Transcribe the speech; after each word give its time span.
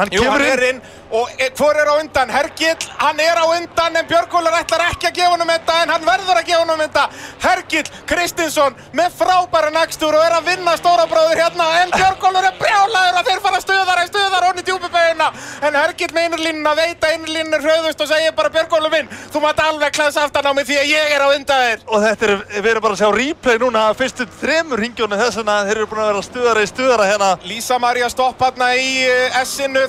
hann 0.00 0.14
Jú, 0.14 0.24
hann 0.24 0.40
kemur 0.40 0.46
er 0.48 0.66
inn 0.70 0.80
inn 0.80 0.98
og 1.10 1.30
e, 1.42 1.48
hvor 1.58 1.74
er 1.74 1.88
á 1.90 1.94
undan? 1.98 2.30
Hergill, 2.30 2.76
hann 2.98 3.18
er 3.20 3.34
á 3.34 3.44
undan 3.50 3.96
en 3.98 4.06
Björgólar 4.06 4.54
ætlar 4.60 4.84
ekki 4.92 5.08
að 5.08 5.16
gefa 5.16 5.30
honum 5.32 5.48
þetta 5.50 5.74
en 5.82 5.90
hann 5.90 6.04
verður 6.06 6.38
að 6.38 6.46
gefa 6.46 6.60
honum 6.62 6.82
þetta. 6.84 7.04
Hergill 7.42 7.88
Kristinsson 8.06 8.76
með 8.94 9.16
frábæra 9.18 9.70
nægstur 9.74 10.14
og 10.14 10.22
er 10.22 10.36
að 10.36 10.46
vinna 10.52 10.76
stóra 10.78 11.06
bróður 11.10 11.42
hérna 11.42 11.66
en 11.80 11.90
Björgólar 11.96 12.44
er 12.46 12.54
brjálaður 12.60 13.18
að 13.18 13.26
þeir 13.30 13.40
fara 13.46 13.60
stuðar 13.64 14.02
en 14.04 14.10
stuðar 14.12 14.46
honni 14.46 14.62
djúpubegina 14.68 15.28
en 15.66 15.78
Hergill 15.80 16.12
með 16.14 16.28
innurlínuna 16.28 16.76
veit 16.78 17.02
að 17.08 17.14
innurlínan 17.16 17.58
er 17.58 17.66
hröðust 17.66 18.04
og 18.06 18.08
segir 18.12 18.36
bara 18.38 18.54
Björgólar 18.54 18.94
minn, 18.94 19.10
þú 19.34 19.38
mátt 19.42 19.64
alveg 19.66 19.90
klæðs 19.98 20.20
aftan 20.22 20.46
á 20.46 20.52
mig 20.54 20.70
því 20.70 20.76
að 20.78 20.90
ég 20.94 21.04
er 21.16 21.26
á 21.26 21.28
undan 21.34 21.66
þér. 21.66 21.78
og 21.90 21.98
þetta 22.06 22.22
er, 22.28 22.34
við 22.54 22.70
erum 22.70 22.86
bara 22.86 22.94
að 22.94 23.02
sjá 23.02 23.10
replay 23.18 23.58
núna 23.58 23.80
af 23.90 23.98
fyrstu 23.98 24.30
þremur 24.38 24.78
ringjónu 24.84 25.18
þess 25.18 25.40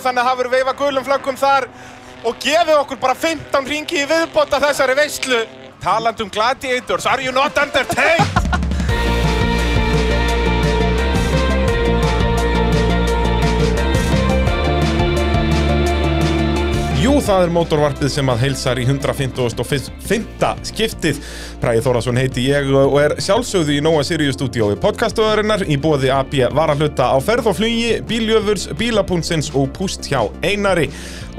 þannig 0.04 0.28
að 0.28 0.40
verður 0.42 0.56
veifa 0.58 0.78
gulum 0.82 1.08
flöggum 1.08 1.40
þar 1.40 1.68
og 2.22 2.42
gefið 2.42 2.78
okkur 2.80 3.02
bara 3.02 3.18
15 3.18 3.70
ringi 3.74 4.02
í 4.04 4.10
viðbót 4.10 4.54
af 4.58 4.68
þessari 4.68 4.98
veislu. 4.98 5.46
Taland 5.82 6.22
um 6.22 6.30
gladiators, 6.30 7.08
are 7.10 7.24
you 7.24 7.32
not 7.34 7.58
entertained? 7.58 8.71
Jú, 17.02 17.16
það 17.18 17.48
er 17.48 17.52
mótorvarpið 17.56 18.12
sem 18.14 18.28
að 18.30 18.44
heilsar 18.44 18.78
í 18.78 18.84
155. 18.86 20.50
skiptið. 20.70 21.22
Bræði 21.58 21.82
Þórasson 21.82 22.20
heiti 22.22 22.44
ég 22.46 22.68
og 22.78 22.98
er 23.02 23.16
sjálfsögðu 23.18 23.74
í 23.74 23.80
Nóa 23.82 24.04
Sirius 24.06 24.38
stúdiói 24.38 24.76
podcastöðarinnar 24.84 25.64
í 25.66 25.80
bóði 25.82 26.12
AB 26.14 26.36
varahluta 26.54 27.10
á 27.10 27.18
ferð 27.26 27.50
og 27.50 27.58
flugi, 27.58 27.96
bíljöfurs, 28.06 28.68
bílapunnsins 28.78 29.50
og 29.58 29.72
púst 29.74 30.12
hjá 30.12 30.28
Einari. 30.46 30.92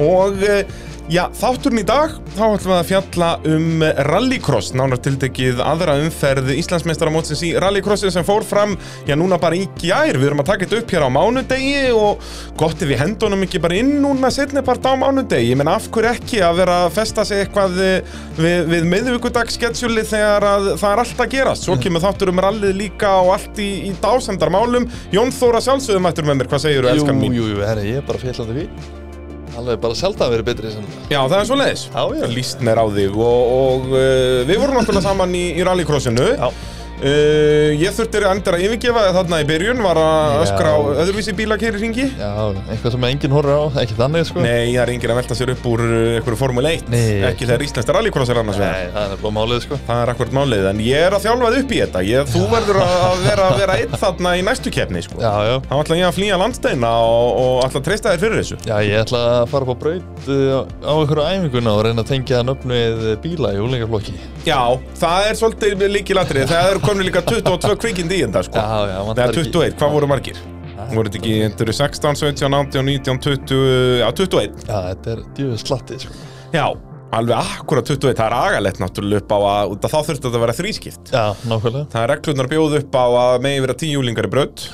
Og 0.02 0.42
eh, 0.42 0.66
já, 1.12 1.26
þátturinn 1.36 1.82
í 1.82 1.84
dag, 1.86 2.14
þá 2.36 2.42
ætlum 2.46 2.72
við 2.72 2.78
að 2.78 2.88
fjalla 2.88 3.28
um 3.48 3.84
rallycross, 4.08 4.72
nánar 4.76 5.00
tiltekið 5.02 5.60
aðra 5.64 5.96
umferð 6.00 6.52
Íslandsmeistaramótsins 6.54 7.42
í 7.46 7.52
rallycrossi 7.60 8.10
sem 8.12 8.24
fór 8.26 8.46
fram, 8.48 8.74
já 9.08 9.16
núna 9.18 9.38
bara 9.40 9.58
í 9.58 9.66
gjær. 9.80 10.16
Við 10.20 10.30
erum 10.30 10.42
að 10.42 10.48
taka 10.52 10.66
þetta 10.66 10.80
upp 10.80 10.94
hér 10.94 11.06
á 11.06 11.10
mánudegi 11.12 11.74
og 11.96 12.22
gott 12.60 12.80
ef 12.80 12.88
við 12.90 13.02
hendunum 13.02 13.44
ekki 13.46 13.60
bara 13.62 13.80
inn 13.80 13.92
núna 14.04 14.30
setni 14.32 14.62
part 14.64 14.88
á 14.88 14.92
mánudegi. 14.96 15.52
Ég 15.52 15.60
menn 15.60 15.72
af 15.72 15.90
hverju 15.92 16.12
ekki 16.14 16.40
að 16.46 16.62
vera 16.62 16.78
að 16.86 16.96
festa 16.96 17.26
sig 17.28 17.44
eitthvað 17.44 17.76
eh, 17.82 18.16
við, 18.38 18.72
við 18.72 18.88
miðvíkudagssketsjúli 18.94 20.06
þegar 20.08 20.48
að 20.48 20.70
það 20.80 20.88
er 20.94 21.04
allt 21.04 21.22
að 21.26 21.36
gerast. 21.36 21.68
Svo 21.68 21.76
kemur 21.82 22.04
þáttur 22.06 22.32
um 22.32 22.42
rallið 22.46 22.74
líka 22.78 23.12
og 23.20 23.34
allt 23.36 23.60
í, 23.60 23.70
í 23.90 23.94
dásendarmálum. 24.02 24.88
Jón 25.12 25.36
Þóra 25.36 25.60
sjálfsögum 25.64 26.08
mættur 26.08 26.28
með 26.28 26.42
mér, 26.42 26.50
hvað 26.52 26.66
segir 26.68 26.88
þú, 26.88 26.96
elskan 26.96 27.20
mín? 27.20 27.36
Jú, 27.36 27.52
jú, 27.52 27.62
herri, 27.66 27.94
Alveg 29.60 29.80
bara 29.82 29.96
sjálf 29.98 30.16
það 30.16 30.30
verið 30.36 30.46
betri 30.48 30.70
sem... 30.72 30.84
Já, 31.10 31.18
það 31.20 31.38
er 31.38 31.48
svo 31.48 31.56
leiðis. 31.60 31.82
Já, 31.92 32.02
já. 32.16 32.26
Lýst 32.32 32.62
mér 32.64 32.80
á 32.80 32.86
þig 32.94 33.18
og, 33.20 33.50
og 33.56 33.90
uh, 33.92 34.38
við 34.48 34.62
vorum 34.62 34.78
náttúrulega 34.78 35.04
saman 35.04 35.34
í, 35.36 35.42
í 35.58 35.66
rallycrossinu. 35.68 36.28
Já. 36.38 36.48
Uh, 37.02 37.72
ég 37.74 37.90
þurfti 37.96 38.20
að 38.20 38.28
endur 38.30 38.54
að 38.54 38.64
yfirgefa 38.68 39.00
þig 39.02 39.16
þarna 39.16 39.38
í 39.42 39.46
byrjun, 39.48 39.80
var 39.82 39.98
að 39.98 40.42
öskra 40.44 40.70
á 40.70 40.78
öðruvísi 41.02 41.32
bílakeri 41.34 41.80
ringi. 41.82 42.04
Já, 42.14 42.30
eitthvað 42.70 42.94
sem 42.94 43.06
enginn 43.08 43.34
horfir 43.34 43.58
á, 43.58 43.62
ekki 43.82 43.96
þannig, 43.98 44.26
sko. 44.28 44.38
Nei, 44.44 44.70
það 44.70 44.82
er 44.84 44.92
enginn 44.94 45.12
að 45.14 45.18
velta 45.18 45.34
sér 45.38 45.52
upp 45.56 45.64
úr 45.72 45.82
uh, 45.82 45.94
einhverju 46.20 46.38
Formule 46.38 46.72
1. 46.78 46.84
Nei. 46.92 47.26
Ekki 47.32 47.48
þegar 47.48 47.64
íslenskt 47.66 47.90
rallycross 47.96 48.30
er 48.30 48.38
annars 48.42 48.60
vegar. 48.62 48.76
Nei, 48.78 48.92
það 48.94 49.16
er 49.16 49.22
bara 49.24 49.36
málið, 49.40 49.58
sko. 49.66 49.80
Það 49.88 50.02
er 50.04 50.12
akkurat 50.14 50.36
málið, 50.38 50.68
en 50.70 50.78
ég 50.86 51.06
er 51.08 51.16
að 51.18 51.24
þjálfað 51.26 51.58
upp 51.58 51.74
í 51.74 51.80
þetta. 51.82 52.04
Ég, 52.06 52.30
þú 52.36 52.44
verður 52.54 52.80
að 52.84 53.26
vera, 53.26 53.48
vera 53.58 53.78
einn 53.82 53.98
þarna 54.04 54.36
í 54.38 54.46
næstu 54.46 54.74
keppni, 54.78 55.02
sko. 55.02 55.18
Já, 55.18 55.32
já. 55.48 55.56
Þá 55.66 55.74
ætla 55.80 55.98
ég 55.98 56.06
að 56.06 56.16
flýja 56.20 56.38
landsteina 56.38 56.92
og, 57.02 57.28
og 57.42 57.66
ætla 57.66 57.82
að 57.82 57.86
treysta 57.90 58.14
þér 58.14 58.22
fyrir 58.22 58.38
þessu. 58.42 58.60
Já, 58.68 58.76
ég 58.86 59.02
ætla 59.02 59.24
að 59.42 59.50
fara 59.50 59.66
upp 59.66 59.74
á 59.74 59.76
braut 59.82 60.30
uh, 60.30 60.62
á 60.86 60.92
einhverju 60.94 61.26
æfinguna 61.26 61.74
er 66.92 66.98
komin 66.98 67.08
líka 67.08 67.22
22 67.24 67.76
kvikindi 67.80 68.20
í 68.20 68.24
þetta, 68.26 68.44
sko. 68.46 68.60
Já, 68.60 68.92
já, 68.92 68.98
vantar 69.08 69.32
Nei, 69.32 69.36
21, 69.40 69.76
hvað 69.80 69.96
voru 69.96 70.08
margir? 70.10 70.40
Voru 70.92 71.08
þetta 71.08 71.20
ekki, 71.20 71.34
þetta 71.46 71.66
eru 71.66 71.74
16, 71.78 72.20
17, 72.20 72.56
18, 72.60 72.86
19, 72.90 73.20
20, 73.26 73.60
já, 74.02 74.08
21. 74.20 74.64
Já, 74.68 74.78
þetta 74.90 75.12
er 75.14 75.26
djöfus 75.38 75.66
slatti, 75.66 76.00
sko. 76.02 76.16
Já, 76.52 76.64
alveg 77.16 77.52
akkurat 77.56 77.92
21, 77.92 78.16
það 78.18 78.24
er 78.26 78.38
agalegt 78.38 78.82
náttúrulega 78.82 79.24
upp 79.24 79.36
á 79.36 79.38
að, 79.40 79.76
út 79.76 79.86
af 79.88 79.94
þá 79.94 80.00
þurfti 80.00 80.26
þetta 80.26 80.40
að 80.40 80.44
vera 80.46 80.56
þrískipt. 80.58 81.14
Já, 81.14 81.22
nákvæmlega. 81.48 81.86
Það 81.94 82.02
er 82.02 82.12
reglurnar 82.16 82.50
bjóð 82.52 82.80
upp 82.82 82.98
á 82.98 83.06
að 83.22 83.36
megi 83.46 83.62
vera 83.66 83.78
tíu 83.82 83.94
júlingar 83.96 84.28
í 84.28 84.32
braut, 84.32 84.66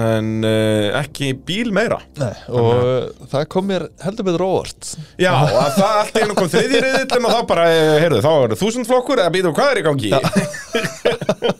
en 0.00 0.28
uh, 0.46 1.00
ekki 1.00 1.32
bíl 1.46 1.72
meira. 1.74 2.00
Nei, 2.18 2.32
og 2.54 2.70
uh, 2.70 3.26
það 3.30 3.46
kom 3.52 3.68
mér 3.70 3.88
heldur 4.04 4.26
betur 4.30 4.46
óvart. 4.46 4.94
Já, 5.20 5.32
að 5.34 5.76
það 5.78 5.98
allt 6.00 6.18
í 6.18 6.24
einu 6.24 6.38
kom 6.38 6.50
þriðji 6.50 6.82
reyðillin 6.86 7.26
og 7.30 7.36
þá 7.36 7.40
bara, 7.50 7.68
eh, 7.74 7.96
heyrðu, 8.04 8.22
þá 8.26 8.32
eru 8.34 8.60
þúsundflokkur 8.62 9.22
eða 9.24 9.34
býtum 9.34 9.56
hvað 9.58 9.74
er 9.74 9.82
í 9.82 9.86
gangi? 9.90 10.12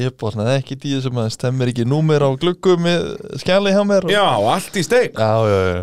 Ég 0.00 0.14
bornaði 0.20 0.54
ekki 0.60 0.76
því 0.80 1.00
sem 1.04 1.18
að 1.20 1.28
stemmir 1.34 1.70
ekki 1.72 1.84
númer 1.88 2.24
á 2.24 2.30
gluggum 2.40 2.84
með 2.86 3.04
skjali 3.42 3.72
hjá 3.74 3.82
mér. 3.88 4.06
og- 4.08 4.12
Já, 4.14 4.24
allt 4.54 4.78
í 4.80 4.84
steik. 4.86 5.18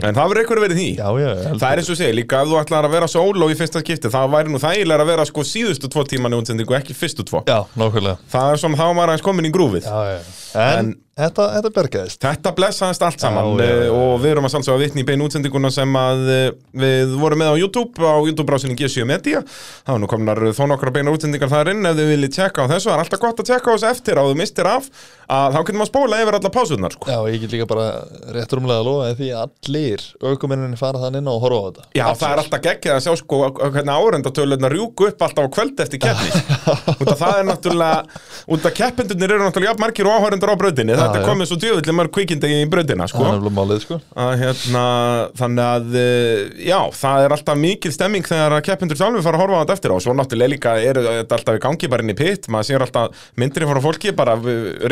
En 0.08 0.16
það 0.18 0.32
verður 0.32 0.42
eitthvað 0.44 0.64
verið 0.66 0.80
því. 0.82 0.88
Já, 0.98 1.08
já, 1.22 1.30
Það 1.58 1.68
er 1.72 1.78
eins 1.84 1.90
og 1.94 1.98
segja, 2.02 2.18
líka 2.18 2.42
ef 2.42 2.48
þú 2.52 2.60
ætlar 2.64 2.86
að 2.90 2.96
vera 2.98 3.08
sóló 3.08 3.50
í 3.54 3.58
fyrsta 3.60 3.84
skipti, 3.84 4.10
það 4.14 4.34
væri 4.36 4.54
nú 4.54 4.60
þægilega 4.64 5.02
að 5.06 5.12
vera 5.14 5.26
sko 5.30 5.42
síðustu 5.48 5.90
tvo 5.94 6.04
tíman 6.08 6.34
í 6.34 6.42
útsendingu, 6.42 6.74
ekki 6.80 6.94
fyrstu 6.98 7.24
tvo. 7.28 7.44
Já, 7.48 7.66
nákvæmlega. 7.78 8.18
Það 8.32 8.52
er 8.54 8.58
svona, 8.64 8.78
þá 8.82 8.96
var 8.96 9.08
aðeins 9.14 9.22
komin 9.28 9.46
í 9.46 9.52
grúfið. 9.54 9.84
Já. 9.86 10.20
En, 10.58 10.78
En- 10.80 10.96
þetta, 11.18 11.44
þetta 11.60 11.70
bergaðist. 11.76 12.18
Þetta 12.24 12.52
blessaðist 12.56 13.02
allt 13.06 13.20
saman 13.22 13.60
eh, 13.62 13.90
og 13.94 14.22
við 14.24 14.32
erum 14.32 14.46
að 14.48 14.54
sjálfsögða 14.56 14.80
vitni 14.82 15.04
í 15.04 15.06
bein 15.06 15.22
útsendinguna 15.22 15.70
sem 15.72 15.94
að 16.00 16.22
eh, 16.34 16.52
við 16.74 17.14
vorum 17.20 17.38
með 17.44 17.52
á 17.52 17.56
YouTube, 17.60 17.94
á 18.02 18.16
YouTube-brásinni 18.26 18.78
G7 18.80 19.06
Media. 19.06 19.44
Var 19.86 20.00
nú 20.02 20.08
komnar 20.10 20.40
þó 20.56 20.64
nokkra 20.72 20.94
beina 20.96 21.12
útsendingar 21.14 21.52
þar 21.52 21.74
inn 21.76 21.86
ef 21.86 21.98
þið 22.00 22.10
viljið 22.14 22.34
tjekka 22.38 22.66
á 22.66 22.72
þessu. 22.72 22.90
Það 22.90 22.96
er 22.98 23.04
alltaf 23.04 23.20
gott 23.28 23.44
að 23.44 23.50
tjekka 23.52 23.68
á 23.70 23.74
þessu 23.76 23.90
eftir 24.08 24.20
á 24.20 24.24
þú 24.24 24.36
mistir 24.40 24.68
af 24.70 24.88
að 25.28 25.52
þá 25.52 25.58
getur 25.60 25.76
maður 25.76 25.90
spóla 25.92 26.18
yfir 26.24 26.36
alla 26.38 26.50
pásunar, 26.56 26.94
sko. 26.96 27.08
Já, 27.12 27.18
ég 27.28 27.42
get 27.42 27.52
líka 27.52 27.66
bara 27.68 27.88
rétt 28.32 28.54
rúmlega 28.56 28.80
að 28.80 28.86
lofa 28.88 29.08
því 29.18 29.28
að 29.36 29.50
allir 29.68 30.04
aukumenninni 30.24 30.78
fara 30.80 31.02
þann 31.02 31.18
inn 31.20 31.28
og 31.28 31.42
horfa 31.44 31.58
á 31.60 31.66
þetta. 31.68 31.88
Já, 31.98 32.06
það 32.16 32.30
er 32.30 32.42
alltaf 32.44 32.62
geggjað 32.64 32.96
að 32.96 33.04
sjá 33.04 33.18
sko 33.20 33.40
hvernig 33.58 33.92
árendatöluðna 33.98 34.70
rjúku 34.72 35.10
upp 35.10 35.26
alltaf 35.28 35.50
á 35.52 35.54
kvöld 35.58 35.84
eftir 35.84 36.00
keppni 36.00 36.32
út 37.04 37.12
af 37.12 37.20
það 37.20 37.42
er 37.42 37.48
náttúrulega 37.50 38.22
út 38.56 38.70
af 38.70 38.78
keppendunir 38.80 39.34
eru 39.36 39.44
náttúrulega 39.44 39.74
jafn 39.74 39.84
margir 39.84 40.08
og 40.08 40.16
áhörendar 40.16 40.54
á 40.56 40.62
brautinni 40.64 40.96
þetta 40.96 41.10
Já, 41.12 41.20
er 41.20 41.26
já. 41.26 41.28
komið 41.28 41.52
svo 41.52 41.60
djöfulli 41.66 41.98
mörg 42.00 42.14
kvikindi 42.16 42.54
í 42.62 42.64
brautina 42.72 43.10
sko 43.12 43.28
málið, 43.52 43.84
sko. 43.84 44.00
að 44.16 44.34
hérna 44.46 44.86
þannig 45.42 45.66
að 45.68 46.00
eh, 46.00 46.64
já, 46.70 46.80
það 47.02 47.26
er 47.28 47.36
alltaf 47.36 47.60
mikil 47.60 47.92
stemming 47.96 48.28
þegar 48.32 48.56
að 48.62 48.64
keppendur 48.70 49.02
sjálfur 49.02 49.28
fara 49.28 49.42
að 49.42 49.44
horfa 49.44 49.60
á 49.60 49.62
þetta 49.66 49.78
eftir 49.78 49.96
á 49.96 49.98
svo 50.08 50.16
náttúrulega 50.16 50.54
líka 50.56 50.78
er 50.80 51.02
þetta 51.04 51.40
alltaf 51.42 51.60
í 51.60 51.64
gangi 51.68 51.92
bara 51.92 52.06
inn 52.08 52.16
í 52.16 52.18
pitt 52.18 52.48
maður 52.54 52.70
sér 52.72 52.88
alltaf 52.88 53.28
myndir 53.40 53.68
fólki 53.98 54.14
bara 54.16 54.38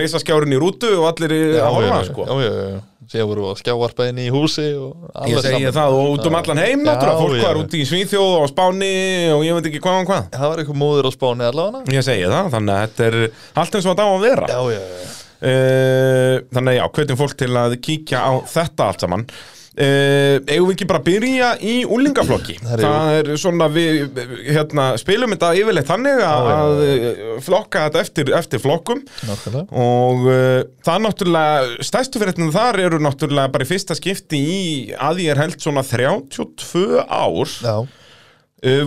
reysaskjárin 0.01 0.51
í 0.57 0.59
rútu 0.59 0.89
og 0.99 1.07
allir 1.13 1.31
í- 1.37 1.55
að 1.61 1.71
horfa 1.77 2.01
já, 2.01 2.03
sko 2.09 2.25
já, 2.27 2.35
já, 2.41 2.67
já. 2.73 2.83
Síðan 3.05 3.27
voru 3.29 3.49
skjávarpa 3.59 4.07
inn 4.09 4.17
í 4.17 4.23
húsi 4.33 4.63
og 4.81 5.11
Ég 5.29 5.37
segi 5.45 5.67
það 5.69 5.93
og 5.93 6.07
út 6.15 6.25
um 6.25 6.35
allan 6.39 6.57
heim 6.57 6.79
Já, 6.81 6.87
náttúrulega, 6.89 7.19
fólk 7.21 7.35
já. 7.37 7.43
var 7.45 7.59
út 7.61 7.75
í 7.77 7.83
Svíþjóð 7.85 8.31
og 8.39 8.47
Spáni 8.49 8.89
og 9.29 9.43
ég 9.45 9.53
veit 9.59 9.67
ekki 9.69 9.81
hvað 9.83 9.99
og 10.01 10.07
hvað 10.09 10.23
Það 10.33 10.49
var 10.49 10.61
eitthvað 10.63 10.79
móður 10.81 11.05
á 11.05 11.11
spáni 11.13 11.45
allavega. 11.45 11.93
Ég 11.93 12.01
segi 12.07 12.25
það, 12.33 12.49
þannig 12.55 12.73
að 12.73 12.81
þetta 12.87 13.05
er 13.05 13.17
allt 13.61 13.77
eins 13.77 13.85
og 13.85 13.93
þetta 13.93 14.07
á 14.09 14.11
að 14.15 14.25
vera 14.25 14.49
Já, 14.49 14.59
já, 14.73 14.81
já. 14.81 15.13
uh, 15.45 16.35
Þannig 16.55 16.71
að 16.73 16.79
já, 16.79 16.85
hvetjum 16.97 17.19
fólk 17.21 17.37
til 17.43 17.51
að 17.61 17.77
kíkja 17.85 18.23
á 18.25 18.31
þetta 18.55 18.89
allt 18.89 19.05
saman 19.05 19.27
Uh, 19.75 20.37
eigum 20.47 20.69
við 20.69 20.73
ekki 20.77 20.85
bara 20.87 21.01
byrja 21.03 21.47
í 21.59 21.73
úlingaflokki 21.83 22.53
það 22.63 23.09
er 23.17 23.29
svona 23.41 23.65
við 23.67 24.21
hérna, 24.47 24.85
spilum 25.01 25.33
þetta 25.33 25.49
yfirleitt 25.59 25.89
þannig 25.89 26.21
að, 26.23 26.47
að 26.53 26.83
eh, 26.85 27.17
flokka 27.43 27.81
þetta 27.89 28.03
eftir, 28.05 28.31
eftir 28.39 28.63
flokkum. 28.63 29.01
Nákvæmlega. 29.27 29.65
og 29.75 30.23
uh, 30.29 30.61
það 30.79 30.93
er 30.93 31.03
náttúrulega 31.09 31.89
stærstu 31.89 32.23
fyrirtinu 32.23 32.55
þar 32.55 32.79
eru 32.85 33.01
náttúrulega 33.03 33.51
bara 33.51 33.67
í 33.67 33.71
fyrsta 33.73 33.99
skipti 33.99 34.39
í 34.39 34.63
að 34.95 35.25
ég 35.25 35.35
er 35.35 35.43
held 35.43 35.59
svona 35.59 35.83
32 35.83 37.03
ár. 37.03 37.55
Já, 37.59 37.75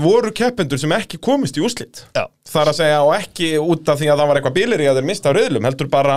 voru 0.02 0.32
keppendur 0.34 0.80
sem 0.80 0.92
ekki 0.96 1.20
komist 1.22 1.58
í 1.58 1.62
úslit 1.62 2.00
já. 2.16 2.25
þar 2.50 2.70
að 2.72 2.78
segja 2.80 3.02
og 3.04 3.12
ekki 3.14 3.50
út 3.62 3.90
af 3.92 4.00
því 4.00 4.08
að 4.10 4.20
það 4.20 4.30
var 4.30 4.40
eitthvað 4.40 4.56
bílir 4.56 4.82
í 4.82 4.88
að 4.90 4.98
þeir 4.98 5.06
mista 5.06 5.34
rauðlum 5.36 5.69
heldur 5.69 5.90
bara 5.92 6.16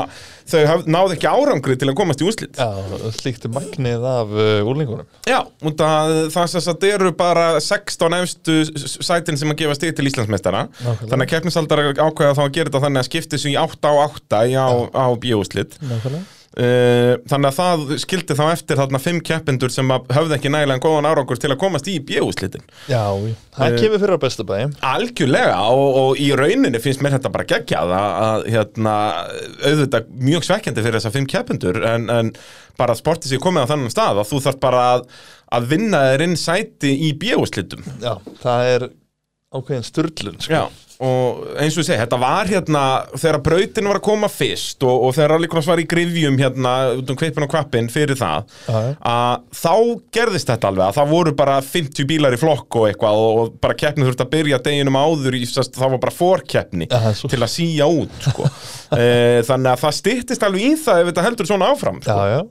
þau 0.49 0.85
náðu 0.89 1.15
ekki 1.17 1.29
árangri 1.29 1.77
til 1.77 1.91
að 1.91 1.97
komast 1.99 2.23
í 2.23 2.27
úslit 2.31 2.57
Já, 2.57 2.67
slíkt 3.19 3.45
er 3.45 3.53
magnið 3.53 4.07
af 4.09 4.33
uh, 4.33 4.71
úrlingunum. 4.71 5.07
Já, 5.29 5.39
út 5.45 5.85
af 5.85 6.15
það 6.33 6.51
sem 6.55 6.65
sagt 6.65 6.89
eru 6.89 7.13
bara 7.17 7.47
16 7.61 8.17
efstu 8.21 8.57
sætin 8.97 9.37
sem 9.39 9.53
að 9.53 9.61
gefa 9.63 9.77
stig 9.77 9.95
til 9.97 10.09
Íslandsmeistara 10.09 10.65
þannig 10.81 11.27
að 11.27 11.31
keppnisaldar 11.35 11.85
ákveða 11.93 12.37
þá 12.39 12.45
að 12.47 12.53
gera 12.57 12.71
þetta 12.71 12.85
þannig 12.87 13.03
að 13.03 13.09
skipti 13.11 13.41
svo 13.41 13.53
í 13.53 13.57
8 13.61 13.93
á 13.93 13.93
8 14.09 14.45
í 14.49 14.57
á, 14.57 14.67
á 14.89 15.05
bíóúslit 15.21 15.77
Nákvæmlega. 15.85 16.40
Uh, 16.51 17.13
þannig 17.31 17.47
að 17.47 17.55
það 17.61 17.83
skildi 18.03 18.35
þá 18.35 18.41
eftir 18.51 18.75
þarna 18.75 18.99
fimm 18.99 19.21
keppendur 19.23 19.71
sem 19.71 19.87
höfðu 19.87 20.35
ekki 20.35 20.49
nægilega 20.51 20.81
góðan 20.83 21.07
árangur 21.07 21.39
til 21.39 21.47
að 21.53 21.61
komast 21.61 21.87
í 21.87 21.93
bjögúslitin 22.03 22.65
Já, 22.91 23.05
það 23.55 23.67
Eh, 23.69 23.77
kemur 23.79 24.01
fyrir 24.01 24.17
á 24.19 24.23
bestu 24.25 24.43
bæi. 24.49 24.65
Algjörlega 24.83 25.61
og, 25.71 25.99
og 26.01 26.19
í 26.19 26.27
rauninni 26.35 26.81
finnst 26.83 26.99
mér 27.05 27.15
þetta 27.15 27.31
bara 27.31 27.47
geggjað 27.53 27.93
að, 27.95 28.17
að 28.25 28.49
hérna, 28.51 28.95
auðvitað 29.63 30.11
mjög 30.27 30.47
svekkjandi 30.49 30.83
fyrir 30.83 30.99
þessa 30.99 31.13
fimm 31.15 31.29
keppendur 31.31 31.79
en, 31.87 32.09
en 32.11 32.33
bara 32.81 32.97
að 32.97 33.01
sportið 33.05 33.31
sér 33.37 33.43
komið 33.47 33.63
á 33.63 33.71
þannig 33.71 33.95
stað 33.95 34.19
að 34.25 34.29
þú 34.33 34.41
þarf 34.49 34.59
bara 34.67 34.83
að, 34.97 35.07
að 35.55 35.71
vinna 35.71 36.03
þér 36.11 36.25
inn 36.27 36.37
sæti 36.43 36.91
í 37.07 37.13
bjöguslitum 37.23 37.87
Já, 38.03 38.13
það 38.43 38.73
er 38.75 38.87
ákveðin 39.55 39.87
styrlun 39.87 40.37
sko. 40.43 40.51
Já, 40.51 40.90
og 41.01 41.45
eins 41.57 41.75
og 41.75 41.81
ég 41.81 41.87
segi, 41.87 41.99
þetta 42.03 42.19
var 42.21 42.49
hérna 42.49 42.81
þegar 43.15 43.39
brautin 43.45 43.87
var 43.89 43.97
að 43.97 44.05
koma 44.05 44.29
fyrst 44.29 44.83
og, 44.85 45.07
og 45.07 45.15
þegar 45.17 45.33
allir 45.37 45.53
var 45.65 45.81
í 45.81 45.85
grifjum 45.89 46.37
hérna 46.37 46.73
út 46.99 47.09
um 47.09 47.17
kvipin 47.17 47.45
og 47.45 47.51
kvappin 47.51 47.89
fyrir 47.91 48.19
það 48.19 48.51
að 48.67 49.47
þá 49.57 49.73
gerðist 50.13 50.51
þetta 50.51 50.69
alveg 50.69 50.85
að 50.87 50.99
það 50.99 51.13
voru 51.15 51.33
bara 51.41 51.57
50 51.65 52.09
bílar 52.11 52.37
í 52.37 52.41
flokk 52.41 52.79
og 52.81 52.87
eitthvað 52.89 53.21
og, 53.23 53.41
og 53.41 53.55
bara 53.63 53.77
keppni 53.81 54.05
þurfti 54.07 54.27
að 54.27 54.33
byrja 54.35 54.61
deginum 54.67 54.99
áður 55.01 55.39
í, 55.39 55.43
það 55.49 55.95
var 55.95 56.03
bara 56.05 56.15
fórkeppni 56.15 56.89
til 56.91 57.41
að 57.41 57.51
síja 57.55 57.89
út 57.89 58.27
sko. 58.27 58.49
e, 59.01 59.41
þannig 59.47 59.73
að 59.73 59.83
það 59.85 59.97
styttist 60.01 60.45
alveg 60.45 60.67
í 60.69 60.77
það 60.85 61.01
ef 61.01 61.11
þetta 61.11 61.25
heldur 61.29 61.49
svona 61.49 61.71
áfram 61.73 62.01
sko. 62.03 62.19
Já, 62.21 62.37
já, 62.37 62.41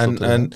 en, 0.00 0.18
en 0.26 0.48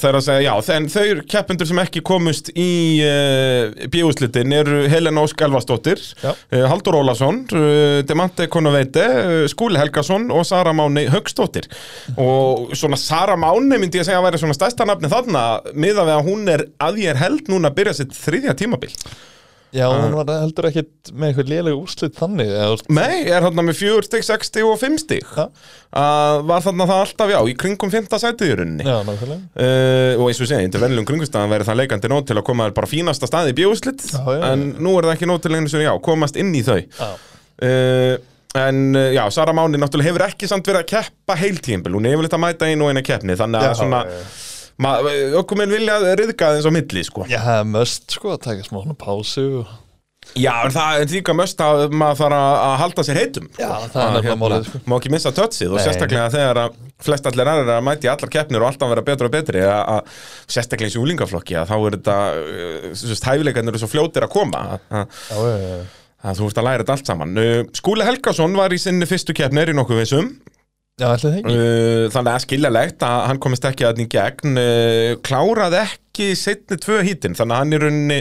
það 0.00 0.08
er 0.08 0.18
að 0.18 0.24
segja, 0.26 0.44
já, 0.46 0.74
en 0.76 0.88
þau 0.92 1.22
keppendur 1.32 1.68
sem 1.70 1.80
ekki 1.82 2.02
komust 2.06 2.50
í 2.52 2.70
uh, 3.04 3.86
bjöguslitin 3.92 4.54
eru 4.56 4.82
Helena 4.92 5.24
Ósk 5.26 5.44
Elvastóttir 5.46 6.02
uh, 6.24 6.34
Haldur 6.70 6.98
Ólason 7.00 7.42
uh, 7.52 8.00
Demante 8.06 8.48
Konoveite, 8.52 9.06
Skúli 9.52 9.80
Helgason 9.80 10.28
og 10.34 10.46
Sara 10.48 10.74
Máni 10.76 11.06
Högstóttir 11.12 11.68
og 12.16 12.74
svona 12.76 12.98
Sara 13.00 13.38
Máni 13.40 13.80
myndi 13.80 14.00
ég 14.00 14.04
að 14.04 14.10
segja 14.10 14.20
að 14.20 14.28
væri 14.30 14.42
svona 14.42 14.58
stærsta 14.58 14.88
nafni 14.88 15.12
þarna 15.12 15.46
miða 15.74 16.06
við 16.06 16.18
að 16.18 16.28
hún 16.30 16.52
er 16.52 16.66
að 16.82 17.00
ég 17.04 17.14
er 17.14 17.22
held 17.22 17.50
núna 17.52 17.72
að 17.72 17.80
byrja 17.80 17.98
sitt 18.00 18.16
þriðja 18.16 18.56
tímabil 18.58 18.92
Já, 19.74 19.86
hún 19.90 20.14
var 20.14 20.28
heldur 20.30 20.68
ekkit 20.68 21.10
með 21.10 21.32
eitthvað 21.32 21.48
lélega 21.50 21.78
úrslit 21.78 22.14
þannig 22.16 22.50
Nei, 22.94 23.26
er 23.26 23.42
þarna 23.42 23.64
með 23.66 23.78
4 23.80 24.06
stig, 24.06 24.26
6 24.28 24.50
stig 24.50 24.66
og 24.66 24.78
5 24.78 24.98
stig 25.02 25.24
Já. 25.26 25.48
uh, 25.48 26.36
var 26.46 26.62
þarna 26.64 26.86
það 26.86 27.02
alltaf, 27.02 27.32
já, 27.34 27.38
í 27.50 27.56
kringum 27.58 27.92
5. 27.92 28.06
sætið 28.22 28.52
í 28.52 28.56
rauninni 28.60 28.86
Já, 28.86 28.96
nákvæmlega 29.08 29.42
Uh, 29.56 30.14
og 30.20 30.28
eins 30.28 30.38
og 30.38 30.46
ég 30.46 30.50
segi, 30.52 30.68
undir 30.68 30.82
vennilegum 30.82 31.08
kringustæðan 31.08 31.50
verður 31.50 31.70
það 31.70 31.78
leikandi 31.80 32.10
nót 32.12 32.26
til 32.28 32.36
að 32.36 32.44
koma 32.46 32.68
bara 32.76 32.88
fínasta 32.90 33.28
staði 33.28 33.54
í 33.56 33.66
já. 33.66 34.40
en 34.52 34.64
nú 34.78 34.94
er 34.98 35.08
það 35.08 35.14
ekki 35.16 35.28
nót 35.30 35.44
til 35.44 35.54
einu 35.56 35.72
sem 35.72 35.84
já, 35.84 35.92
komast 36.04 36.38
inn 36.40 36.54
í 36.54 36.62
þau 36.66 36.78
Já, 36.78 37.08
uh, 37.66 38.14
en 38.62 38.82
uh, 38.96 39.08
já, 39.16 39.24
Sara 39.34 39.54
Máni 39.56 39.80
náttúrulega 39.80 40.12
hefur 40.12 40.26
ekki 40.28 40.50
samt 40.50 40.68
verið 40.68 40.84
að 40.84 40.90
keppa 40.92 41.38
heiltíðinbil, 41.40 41.96
hún 41.98 42.10
hefur 42.10 42.28
litið 42.28 42.38
að 42.38 42.44
mæta 42.44 42.70
einu 42.70 42.86
og 42.86 42.92
eina 42.92 43.04
keppni 43.06 43.38
þannig 43.38 43.64
að 43.64 43.72
Já, 43.72 43.78
svona 43.80 44.02
já, 44.06 44.20
okkur 44.76 45.58
minn 45.62 45.72
vilja 45.72 45.96
riðga 46.18 46.52
þeins 46.56 46.68
á 46.68 46.72
milli 46.74 47.02
sko. 47.06 47.26
Já, 47.30 47.40
það 47.40 47.58
er 47.62 47.68
möst 47.72 48.16
sko 48.16 48.34
að 48.34 48.46
taka 48.50 48.64
smá 48.66 48.78
svona 48.82 48.96
pásu 49.00 49.44
og... 49.62 49.74
já, 50.36 50.50
en 50.66 50.74
það 50.74 51.00
er 51.00 51.12
líka 51.14 51.34
möst 51.38 51.62
að 51.64 51.84
maður 51.96 52.18
þarf 52.20 52.40
að 52.42 52.74
halda 52.82 53.04
sér 53.06 53.20
heitum 53.22 53.46
Já, 53.56 53.70
það 53.92 54.00
er 54.02 54.14
nefnilega 54.16 54.38
málið, 54.42 54.66
sko. 54.68 54.80
má 54.84 54.96
ekki 54.98 55.12
missa 55.14 55.32
tötsið 55.36 55.70
og 55.72 55.78
Nei. 55.80 55.84
sérstaklega 55.86 56.32
þegar 56.34 56.60
að 56.64 56.80
flest 57.06 57.28
allir 57.30 57.50
aðrir 57.52 57.70
er 57.70 57.78
að 57.78 57.86
mæti 57.86 58.10
allar 58.12 58.32
keppnir 58.32 58.64
og 58.64 58.68
alltaf 58.70 58.92
vera 58.92 59.04
betur 59.06 59.28
og 59.30 59.36
betri 59.36 59.62
að, 59.64 59.80
að 59.94 60.18
sérstaklega 60.56 60.92
í 60.92 60.96
sjúlingaflokki 60.96 61.56
að 61.60 61.70
þá 61.72 61.76
er 61.78 61.96
þetta 61.96 62.18
uh, 62.42 63.14
hæfileikarnir 63.30 63.72
eru 63.72 63.82
svo 63.84 63.92
fljótir 63.92 64.26
að 64.26 64.34
koma 64.34 64.64
að, 64.90 65.16
þú 66.36 66.50
ert 66.50 66.60
að 66.60 66.68
læra 66.68 66.84
þetta 66.84 66.98
allt 66.98 67.12
saman 67.12 67.40
Skúli 67.76 68.04
Helgason 68.08 68.60
var 68.60 68.74
í 68.74 68.82
sinni 68.82 69.08
fyrstu 69.08 69.36
keppnir 69.36 69.72
í 69.72 69.78
nokkuð 69.78 70.02
vissum 70.02 70.34
Já, 70.96 71.10
uh, 71.12 72.06
þannig 72.08 72.30
að 72.32 72.42
skiljalegt 72.46 73.02
að 73.04 73.18
hann 73.28 73.40
komist 73.44 73.66
ekki 73.68 73.84
að 73.84 73.98
í 74.00 74.06
gegn. 74.14 74.56
Uh, 74.56 75.10
kláraði 75.26 75.82
ekki 75.82 76.30
setni 76.40 76.78
tvö 76.80 77.02
hítin 77.04 77.36
þannig 77.36 77.52
að 77.52 77.60
hann 77.60 77.76
í 77.76 77.80
rauninni 77.82 78.20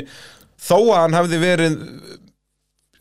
þó 0.60 0.78
að 0.82 1.00
hann 1.00 1.16
hefði 1.16 1.40
verið 1.40 1.78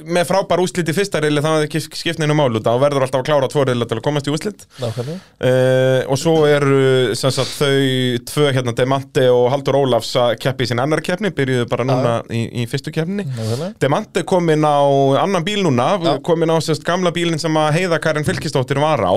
með 0.03 0.27
frábær 0.27 0.63
úslit 0.65 0.89
í 0.91 0.95
fyrsta 0.97 1.21
reyli 1.23 1.43
hefði 1.45 1.69
ekki 1.69 1.81
skipt 1.85 2.19
neinu 2.19 2.35
mál 2.35 2.51
út 2.59 2.67
og 2.67 2.81
verður 2.83 3.05
alltaf 3.07 3.23
að 3.23 3.29
klára 3.29 3.49
tvo 3.53 3.63
reyli 3.69 3.87
til 3.87 3.99
að 4.01 4.03
komast 4.03 4.27
í 4.27 4.33
úslit 4.35 4.65
uh, 4.83 6.01
og 6.11 6.19
svo 6.19 6.33
eru 6.51 7.15
sagt 7.15 7.39
þau 7.61 8.19
tvö 8.27 8.49
hérna 8.57 8.75
Demante 8.75 9.29
og 9.31 9.47
Haldur 9.53 9.79
Ólafs 9.85 10.11
að 10.19 10.35
keppi 10.43 10.67
í 10.67 10.71
sinni 10.71 10.83
annar 10.83 11.03
keppni 11.05 11.31
byrjuðu 11.35 11.69
bara 11.71 11.87
núna 11.87 12.15
í, 12.27 12.43
í 12.63 12.67
fyrstu 12.71 12.91
keppni. 12.95 13.27
Demante 13.83 14.25
kom 14.27 14.51
inn 14.51 14.67
á 14.67 14.83
annan 15.23 15.47
bíl 15.47 15.63
núna 15.63 15.93
Já. 16.03 16.17
kom 16.27 16.43
inn 16.43 16.51
á 16.51 16.59
sérst 16.65 16.85
gamla 16.87 17.15
bílinn 17.15 17.41
sem 17.43 17.55
að 17.61 17.71
Heiða 17.79 18.01
Karin 18.03 18.27
Fylkisdóttir 18.27 18.83
var 18.83 19.03
á. 19.07 19.15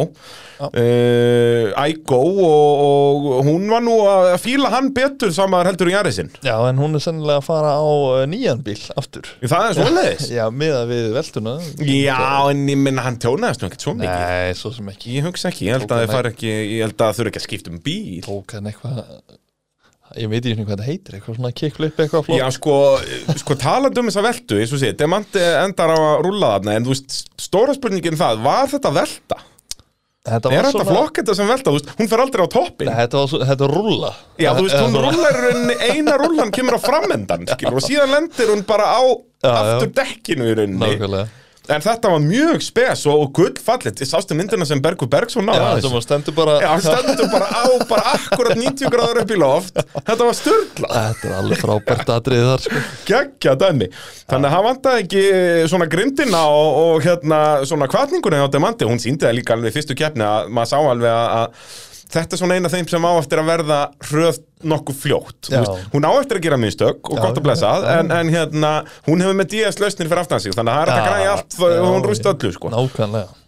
Já. 0.57 0.67
uh, 0.69 1.73
Ægó 1.87 2.21
og, 2.21 3.27
og 3.33 3.43
hún 3.49 3.67
var 3.69 3.83
nú 3.85 3.97
að 4.09 4.37
fíla 4.45 4.71
hann 4.73 4.91
betur 4.95 5.33
samaður 5.33 5.71
heldur 5.71 5.91
í 5.91 5.97
Jarisinn. 5.97 6.31
Já, 6.45 6.55
en 6.69 6.81
hún 6.81 6.97
er 6.97 7.03
sennilega 7.03 7.41
að 7.41 7.49
fara 7.49 7.75
á 7.77 7.85
uh, 7.85 8.23
nýjan 8.29 8.63
bíl 8.65 8.79
aftur. 8.97 9.29
Það 9.41 9.69
er 9.71 9.77
Já, 10.33 10.45
miða 10.67 10.83
við 10.91 11.09
veltuna? 11.15 11.55
Já, 11.87 12.19
en 12.51 12.61
ég 12.67 12.79
minna 12.83 13.07
hann 13.07 13.17
tjónaðist 13.23 13.63
nú 13.63 13.71
ekkert 13.71 13.87
svo 13.87 13.95
mikið. 13.97 14.21
Nei, 14.27 14.53
svo 14.59 14.75
sem 14.75 14.93
ekki. 14.93 15.17
Ég 15.17 15.27
hugsa 15.31 15.49
ekki, 15.49 15.67
ég 15.71 15.77
held 15.79 15.89
að 15.89 15.97
hann 15.97 16.05
þið 16.05 16.15
fari 16.19 16.33
ekki 16.35 16.53
Ég 16.53 16.85
held 16.85 16.95
að 16.95 17.03
það 17.07 17.19
þurfi 17.19 17.33
ekki 17.33 17.41
að 17.41 17.47
skipta 17.47 17.73
um 17.73 17.83
bíl. 17.87 18.23
Tók 18.27 18.57
hann 18.57 18.71
eitthvað 18.71 19.03
Ég 20.15 20.29
veit 20.31 20.45
ekki 20.47 20.63
hvað 20.63 20.79
það 20.79 20.87
heitir, 20.87 21.15
eitthvað 21.17 21.35
svona 21.35 21.49
kickflip 21.51 21.97
eitthvað 21.99 22.23
flott. 22.29 22.39
Já, 22.39 22.47
sko, 22.55 22.75
sko 23.41 23.57
talandi 23.59 23.99
um 23.99 24.07
þessa 24.07 24.23
veltu, 24.23 24.59
eins 24.61 24.71
og 24.71 24.79
sé, 24.79 24.93
Demante 24.95 25.43
endar 25.65 25.91
á 25.91 25.97
að 25.99 26.21
rúlla 26.23 26.51
þarna, 26.53 26.77
en 26.79 26.87
þú 26.87 26.93
veist, 26.93 27.17
stóra 27.43 27.75
spurningin 27.75 28.19
það, 28.19 28.39
var 28.45 28.71
þetta 28.71 28.93
velta? 28.95 29.39
Þetta 30.27 30.51
Er 30.51 30.65
þetta 30.67 30.85
flokk 30.89 31.19
þetta 31.21 31.35
sem 31.39 31.47
velta? 31.47 31.71
Veist, 31.71 31.91
hún 31.97 32.09
fer 32.11 32.19
aldrei 32.23 32.43
á 32.43 32.49
toppin. 32.51 32.89
Nei, 32.91 32.95
þetta 33.07 33.21
þetta 33.47 33.63
var 33.63 33.73
rúlla 33.77 34.11
Já, 34.37 34.49
þú 34.57 34.63
veist, 34.67 34.77
hún 34.81 34.91
svona- 34.91 35.11
rúlar 35.15 35.37
eina 35.87 36.17
rúllan 36.19 36.51
kemur 36.51 36.75
á 36.75 36.81
framendan, 36.83 37.47
skilur, 37.47 37.79
og 37.79 37.85
síðan 37.87 38.11
lendir 38.15 38.51
hún 38.51 38.65
bara 38.67 38.89
á 38.91 39.01
Já, 39.07 39.51
aftur 39.53 39.91
dekkinu 39.95 40.49
í 40.51 40.55
rauninni. 40.57 40.93
Nákvæmlega 40.97 41.27
En 41.67 41.83
þetta 41.83 42.11
var 42.13 42.21
mjög 42.23 42.61
spes 42.63 43.05
og, 43.09 43.23
og 43.25 43.31
gullfallit. 43.35 43.99
Ég 44.03 44.07
sástu 44.09 44.37
myndina 44.37 44.65
sem 44.67 44.79
Bergur 44.83 45.09
Bergsson 45.11 45.43
Já, 45.47 45.51
náða 45.51 45.71
þetta 45.77 45.91
var 45.93 46.05
stendur 46.05 46.35
bara 46.37 46.57
Já, 46.63 46.69
stendur 46.85 47.31
bara 47.33 47.49
á, 47.51 47.63
bara 47.89 48.13
akkurat 48.15 48.55
90 48.59 48.93
gráður 48.93 49.21
upp 49.23 49.33
í 49.35 49.39
loft. 49.41 49.81
Þetta 49.97 50.29
var 50.29 50.37
störla. 50.37 50.91
Þetta 50.93 51.27
er 51.31 51.35
alveg 51.41 51.61
frábært 51.63 52.13
atriðið 52.17 52.47
þar 52.51 52.63
sko 52.67 52.83
geggja 53.07 53.55
dæmi 53.59 53.89
þannig 54.27 54.47
að 54.49 54.53
hann 54.55 54.65
vantaði 54.67 55.03
ekki 55.05 55.23
svona 55.71 55.89
grindina 55.91 56.43
og, 56.51 56.79
og 56.83 57.05
hérna 57.05 57.41
svona 57.67 57.89
kvartninguna 57.91 58.43
á 58.43 58.51
Demandi, 58.51 58.87
hún 58.87 59.01
síndi 59.01 59.27
það 59.27 59.37
líka 59.39 59.55
alveg 59.57 59.75
fyrstu 59.75 59.97
keppni 59.97 60.25
að 60.27 60.49
maður 60.55 60.71
sá 60.73 60.77
alveg 60.79 61.11
að 61.13 61.75
þetta 62.13 62.35
er 62.35 62.41
svona 62.41 62.57
eina 62.57 62.69
af 62.69 62.75
þeim 62.75 62.87
sem 62.91 63.07
á 63.07 63.11
eftir 63.17 63.41
að 63.41 63.49
verða 63.51 63.79
hröð 64.07 64.39
nokkuð 64.71 64.99
fljótt. 65.01 65.49
Veist, 65.51 65.89
hún 65.93 66.07
á 66.07 66.11
eftir 66.17 66.39
að 66.39 66.45
gera 66.47 66.59
mistök 66.61 67.11
og 67.11 67.19
Já, 67.19 67.23
gott 67.25 67.41
að 67.41 67.45
blessa 67.45 67.73
já, 67.73 67.83
já. 67.83 67.99
en, 67.99 68.13
en 68.15 68.31
hérna, 68.33 68.71
hún 69.09 69.23
hefur 69.23 69.37
með 69.37 69.51
DS 69.53 69.81
lausnir 69.83 70.09
fyrir 70.09 70.23
aftan 70.23 70.41
sig 70.43 70.55
þannig 70.55 70.73
að 70.73 70.79
það 70.79 70.87
er 70.87 70.93
að 70.93 71.09
græja 71.09 71.35
allt 71.35 71.59
og 71.59 71.91
hún 71.91 72.07
rúst 72.07 72.31
öllu 72.31 72.53
sko. 72.55 72.73
Nákvæmlega. 72.73 73.43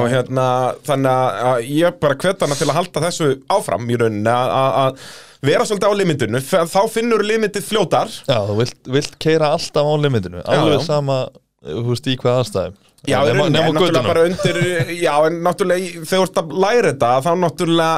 Og 0.00 0.06
hérna, 0.06 0.44
þannig 0.86 1.40
að 1.50 1.64
ég 1.74 1.96
bara 2.02 2.18
hvet 2.22 2.44
hana 2.44 2.58
til 2.58 2.68
að 2.68 2.76
halda 2.76 3.04
þessu 3.08 3.30
áfram 3.50 3.88
í 3.90 3.96
rauninni 3.98 4.34
að 4.36 5.00
vera 5.42 5.64
svolítið 5.66 5.90
á 5.90 5.98
limitinu, 5.98 6.42
þá 6.44 6.80
finnur 6.92 7.24
limitið 7.26 7.64
fljótar. 7.66 8.12
Já, 8.28 8.38
þú 8.46 8.58
vilt, 8.60 8.78
vilt 8.98 9.16
keira 9.22 9.54
alltaf 9.56 9.88
á 9.90 9.94
limitinu. 9.98 10.44
Alveg 10.44 10.76
já. 10.76 10.84
sama, 10.92 11.24
þú 11.64 11.88
veist, 11.88 12.06
í 12.06 12.14
hvað 12.20 12.42
aðstæðum 12.44 12.78
Já, 13.08 13.22
nema, 13.24 13.48
nema 13.48 13.70
en 13.70 13.74
náttúrulega 13.74 14.02
bara 14.04 14.24
undir 14.28 14.58
Já, 15.00 15.14
en 15.26 15.38
náttúrulega 15.44 16.02
þegar 16.04 16.10
þú 16.10 16.26
ert 16.26 16.40
að 16.42 16.52
læra 16.64 16.90
þetta 16.92 17.12
þá 17.24 17.30
náttúrulega 17.44 17.92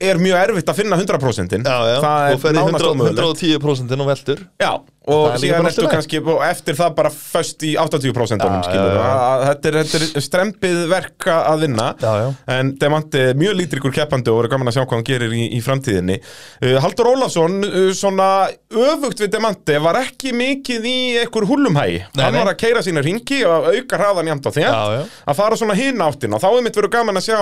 er 0.00 0.18
mjög 0.20 0.36
erfitt 0.50 0.68
að 0.68 0.76
finna 0.82 0.96
100% 1.00 1.56
Já, 1.56 1.76
já, 1.88 1.96
Það 2.02 2.34
þú 2.34 2.42
ferði 2.42 2.50
er 2.50 2.66
nánast 2.66 2.84
100 2.84 2.92
ómögulegt. 2.92 3.24
110% 3.62 4.00
og 4.04 4.08
veltur. 4.10 4.42
Já, 4.60 4.70
og 5.06 5.36
síðan 5.38 5.62
bara 5.62 5.70
ertu 5.70 5.88
kannski 5.90 6.18
og 6.20 6.40
eftir 6.42 6.74
það 6.76 6.94
bara 6.98 7.10
föst 7.14 7.62
í 7.62 7.76
80% 7.78 8.42
Já, 8.42 8.56
skilur 8.66 8.90
já, 8.90 8.96
já. 8.96 9.06
að- 9.06 9.24
að 9.26 9.44
Þetta 9.46 9.68
er, 9.70 9.78
þetta 9.86 10.18
er 10.20 10.24
strempið 10.26 10.80
verk 10.90 11.28
að 11.30 11.60
vinna. 11.64 11.86
Já, 12.02 12.12
já. 12.22 12.28
En 12.56 12.72
Demante 12.82 13.22
er 13.30 13.34
mjög 13.38 13.56
lítrikur 13.60 13.94
keppandi 13.94 14.30
og 14.32 14.40
verður 14.42 14.52
gaman 14.56 14.68
að 14.72 14.76
sjá 14.76 14.82
hvað 14.84 14.96
hann 14.98 15.08
gerir 15.12 15.32
í, 15.32 15.44
í 15.56 15.60
framtíðinni. 15.62 16.18
Uh, 16.62 16.76
Haldur 16.84 17.10
Ólafsson, 17.14 17.56
uh, 17.64 17.92
svona 17.96 18.28
öfugt 18.74 19.22
við 19.24 19.32
Demante, 19.36 19.78
var 19.80 20.00
ekki 20.02 20.34
mikið 20.36 20.90
í 20.90 20.96
einhver 21.22 21.46
húllumhægi 21.48 22.02
Nei, 22.16 22.24
Hann 22.24 22.34
var 22.42 22.52
að 22.52 22.58
keira 22.60 22.82
sína 22.84 23.02
ringi 23.06 23.44
og 23.46 23.70
auka 23.72 23.96
hraðan 24.02 24.26
jæmt 24.34 24.46
á 24.46 24.50
þér 24.50 24.70
Já, 24.70 24.84
já. 24.98 25.02
að 25.30 25.38
fara 25.38 25.56
svona 25.56 25.74
hinn 25.78 26.02
áttina. 26.02 26.40
Þá 26.42 26.48
er 26.58 26.62
mitt 26.66 26.76
verið 26.76 26.90
gaman 26.98 27.16
að 27.22 27.28
sjá 27.30 27.40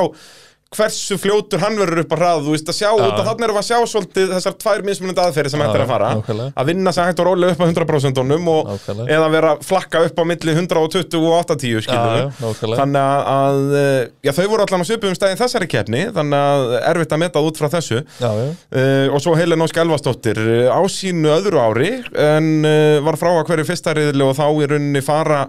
hversu 0.75 1.19
fljótur 1.21 1.62
hann 1.62 1.78
verður 1.78 2.02
upp 2.04 2.14
á 2.14 2.16
hrað 2.21 2.45
þú 2.47 2.54
veist 2.54 2.71
að 2.73 2.78
sjá, 2.78 2.88
út 2.95 3.19
af 3.19 3.28
þannig 3.28 3.47
erum 3.47 3.59
við 3.59 3.62
að 3.62 3.69
sjá 3.69 3.78
svolítið 3.95 4.33
þessar 4.35 4.57
tvær 4.64 4.85
mismunandi 4.88 5.25
aðferði 5.25 5.52
sem 5.54 5.64
hægt 5.64 5.78
er 5.78 5.85
að 5.85 5.93
fara. 5.95 6.11
nákvæmlega. 6.19 6.52
að 6.61 6.71
vinna 6.71 6.93
sig 6.95 7.09
hægt 7.09 7.23
og 7.23 7.28
rólega 7.31 7.54
upp 7.54 7.62
á 7.62 7.66
100% 7.69 8.23
og 8.23 8.28
Nákvæmlega. 8.71 9.09
eða 9.16 9.31
vera 9.35 9.52
að 9.54 9.64
flakka 9.69 10.04
upp 10.09 10.19
á 10.19 10.25
milli 10.31 10.57
120 10.59 11.19
og 11.21 11.37
80 11.45 11.85
skilur 11.85 12.76
þannig 12.78 13.00
að, 13.00 13.23
að 13.35 13.76
eh, 13.81 14.00
já, 14.26 14.33
þau 14.37 14.47
voru 14.52 14.66
allan 14.66 14.85
á 14.85 14.88
svipum 14.88 15.16
stæðin 15.16 15.40
þessari 15.40 15.71
keppni 15.71 16.04
þannig 16.14 16.49
að 16.50 16.76
erfitt 16.93 17.14
að 17.14 17.23
meta 17.25 17.45
út 17.45 17.61
frá 17.61 17.69
þessu. 17.73 18.02
Já, 18.21 18.31
Uh, 18.75 19.07
og 19.14 19.21
svo 19.23 19.35
Helen 19.38 19.62
Ósk 19.64 19.76
Elvastóttir 19.78 20.38
uh, 20.40 20.73
á 20.75 20.81
sínu 20.90 21.31
öðru 21.31 21.61
ári 21.62 21.90
en 22.19 22.49
uh, 22.66 22.99
var 23.07 23.19
frá 23.21 23.31
að 23.31 23.47
hverju 23.49 23.66
fyrsta 23.69 23.95
riðli 23.97 24.25
og 24.26 24.35
þá 24.38 24.47
í 24.50 24.69
rauninni 24.73 25.02
fara 25.04 25.45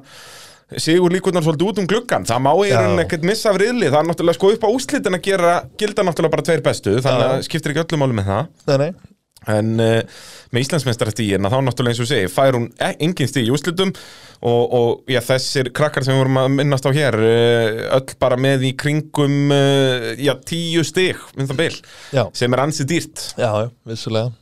sigur 0.82 1.14
líkurnar 1.14 1.46
svolítið 1.46 1.72
út 1.72 1.82
um 1.84 1.90
gluggan 1.90 2.26
það 2.26 2.46
má 2.46 2.52
Já. 2.66 2.78
rauninni 2.80 3.04
ekkert 3.06 3.28
missa 3.28 3.52
af 3.52 3.60
riðli. 3.62 3.90
Það 3.92 4.00
er 4.02 4.08
náttúrulega 4.10 4.40
sko 4.40 4.54
upp 4.56 4.66
á 4.66 4.70
úslitin 4.74 5.18
að 5.18 5.26
gera 5.28 5.58
gilda 5.78 6.06
náttúrulega 6.08 6.36
bara 6.38 6.48
tveir 6.48 6.64
bestu. 6.66 6.96
Þannig 7.06 7.28
að 7.28 7.44
skiptir 7.50 7.74
ekki 7.74 7.86
öllu 7.86 8.02
máli 8.02 8.18
með 8.18 8.32
það. 8.32 8.48
Nei, 8.72 8.78
nei. 8.82 9.12
En 9.46 9.76
uh, 9.78 10.22
með 10.50 10.64
Íslandsmeistarattíðina 10.64 11.52
þá 11.54 11.58
náttúrulega 11.62 11.94
eins 11.94 12.02
og 12.02 12.10
segi, 12.10 12.30
fær 12.34 12.56
hún 12.58 12.64
e 12.82 12.88
engin 13.06 13.30
stíð 13.30 13.52
í 13.52 13.54
úslitum 13.54 13.92
og, 13.94 14.64
og 14.80 15.12
já, 15.12 15.20
þessir 15.28 15.70
krakkar 15.76 16.06
sem 16.06 16.16
við 16.16 16.24
vorum 16.24 16.40
að 16.42 16.56
minnast 16.56 16.88
á 16.90 16.92
hér 16.96 17.18
uh, 17.20 17.84
öll 18.00 18.16
bara 18.22 18.40
með 18.42 18.66
í 18.72 18.74
kringum 18.80 19.54
uh, 19.54 20.08
já, 20.18 20.34
tíu 20.50 20.82
stíg, 20.88 21.22
minn 21.38 21.52
það 21.52 21.62
bil 21.62 21.76
Já, 22.16 22.24
sem 22.34 22.58
er 22.58 22.64
ansið 22.66 22.90
dýrt. 22.96 23.28
Já, 23.38 23.52
já, 23.68 23.70
vissulega. 23.92 24.34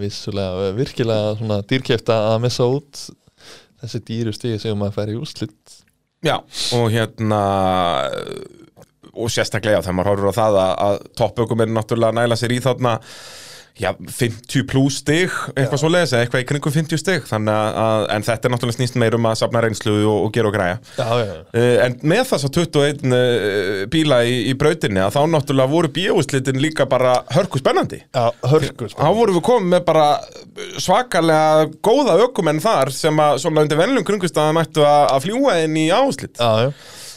Vissulega, 0.00 0.68
virkilega 0.76 1.32
svona 1.40 1.62
dýrkefta 1.66 2.20
að 2.34 2.44
missa 2.44 2.68
út 2.68 3.00
þessi 3.82 4.02
dýru 4.10 4.34
stíði 4.36 4.62
sem 4.62 4.78
maður 4.78 4.96
fær 4.98 5.12
í 5.12 5.18
úrslit. 5.20 5.76
Já, 6.26 6.36
og 6.76 6.90
hérna 6.92 7.40
og 9.10 9.30
sérstaklega 9.32 9.80
þegar 9.82 9.96
maður 9.98 10.10
horfur 10.12 10.32
á 10.32 10.38
það 10.40 10.58
að, 10.60 10.72
að 10.86 10.98
toppökum 11.18 11.64
er 11.64 11.72
náttúrulega 11.72 12.12
að 12.12 12.18
næla 12.20 12.38
sér 12.38 12.54
í 12.54 12.60
þarna 12.62 12.98
já, 13.78 13.90
50 13.94 14.66
pluss 14.70 15.00
stig 15.02 15.34
eitthvað 15.54 15.82
svo 15.82 15.90
leiðis, 15.92 16.14
eitthvað 16.18 16.44
í 16.44 16.48
kringum 16.50 16.74
50 16.74 17.00
stig. 17.02 17.26
Þannig 17.30 17.54
að, 17.84 18.06
en 18.16 18.26
þetta 18.26 18.48
er 18.48 18.54
náttúrulega 18.54 18.78
snýst 18.78 18.98
meir 19.00 19.16
um 19.18 19.28
að 19.30 19.38
safna 19.42 19.64
reynslu 19.64 19.96
og, 20.00 20.26
og 20.26 20.34
gera 20.34 20.50
og 20.50 20.56
græja. 20.56 20.80
Já, 20.98 21.08
já, 21.24 21.36
Uh, 21.50 21.76
en 21.82 21.94
með 22.06 22.20
þess 22.30 22.46
að 22.46 22.56
21 22.60 23.14
uh, 23.16 23.80
bíla 23.90 24.20
í, 24.28 24.36
í 24.50 24.54
brautinni 24.58 25.00
að 25.02 25.16
þá 25.16 25.20
náttúrulega 25.32 25.72
voru 25.72 25.90
bíóuslitin 25.94 26.60
líka 26.62 26.86
bara 26.90 27.16
hörku 27.34 27.58
spennandi. 27.60 28.02
Já, 28.14 28.30
hörku 28.46 28.88
sko 28.90 29.02
þá 29.02 29.16
vorum 29.16 29.38
við 29.38 29.44
komið 29.48 29.72
með 29.74 29.84
bara 29.88 30.06
svakalega 30.80 31.68
góða 31.84 32.16
ökumenn 32.26 32.62
þar 32.62 32.92
sem 32.94 33.22
að 33.22 33.38
svona 33.44 33.64
undir 33.64 33.80
venlum 33.80 34.06
kringustæðan 34.06 34.60
ættu 34.62 34.84
að, 34.86 35.04
að 35.14 35.24
fljúa 35.26 35.56
inn 35.64 35.78
í 35.80 35.86
áslit 35.94 36.40
Já, 36.40 36.50
já, 36.66 36.70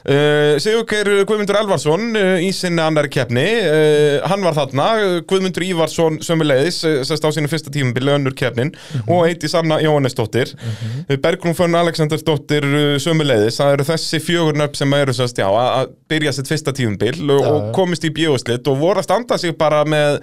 Uh, 0.03 0.59
Sigurgeir 0.59 1.07
Guðmundur 1.23 1.55
Elvarsson 1.61 2.09
uh, 2.19 2.35
í 2.43 2.49
sinni 2.55 2.81
annari 2.83 3.07
keppni. 3.13 3.45
Uh, 3.63 4.17
hann 4.27 4.43
var 4.43 4.57
þarna, 4.57 4.87
Guðmundur 5.29 5.63
Ívarsson 5.63 6.19
sömuleiðis, 6.25 6.81
uh, 6.87 6.97
sest 7.07 7.23
á 7.23 7.29
sínu 7.31 7.51
fyrsta 7.51 7.71
tímubili 7.73 8.11
önnur 8.11 8.35
keppnin. 8.35 8.73
Og 9.07 9.29
Eiti 9.29 9.47
Sanna 9.51 9.79
Jóhannesdóttir. 9.83 10.51
Mm 10.57 10.73
-hmm. 10.81 11.21
Bergrún 11.23 11.55
Fönn 11.55 11.79
Alexandersdóttir 11.79 12.67
uh, 12.67 12.97
sömuleiðis, 12.99 13.61
það 13.61 13.77
eru 13.77 13.87
þessi 13.93 14.19
fjögur 14.19 14.59
nöfn 14.59 14.75
sem 14.75 14.93
eru 14.93 15.13
sest, 15.13 15.37
já, 15.37 15.47
að 15.47 15.95
byrja 16.09 16.31
sitt 16.33 16.51
fyrsta 16.51 16.71
og, 16.71 17.41
Já, 17.41 17.47
og 17.47 17.61
já. 17.63 17.71
komist 17.71 18.03
í 18.03 18.11
bjóðslit 18.11 18.67
og 18.67 18.79
voru 18.79 18.99
að 18.99 19.03
standa 19.03 19.37
sig 19.37 19.57
bara 19.57 19.83
með 19.85 20.19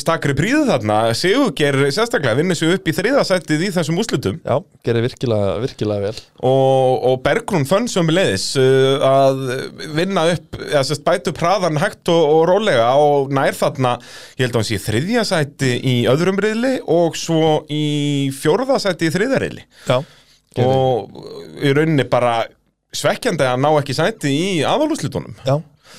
stakri 0.00 0.34
príðu 0.36 0.64
þarna. 0.68 0.98
Sigurgeir 1.16 1.78
sérstaklega 1.94 2.36
vinnur 2.38 2.58
sig 2.58 2.72
upp 2.76 2.88
í 2.88 2.94
þriðasættið 2.96 3.64
í 3.66 3.70
þessum 3.74 4.00
úslitum 4.02 4.38
já, 4.42 4.56
gerir 4.86 5.06
virkilega, 5.06 5.56
virkilega 5.62 6.10
vel. 6.10 6.22
Og, 6.44 7.06
og 7.10 7.18
Bergrún 7.24 7.66
fönn 7.68 7.88
sömuleiðis 7.90 8.46
uh, 8.60 9.04
að 9.08 9.42
vinna 9.96 10.26
upp 10.34 10.60
eða 10.60 10.84
sérst 10.88 11.04
bæta 11.06 11.32
upp 11.32 11.42
hraðan 11.42 11.80
hægt 11.82 12.12
og, 12.12 12.22
og 12.36 12.42
rólega 12.52 12.88
og 13.00 13.32
nær 13.34 13.56
þarna. 13.58 13.96
Ég 14.36 14.46
held 14.46 14.56
að 14.56 14.62
hann 14.62 14.70
sé 14.72 14.80
þriðja 14.86 15.26
sæti 15.28 15.76
í 15.80 15.98
öðrum 16.12 16.40
riðli 16.42 16.78
og 16.92 17.18
svo 17.20 17.60
í 17.72 17.84
fjórða 18.36 18.80
sæti 18.82 19.08
í 19.08 19.14
þriðja 19.14 19.44
riðli. 19.44 19.68
Já, 19.88 20.00
gerir, 20.58 20.74
og 20.74 21.62
í 21.62 21.72
rauninni 21.72 22.08
bara 22.10 22.42
svekkjandi 22.92 23.46
að 23.48 23.60
ná 23.64 23.70
ekki 23.78 23.96
sæti 23.96 24.32
í 24.32 24.48
aðalúslitunum 24.68 25.38
já, 25.46 25.54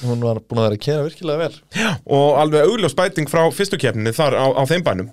hún 0.10 0.24
var 0.26 0.40
búin 0.44 0.62
að 0.62 0.68
vera 0.70 0.78
að 0.80 0.84
kera 0.86 1.06
virkilega 1.08 1.48
vel 1.48 1.90
og 2.18 2.40
alveg 2.44 2.68
augljós 2.70 2.96
bæting 2.98 3.30
frá 3.32 3.44
fyrstu 3.56 3.80
keppninni 3.82 4.14
þar 4.16 4.36
á, 4.40 4.46
á 4.58 4.62
þeim 4.70 4.84
bænum 4.88 5.12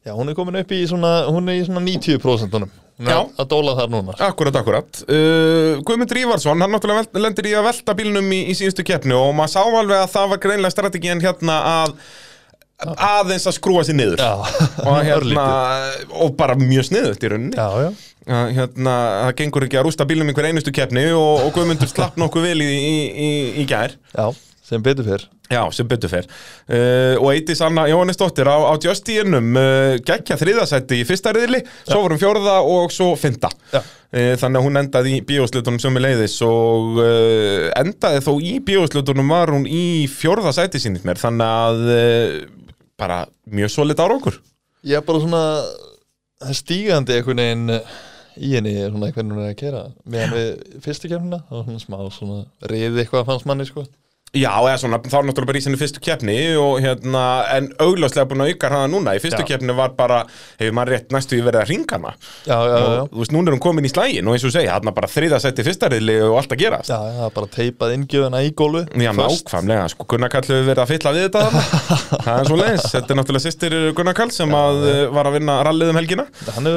Já, 0.00 0.14
hún 0.16 0.30
er 0.32 0.36
komin 0.38 0.56
upp 0.56 0.70
í 0.72 0.78
svona, 0.88 1.10
hún 1.28 1.50
er 1.52 1.58
í 1.60 1.64
svona 1.66 1.82
90% 1.84 2.54
honum. 2.56 2.70
Hún 3.00 3.08
er 3.10 3.18
Já. 3.18 3.18
að 3.42 3.48
dóla 3.50 3.74
þar 3.76 3.90
núna 3.92 4.14
Akkurat, 4.24 4.56
akkurat 4.56 5.00
uh, 5.04 5.76
Guðmundur 5.84 6.20
Ívarsson, 6.22 6.56
hann 6.64 6.72
náttúrulega 6.72 7.02
vel- 7.12 7.22
lendir 7.26 7.48
í 7.50 7.52
að 7.58 7.66
velta 7.68 7.94
bílnum 7.98 8.30
í, 8.32 8.38
í 8.48 8.54
síðustu 8.56 8.84
keppni 8.88 9.12
og 9.18 9.34
maður 9.36 9.52
sá 9.52 9.60
alveg 9.66 9.98
að 10.00 10.14
það 10.14 10.32
var 10.32 10.40
greinlega 10.46 10.72
strategíin 10.72 11.20
hérna 11.20 11.58
að 11.74 11.94
aðeins 12.96 13.48
að 13.50 13.56
skrúa 13.58 13.84
sér 13.86 13.98
niður. 13.98 14.22
Og, 14.84 15.00
hérna, 15.06 15.46
og 16.16 16.36
bara 16.38 16.56
mjög 16.60 16.90
sniðut 16.90 17.26
í 17.26 17.32
rauninni. 17.32 17.56
Já, 17.56 17.88
já, 17.88 18.44
hérna, 18.60 18.94
það 19.26 19.34
gengur 19.42 19.66
ekki 19.66 19.80
að 19.80 19.88
rústa 19.88 20.06
bílnum 20.08 20.30
í 20.32 20.36
hver 20.36 20.50
einustu 20.52 20.74
keppni 20.76 21.08
og, 21.16 21.46
og 21.46 21.52
Guðmundur 21.56 21.90
slapp 21.90 22.20
nokkuð 22.20 22.48
vel 22.50 22.56
í, 22.64 22.70
í, 22.70 22.96
í, 23.10 23.34
í 23.62 23.68
gær. 23.70 23.96
Já, 24.14 24.30
sem 24.70 24.82
betur 24.84 25.08
fyrr 25.08 25.28
Já, 25.50 25.64
sem 25.74 25.86
betur 25.90 26.10
fer. 26.12 26.26
Uh, 26.70 27.16
Og 27.18 27.32
Eiti 27.32 27.56
Sanna 27.58 27.88
Jóhannesdóttir 27.90 28.46
á, 28.46 28.54
á 28.70 28.74
Justinum 28.78 29.56
uh, 29.58 29.96
Gekkja 30.06 30.36
þriðasætti 30.38 31.00
í 31.02 31.06
fyrsta 31.08 31.32
riðli 31.34 31.64
Svo 31.88 32.04
vorum 32.04 32.20
fjórða 32.20 32.60
og 32.62 32.94
svo 32.94 33.08
fynda 33.18 33.50
uh, 33.74 33.82
Þannig 34.38 34.60
að 34.60 34.66
hún 34.68 34.78
endaði 34.78 35.16
í 35.16 35.24
bíóslutunum 35.26 35.82
sömu 35.82 36.02
leiðis 36.04 36.36
Og 36.46 37.00
uh, 37.02 37.66
endaði 37.82 38.22
þó 38.28 38.30
í 38.38 38.54
bíóslutunum 38.62 39.34
Var 39.34 39.50
hún 39.56 39.66
í 39.66 40.06
fjórða 40.12 40.54
sætti 40.54 40.82
sínit 40.82 41.02
mér 41.08 41.18
Þannig 41.18 41.50
að 41.66 41.82
uh, 41.96 42.38
Bara 43.00 43.22
mjög 43.48 43.72
svo 43.72 43.86
lit 43.88 44.00
ára 44.02 44.18
okkur. 44.20 44.36
Ég 44.84 45.00
er 45.00 45.04
bara 45.06 45.22
svona 45.24 45.44
stígandi 46.56 47.16
einhvern 47.16 47.40
veginn 47.42 47.80
í 48.40 48.52
henni 48.54 48.74
svona 48.86 49.10
hvernig 49.12 49.34
hún 49.34 49.44
er 49.44 49.52
að 49.52 49.58
kera 49.60 49.80
meðan 50.08 50.36
við 50.36 50.78
fyrstu 50.84 51.10
kemna 51.10 51.42
og 51.50 51.66
svona 51.66 51.82
smá 51.82 51.98
svona 52.14 52.38
riði 52.70 53.02
eitthvað 53.02 53.26
fannst 53.28 53.48
manni 53.48 53.66
sko 53.68 53.84
Já, 54.30 54.52
eða 54.62 54.76
svona, 54.78 54.98
þá 55.02 55.14
er 55.18 55.24
náttúrulega 55.26 55.48
bara 55.50 55.58
í 55.58 55.62
sinni 55.64 55.78
fyrstu 55.80 55.98
keppni 56.06 56.34
og 56.54 56.76
hérna, 56.84 57.22
en 57.50 57.64
augljóslega 57.82 58.28
búin 58.30 58.44
að 58.44 58.52
aukar 58.52 58.70
hana 58.76 58.86
núna, 58.86 59.16
í 59.18 59.20
fyrstu 59.22 59.42
Já. 59.42 59.46
keppni 59.48 59.74
var 59.74 59.90
bara 59.98 60.20
hefur 60.60 60.74
maður 60.78 60.92
rétt 60.94 61.10
næstu 61.10 61.34
í 61.34 61.42
verið 61.42 61.64
að 61.64 61.70
ringana 61.72 62.12
Já, 62.46 62.54
já, 62.54 62.70
já, 62.70 62.76
og 62.78 63.10
þú 63.10 63.18
veist, 63.24 63.34
núna 63.34 63.50
er 63.50 63.56
hún 63.56 63.62
komin 63.64 63.88
í 63.88 63.90
slægin 63.90 64.30
og 64.30 64.36
eins 64.36 64.46
og 64.46 64.52
segja, 64.54 64.76
hann 64.76 64.94
bara 64.94 65.10
þriða 65.10 65.40
seti 65.42 65.64
fyrsta 65.66 65.90
riðli 65.90 66.14
og 66.28 66.36
allt 66.38 66.54
að 66.54 66.60
gerast. 66.62 66.92
Já, 66.92 66.98
já, 67.02 67.10
það 67.16 67.26
er 67.26 67.34
bara 67.40 67.48
teipað 67.56 67.94
inngjöfuna 67.96 68.38
í 68.46 68.52
gólfu 68.54 68.84
Já, 69.02 69.10
nákvæmlega, 69.18 69.88
sko, 69.96 70.06
Gunnar 70.14 70.30
Kall 70.30 70.46
hefur 70.46 70.62
verið 70.68 70.82
að 70.84 70.90
fylla 70.92 71.10
við 71.16 71.26
þetta. 71.26 71.42
Það 72.30 72.36
er 72.36 72.46
svo 72.46 72.56
leiðis, 72.60 72.86
þetta 72.94 73.10
er 73.10 73.18
náttúrulega 73.18 73.44
sýstir 73.48 73.74
Gunnar 73.98 74.14
Kall 74.14 74.30
sem 74.34 74.54
að 74.54 74.76
var 75.10 75.26
að 75.26 75.36
vinna 75.40 75.58
rallið 75.66 75.90
um 75.90 75.98
helgina. 75.98 76.26
Hann 76.54 76.70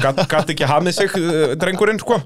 gat, 0.04 0.30
gat 0.30 0.50
ekki 0.50 0.66
hafið 0.66 0.92
sig 0.92 1.10
uh, 1.20 1.56
drengurinn 1.60 2.00
sko. 2.00 2.22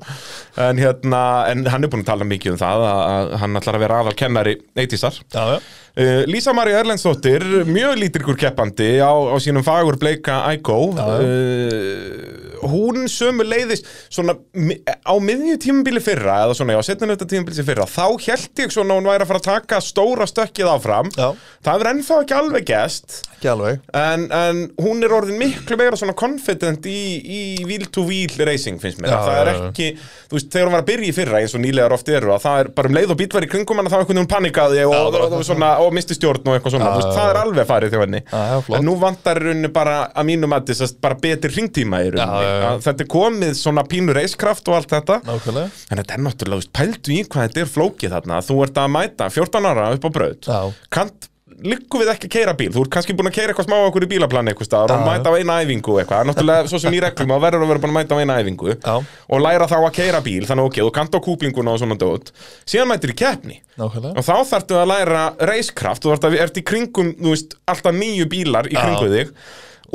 En, 0.57 0.77
hérna, 0.77 1.45
en 1.51 1.65
hann 1.65 1.83
er 1.83 1.89
búin 1.89 2.01
að 2.05 2.11
tala 2.13 2.23
mikið 2.25 2.51
um 2.51 2.57
það 2.57 2.85
að, 2.87 3.01
að 3.15 3.35
hann 3.41 3.55
ætlar 3.55 3.75
að 3.75 3.79
vera 3.79 3.99
aðal 4.03 4.15
kennari 4.15 4.57
Eitisar 4.75 5.13
Já, 5.33 5.43
já, 5.55 5.57
Uh, 5.57 5.86
Lísa 5.97 6.53
María 6.53 6.77
Erlendsdóttir, 6.83 7.41
mjög 7.65 7.95
lítilgur 7.97 8.37
keppandi 8.37 8.99
á, 9.01 9.09
á 9.09 9.35
sínum 9.41 9.65
fagur 9.65 9.97
bleika 9.97 10.43
Ægó 10.53 10.93
uh, 10.93 12.37
hún 12.69 13.07
sömu 13.09 13.45
leiðis 13.47 13.81
svona 14.05 14.35
á 14.37 15.13
miðju 15.17 15.57
tímabili 15.61 16.01
fyrra 16.03 16.43
eða 16.45 16.57
svona 16.59 16.75
já, 16.77 16.83
setna 16.85 17.15
þetta 17.15 17.29
tímabili 17.31 17.57
sem 17.57 17.67
fyrra 17.67 17.87
þá 17.89 18.05
held 18.27 18.61
ég 18.61 18.73
svona 18.73 18.97
hún 18.99 19.09
væri 19.09 19.25
að 19.25 19.31
fara 19.31 19.41
að 19.41 19.49
taka 19.49 19.81
stóra 19.81 20.29
stökkið 20.29 20.71
áfram. 20.75 21.09
Já, 21.17 21.31
það 21.65 21.73
hefur 21.73 21.91
ennþá 21.93 22.21
ekki 22.21 22.37
alveg 22.37 22.69
gest 22.69 23.19
ekki 23.37 23.49
alveg. 23.51 23.81
En, 23.93 24.25
en 24.33 24.61
hún 24.81 25.03
er 25.05 25.13
orðin 25.13 25.37
miklu 25.39 25.77
meira 25.77 25.97
svona 25.99 26.15
confident 26.17 26.85
í, 26.89 26.97
í 27.21 27.41
wheel-to-wheel 27.67 28.33
racing 28.47 28.81
finnst 28.81 29.01
mér, 29.01 29.13
Já, 29.13 29.19
það 29.21 29.41
er 29.41 29.51
ekki 29.53 29.89
þú 29.99 30.37
veist, 30.37 30.49
þegar 30.53 30.69
hún 30.69 30.75
var 30.75 30.83
að 30.83 30.89
byrja 30.89 31.09
í 31.09 31.15
fyrra 31.15 31.41
eins 31.41 31.53
og 31.57 31.63
nýlegar 31.63 31.95
oft 31.95 32.09
eru 32.09 32.33
að 32.33 32.43
það 32.47 32.61
er 32.63 32.71
bara 32.77 32.91
um 32.91 32.97
leið 32.97 33.13
og 33.13 33.21
var 33.37 33.45
í 33.45 33.51
kringum 33.51 33.81
hann 33.81 33.91
þá 33.91 33.97
einhvern 33.99 34.17
veginn 34.17 34.31
panikaði 34.31 34.85
og, 34.87 34.95
og, 34.97 35.19
og, 35.27 35.45
svona, 35.45 35.71
og 35.87 35.95
misti 35.97 36.17
stjórn 36.17 36.47
og 36.47 36.57
eitthvað 36.57 36.75
svona, 36.75 36.89
já, 36.97 37.11
það 37.17 37.31
er 37.31 37.39
alveg 37.41 37.69
farið 37.69 37.93
þjó 37.95 38.01
henni. 38.03 38.21
Já, 38.27 38.41
já, 38.51 38.57
en 38.77 38.85
nú 38.87 38.95
vantar 39.01 39.41
rauninni 39.43 39.71
bara 39.73 39.95
að 40.11 40.29
mínum 40.29 40.57
að 40.57 40.73
þess 40.73 40.97
bara 41.03 41.19
betri 41.23 41.53
ringtíma 41.55 42.01
í 42.05 42.11
rauninni. 42.15 42.51
Að 42.71 42.83
þetta 42.87 43.05
er 43.05 43.11
komið 43.15 43.55
svona 43.59 43.85
pínu 43.87 44.17
reiskraft 44.17 44.67
og 44.71 44.77
allt 44.79 44.93
þetta. 44.97 45.21
Nákvæmlega. 45.27 45.71
En 45.87 46.01
þetta 46.03 46.17
er 46.17 46.25
náttúrulega, 46.27 46.69
pældu 46.81 47.15
í 47.15 47.23
hvað 47.25 47.47
þetta 47.47 47.63
er 47.63 47.73
flókið 47.77 48.15
þarna, 48.17 48.43
þú 48.45 48.59
ert 48.67 48.83
að 48.83 48.93
mæta 48.97 49.31
14 49.33 49.71
ára 49.71 49.89
upp 49.95 50.07
á 50.07 50.11
braut. 50.19 50.51
Já, 50.51 50.61
kant 50.93 51.31
liggur 51.65 52.03
við 52.03 52.11
ekki 52.13 52.27
að 52.29 52.33
keira 52.35 52.53
bíl. 52.57 52.69
Þú 52.73 52.83
ert 52.85 52.91
kannski 52.93 53.15
búin 53.17 53.29
að 53.31 53.35
keira 53.37 53.53
eitthvað 53.53 53.67
smá 53.67 53.77
okkur 53.87 54.05
í 54.05 54.09
bílaplan 54.11 54.51
eitthvað 54.51 54.69
staðar 54.69 54.93
og 54.97 55.05
mæta 55.07 55.31
á 55.33 55.37
eina 55.37 55.55
æfingu 55.63 55.95
eitthvað. 56.01 56.27
Náttúrulega 56.29 56.71
svo 56.71 56.81
sem 56.83 56.97
í 56.97 57.01
reglum 57.03 57.33
að 57.33 57.45
verður 57.47 57.65
að 57.65 57.71
vera 57.71 57.83
búin 57.83 57.93
að 57.93 57.97
mæta 57.97 58.17
á 58.17 58.21
eina 58.21 58.39
æfingu 58.41 58.75
og 58.77 59.41
læra 59.43 59.69
þá 59.71 59.77
að 59.79 59.93
keira 59.97 60.21
bíl 60.25 60.43
þannig 60.49 60.69
ok, 60.69 60.81
þú 60.85 60.91
kant 60.99 61.17
á 61.17 61.19
kúplinguna 61.27 61.73
og 61.73 61.81
svona 61.81 61.97
dót. 61.97 62.33
Síðan 62.67 62.91
mætir 62.91 63.13
í 63.13 63.17
keppni. 63.17 63.61
Og 63.77 64.21
þá 64.25 64.35
þarftu 64.51 64.77
að 64.77 64.91
læra 64.93 65.23
reiskraft 65.49 66.05
þú 66.05 66.13
ert, 66.37 66.57
í 66.57 66.65
kringum, 66.65 67.15
þú 67.17 67.33
veist, 67.33 67.57
alltaf 67.65 67.97
nýju 67.97 68.29
bílar 68.29 68.69
í 68.69 68.77
Já. 68.77 68.83
kringu 68.85 69.09
þig 69.13 69.33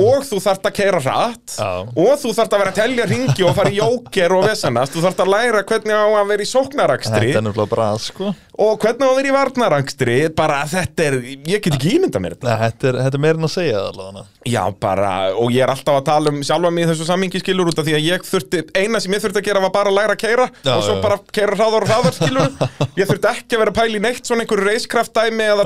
og 0.01 0.23
þú 0.25 0.39
þarft 0.41 0.69
að 0.69 0.75
keira 0.79 1.01
Já. 1.03 1.69
og 1.85 2.13
þú 2.21 2.31
þarft 2.33 2.55
að 2.55 2.61
vera 2.63 2.71
að 2.71 2.79
telja 2.79 3.05
ringi 3.09 3.45
og 3.45 3.55
fara 3.57 3.69
í 3.69 3.77
jóker 3.77 4.33
og 4.33 4.47
vesenast 4.47 4.95
þú 4.95 5.03
þarft 5.05 5.21
að 5.21 5.31
læra 5.33 5.63
hvernig 5.69 5.93
á 5.93 6.07
að 6.07 6.31
vera 6.31 6.41
í 6.45 6.49
sóknarakstri 6.49 7.27
Þetta 7.29 7.39
er 7.39 7.45
nefnilega 7.47 7.71
bara 7.73 7.85
að 7.93 7.99
sko. 8.07 8.31
Og 8.63 8.73
hvernig 8.81 9.01
á 9.05 9.09
að 9.09 9.17
vera 9.17 9.29
í 9.29 9.33
varnarakstri 9.33 10.17
bara 10.37 10.59
þetta 10.69 11.05
er, 11.07 11.13
ég 11.49 11.61
get 11.63 11.73
ekki 11.77 11.95
ímynda 11.97 12.19
mér 12.21 12.35
þetta. 12.35 12.49
Nei, 12.49 12.57
þetta 12.67 12.89
er, 12.91 12.95
er 13.05 13.21
meira 13.21 13.37
en 13.39 13.47
að 13.47 13.53
segja 13.53 13.77
allavega 13.89 14.25
Já, 14.43 14.63
bara, 14.83 15.11
og 15.39 15.53
ég 15.55 15.63
er 15.63 15.71
alltaf 15.71 15.95
að 16.01 16.07
tala 16.09 16.33
um 16.33 16.41
sjálfa 16.43 16.73
mig 16.73 16.89
þessu 16.89 17.05
sammingi 17.07 17.39
skilur 17.41 17.69
út 17.71 17.79
af 17.79 17.87
því 17.87 17.93
að 17.97 18.07
ég 18.09 18.25
þurfti, 18.27 18.63
eina 18.75 18.99
sem 19.01 19.13
ég 19.15 19.21
þurfti 19.23 19.39
að 19.39 19.47
gera 19.47 19.63
var 19.63 19.73
bara 19.73 19.89
að 19.93 19.97
læra 19.99 20.13
að 20.17 20.21
keira 20.25 20.49
Já, 20.65 20.73
og 20.75 20.83
svo 20.83 20.97
já, 20.97 21.01
bara 21.05 21.17
keira 21.33 21.55
hraðar 21.57 21.85
og 21.85 21.89
hraðar 21.89 22.15
skilur 22.17 22.49
ég 22.99 23.09
þurfti 23.09 23.31
ekki 23.31 23.57
að 23.57 23.63
vera 23.63 23.87
í 23.87 24.01
neitt 24.03 24.25
svona 24.27 24.43
einhverju 24.43 24.67
reiskraftdæmi 24.67 25.47
eða 25.47 25.63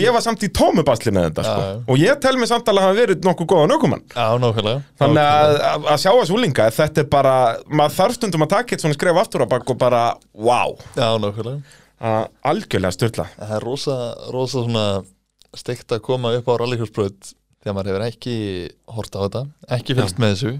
og 0.00 0.06
ég 0.06 0.14
var 0.16 0.24
samt 0.24 0.44
í 0.46 0.50
tómubasli 0.56 1.12
með 1.14 1.26
þetta 1.28 1.44
sko. 1.46 1.66
Og 1.92 2.00
ég 2.00 2.20
tel 2.24 2.32
mig 2.40 2.48
samt 2.50 2.68
alveg 2.72 2.82
að 2.82 2.88
hafa 2.88 2.98
verið 3.00 3.26
nokkuð 3.28 3.48
góðan 3.52 3.72
nákvæmlega. 3.74 4.16
Þannig 5.00 5.22
að, 5.26 5.54
að, 5.70 5.86
að 5.92 6.00
sjá 6.04 6.10
þessu 6.16 6.36
úlinga, 6.38 6.68
þetta 6.80 7.02
er 7.04 7.08
bara, 7.12 7.34
maður 7.68 7.96
þarf 7.98 8.16
stundum 8.18 8.46
að 8.46 8.52
taka 8.54 8.74
eitt 8.76 8.84
svona 8.86 8.96
skref 8.98 9.20
aftur 9.22 9.44
á 9.44 9.52
bak 9.52 9.70
og 9.74 9.78
bara, 9.80 10.02
wow, 10.32 10.74
að 12.00 12.20
algjörlega 12.52 12.96
styrla. 12.96 13.26
Það 13.36 13.54
er 13.58 13.66
rosa, 13.68 13.96
rosa 14.32 14.62
svona 14.64 14.84
steikt 15.60 15.92
að 15.92 16.04
koma 16.06 16.32
upp 16.38 16.46
á 16.48 16.54
rallykursbröð 16.62 17.32
þegar 17.60 17.74
maður 17.76 17.90
hefur 17.92 18.06
ekki 18.06 18.36
hort 18.96 19.16
á 19.16 19.20
þetta, 19.26 19.42
ekki 19.76 19.96
fylgst 19.98 20.20
með 20.22 20.32
þessu. 20.36 20.52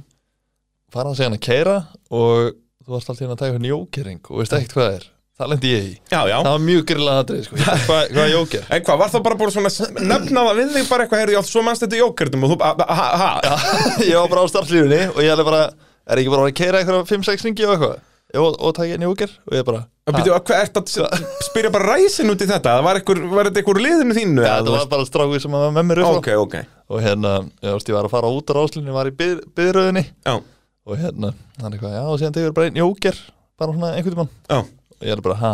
Fara 0.93 1.13
að 1.13 1.21
segja 1.21 1.31
hann 1.31 1.39
að 1.39 1.47
keira 1.47 1.77
og 2.11 2.51
þú 2.85 2.93
varst 2.97 3.13
alltaf 3.13 3.31
að 3.31 3.39
taka 3.41 3.55
hérna 3.55 3.71
jókering 3.71 4.21
og 4.27 4.41
veist 4.43 4.57
ekkert 4.57 4.75
hvað 4.77 4.95
er 4.99 5.07
það 5.41 5.51
lendi 5.55 5.73
ég 5.73 5.87
í 5.89 5.93
Já, 6.13 6.21
já. 6.31 6.37
það 6.37 6.51
var 6.51 6.65
mjög 6.67 6.83
grillað 6.91 7.21
aðrið 7.23 7.43
sko. 7.47 7.59
Ég- 7.61 7.87
hvað, 7.87 8.03
hvað 8.13 8.23
er 8.27 8.33
jóker? 8.35 8.67
En 8.71 8.85
hvað, 8.87 9.01
var 9.03 9.13
það 9.15 9.25
bara 9.27 9.39
búin 9.41 9.55
svona 9.55 9.73
að 9.73 10.03
nefna 10.13 10.45
það 10.49 10.61
við 10.61 10.75
þig 10.77 10.91
bara 10.93 11.07
eitthvað, 11.07 11.23
heyrðu, 11.25 11.37
já, 11.39 11.43
svo 11.51 11.65
mannst 11.67 11.87
þetta 11.87 12.01
jókertum 12.03 12.47
og 12.47 12.55
þú 12.55 12.61
ha, 13.01 13.09
ha, 13.25 13.31
ég 14.11 14.15
var 14.21 14.31
bara 14.35 14.45
á 14.45 14.53
startlífunni 14.53 15.03
og 15.15 15.21
ég 15.25 15.35
alveg 15.35 15.51
bara 15.51 15.65
er 16.11 16.23
ekki 16.23 16.33
bara 16.37 16.47
að 16.49 16.57
keira 16.61 16.81
eitthvað 16.85 17.11
5-6 17.11 17.49
ringi 17.49 17.67
og 17.69 17.75
eitthvað 17.77 17.99
Jó, 18.31 18.45
og 18.47 18.75
taka 18.77 18.95
einn 18.95 19.03
jóker 19.03 19.31
og 19.49 19.55
ég 19.59 19.65
bara 19.67 19.81
og 20.07 20.15
byrju, 20.15 20.35
hvað 20.47 20.61
ert 20.63 20.79
að 20.79 21.25
spyrja 21.49 21.71
bara 21.75 21.97
ræsin 21.97 22.31
út 22.31 22.43
í 22.43 22.47
þetta? 22.47 22.77
Það 22.77 22.85
var, 22.87 22.99
einhver, 23.01 23.21
var 23.33 23.49
þetta 23.49 23.63
einhver 23.63 23.81
liðinu 23.83 24.15
þínu? 24.17 24.45
Já, 24.47 24.53
það 24.61 24.71
var 24.77 24.87
bara 24.93 25.07
stráku 25.09 25.41
sem 25.43 25.57
var 25.57 25.73
með 25.75 25.89
mér 25.89 26.01
upp 26.05 26.11
á. 26.11 26.19
Ok, 26.21 26.29
ok, 26.45 26.55
og 26.95 27.03
hérna, 27.03 27.33
ég, 27.59 27.75
veist, 27.75 27.91
ég 27.91 27.97
var 27.99 28.07
að 28.07 28.15
fara 28.15 28.31
út 28.31 28.51
á 28.51 28.55
ráslunni 28.55 28.95
var 28.95 29.11
í 29.11 29.15
byð, 29.19 29.41
byðröðinni 29.59 30.05
já, 30.07 30.35
og 30.39 31.03
hérna, 31.03 31.33
hann 31.59 31.75
eitthvað, 31.75 31.97
já, 31.99 32.03
og 32.07 32.21
síðan 32.23 32.37
tegur 32.39 32.55
bara 32.57 32.71
einn 32.71 32.81
jóker 32.81 33.19
bara 33.61 33.75
svona 33.77 33.93
einhvern 33.99 34.15
tímann 34.17 34.31
já. 34.47 34.61
Ég 35.01 35.15
er 35.15 35.23
bara, 35.25 35.37
ha? 35.41 35.53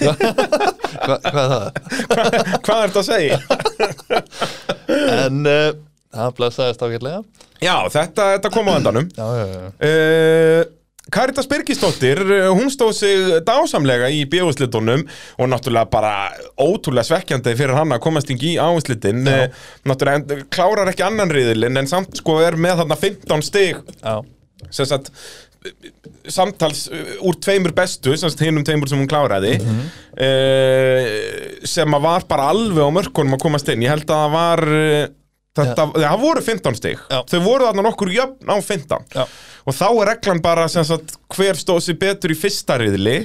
Hva, 0.00 1.16
hvað 1.20 1.42
er 1.42 1.50
það? 1.52 1.66
Hvað 2.66 2.84
ert 2.86 3.00
að 3.00 3.08
segja? 3.10 3.40
En 5.26 5.42
uh, 5.50 5.68
það 6.16 6.32
blessaðist 6.38 6.86
ágætlega 6.86 7.20
Já, 7.62 7.74
þetta, 7.92 8.32
þetta 8.36 8.50
kom 8.52 8.68
á 8.68 8.72
endanum. 8.78 9.06
Já, 9.16 9.26
já, 9.40 9.46
já 9.52 9.62
Uh, 9.86 10.64
Karitas 11.12 11.46
Birgisdóttir, 11.46 12.18
uh, 12.24 12.48
hún 12.56 12.66
stóð 12.72 12.92
sig 12.98 13.26
dásamlega 13.46 14.08
í 14.10 14.24
bjóðslitunum 14.32 15.04
og 15.38 15.50
náttúrulega 15.52 15.86
bara 15.92 16.12
ótrúlega 16.58 17.06
svekkjandi 17.06 17.54
fyrir 17.58 17.76
hann 17.78 17.94
að 17.94 18.02
komast 18.08 18.32
yngi 18.34 18.56
í 18.56 18.58
áherslitin 18.58 19.22
Já. 19.22 19.44
uh, 19.46 19.68
náttúrulega 19.86 20.40
klárar 20.50 20.90
ekki 20.90 21.06
annan 21.06 21.30
riðilinn 21.32 21.78
en 21.78 21.90
samt 21.90 22.18
sko 22.18 22.40
er 22.42 22.58
með 22.58 22.82
þarna 22.82 22.98
15 23.04 23.46
stig 23.46 23.78
Já, 24.02 24.16
sagt 24.74 25.12
uh, 25.12 25.22
samtals 26.32 26.86
uh, 26.90 27.12
úr 27.26 27.38
tveimur 27.42 27.74
bestu 27.76 28.14
hinum 28.42 28.64
tveimur 28.66 28.90
sem 28.90 29.00
hún 29.00 29.10
kláraði 29.10 29.54
uh, 29.60 31.02
sem 31.66 31.98
að 31.98 32.06
var 32.08 32.26
bara 32.30 32.50
alveg 32.54 32.82
á 32.82 32.90
mörkunum 32.94 33.36
að 33.38 33.44
komast 33.46 33.70
inn. 33.72 33.84
Ég 33.86 33.94
held 33.94 34.08
að 34.10 34.24
það 34.24 34.36
var 34.36 34.64
uh, 34.70 35.06
þetta, 35.56 35.86
það 35.96 36.22
voru 36.22 36.42
15 36.44 36.78
stig. 36.78 37.04
Já. 37.10 37.20
þau 37.30 37.38
voru 37.44 37.68
þarna 37.68 37.84
nokkur 37.86 38.12
jöfn 38.14 38.50
á 38.52 38.56
15 38.60 39.06
já, 39.16 39.24
og 39.66 39.76
þá 39.76 39.86
er 39.88 40.10
reglan 40.10 40.42
bara 40.44 40.66
sagt 40.72 41.16
hver 41.36 41.58
stóð 41.60 41.80
sér 41.86 41.98
betur 42.00 42.34
í 42.34 42.38
fyrsta 42.38 42.78
riðli 42.80 43.16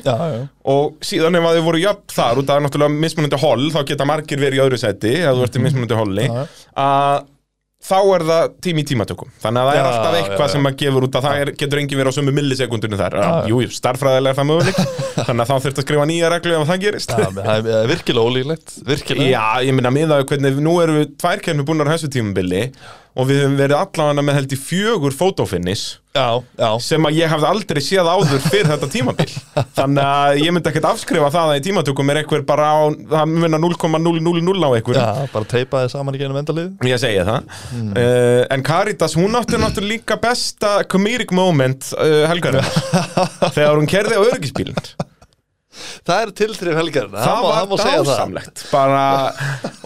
og 0.72 0.96
síðan 1.06 1.38
ef 1.40 1.50
að 1.50 1.60
þau 1.60 1.68
voru 1.68 1.84
jöfn 1.84 2.16
þar 2.16 2.42
út 2.42 2.54
af 2.54 2.64
náttúrulega 2.66 3.04
mismunandi 3.04 3.42
holl 3.42 3.68
þá 3.74 3.82
geta 3.92 4.08
margir 4.10 4.42
verið 4.42 4.62
í 4.62 4.64
öðru 4.66 4.82
seti 4.82 5.14
ef 5.20 5.36
þú 5.36 5.46
ert 5.48 5.60
í 5.60 5.66
mismunandi 5.66 6.28
já. 6.30 6.42
að 6.86 7.30
þá 7.82 7.96
er 8.16 8.24
það 8.30 8.52
tími 8.66 8.84
tímatökum. 8.86 9.30
Þannig 9.42 9.62
að 9.62 9.68
það 9.72 9.78
er 9.78 9.82
Já, 9.82 9.90
alltaf 9.92 10.18
eitthvað 10.22 10.46
já. 10.48 10.54
sem 10.54 10.68
að 10.70 10.76
gefur 10.82 11.06
út 11.08 11.18
að 11.18 11.26
það 11.28 11.42
er, 11.42 11.52
getur 11.62 11.82
engin 11.82 12.00
verið 12.02 12.14
á 12.14 12.18
sömu 12.18 12.34
millisekundinu 12.38 13.00
þar. 13.02 13.18
Já. 13.18 13.30
jú, 13.52 13.62
starffræðilega 13.78 14.36
er 14.36 14.40
það 14.40 14.50
möguleik 14.52 14.82
þannig 15.28 15.44
að 15.46 15.52
þá 15.52 15.56
þurft 15.66 15.82
að 15.82 15.88
skrifa 15.88 16.08
nýja 16.12 16.32
reglu 16.36 16.56
ef 16.60 16.68
það 16.72 16.82
gerist. 16.86 17.16
Það 17.42 17.72
er- 17.76 17.90
virkilega 17.92 18.28
ólíklegt 18.32 18.76
Virkilega. 18.92 19.30
Já, 19.34 19.46
ég 19.66 19.78
minna 19.80 19.94
miðaðu 19.98 20.28
hvernig, 20.32 20.62
nú 20.62 20.76
erum 20.84 21.02
við 21.02 21.16
tvær 21.26 21.42
kemur 21.50 21.68
búin 21.72 21.82
á 21.84 21.92
þessu 21.96 22.12
tímubili 22.14 22.68
og 23.12 23.28
við 23.28 23.42
höfum 23.44 23.58
verið 23.60 23.78
allavega 23.78 24.24
með 24.24 24.38
held 24.40 24.54
í 24.56 24.60
fjögur 24.60 25.16
fotofinnis 25.16 25.84
sem 26.84 27.06
að 27.08 27.18
ég 27.22 27.32
hafði 27.32 27.48
aldrei 27.48 27.80
séð 27.84 28.08
áður 28.08 28.42
fyrir 28.44 28.68
þetta 28.68 28.90
tímabil. 28.92 29.28
Þannig 29.78 30.04
að 30.04 30.40
ég 30.42 30.56
myndi 30.56 30.72
ekkert 30.72 30.88
afskrifa 30.90 31.30
það 31.32 31.52
að 31.54 31.60
í 31.60 31.64
tímatökum 31.68 32.12
er 32.12 32.22
einhver 32.22 32.44
bara 32.48 32.68
á 32.68 32.80
það 33.14 33.32
munna 33.32 33.60
0,000 33.64 34.68
á 34.68 34.70
einhver 34.76 35.00
já, 35.00 35.06
bara 35.32 35.50
teipaði 35.54 35.94
saman 35.94 36.18
í 36.18 36.22
genum 36.24 36.42
endalið. 36.42 36.74
Ég 36.88 37.00
segi 37.04 37.24
það. 37.28 37.48
Uh, 37.72 38.42
en 38.52 38.66
Caritas 38.68 39.16
hún 39.20 39.40
átti 39.40 39.60
náttúrulega 39.60 39.92
líka 39.96 40.20
besta 40.20 40.74
comedic 40.92 41.32
moment 41.36 41.94
uh, 41.96 42.26
helgarinn 42.32 42.68
þegar 43.56 43.80
hún 43.80 43.90
kerði 43.92 44.20
á 44.20 44.28
öryggisbílinn 44.28 44.84
Það 45.72 46.22
er 46.22 46.32
tiltrif 46.36 46.76
helgarinn 46.76 47.14
það 47.16 47.46
var 47.46 47.70
dásamlegt 47.80 48.64
bara, 48.72 49.04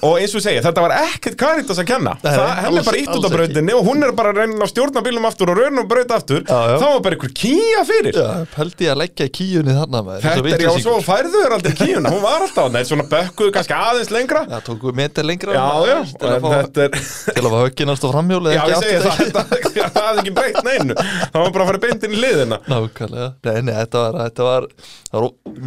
og 0.06 0.17
eins 0.17 0.34
og 0.38 0.41
segi, 0.41 0.62
þetta 0.65 0.82
var 0.82 0.93
ekkert 0.98 1.38
Caritas 1.39 1.80
að 1.82 1.88
kenna. 1.91 2.15
Nei, 2.24 2.32
það, 2.34 2.50
henni 2.63 2.80
er 2.82 2.88
bara 2.88 3.02
ítt 3.02 3.12
út 3.13 3.28
á 3.28 3.32
brautinni 3.36 3.76
og 3.76 3.84
hún 3.86 4.06
er 4.06 4.13
bara 4.17 4.32
að 4.34 4.39
reyna 4.41 4.65
að 4.65 4.71
stjórna 4.71 5.04
bílum 5.06 5.28
aftur 5.30 5.52
og 5.54 5.60
reyna 5.60 5.84
að 5.84 5.89
brauta 5.91 6.17
aftur. 6.17 6.41
Já, 6.41 6.60
já. 6.71 6.78
þá 6.82 6.88
var 6.88 7.02
bara 7.06 7.17
einhver 7.17 7.34
kýja 7.38 7.84
fyrir. 7.89 8.17
Já, 8.17 8.30
pældi 8.56 8.88
ég 8.88 8.93
að 8.95 9.00
leggja 9.04 9.28
kíunni 9.38 9.76
þarna 9.78 10.02
með 10.10 10.26
Þetta 10.26 10.54
er 10.56 10.65
já, 10.65 10.71
svo 10.86 10.95
færðu 11.06 11.43
þér 11.43 11.56
aldrei 11.60 11.76
kíuna, 11.82 12.13
hún 12.15 12.24
var 12.26 12.39
alltaf 12.41 12.62
þarna, 12.63 12.84
svona 12.89 13.06
bökkuðu 13.13 13.56
kannski 13.60 13.78
aðeins 13.78 14.12
lengra. 14.15 14.41
Já, 14.50 14.58
tóku 14.65 14.93
meter 14.95 15.28
lengra 15.28 15.52
Já, 15.56 15.67
já, 15.86 15.98
til 16.15 16.30
að 16.32 16.39
fá, 16.41 16.50
þetta 16.56 16.80
er 16.86 16.91
til 17.36 17.45
að 17.45 17.52
fá 17.54 17.60
högginast 17.62 18.06
á 18.06 18.10
framhjóli 18.15 18.56
Já, 18.56 18.63
ég 18.71 18.78
segi 18.82 19.00
það, 19.06 19.13
það 19.95 20.02
hafði 20.02 20.24
ekki 20.24 20.36
breytt 20.39 20.62
neinu. 20.65 20.98
Það 20.98 21.39
var 21.39 21.50
bara 21.56 21.63
að 21.65 21.69
fara 21.71 21.84
beint 21.86 22.06
inn 22.08 22.15
í 22.15 22.21
liðina 22.21 22.58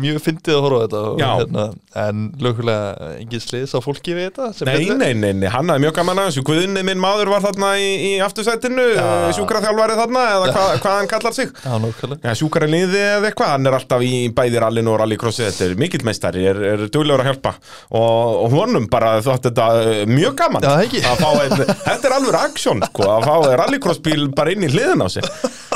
Mjög 0.09 0.25
fyndið 0.25 0.57
að 0.57 0.65
horfa 0.67 0.79
á 0.79 0.83
þetta 0.85 1.03
og, 1.09 1.23
hérna, 1.23 1.65
en 2.05 2.25
lögulega 2.43 3.11
engin 3.19 3.45
sliðs 3.45 3.75
á 3.77 3.81
fólki 3.85 4.17
við 4.17 4.31
þetta 4.31 4.69
Nei, 4.69 4.89
nei, 4.89 5.13
nei, 5.15 5.33
nei, 5.37 5.49
hann 5.53 5.71
hafði 5.71 5.85
mjög 5.87 5.97
gaman 5.99 6.23
að 6.23 6.31
þessu 6.31 6.45
Guðni 6.49 6.85
minn 6.87 7.03
maður 7.03 7.33
var 7.35 7.45
þarna 7.45 7.73
í, 7.81 7.89
í 8.09 8.13
aftursætinu 8.25 8.87
Já. 8.95 9.07
Sjúkraþjálfari 9.39 9.99
þarna, 9.99 10.25
eða 10.35 10.53
hva, 10.55 10.65
hvað 10.83 10.97
hann 10.99 11.11
kallar 11.11 11.35
sig. 11.37 11.53
Já, 11.63 11.75
nákvæmlega. 11.83 12.21
Já, 12.25 12.35
sjúkara 12.39 12.69
liði 12.71 13.01
eða 13.03 13.29
eitthvað, 13.29 13.53
hann 13.55 13.69
er 13.69 13.77
alltaf 13.79 14.05
í 14.05 14.13
bæði 14.35 14.63
rallinu 14.65 14.93
og 14.95 14.99
rallycrossi, 15.03 15.45
þetta 15.47 15.67
er 15.67 15.77
mikill 15.81 16.05
meistari, 16.09 16.45
er, 16.49 16.61
er 16.73 16.85
duglegur 16.89 17.23
að 17.25 17.31
hjálpa. 17.33 17.55
Og, 17.93 18.35
og 18.47 18.57
honum 18.57 18.89
bara 18.91 19.19
þótt 19.25 19.49
þetta 19.51 19.69
uh, 19.83 20.03
mjög 20.11 20.37
gaman 20.39 20.65
Já, 20.65 20.75
að 21.13 21.23
fá 21.23 21.31
einn, 21.45 21.65
þetta 21.89 22.11
er 22.11 22.17
alveg 22.19 22.41
aksjón 22.41 22.85
sko, 22.89 23.09
að 23.15 23.29
fá 23.29 23.57
rallycrossbíl 23.63 24.29
bara 24.37 24.55
inn 24.55 24.67
í 24.67 24.73
hliðin 24.73 25.05
á 25.05 25.09
sig 25.13 25.27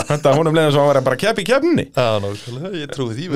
þetta 0.09 0.33
honum 0.37 0.57
leiðin 0.57 0.75
svo 0.75 0.85
að 0.85 0.91
vera 0.93 1.03
bara 1.05 1.19
kepp 1.21 1.41
í 1.43 1.45
keppni 1.47 1.85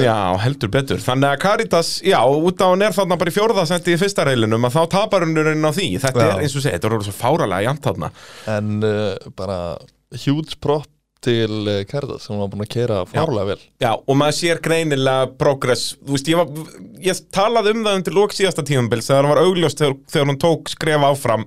Já, 0.05 0.19
heldur 0.45 0.71
betur, 0.73 0.86
þannig 0.95 1.29
að 1.31 1.41
Caritas, 1.43 1.93
já, 2.07 2.19
út 2.25 2.63
á 2.63 2.67
hún 2.71 2.85
er 2.87 2.95
þarna 2.97 3.19
bara 3.21 3.33
í 3.33 3.37
fjórðasendi 3.37 3.95
í 3.95 4.01
fyrsta 4.01 4.27
reilinum 4.29 4.67
að 4.69 4.77
þá 4.79 4.83
tapar 4.97 5.27
hún 5.27 5.37
á 5.67 5.73
því, 5.75 5.89
þetta 6.03 6.25
Já. 6.25 6.33
er 6.33 6.43
eins 6.45 6.57
og 6.57 6.65
segja, 6.65 6.79
þetta 6.79 6.93
er 6.93 7.07
svo 7.09 7.17
fáralega 7.17 7.67
jant 7.69 7.89
þarna. 7.89 8.11
En 8.57 8.77
uh, 8.87 9.31
bara 9.37 9.59
huge 10.25 10.61
prop 10.63 10.89
til 11.25 11.67
uh, 11.67 11.81
Kærdas 11.89 12.27
sem 12.27 12.39
var 12.39 12.51
búin 12.53 12.65
að 12.65 12.71
kera 12.75 13.01
fárlega 13.09 13.49
vel. 13.53 13.59
Já, 13.83 13.91
og 13.97 14.19
maður 14.19 14.37
sér 14.39 14.61
greinilega 14.65 15.31
progress, 15.41 15.89
þú 16.05 16.15
veist, 16.17 16.31
ég, 16.31 16.39
var, 16.39 16.77
ég 17.03 17.21
talaði 17.35 17.75
um 17.75 17.83
það 17.87 17.99
undir 18.01 18.17
lók 18.19 18.37
síðasta 18.37 18.65
tímabils 18.67 19.09
þegar 19.09 19.27
það 19.27 19.33
var 19.33 19.43
augljóst 19.43 19.83
þegar, 19.83 19.99
þegar 20.13 20.31
hún 20.31 20.41
tók 20.45 20.73
skref 20.73 21.07
áfram. 21.11 21.47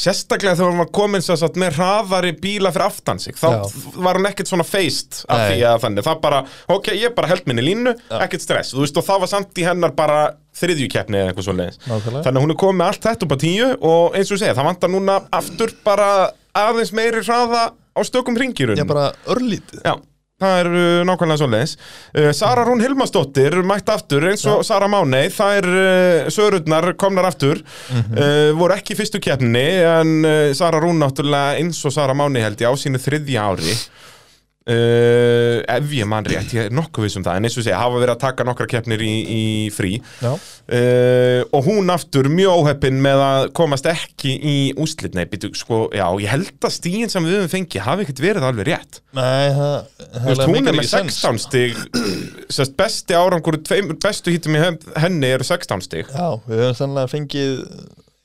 Sérstaklega 0.00 0.56
þegar 0.56 0.72
hún 0.72 0.82
var 0.82 0.92
komin 0.96 1.24
sér 1.24 1.40
satt 1.42 1.58
með 1.60 1.78
hraðari 1.78 2.34
bíla 2.40 2.72
fyrir 2.74 2.86
aftan 2.88 3.20
sig, 3.22 3.36
þá 3.38 3.48
Já. 3.52 3.64
var 4.00 4.18
hún 4.20 4.28
ekkert 4.30 4.50
svona 4.50 4.66
feist 4.66 5.22
af 5.28 5.42
Nei. 5.44 5.48
því 5.50 5.64
að 5.68 5.80
þannig, 5.84 6.06
það 6.08 6.22
bara, 6.24 6.44
ok, 6.72 6.92
ég 6.96 7.16
bara 7.16 7.30
held 7.34 7.50
minni 7.50 7.66
línu, 7.66 7.96
ekkert 8.20 8.46
stress, 8.46 8.72
þú 8.72 8.86
veist, 8.86 9.00
og 9.00 9.06
það 9.06 9.26
var 9.26 9.32
samt 9.34 9.60
í 9.60 9.66
hennar 9.68 9.92
bara 9.98 10.20
þriðjukeppni 10.56 11.20
eða 11.20 11.30
eitthvað 11.30 11.46
svo 11.46 11.54
Nákvæmlega. 11.56 12.22
þannig 12.24 12.40
að 12.40 12.44
hún 12.44 12.54
er 12.54 12.58
komið 12.58 12.86
allt 12.86 13.06
þetta 13.06 13.26
upp 13.26 13.34
á 13.36 13.38
tíu 13.44 13.68
og 13.86 14.16
eins 14.18 14.32
og 14.32 14.40
segja, 14.40 14.56
það 14.58 14.68
vantar 14.70 14.92
núna 14.92 15.18
aftur 15.36 15.74
bara 15.86 16.08
aðeins 16.58 16.92
meiri 16.96 17.22
hraða 17.22 17.68
á 17.96 18.00
stökum 18.06 18.38
ringirun 18.38 18.78
Ég 18.80 18.88
bara 18.88 19.10
örlítið. 19.30 19.82
Já, 19.84 19.94
það 20.40 20.58
er 20.62 20.70
uh, 20.72 21.00
nákvæmlega 21.08 21.40
svoleiðis. 21.42 21.74
Uh, 22.14 22.30
Sara 22.36 22.64
Rún 22.68 22.82
Hilmarsdóttir 22.84 23.58
mætt 23.66 23.90
aftur 23.92 24.28
eins 24.30 24.44
og 24.50 24.62
Sara 24.66 24.88
Mánei 24.90 25.28
það 25.34 25.56
er 25.60 25.70
uh, 25.70 26.30
sörurnar 26.32 26.92
komnar 27.00 27.28
aftur. 27.30 27.62
Uh, 27.90 28.50
voru 28.58 28.76
ekki 28.78 28.96
fyrstu 28.98 29.20
keppni 29.22 29.66
en 29.84 30.14
uh, 30.24 30.52
Sara 30.56 30.80
Rún 30.82 31.02
náttúrulega 31.02 31.58
eins 31.60 31.80
og 31.84 31.94
Sara 31.96 32.16
Mánei 32.16 32.44
held 32.46 32.62
ég 32.62 32.70
á 32.70 32.74
sínu 32.78 33.02
þriðja 33.02 33.50
ári 33.52 33.74
Uh, 34.70 35.64
ef 35.66 35.88
ég 35.96 36.06
man 36.06 36.22
rétt, 36.28 36.52
ég 36.54 36.68
er 36.68 36.74
nokkuð 36.76 37.06
viss 37.06 37.16
um 37.18 37.24
það 37.26 37.38
en 37.40 37.46
eins 37.48 37.56
og 37.58 37.64
segja, 37.64 37.78
hafa 37.80 37.98
verið 37.98 38.12
að 38.12 38.20
taka 38.22 38.44
nokkra 38.46 38.66
keppnir 38.70 39.00
í, 39.02 39.12
í 39.34 39.44
frí. 39.74 39.96
Já, 40.22 40.30
uh, 40.36 41.40
og 41.56 41.64
hún 41.66 41.90
aftur 41.90 42.28
mjög 42.30 42.60
óheppin 42.60 43.00
með 43.02 43.22
að 43.24 43.46
komast 43.56 43.88
ekki 43.90 44.34
í 44.36 44.54
úslit 44.78 45.16
nei, 45.18 45.24
býtu, 45.30 45.50
sko, 45.58 45.80
já, 45.96 46.04
ég 46.22 46.30
held 46.30 46.68
að 46.68 46.74
stíðin 46.76 47.10
sem 47.10 47.26
við 47.26 47.38
höfum 47.40 47.50
fengið 47.56 47.82
hafi 47.88 48.04
ekkert 48.06 48.22
verið 48.22 48.46
alveg 48.46 48.68
rétt. 48.68 49.00
Nei, 49.18 49.48
það 49.56 49.74
Þú 50.20 50.26
veist, 50.28 50.44
hún 50.52 50.70
er 50.70 50.78
með 50.78 50.88
16 50.92 51.40
stig. 51.46 51.80
Sest, 52.60 52.76
besti 52.78 53.16
árangur, 53.18 53.58
tveim, 53.66 53.90
bestu 54.04 54.34
hítum 54.34 54.54
í 54.54 54.60
hen- 54.62 54.78
henni 55.02 55.32
eru 55.34 55.46
16 55.48 55.82
stig. 55.88 56.12
Já, 56.14 56.28
við 56.46 56.62
höfum 56.66 56.78
sannlega 56.84 57.10
fengið 57.16 57.56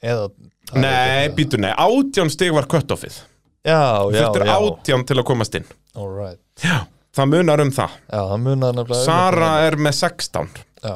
eða 0.05 0.27
Nei, 0.75 1.29
býtu, 1.34 1.58
nei, 1.62 1.71
18 1.77 2.29
stig 2.34 2.53
var 2.53 2.65
cut-offið. 2.69 3.17
Já, 3.65 3.81
já, 4.13 4.19
Þetta 4.19 4.43
er 4.43 4.47
já. 4.51 4.55
18 4.60 5.08
til 5.10 5.17
að 5.21 5.27
komast 5.31 5.58
inn 5.58 5.65
Alright 5.95 6.63
Já, 6.63 6.86
það 7.15 7.31
munar 7.34 7.63
um 7.63 7.71
það. 7.75 7.97
Já, 8.10 8.21
það 8.31 8.43
munar 8.49 8.84
um 8.84 8.93
Sara 9.05 9.49
þetta. 9.55 9.69
er 9.69 9.79
með 9.88 9.97
16 10.01 10.62
Já, 10.86 10.95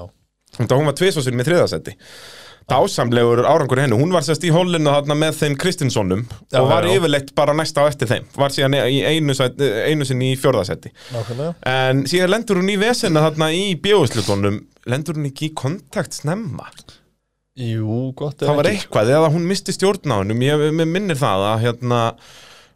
Þetta 0.59 0.77
hún 0.79 0.89
var 0.89 0.99
tvisvarsinn 0.99 1.39
með 1.39 1.51
þriðasetti 1.51 1.95
dásamlegur 2.69 3.41
árangur 3.49 3.79
í 3.79 3.85
hennu 3.85 3.97
hún 3.99 4.11
var 4.13 4.25
sérst 4.25 4.43
í 4.45 4.51
hólinu 4.53 4.91
þarna 4.91 5.15
með 5.17 5.37
þeim 5.39 5.55
Kristinssonum 5.59 6.21
og 6.29 6.67
var 6.69 6.85
já, 6.85 6.93
yfirleitt 6.97 7.31
bara 7.37 7.55
næsta 7.57 7.85
á 7.85 7.89
eftir 7.89 8.09
þeim. 8.11 8.27
Var 8.37 8.53
síðan 8.53 8.77
í 8.77 8.99
einu, 9.09 9.35
einu 9.89 10.05
sinni 10.07 10.33
í 10.33 10.37
Nákvæmlega. 10.37 11.53
En 11.69 12.03
síðan 12.09 12.33
lendur 12.33 12.61
hún 12.61 12.69
í 12.69 12.77
vesena 12.79 13.23
þarna 13.25 13.51
í 13.55 13.73
bjóðslutunum 13.81 14.61
lendur 14.89 15.17
hún 15.17 15.29
ekki 15.31 15.49
í 15.49 15.55
kontakt 15.57 16.17
snemma? 16.17 16.69
Jú, 17.59 18.13
gott 18.15 18.45
það 18.45 18.61
var 18.61 18.69
eitthvað, 18.69 19.09
eða 19.17 19.31
hún 19.33 19.49
misti 19.49 19.73
stjórn 19.75 20.13
á 20.13 20.21
hennum 20.21 20.45
ég 20.45 20.69
minnir 20.85 21.17
það 21.19 21.47
að 21.49 21.65
hérna 21.65 22.03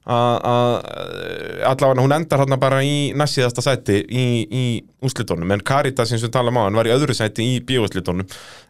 að 0.03 0.33
að- 0.53 1.61
allavega 1.69 2.03
hún 2.03 2.15
endar 2.15 2.41
hérna 2.43 2.57
bara 2.59 2.81
í 2.83 3.13
næstíðasta 3.15 3.63
sæti 3.63 4.01
í, 4.03 4.25
í 4.51 4.63
úslitunum, 5.03 5.51
en 5.55 5.63
Caritas 5.63 6.09
sem 6.11 6.19
við 6.19 6.31
talum 6.35 6.57
á 6.59 6.65
hann 6.67 6.75
var 6.75 6.87
í 6.89 6.93
öðru 6.95 7.15
sæti 7.15 7.45
í 7.55 7.61
bíóslitunum 7.63 8.27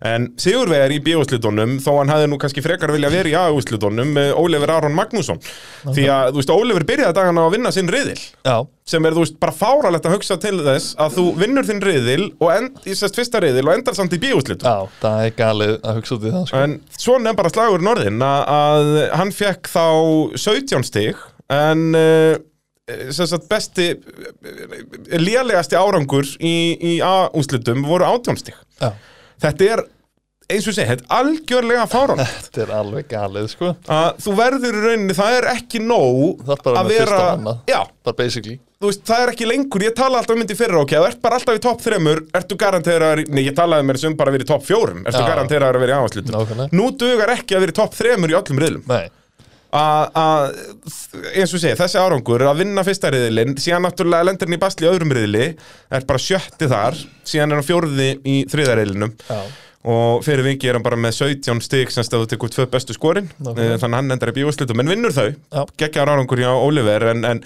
en 0.09 0.27
Sigurvegar 0.37 0.93
í 0.93 0.99
bíóslitunum 1.03 1.79
þó 1.81 1.91
hann 1.99 2.13
hefði 2.13 2.29
nú 2.29 2.37
kannski 2.41 2.61
frekar 2.65 2.93
vilja 2.93 3.09
verið 3.13 3.33
í 3.33 3.39
A-úslitunum 3.39 4.13
Ólefur 4.37 4.71
Aron 4.75 4.93
Magnússon. 4.97 5.39
Því 5.83 6.05
að, 6.09 6.31
þú 6.33 6.41
veist, 6.41 6.53
Ólefur 6.53 6.85
byrjaði 6.89 7.17
dagana 7.17 7.47
að 7.47 7.55
vinna 7.57 7.71
sinn 7.73 7.89
riðil. 7.91 8.19
Já, 8.45 8.57
sem 8.87 9.05
er, 9.07 9.15
þú 9.15 9.23
veist, 9.23 9.35
bara 9.39 9.55
fáralegt 9.55 10.07
að 10.07 10.17
hugsa 10.17 10.37
til 10.43 10.57
þess 10.63 10.95
að 10.99 11.17
þú 11.17 11.25
vinnur 11.39 11.67
þinn 11.67 11.83
riðil 11.83 12.23
og 12.43 12.49
end, 12.51 12.79
í 12.83 12.95
sérst 12.99 13.19
fyrsta 13.19 13.39
riðil 13.43 13.65
og 13.67 13.77
endar 13.77 13.95
samt 13.95 14.15
í 14.15 14.19
bíóslitum. 14.23 14.67
Já, 14.67 14.95
það 14.99 15.27
er 15.27 15.35
galið 15.37 15.75
að 15.79 15.99
hugsa 15.99 16.15
út 16.17 16.25
í 16.25 16.33
það 16.33 16.47
sko. 16.49 16.63
En 16.63 16.75
svona 17.05 17.31
er 17.31 17.37
bara 17.39 17.53
slagur 17.53 17.85
norðin 17.87 18.25
að, 18.27 18.41
að 18.57 18.91
hann 19.21 19.31
fekk 19.35 19.71
þá 19.71 19.85
17 20.43 20.87
stig 20.89 21.23
en 21.53 21.85
uh, 21.95 22.35
sem 23.15 23.29
sagt 23.31 23.47
besti 23.51 23.89
uh, 23.95 24.77
lélegasti 25.21 25.79
árangur 25.79 26.27
í, 26.43 26.55
í 26.75 26.93
A-úslitum 27.07 27.85
voru 27.87 28.09
18 28.09 28.43
stig. 28.43 28.59
Já, 28.83 28.91
þetta 29.47 29.69
er 29.77 29.85
eins 30.51 30.67
og 30.67 30.75
segja, 30.75 30.89
þetta 30.95 31.05
er 31.07 31.15
algjörlega 31.19 31.85
fáránlegt 31.91 32.45
þetta 32.49 32.61
er 32.65 32.73
alveg 32.79 33.07
galið 33.13 33.47
sko 33.53 33.71
að 33.87 34.09
þú 34.25 34.35
verður 34.41 34.77
í 34.77 34.83
rauninni, 34.83 35.15
það 35.17 35.37
er 35.39 35.47
ekki 35.53 35.81
nóg 35.83 36.43
Það 36.43 36.53
er 36.57 36.61
bara 36.67 36.83
að 36.83 36.89
með 36.89 36.97
fyrsta 36.99 37.15
vera, 37.15 37.23
og 37.23 37.39
annað. 37.39 37.57
já, 37.73 37.79
Bara 38.03 38.17
basically 38.19 38.59
þú 38.83 38.89
veist, 38.91 39.03
það 39.07 39.21
er 39.23 39.31
ekki 39.31 39.47
lengur, 39.47 39.83
ég 39.87 39.95
tala 39.95 40.19
alltaf 40.19 40.35
um 40.35 40.41
myndi 40.43 40.57
fyrra 40.59 40.81
ok, 40.83 40.93
þú 40.99 41.07
ert 41.07 41.21
bara 41.23 41.37
alltaf 41.39 41.55
í 41.55 41.63
topp 41.63 41.81
þremur, 41.85 42.19
ertu 42.35 42.57
garanteraður, 42.59 43.21
í- 43.23 43.29
nei, 43.31 43.43
ég 43.47 43.55
talaði 43.55 43.87
mér 43.87 43.99
sem 44.01 44.15
bara 44.19 44.33
að 44.33 44.35
vera 44.35 44.43
í 44.43 44.49
topp 44.51 44.65
fjórum, 44.67 45.05
ertu 45.07 45.21
Já. 45.23 45.27
garanteraður 45.29 45.77
að 45.79 45.83
vera 45.85 45.93
í 45.93 45.99
áherslutum. 46.03 46.33
Nákvæmlega. 46.35 46.75
Nú 46.75 46.89
dugar 46.99 47.31
ekki 47.37 47.55
að 47.55 47.63
vera 47.63 47.71
í 47.71 47.77
topp 47.79 47.95
þremur 47.95 48.33
í 48.33 48.35
öllum 48.41 48.59
riðlum. 48.65 48.83
Nei, 48.91 49.05
Að, 49.73 50.03
að, 50.13 50.57
eins 51.33 51.53
og 51.55 51.61
segja, 51.63 51.77
þessi 51.79 51.97
árangur 51.97 52.43
að 52.45 52.59
vinna 52.59 52.83
fyrsta 52.85 53.09
riðlinn, 53.15 53.55
síðan 53.57 53.87
náttúrulega 53.87 54.27
lendir 54.27 54.45
hann 54.51 54.53
í 54.59 54.61
basli 54.61 54.85
í 54.85 54.89
öðrum 54.91 55.15
riðli, 55.17 55.47
er 55.89 56.05
bara 56.11 56.21
sjötti 56.21 56.67
þar, 56.69 56.99
síðan 57.25 57.55
er 57.55 57.57
hann 57.61 57.65
fjórði 57.71 58.09
í 58.29 58.35
þriða 58.51 58.75
riðlinum 58.83 59.15
já, 59.25 59.39
og 59.83 60.23
fyrir 60.23 60.45
vingi 60.47 60.69
er 60.69 60.77
hann 60.77 60.85
bara 60.85 60.95
með 60.99 61.17
17 61.19 61.59
stig 61.65 61.91
sem 61.91 62.05
stöðu 62.07 62.29
tekur 62.31 62.51
tvö 62.53 62.65
bestu 62.71 62.95
skorin 62.95 63.27
Nákvæmlega. 63.43 63.77
þannig 63.81 63.93
að 63.93 63.99
hann 63.99 64.15
endar 64.15 64.31
í 64.31 64.35
bíóslutum, 64.39 64.79
en 64.83 64.91
vinnur 64.93 65.11
þau 65.15 65.29
Já. 65.33 65.63
geggjar 65.83 66.11
árangur 66.13 66.39
hjá 66.39 66.51
Oliver 66.55 67.09
en, 67.11 67.25
en 67.27 67.41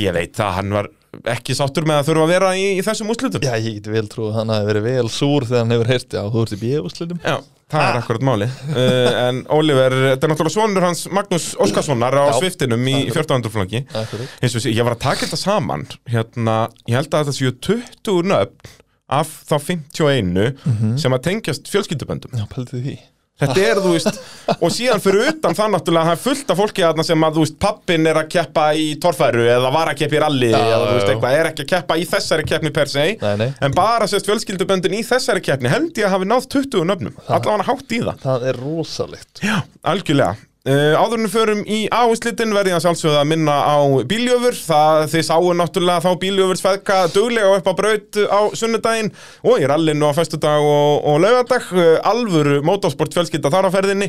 ég 0.00 0.14
veit 0.16 0.40
að 0.42 0.56
hann 0.60 0.74
var 0.74 0.88
ekki 1.32 1.54
sáttur 1.56 1.86
með 1.88 2.02
að 2.02 2.08
þurfa 2.10 2.24
að 2.26 2.32
vera 2.34 2.48
í, 2.58 2.64
í 2.76 2.82
þessum 2.84 3.12
úslutum 3.14 3.44
já, 3.46 3.54
ég 3.56 3.78
get 3.78 3.86
vel 3.88 4.08
trú 4.12 4.26
að 4.28 4.34
hann 4.40 4.50
hafi 4.52 4.66
verið 4.68 4.88
vel 4.90 5.06
súr 5.14 5.46
þegar 5.48 5.62
hann 5.62 5.72
hefur 5.76 5.92
heyrt 5.94 6.16
Já, 6.18 6.22
þú 6.34 6.42
ert 6.42 6.52
í 6.52 6.58
bíðúslitum 6.60 7.20
Já, 7.22 7.36
það 7.72 7.86
er 7.86 7.98
akkurat 8.02 8.26
máli 8.28 8.48
uh, 8.50 9.16
En 9.22 9.38
Oliver, 9.56 9.96
þetta 10.10 10.28
er 10.28 10.32
náttúrulega 10.34 10.54
svonur 10.58 10.84
hans 10.84 11.06
Magnús 11.16 11.46
Óskarssonar 11.64 12.18
á 12.20 12.24
Já. 12.28 12.36
sviftinum 12.42 12.84
í 12.84 12.96
Akkurat. 13.06 13.32
14. 13.32 13.52
flokki 13.54 13.80
Akkurat 13.96 14.42
eins 14.44 14.58
og 14.60 14.66
sé, 14.66 14.74
ég 14.76 14.84
var 14.90 14.98
að 14.98 15.04
taka 15.06 15.22
þetta 15.24 15.40
saman 15.40 15.86
hérna, 16.12 16.58
ég 16.84 16.98
held 17.00 17.08
að 17.16 17.30
þetta 17.30 17.38
séu 17.38 17.54
20 17.70 18.28
nöfn 18.34 18.76
af 19.06 19.28
þá 19.46 19.58
51 19.62 20.96
sem 20.98 21.14
að 21.14 21.26
tengjast 21.28 21.68
fjölskylduböndum. 21.70 22.34
Já, 22.38 22.46
pældi 22.50 22.80
því. 22.82 22.96
Þetta 23.36 23.60
er, 23.60 23.78
þú 23.84 23.90
veist, 23.92 24.18
og 24.64 24.70
síðan 24.72 25.02
fyrir 25.04 25.26
utan 25.28 25.52
það 25.58 25.74
náttúrulega, 25.74 26.08
það 26.08 26.14
er 26.16 26.20
fullt 26.22 26.52
af 26.54 26.56
fólki 26.62 26.84
þarna 26.86 27.04
sem 27.04 27.26
að, 27.26 27.34
þú 27.36 27.42
veist, 27.44 27.56
pappin 27.60 28.08
er 28.08 28.20
að 28.22 28.30
keppa 28.32 28.64
í 28.80 28.86
torfæru 29.04 29.44
eða 29.44 29.72
var 29.74 29.90
að 29.92 29.98
keppa 30.00 30.16
í 30.16 30.22
ralli 30.24 30.48
Já, 30.48 30.56
eða, 30.56 30.78
þú 30.86 30.94
veist, 30.96 31.10
eitthvað, 31.12 31.36
er 31.36 31.50
ekki 31.50 31.66
að 31.66 31.70
keppa 31.74 31.98
í 32.00 32.06
þessari 32.14 32.46
keppni 32.48 32.72
per 32.80 32.92
se 32.94 33.04
Nei, 33.20 33.34
nei. 33.42 33.50
en 33.60 33.76
bara 33.76 34.08
sérst 34.08 34.30
fjölskylduböndin 34.30 34.96
í 34.96 35.02
þessari 35.04 35.44
keppni 35.44 35.68
held 35.68 36.00
ég 36.00 36.08
að 36.08 36.16
hafi 36.16 36.30
náð 36.32 36.48
20 36.56 36.88
nöfnum, 36.88 37.20
allavega 37.28 37.68
hátt 37.68 37.92
í 37.92 38.00
það. 38.06 38.24
Það 38.24 38.48
er 38.54 38.62
rosalegt. 38.64 39.44
Já, 39.44 39.58
algjörlega 39.84 40.32
Uh, 40.66 40.96
áður 40.98 41.20
en 41.20 41.26
við 41.28 41.34
förum 41.36 41.60
í 41.70 41.76
áherslitin 41.94 42.50
verði 42.50 42.72
ég 42.72 42.80
að 42.80 42.86
sjálfsögða 42.88 43.20
að 43.22 43.28
minna 43.30 43.54
á 43.54 43.78
bíljöfur. 44.10 44.56
Það 44.66 45.02
þið 45.12 45.24
sáu 45.28 45.50
náttúrulega 45.54 46.02
þá 46.02 46.22
bíljöfur 46.24 46.58
sveðka 46.58 46.96
duglega 47.14 47.52
upp 47.54 47.68
á 47.70 47.78
braut 47.78 48.18
á 48.26 48.40
sunnudaginn 48.58 49.12
og 49.46 49.62
í 49.62 49.68
rallinu 49.70 50.08
á 50.10 50.18
föstudag 50.18 50.66
og, 50.66 51.04
og 51.06 51.20
laugardag. 51.22 51.68
Uh, 51.70 51.92
alvöru 52.10 52.56
motorsport 52.66 53.14
fjölskylda 53.14 53.52
þar 53.54 53.68
á 53.70 53.74
ferðinni 53.76 54.08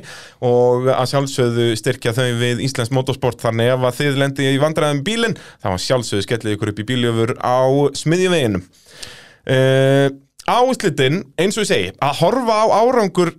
og 0.49 0.89
að 0.95 1.11
sjálfsögðu 1.11 1.67
styrkja 1.77 2.15
þau 2.17 2.25
við 2.41 2.63
Íslands 2.65 2.89
motorsport. 2.95 3.37
Þannig 3.43 3.69
ef 3.75 3.85
að 3.85 3.99
þið 3.99 4.17
lendi 4.23 4.47
í 4.49 4.61
vandræðum 4.63 5.03
bílinn 5.05 5.37
þá 5.61 5.75
sjálfsögðu 5.77 6.25
skellið 6.25 6.55
ykkur 6.57 6.71
upp 6.71 6.81
í 6.81 6.87
bíljöfur 6.89 7.35
á 7.37 7.57
smiðjuveginum. 8.01 8.63
Uh, 9.45 10.07
áherslitin 10.49 11.21
eins 11.37 11.59
og 11.59 11.67
ég 11.67 11.69
segi 11.69 11.93
að 12.01 12.17
horfa 12.23 12.57
á 12.65 12.81
árangur 12.81 13.35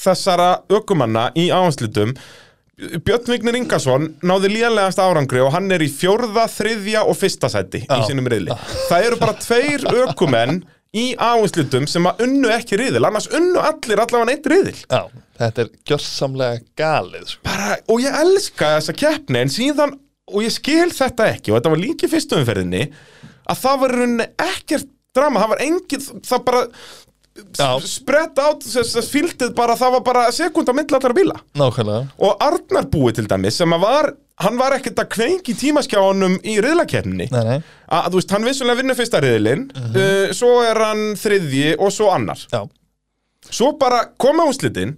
þessara 0.00 0.52
ökumanna 0.70 1.32
í 1.34 1.50
áherslutum 1.50 2.14
Björn 2.80 3.28
Vignir 3.28 3.56
Ingarsson 3.58 4.06
náði 4.24 4.50
lélegast 4.54 5.00
árangri 5.02 5.42
og 5.44 5.52
hann 5.54 5.70
er 5.74 5.82
í 5.84 5.88
fjórða, 5.92 6.46
þriðja 6.48 7.04
og 7.08 7.16
fyrsta 7.18 7.50
sæti 7.52 7.82
í 7.84 7.98
sínum 8.08 8.28
riðli. 8.30 8.56
Það 8.88 9.08
eru 9.08 9.18
bara 9.20 9.36
tveir 9.40 9.84
ökumenn 10.04 10.62
í 10.96 11.10
áherslutum 11.20 11.86
sem 11.90 12.06
að 12.08 12.24
unnu 12.26 12.50
ekki 12.54 12.78
riðil, 12.80 13.04
annars 13.06 13.28
unnu 13.36 13.60
allir 13.62 14.00
allavega 14.02 14.34
eitt 14.34 14.48
riðil. 14.50 14.78
Já, 14.88 15.02
þetta 15.38 15.64
er 15.64 15.72
gjörsamlega 15.90 16.62
galið 16.80 17.26
sko. 17.34 17.42
Bara, 17.46 17.76
og 17.86 18.00
ég 18.02 18.16
elska 18.24 18.72
þessa 18.78 18.96
keppni 19.04 19.44
en 19.44 19.52
síðan, 19.52 19.94
og 20.30 20.46
ég 20.46 20.54
skil 20.54 20.88
þetta 20.94 21.28
ekki 21.34 21.52
og 21.52 21.60
þetta 21.60 21.74
var 21.74 21.84
líki 21.84 22.10
fyrstu 22.10 22.40
umferðinni 22.40 22.88
að 23.50 23.62
það 23.64 23.78
var 23.84 23.96
rauninni 23.98 24.26
ekkert 24.40 24.90
drama, 25.16 25.42
það 25.42 25.52
var 25.52 25.62
engin, 25.66 26.04
það 26.26 26.44
bara 26.46 26.64
Spretta 27.86 28.50
át, 28.50 28.64
fíldið 29.06 29.52
bara, 29.56 29.76
það 29.78 29.94
var 29.96 30.02
bara 30.06 30.24
sekund 30.34 30.70
á 30.70 30.74
milli 30.74 30.96
allara 30.96 31.16
bíla. 31.16 31.36
Nákvæmlega. 31.58 32.08
Og 32.26 32.42
Arnar 32.42 32.88
búi 32.90 33.14
til 33.14 33.28
dæmis 33.30 33.60
sem 33.60 33.76
að 33.76 33.84
var, 33.84 34.10
hann 34.42 34.58
var 34.58 34.74
ekkert 34.76 34.98
að 35.04 35.12
kveiki 35.14 35.54
tímaskjáunum 35.60 36.40
í 36.42 36.56
nei 37.46 37.60
að 37.90 38.10
þú 38.12 38.20
veist, 38.20 38.34
hann 38.34 38.46
vissulega 38.46 38.80
vinnur 38.80 38.98
fyrsta 38.98 39.22
riðlinn 39.22 39.64
uh, 39.74 40.28
svo 40.36 40.52
er 40.66 40.78
hann 40.84 41.06
þriðji 41.18 41.72
og 41.78 41.94
svo 41.94 42.10
annar. 42.14 42.42
Já, 42.50 42.64
svo 43.50 43.72
bara 43.78 44.04
koma 44.20 44.46
úslitin 44.50 44.96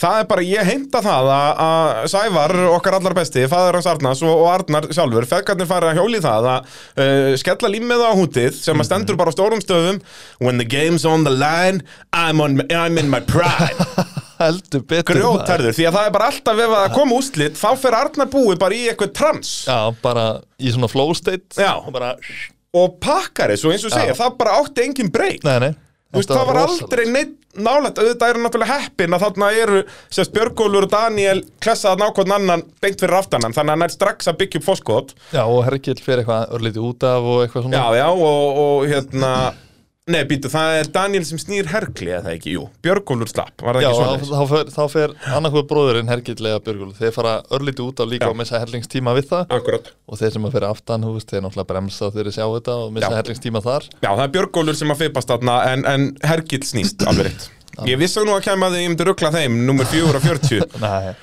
það 0.00 0.20
er 0.20 0.28
bara, 0.30 0.44
ég 0.46 0.68
heimta 0.68 1.02
það 1.04 1.30
að, 1.34 1.50
að 1.64 2.08
Sævar, 2.12 2.54
okkar 2.76 2.96
allar 2.98 3.16
besti, 3.18 3.44
faður 3.50 3.78
hans 3.78 3.88
Arnars 3.90 4.22
og, 4.26 4.32
og 4.44 4.48
Arnar 4.54 4.88
sjálfur, 4.94 5.26
feðgarnir 5.28 5.68
fara 5.70 5.90
að 5.92 6.00
hjóli 6.00 6.22
það 6.24 6.48
að 6.54 6.78
uh, 7.04 7.32
skella 7.40 7.72
límið 7.74 8.04
á 8.04 8.10
hútið 8.16 8.56
sem 8.56 8.80
að 8.80 8.88
stendur 8.88 9.18
bara 9.20 9.34
á 9.34 9.36
stórum 9.36 9.62
stöðum. 9.64 10.00
When 10.40 10.62
the 10.62 10.68
game's 10.68 11.04
on 11.08 11.26
the 11.28 11.34
line, 11.34 11.84
I'm, 12.12 12.40
on, 12.40 12.62
I'm 12.72 13.00
in 13.00 13.12
my 13.12 13.20
prime. 13.20 13.76
Heldur 14.40 14.86
betur 14.88 15.18
maður. 15.18 15.20
grjótarður, 15.20 15.76
því 15.76 15.90
að 15.90 15.98
það 15.98 16.06
er 16.08 16.14
bara 16.14 16.30
alltaf 16.32 16.62
ef 16.64 16.78
að 16.78 16.94
koma 16.94 17.18
úslit, 17.20 17.60
þá 17.60 17.68
fer 17.82 17.98
Arnar 17.98 18.30
búi 18.32 18.56
bara 18.60 18.76
í 18.78 18.86
eitthvað 18.88 19.12
trans. 19.18 19.52
Já, 19.68 19.92
bara 20.00 20.24
í 20.56 20.72
svona 20.72 20.88
flow 20.88 21.12
state 21.18 21.60
Já. 21.60 21.74
Og 21.76 21.92
bara 21.92 22.14
og 22.70 22.96
pakkar 23.02 23.50
þessu, 23.50 23.72
eins 23.74 23.84
og 23.84 23.92
segja, 23.92 24.14
það 24.14 24.36
bara 24.38 24.58
átti 24.60 24.84
engin 24.86 25.08
breyk 25.12 25.42
Nei, 25.42 25.56
nei 25.58 25.72
Þú 26.10 26.18
veist, 26.18 26.32
það 26.34 26.48
var 26.48 26.56
rosalegt. 26.58 26.82
aldrei 26.86 27.04
neitt 27.14 27.36
nálægt, 27.54 27.98
auðvitað 27.98 28.32
eru 28.32 28.40
náttúrulega 28.44 28.76
heppin 28.80 29.14
að 29.14 29.22
þarna 29.24 29.50
eru, 29.62 29.80
sérst, 30.10 30.32
Björgólfur 30.34 30.86
og 30.86 30.90
Daniel 30.90 31.42
klessaða 31.62 32.00
nákvæmd 32.02 32.34
annan 32.34 32.64
beint 32.82 33.02
fyrir 33.02 33.16
aftanan, 33.18 33.54
þannig 33.54 33.74
að 33.74 33.76
hann 33.78 33.86
er 33.86 33.94
strax 33.94 34.30
að 34.30 34.38
byggja 34.42 34.60
upp 34.60 34.66
foskot. 34.66 35.14
Já, 35.34 35.42
og 35.46 35.62
Hergill 35.66 35.98
fyrir 36.02 36.24
eitthvað 36.24 36.54
örlítið 36.58 36.86
út 36.88 37.06
af 37.06 37.30
og 37.30 37.42
eitthvað 37.44 37.66
svona 37.66 37.82
Já, 37.82 38.00
já, 38.00 38.08
og, 38.10 38.60
og 38.64 38.86
hérna, 38.90 39.32
nei, 40.10 40.22
býtu, 40.26 40.48
það 40.50 40.76
er 40.78 40.88
Daniel 40.94 41.24
sem 41.28 41.38
snýr 41.38 41.68
herkli, 41.70 42.08
eða 42.16 42.32
ekki, 42.34 42.54
jú, 42.56 42.64
Björgólfur 42.82 43.28
slapp, 43.30 43.52
var 43.62 43.76
það 43.76 43.84
Já, 43.84 43.90
ekki 43.90 44.00
þá, 44.00 44.24
svona? 44.24 44.40
þá 44.40 44.54
fer, 44.54 44.72
þá 44.74 44.94
fer 44.94 45.12
annarkvæð 45.38 45.66
bróðurinn 45.70 46.10
Hergill 46.10 46.48
eða 46.50 46.62
Björgul 46.66 46.90
Þeir 46.98 47.14
fara 47.14 47.34
örlítið 47.58 47.84
út 47.84 48.02
af 48.02 48.10
líka 48.10 48.26
Já. 48.26 48.32
og 48.32 48.40
missa 48.40 48.62
hellingstíma 48.62 49.14
við 49.18 49.28
það 49.30 49.54
Akkurat. 49.58 49.92
Og 50.10 50.20
þeir 50.22 50.34
sem 50.34 50.48
að 50.48 50.56
fyrir 50.56 50.68
aftan, 50.70 51.06
þú 51.06 51.14
veist, 51.18 51.30
þeir 51.30 51.44
náttúrulega 51.46 51.70
bremsa 51.70 52.10
þeir 52.16 52.32
sjá 52.34 52.44
þetta 52.56 52.76
og 52.80 52.92
missa 52.96 53.12
Já. 53.12 53.16
hellingstíma 53.20 53.64
þar 53.68 53.88
Já, 53.92 54.10
það 54.10 54.24
er 54.26 54.34
Björgólfur 54.38 54.80
sem 54.80 54.94
að 54.96 55.02
fipast 55.04 55.32
þarna, 55.34 55.56
en, 55.70 55.86
en 55.94 56.10
herkill 56.32 56.64
snýst 56.66 57.06
alveg 57.06 57.30
rétt. 57.30 57.48
Ég 57.86 57.96
vissi 58.00 58.20
nú 58.26 58.34
að 58.34 58.42
kemja 58.48 58.66
að 58.66 58.80
ég 58.80 58.90
myndi 58.90 59.06
ruggla 59.06 59.30
þeim, 59.32 59.60
nummer 59.68 59.86
4 59.88 60.10
og 60.18 60.24
40. 60.26 60.74
Nei, 60.82 61.14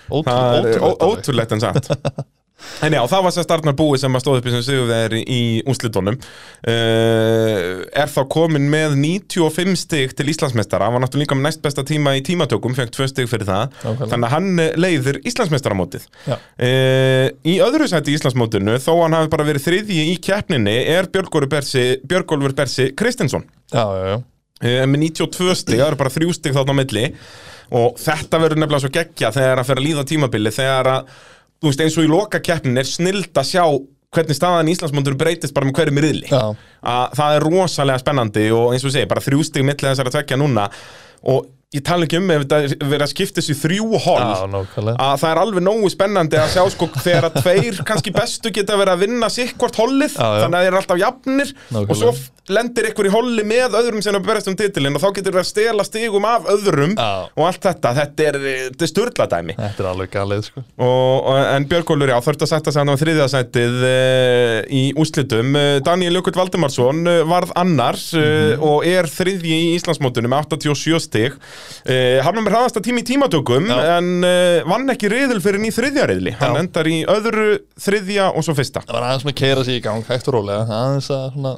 ótrúlegt 1.12 1.58
en 1.58 1.62
samt 1.66 1.92
En 2.86 2.94
já, 2.94 3.00
það 3.10 3.24
var 3.26 3.34
sem 3.34 3.46
startnar 3.46 3.76
búi 3.78 3.98
sem 4.02 4.16
að 4.18 4.24
stóð 4.24 4.40
upp 4.40 4.48
í 4.50 4.54
sem 4.54 4.64
sigurveri 4.66 5.20
í 5.30 5.42
únslitunum 5.70 6.16
uh, 6.18 7.84
Er 8.02 8.12
þá 8.12 8.20
komin 8.34 8.66
með 8.72 8.96
95 9.02 9.78
stig 9.82 10.14
til 10.18 10.28
Íslandsmeistara. 10.32 10.88
Hann 10.88 10.98
var 10.98 11.04
náttúrulega 11.04 11.26
líka 11.28 11.38
með 11.38 11.48
næst 11.48 11.64
besta 11.66 11.86
tíma 11.88 12.16
í 12.18 12.24
tímatökum 12.26 12.78
Fekk 12.78 12.94
2 12.98 13.10
stig 13.12 13.30
fyrir 13.30 13.50
það. 13.50 13.76
Nákvæmlega. 13.82 14.10
Þannig 14.14 14.30
að 14.30 14.34
hann 14.36 14.64
eh, 14.64 14.72
leiðir 14.78 15.20
Íslandsmeistaramótið. 15.32 16.08
Uh, 16.28 17.28
Í 17.48 17.58
öðru 17.64 17.90
sæti 17.90 18.14
í 18.14 18.18
Íslandsmótinu 18.18 18.78
Þó 18.84 18.92
hann 19.04 19.16
hafi 19.18 19.32
bara 19.32 19.46
verið 19.48 19.68
þriðji 19.68 20.08
í 20.12 20.16
keppninni 20.24 20.76
Er 20.94 21.10
Björgólfur 21.14 22.58
Bersi, 22.58 22.90
Kristinsson. 22.98 23.46
Já, 23.74 23.84
já, 23.86 24.04
já. 24.14 24.18
Uh, 24.58 24.84
með 24.90 25.04
92 25.12 25.54
stig, 25.62 25.78
það 25.78 25.92
eru 25.92 26.00
bara 26.02 26.14
þrjú 26.14 26.34
stig 26.34 26.56
þarna 26.58 26.74
á 26.74 26.80
milli. 26.82 27.06
Og 27.78 27.98
þetta 28.00 28.40
verður 28.40 28.62
nefnilega 28.64 28.86
svo 28.86 28.94
geggja 28.96 29.34
þegar 29.36 29.62
að 29.62 29.68
fyrir 29.68 29.82
að 29.82 29.88
líða 29.90 30.06
tímabili 30.08 30.54
þegar 30.56 30.90
að, 30.94 31.10
þú 31.62 31.72
veist, 31.72 31.84
eins 31.84 31.98
og 31.98 32.08
í 32.08 32.12
loka 32.12 32.42
keppnin 32.44 32.78
er 32.82 32.88
snild 32.90 33.32
að 33.38 33.50
sjá 33.52 33.64
hvernig 34.16 34.38
staðan 34.38 34.70
í 34.70 34.74
Íslandsmónduru 34.76 35.20
breytist 35.20 35.54
bara 35.56 35.68
með 35.68 35.80
hverju 35.82 36.04
riðli. 36.06 36.30
Að 36.32 37.18
það 37.20 37.36
er 37.36 37.46
rosalega 37.50 38.02
spennandi 38.02 38.48
og 38.56 38.72
eins 38.74 38.86
og 38.88 38.94
segi, 38.96 39.10
bara 39.10 39.24
þrjústig 39.26 39.66
milli 39.68 39.90
þessar 39.90 40.10
að 40.10 40.18
tvekja 40.20 40.40
núna 40.40 40.70
og 41.28 41.50
ég 41.76 41.84
tala 41.84 42.06
ekki 42.08 42.16
um 42.22 42.30
ef 42.32 42.46
þetta 42.46 42.86
verið 42.88 43.04
að 43.04 43.10
skipta 43.12 43.42
þessu 43.42 43.56
þrjú 43.60 44.00
nákvæmlega. 44.54 44.96
Að 45.04 45.18
það 45.20 45.34
er 45.34 45.42
alveg 45.42 45.66
nógu 45.68 45.90
spennandi 45.92 46.40
að 46.40 46.54
sjá 46.54 46.64
sko 46.72 46.88
þegar 46.96 47.28
að 47.28 47.42
tveir 47.42 47.82
kannski 47.90 48.14
bestu 48.16 48.54
geta 48.56 48.80
verið 48.80 48.94
að 48.96 49.04
vinna 49.04 49.28
Já, 50.16 50.24
já. 50.24 50.46
þannig 50.46 50.58
að 50.62 50.64
þeir 50.64 50.72
eru 50.72 50.80
alltaf 50.82 51.02
jafnir. 51.04 51.54
Nákvæmlega. 51.68 51.92
og 51.92 52.00
svo 52.00 52.16
lendir 52.48 52.88
ykkur 52.88 53.10
í 53.10 53.12
holli 53.12 53.44
með 53.44 53.74
öðrum 53.76 54.00
sem 54.04 54.14
er 54.14 54.22
að 54.22 54.28
berjast 54.30 54.48
um 54.48 54.56
titilinn 54.56 54.96
og 54.96 55.02
þá 55.04 55.08
getur 55.18 55.36
við 55.36 55.42
að 55.42 55.48
stela 55.50 55.84
stigum 55.84 56.28
af 56.28 56.46
öðrum 56.54 56.94
Já. 56.96 57.08
og 57.28 57.44
allt 57.44 57.66
þetta, 57.68 57.92
þetta 57.98 58.28
er, 58.30 58.38
er 58.72 58.92
sturladæmi. 58.92 59.56
Þetta 59.58 59.84
er 59.84 59.90
alveg 59.92 60.14
galið 60.14 60.46
sko. 60.48 60.64
Og, 60.80 61.28
en 61.52 61.68
Björgólfur, 61.68 62.14
já, 62.14 62.18
þurfti 62.24 62.48
að 62.48 62.52
setja 62.54 62.74
sig 62.74 62.80
hann 62.80 62.94
á 62.96 63.02
þriðjasætið 63.02 63.76
uh, 63.90 64.56
í 64.80 64.84
úslitum 65.04 65.60
uh, 65.60 65.74
Daniel 65.84 66.22
Jökull 66.22 66.38
Valdimarsson 66.40 67.04
uh, 67.04 67.20
varð 67.28 67.52
annars 67.60 68.08
uh, 68.16 68.56
og 68.64 68.88
er 68.88 69.12
þriðji 69.12 69.60
í 69.68 69.76
Íslandsmótinu 69.76 70.32
með 70.32 70.48
87 70.56 71.04
stig 71.04 71.36
uh, 71.58 72.20
hann 72.26 72.38
var 72.38 72.44
með 72.46 72.54
hraðasta 72.56 72.84
tími 72.86 73.04
í 73.04 73.08
tímatökum 73.12 73.70
Já. 73.72 73.80
en 73.98 74.12
uh, 74.26 74.68
vann 74.70 74.94
ekki 74.94 75.12
riðil 75.14 75.40
fyrir 75.44 75.62
ný 75.64 75.72
þriðja 75.76 76.08
riðli 76.12 76.36
hann 76.42 76.58
Já. 76.58 76.62
endar 76.64 76.92
í 76.92 77.00
öðru, 77.14 77.48
þriðja 77.88 78.30
og 78.34 78.46
svo 78.48 78.58
fyrsta 78.58 78.84
Það 78.86 79.00
var 79.00 79.10
aðeins 79.10 79.28
með 79.30 79.38
keira 79.44 79.66
sig 79.68 79.80
í 79.80 79.84
gang, 79.86 80.06
hægt 80.08 80.30
og 80.32 80.38
rólega 80.40 80.66
aðeins 80.68 81.10
að, 81.14 81.28
svona, 81.36 81.56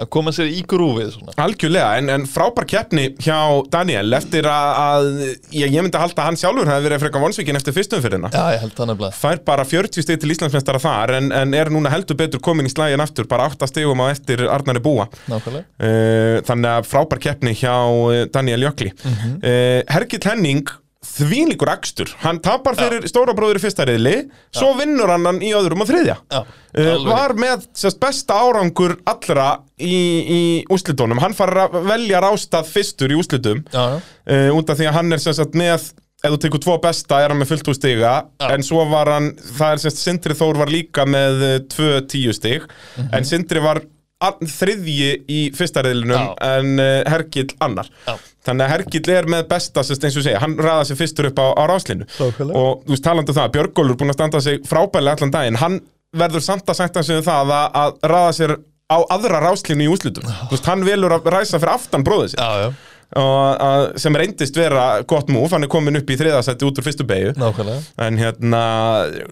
að 0.00 0.08
koma 0.14 0.32
sér 0.34 0.48
í 0.52 0.62
grúfið 0.68 1.10
svona. 1.14 1.34
Algjörlega, 1.44 1.90
en, 2.00 2.08
en 2.14 2.24
frábær 2.30 2.66
keppni 2.68 3.08
hjá 3.22 3.36
Daniel 3.72 4.16
eftir 4.16 4.48
að, 4.48 4.70
að 4.82 5.08
ég, 5.52 5.66
ég 5.68 5.76
myndi 5.84 5.98
að 5.98 6.06
halda 6.06 6.22
að 6.24 6.28
hann 6.30 6.38
sjálfur 6.40 6.70
hefði 6.72 6.86
verið 6.88 7.02
frekar 7.04 7.24
vonsvíkin 7.26 7.60
eftir 7.60 7.76
fyrstum 7.76 8.02
fyrir 8.04 8.18
hérna 8.18 8.32
Já, 8.32 8.56
ég 8.56 8.62
held 8.64 8.74
það 8.78 8.90
nefnilega. 8.92 9.18
Fær 9.22 9.42
bara 9.52 9.66
40 9.68 10.06
stig 10.06 10.20
til 10.22 10.32
Íslandsmeistara 10.34 10.82
þar 10.82 11.14
en, 11.18 11.30
en 11.42 11.56
er 11.58 11.72
núna 11.74 11.92
heldur 11.92 12.18
betur 12.20 12.42
komin 12.44 12.68
í 12.68 12.72
slægin 12.72 13.04
aftur 13.04 13.28
bara 13.30 13.50
8 13.52 13.68
stigum 13.70 14.00
á 14.00 14.08
eftir 14.12 14.44
Arnari 14.48 14.82
Búa. 14.82 15.08
Nákvæmlega. 15.30 15.66
Uh, 15.76 16.38
þannig 16.48 16.70
að 16.78 16.88
frábær 16.90 17.22
keppni 17.22 17.54
hjá 17.58 17.74
uh, 17.76 18.22
Daniel 18.32 18.68
Jökli. 18.68 18.92
Mm 19.02 19.10
Mhm. 19.12 19.34
Hergill 19.92 20.24
Henning 20.24 20.68
þvílíkur 21.02 21.70
akstur, 21.72 22.10
hann 22.22 22.38
tapar 22.42 22.76
fyrir 22.78 23.06
stóra 23.10 23.34
bróður 23.34 23.58
í 23.58 23.62
fyrsta 23.64 23.86
reyðli, 23.88 24.14
svo 24.54 24.72
vinnur 24.78 25.10
hann 25.10 25.40
í 25.42 25.50
öðrum 25.58 25.82
og 25.84 25.90
þriðja. 25.90 26.18
Já, 26.32 26.42
Uh, 26.72 27.02
var 27.04 27.34
með 27.36 27.66
sérst, 27.76 27.98
besta 28.00 28.32
árangur 28.40 28.94
allra 29.04 29.58
í, 29.76 29.96
í 30.24 30.38
úslitunum 30.72 31.18
hann 31.20 31.34
far 31.36 31.50
að 31.66 31.74
velja 31.84 32.22
rástað 32.24 32.70
fyrstur 32.72 33.12
í 33.12 33.18
úslitum 33.20 33.60
uh, 33.76 33.98
út 34.56 34.72
af 34.72 34.78
því 34.78 34.86
að 34.88 34.96
hann 34.96 35.12
er 35.12 35.20
sagt 35.20 35.52
með 35.52 35.90
ef 36.24 36.32
þú 36.32 36.38
tekur 36.40 36.62
tvo 36.64 36.78
besta 36.80 37.18
er 37.20 37.34
hann 37.34 37.42
með 37.42 37.50
fullt 37.52 37.68
úr 37.68 37.76
stiga. 37.76 38.14
Já. 38.40 38.46
en 38.54 38.64
svo 38.64 38.86
var 38.88 39.10
hann, 39.12 39.32
það 39.58 39.74
er 39.74 39.82
sagt 39.84 40.00
Sindri 40.00 40.38
Þór 40.38 40.62
var 40.62 40.72
líka 40.72 41.04
með 41.04 41.44
uh, 41.44 41.54
tvö 41.76 41.90
tíu 42.08 42.32
stig. 42.32 42.64
Mhm. 42.96 43.10
en 43.18 43.28
Sindri 43.28 43.60
var 43.68 43.82
þriðji 44.56 45.08
í 45.28 45.40
fyrsta 45.56 45.82
reyðlinum 45.86 46.18
Já. 46.28 46.34
en 46.58 46.72
uh, 46.82 46.90
Hergill 47.12 47.48
annar. 47.64 47.88
Já. 48.06 48.14
þannig 48.46 48.66
að 48.66 48.72
Hergill 48.74 49.14
er 49.16 49.28
með 49.36 49.46
besta 49.52 49.84
sem 49.86 49.96
sagt, 49.96 50.06
eins 50.08 50.18
og 50.18 50.26
segja, 50.26 50.42
hann 50.42 50.56
ræða 50.58 50.84
sig 50.88 50.98
fyrstur 50.98 51.30
upp 51.30 51.38
á, 51.42 51.46
á 51.58 51.62
ráslinu 51.70 52.06
Nákvæmlega. 52.08 52.58
og 52.58 52.84
þú 52.86 52.94
veist 52.96 53.06
talandi 53.06 53.34
um 53.34 53.38
það, 53.38 53.52
Björgólfur 53.56 53.98
búin 54.00 54.14
að 54.14 54.18
standa 54.18 54.42
sig 54.44 54.62
frábælega 54.68 55.18
allan 55.18 55.34
daginn, 55.34 55.60
hann 55.62 55.80
verður 56.12 56.44
samt 56.44 56.68
að 56.68 56.80
sætta 56.82 57.02
sig 57.06 57.20
um 57.22 57.26
það 57.26 57.52
að, 57.56 57.68
að 57.82 58.08
ræða 58.12 58.32
sér 58.38 58.56
á 58.92 58.98
aðra 59.14 59.40
ráslinu 59.46 59.86
í 59.86 59.92
úslutum 59.92 60.26
þú 60.28 60.50
veist, 60.56 60.66
hann 60.68 60.82
velur 60.84 61.14
að 61.16 61.30
ræsa 61.32 61.60
fyrir 61.62 61.74
aftan 61.76 62.04
bróðið 62.06 62.34
sér 62.34 62.42
sem 64.00 64.16
reyndist 64.16 64.56
vera 64.56 65.02
gott 65.08 65.28
múf, 65.28 65.52
hann 65.52 65.66
er 65.66 65.70
komin 65.72 65.98
upp 66.00 66.08
í 66.08 66.16
þriðasætti 66.16 66.64
út 66.64 66.78
úr 66.80 66.86
fyrstu 66.86 67.04
beigju 67.08 67.34
en 68.00 68.20
hérna, 68.20 68.62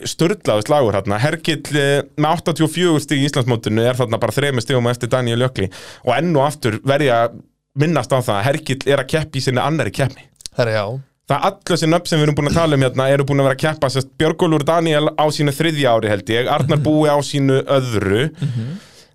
sturlaðu 0.05 0.67
slagur 0.67 0.99
hérna, 0.99 1.19
Hergill 1.23 1.63
eh, 1.81 2.03
með 2.21 2.43
84 2.45 3.01
stig 3.07 3.23
í 3.23 3.29
Íslandsmótinu 3.31 3.85
er 3.89 3.97
þarna 3.97 4.21
bara 4.21 4.37
þremi 4.37 4.61
stigum 4.65 4.85
á 4.85 4.93
eftir 4.93 5.09
Daniel 5.13 5.47
Jökli. 5.47 5.71
Og 6.05 6.13
enn 6.17 6.35
og 6.37 6.45
aftur 6.45 6.77
verði 6.85 7.09
að 7.17 7.39
minnast 7.81 8.13
á 8.13 8.21
það 8.21 8.37
að 8.37 8.45
Hergill 8.51 8.83
er 8.91 9.05
að 9.05 9.11
keppi 9.15 9.41
í 9.41 9.47
sinni 9.47 9.63
annari 9.65 9.95
keppni. 9.95 10.27
Það 11.31 11.37
er 11.39 11.47
allir 11.47 11.71
þessi 11.71 11.89
nöfn 11.89 12.11
sem 12.11 12.19
við 12.19 12.27
erum 12.27 12.37
búin 12.41 12.51
að 12.51 12.57
tala 12.59 12.77
um 12.77 12.85
hérna 12.85 13.05
eru 13.15 13.25
búin 13.29 13.41
að 13.41 13.47
vera 13.47 13.57
að 13.57 13.65
keppa, 13.65 13.91
sérst, 13.95 14.09
Björgólfur 14.19 14.65
Daniel 14.67 15.13
á 15.15 15.25
sínu 15.31 15.53
þriðja 15.55 15.93
ári 15.95 16.11
held 16.11 16.33
ég, 16.35 16.49
Arnar 16.51 16.81
Búi 16.83 17.07
á 17.07 17.17
sínu 17.23 17.61
öðru 17.71 18.25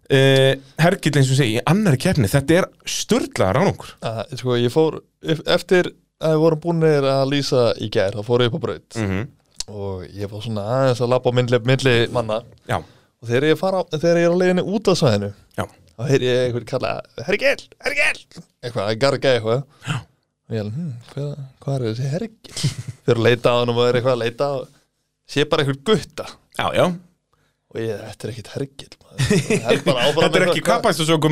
mm 0.09 0.63
Hergill 0.85 1.17
eins 1.17 1.31
og 1.33 1.37
segi, 1.39 1.57
í 1.57 1.63
annari 1.65 1.97
keppni, 2.01 2.27
þetta 2.29 2.59
er 2.59 2.67
sturlaðar 2.85 3.61
ánungur 3.63 3.93
að, 4.05 4.35
Sko, 4.37 4.57
ég 4.59 4.73
fór 4.73 4.99
ef- 5.25 5.41
Eftir 5.57 5.89
að 6.21 6.35
við 6.35 6.41
vorum 6.45 6.61
búinir 6.63 7.07
að 7.09 7.23
lýsa 7.33 7.63
í 7.81 7.89
gær 7.91 8.13
þá 8.15 8.21
fór 8.27 8.43
ég 8.45 8.51
upp 8.53 8.59
á 8.61 8.65
braut. 8.67 8.99
Mm 9.01 9.25
og 9.65 10.03
ég 10.13 10.29
fór 10.29 10.43
svona 10.45 10.61
aðeins 10.69 10.99
að 11.01 11.31
milli, 11.33 11.57
milli 11.65 11.93
manna. 12.13 12.35
Já, 12.69 12.75
og 12.77 13.25
þegar 13.25 13.47
ég, 13.49 13.57
fara, 13.57 13.79
þegar 13.95 14.19
ég 14.21 14.27
er 14.27 14.35
á 14.37 14.41
leiðinni 14.43 14.63
út 14.77 14.89
af 14.91 14.99
svæðinu 14.99 15.29
já, 15.57 15.63
þá 15.95 16.03
heyr 16.11 16.25
ég 16.27 16.41
einhvern 16.43 16.67
kalla 16.69 16.91
Hergil, 17.25 17.63
Hergil 17.81 18.19
eitthvað, 18.61 18.83
að 18.91 18.99
garga 19.01 19.31
eitthvað. 19.39 19.63
Og 20.45 20.53
ég 20.53 20.61
held, 20.61 20.75
hm, 20.75 20.91
hvað, 21.15 21.31
hvað 21.65 21.75
er 21.79 21.85
þessi 21.87 22.11
Hergil 22.11 22.53
þegar 22.61 23.17
að 23.17 23.25
leita 23.25 23.49
á 23.49 23.57
hann 23.57 23.73
og 23.73 23.79
maður 23.79 23.89
er 23.89 23.97
eitthvað 24.03 24.13
að 24.19 24.21
leita 24.21 24.51
sé 25.33 25.47
bara 25.49 25.65
einhvern 25.65 25.81
gutta. 25.89 26.27
Já, 26.61 26.67
já. 26.77 26.85
og 27.73 27.81
ég, 27.81 28.05
þetta 28.05 28.27
er 28.29 28.35
ekkit 28.35 28.53
Hergil 28.53 28.91
Þetta 29.15 30.30
er 30.39 30.45
ekki 30.49 30.62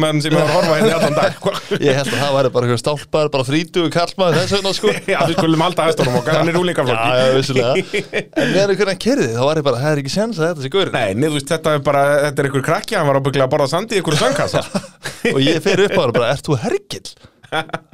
en 0.08 0.22
sem 0.24 0.34
var 0.34 0.48
að 0.48 0.54
horfa 0.56 0.78
hérna 0.78 0.89
í 0.89 0.96
allan 0.98 1.17
dag 1.17 1.38
Hva? 1.43 1.54
ég 1.88 1.98
held 2.00 2.10
að 2.13 2.22
það 2.22 2.36
væri 2.38 2.52
bara 2.56 2.78
stálpaður 2.82 3.32
bara 3.34 3.48
þrítugu 3.50 3.91
kallmaður 3.93 4.39
þess 4.39 4.56
vegna 4.58 4.74
sko. 4.78 4.93
Já, 5.13 5.17
við 5.28 5.36
skulum 5.38 5.65
halda 5.65 5.88
hestunum 5.89 6.17
okkar, 6.19 6.39
hann 6.39 6.52
er 6.52 6.58
Já, 6.58 6.62
úlingaflokki 6.63 7.13
já, 7.13 7.32
vissulega. 7.38 7.74
En 7.74 8.54
þegar 8.54 8.74
einhvern 8.74 8.91
veginn 8.93 9.04
kerði, 9.08 9.30
þá 9.36 9.43
ég 9.62 9.67
bara, 9.69 9.82
það 9.84 9.96
er 9.96 10.04
ekki 10.04 10.13
sens 10.13 10.41
að 10.41 10.50
þetta 10.50 10.65
sé 10.65 10.74
gaurinn. 10.74 10.98
Nei, 10.98 11.32
veist, 11.38 11.50
þetta 11.54 11.78
er 11.78 11.88
bara, 11.88 12.04
þetta 12.28 12.43
er 12.43 12.50
einhver 12.50 12.67
krakki, 12.69 13.00
hann 13.00 13.10
var 13.10 13.22
ábygglega 13.22 13.48
að 13.50 13.56
borða 13.56 13.72
sandi 13.74 13.98
í 13.98 14.04
einhverju 14.04 14.22
söngkassa 14.24 14.63
Og 15.36 15.41
ég 15.43 15.63
fer 15.63 15.86
upp 15.88 15.98
á 15.98 16.02
það 16.04 16.15
bara, 16.19 16.32
ert 16.36 16.48
þú 16.50 16.62
Hergil? 16.63 17.08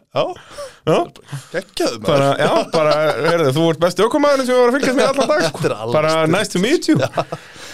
Geggjaðu 0.10 2.00
maður. 2.02 2.08
Bara, 2.08 2.30
já, 2.42 2.52
bara, 2.74 2.94
heyrðu, 3.28 3.52
þú 3.54 3.66
ert 3.70 3.82
besti 3.84 4.06
ökumæðurinn 4.08 4.48
sem 4.48 4.56
við 4.56 4.62
varum 4.64 4.74
að 4.74 4.80
fylgjast 4.80 4.98
með 4.98 5.10
allan 5.12 5.30
dag 5.30 5.44
sko. 5.46 5.60
Bara 5.94 6.14
nice 6.34 6.50
to 6.56 6.62
meet 6.64 6.90
you. 6.90 6.98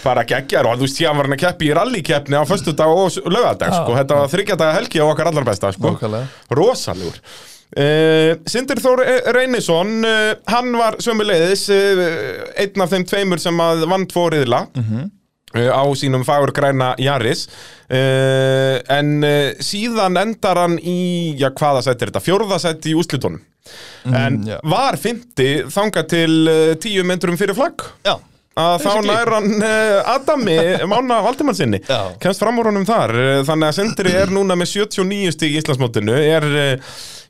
Bara 0.04 0.26
geggjar 0.28 0.68
og 0.68 0.76
þú 0.82 0.86
veist, 0.90 1.00
ég 1.02 1.16
var 1.16 1.30
hann 1.30 1.38
að 1.38 1.44
keppi 1.46 1.70
í 1.70 1.74
rallykeppni 1.80 2.36
á 2.36 2.44
föstudag 2.50 2.92
og 2.92 3.16
lögadag, 3.32 3.72
sko. 3.80 3.96
Þetta 4.02 4.20
var 4.20 4.32
þryggjadaga 4.36 4.76
helgi 4.82 5.00
á 5.00 5.06
okkar 5.08 5.32
allar 5.32 5.48
besta, 5.48 5.72
sko. 5.78 5.96
Rosalegur. 6.60 7.22
Uh, 7.76 8.36
Sindur 8.48 8.78
Þór 8.80 9.02
Reynisson 9.36 9.96
uh, 10.06 10.36
hann 10.54 10.70
var 10.78 10.96
sömuleiðis 11.04 11.64
uh, 11.74 12.04
einn 12.62 12.84
af 12.86 12.92
þeim 12.94 13.04
tveimur 13.10 13.42
sem 13.42 13.58
að 13.60 13.88
vann 13.90 14.06
tvo 14.12 14.28
riðla. 14.32 14.62
Uh, 14.78 15.08
á 15.56 15.84
sínum 15.98 16.26
fagur 16.28 16.54
græna 16.56 16.94
Jaris 17.02 17.46
uh, 17.48 18.78
en 18.92 19.18
uh, 19.24 19.56
síðan 19.64 20.20
endar 20.22 20.62
hann 20.64 20.78
í, 20.80 21.36
já 21.40 21.50
hvaða 21.52 21.86
sætti 21.86 22.06
er 22.06 22.14
þetta, 22.14 22.24
fjórða 22.26 22.62
sætti 22.62 22.94
í 22.94 23.00
úslitunum 23.00 23.42
en 24.06 24.40
já. 24.46 24.60
var 24.62 25.00
fymti 25.02 25.66
þangað 25.74 26.08
til 26.14 26.32
uh, 26.46 26.72
tíu 26.82 27.06
myndrum 27.08 27.40
fyrir 27.40 27.58
flagg? 27.58 27.88
Já, 28.06 28.18
að 28.62 28.86
þá 28.86 28.92
nær 29.08 29.34
hann 29.36 29.66
Adami 30.14 30.60
Mána 30.92 31.20
Valdimansinni 31.26 31.82
Já. 31.84 32.14
kemst 32.22 32.44
fram 32.44 32.62
úr 32.62 32.70
honum 32.72 32.86
þar 32.88 33.16
þannig 33.48 33.72
að 33.72 33.78
Sindri 33.80 34.16
er 34.16 34.32
núna 34.34 34.58
með 34.60 34.72
79 34.86 35.36
stig 35.36 35.56
í 35.56 35.60
Íslandsmótinu 35.64 36.16
er 36.16 36.48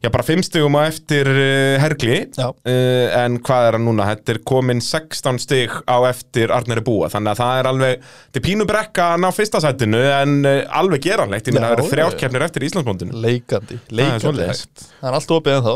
já 0.05 0.11
bara 0.13 0.25
5 0.25 0.45
stigum 0.45 0.77
á 0.77 0.85
eftir 0.85 1.29
uh, 1.29 1.77
Hergli. 1.81 2.19
Uh, 2.37 3.07
en 3.17 3.39
hvað 3.45 3.69
er 3.69 3.77
hann 3.77 3.87
núna? 3.87 4.07
Þetta 4.13 4.35
er 4.35 4.41
komin 4.47 4.83
16 4.83 5.41
stig 5.41 5.73
á 5.89 5.97
eftir 6.09 6.53
Arnari 6.53 6.83
Búa 6.85 7.09
þannig 7.13 7.33
að 7.33 7.41
það 7.41 7.61
er 7.61 7.71
alveg, 7.71 8.05
þetta 8.27 8.41
er 8.41 8.45
pínu 8.45 8.69
brekka 8.69 9.09
að 9.15 9.25
ná 9.25 9.29
fyrsta 9.35 9.63
sætinu 9.63 10.03
en 10.11 10.37
uh, 10.45 10.61
alveg 10.81 11.09
geranlegt 11.09 11.49
ég 11.49 11.57
meina 11.57 11.71
það 11.71 11.77
eru 11.79 11.87
já. 11.87 11.91
þrjárkeppnir 11.95 12.47
eftir 12.47 12.67
Íslandsmótinu 12.69 13.25
leikandi, 13.25 13.81
leikandi 13.89 14.49
hægt 14.51 14.87
Það 14.99 15.09
er 15.09 15.19
allt 15.19 15.35
opið 15.39 15.57
en 15.57 15.67
þá 15.67 15.75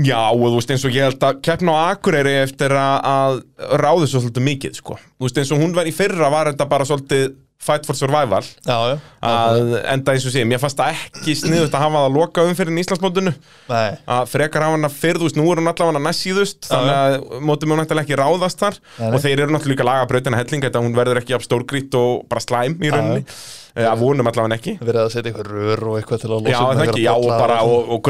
Já, 0.00 0.30
og 0.30 0.46
þú 0.46 0.56
veist 0.56 0.70
eins 0.72 0.84
og 0.86 0.94
ég 0.94 1.08
held 1.08 1.24
að 1.26 1.40
keppna 1.44 1.74
á 1.76 1.80
Akureyri 1.90 2.32
eftir 2.44 2.72
að, 2.72 2.94
að 3.10 3.80
ráðu 3.82 4.06
svo 4.08 4.22
svolítið 4.22 4.44
mikið, 4.46 4.76
sko. 4.78 4.96
Þú 5.18 5.26
veist 5.26 5.40
eins 5.42 5.50
og 5.52 5.60
hún 5.60 5.74
var 5.76 5.90
í 5.90 5.92
fyrra 5.92 6.30
var 6.32 6.48
þetta 6.52 6.66
bara 6.70 6.86
svolítið 6.88 7.26
fight 7.60 7.84
for 7.86 7.96
survival. 7.96 8.44
Já, 8.64 8.76
já. 8.88 8.94
Að 9.20 9.74
enda 9.92 10.14
eins 10.14 10.24
og 10.24 10.32
sé, 10.32 10.44
mér 10.48 10.60
fannst 10.62 10.78
það 10.80 10.96
ekki 10.96 11.34
sniðust 11.36 11.74
að 11.76 11.84
hafa 11.84 11.98
það 11.98 12.06
að 12.08 12.16
loka 12.16 12.44
um 12.48 12.56
fyrir 12.56 12.80
Íslandsmótinu. 12.80 13.34
Að 13.68 14.30
frekar 14.32 14.64
hafa 14.64 14.78
hann 14.78 14.88
að 14.88 14.96
veist, 15.02 15.36
nú 15.36 15.44
er 15.52 15.60
hún 15.60 15.68
allavega 15.68 16.02
næst 16.06 16.24
síðust, 16.24 16.60
þannig 16.70 16.96
að 16.96 17.44
mótum 17.50 17.74
hún 17.74 17.82
náttúrulega 17.82 18.08
ekki 18.08 18.20
ráðast 18.20 18.64
þar. 18.64 18.80
Nei. 18.96 19.10
og 19.12 19.24
þeir 19.26 19.44
eru 19.44 19.52
náttúrulega 19.52 19.74
líka 19.76 19.88
laga 19.90 20.08
brautina 20.08 20.40
helling, 20.40 20.64
þetta 20.64 20.84
hún 20.86 20.96
verður 20.96 21.20
ekki 21.20 21.36
af 21.36 21.44
stórgrýtt 21.44 21.98
og 22.00 22.24
bara 22.32 22.44
slæm 22.44 22.78
í 22.80 22.94
rauninni 22.94 23.26
Já, 23.74 23.90
vonum 24.00 24.26
allavega 24.30 24.56
ekki. 24.56 24.74
Verið 24.80 25.00
að 25.04 25.10
setja 25.14 25.30
eitthvað 25.30 25.50
rör 25.50 25.82
og 25.90 25.98
eitthvað 26.00 26.22
til 26.24 26.30
að 26.30 26.34
losa 26.36 26.50
Já, 26.50 26.60
um 26.60 26.82
ekki, 26.84 27.02
já, 27.04 27.12
og 27.14 27.28
bara, 27.30 27.58
og 27.62 27.74
og, 27.90 28.08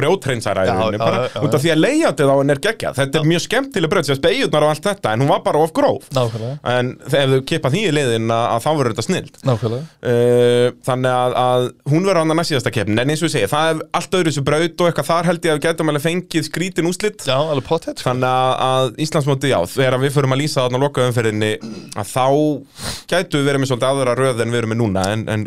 já, 1.34 1.40
út 1.44 1.54
af 1.56 1.60
því 1.64 1.70
að 1.74 1.80
leiðatið 1.84 2.30
á 2.30 2.34
henni 2.40 2.54
er 2.54 2.62
geggjað, 2.64 2.94
þetta 3.00 3.20
er 3.20 3.28
mjög 3.30 3.42
skemmtileg 3.44 3.90
bröð, 3.92 4.04
sérst 4.08 4.24
beigurnar 4.24 4.66
og 4.66 4.70
allt 4.74 4.86
þetta, 4.88 5.12
en 5.14 5.20
hún 5.24 5.30
var 5.30 5.42
bara 5.44 5.58
of 5.64 5.72
gróf, 5.76 6.04
Nákvæmlega, 6.16 6.56
en 6.74 6.86
ef 7.06 7.12
þau 7.34 7.42
kipa 7.50 7.72
því 7.74 7.80
í 7.88 7.92
liðin 7.94 8.28
að, 8.34 8.44
að 8.54 8.60
þá 8.64 8.70
verður 8.80 8.94
þetta 8.94 9.06
snild. 9.06 9.34
nákvæmlega. 9.50 9.84
Uh, 10.00 10.66
þannig 10.88 11.12
að, 11.16 11.30
að 11.44 11.62
hún 11.92 12.04
verður 12.08 12.22
annað 12.24 12.40
næst 12.40 12.50
síðasta 12.54 12.74
keppnin, 12.74 13.00
en 13.02 13.10
eins 13.12 13.22
og 13.22 13.28
ég 13.28 13.34
segi, 13.36 13.50
það 13.50 13.66
er 13.74 13.76
allt 14.00 14.18
öðru 14.20 14.30
þessu 14.30 14.44
braut 14.46 14.76
og 14.80 14.86
eitthvað 14.90 15.10
þar 15.10 15.24
held 15.30 15.40
ég 15.44 15.50
að 15.52 15.58
við 15.60 15.64
getum 15.68 15.92
alveg 15.92 16.04
fengið 16.06 16.44
skrítin 16.48 16.90
úslit, 16.90 17.20
Já, 17.26 17.36
alveg 17.38 17.66
pottet 17.68 18.00
sko. 18.00 18.08
þannig 18.10 18.30
að, 18.30 18.50
að 18.70 18.86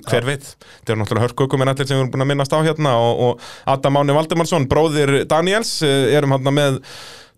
Hver 0.10 0.28
veit? 0.28 0.54
Þetta 0.82 0.94
er 0.94 1.02
náttúrulega 1.02 1.28
hörkukum 1.28 1.63
en 1.63 1.74
allir 1.74 1.89
sem 1.89 1.98
við 1.98 2.04
erum 2.04 2.13
búin 2.13 2.26
að 2.26 2.32
minnast 2.34 2.56
á 2.56 2.60
hérna 2.66 2.96
og, 3.02 3.26
og 3.26 3.52
Adam 3.74 3.98
Máni 3.98 4.16
Valdimarsson 4.16 4.70
bróðir 4.72 5.24
Daniels, 5.30 5.76
uh, 5.86 6.08
erum 6.13 6.36
hérna 6.36 6.54
með 6.56 6.80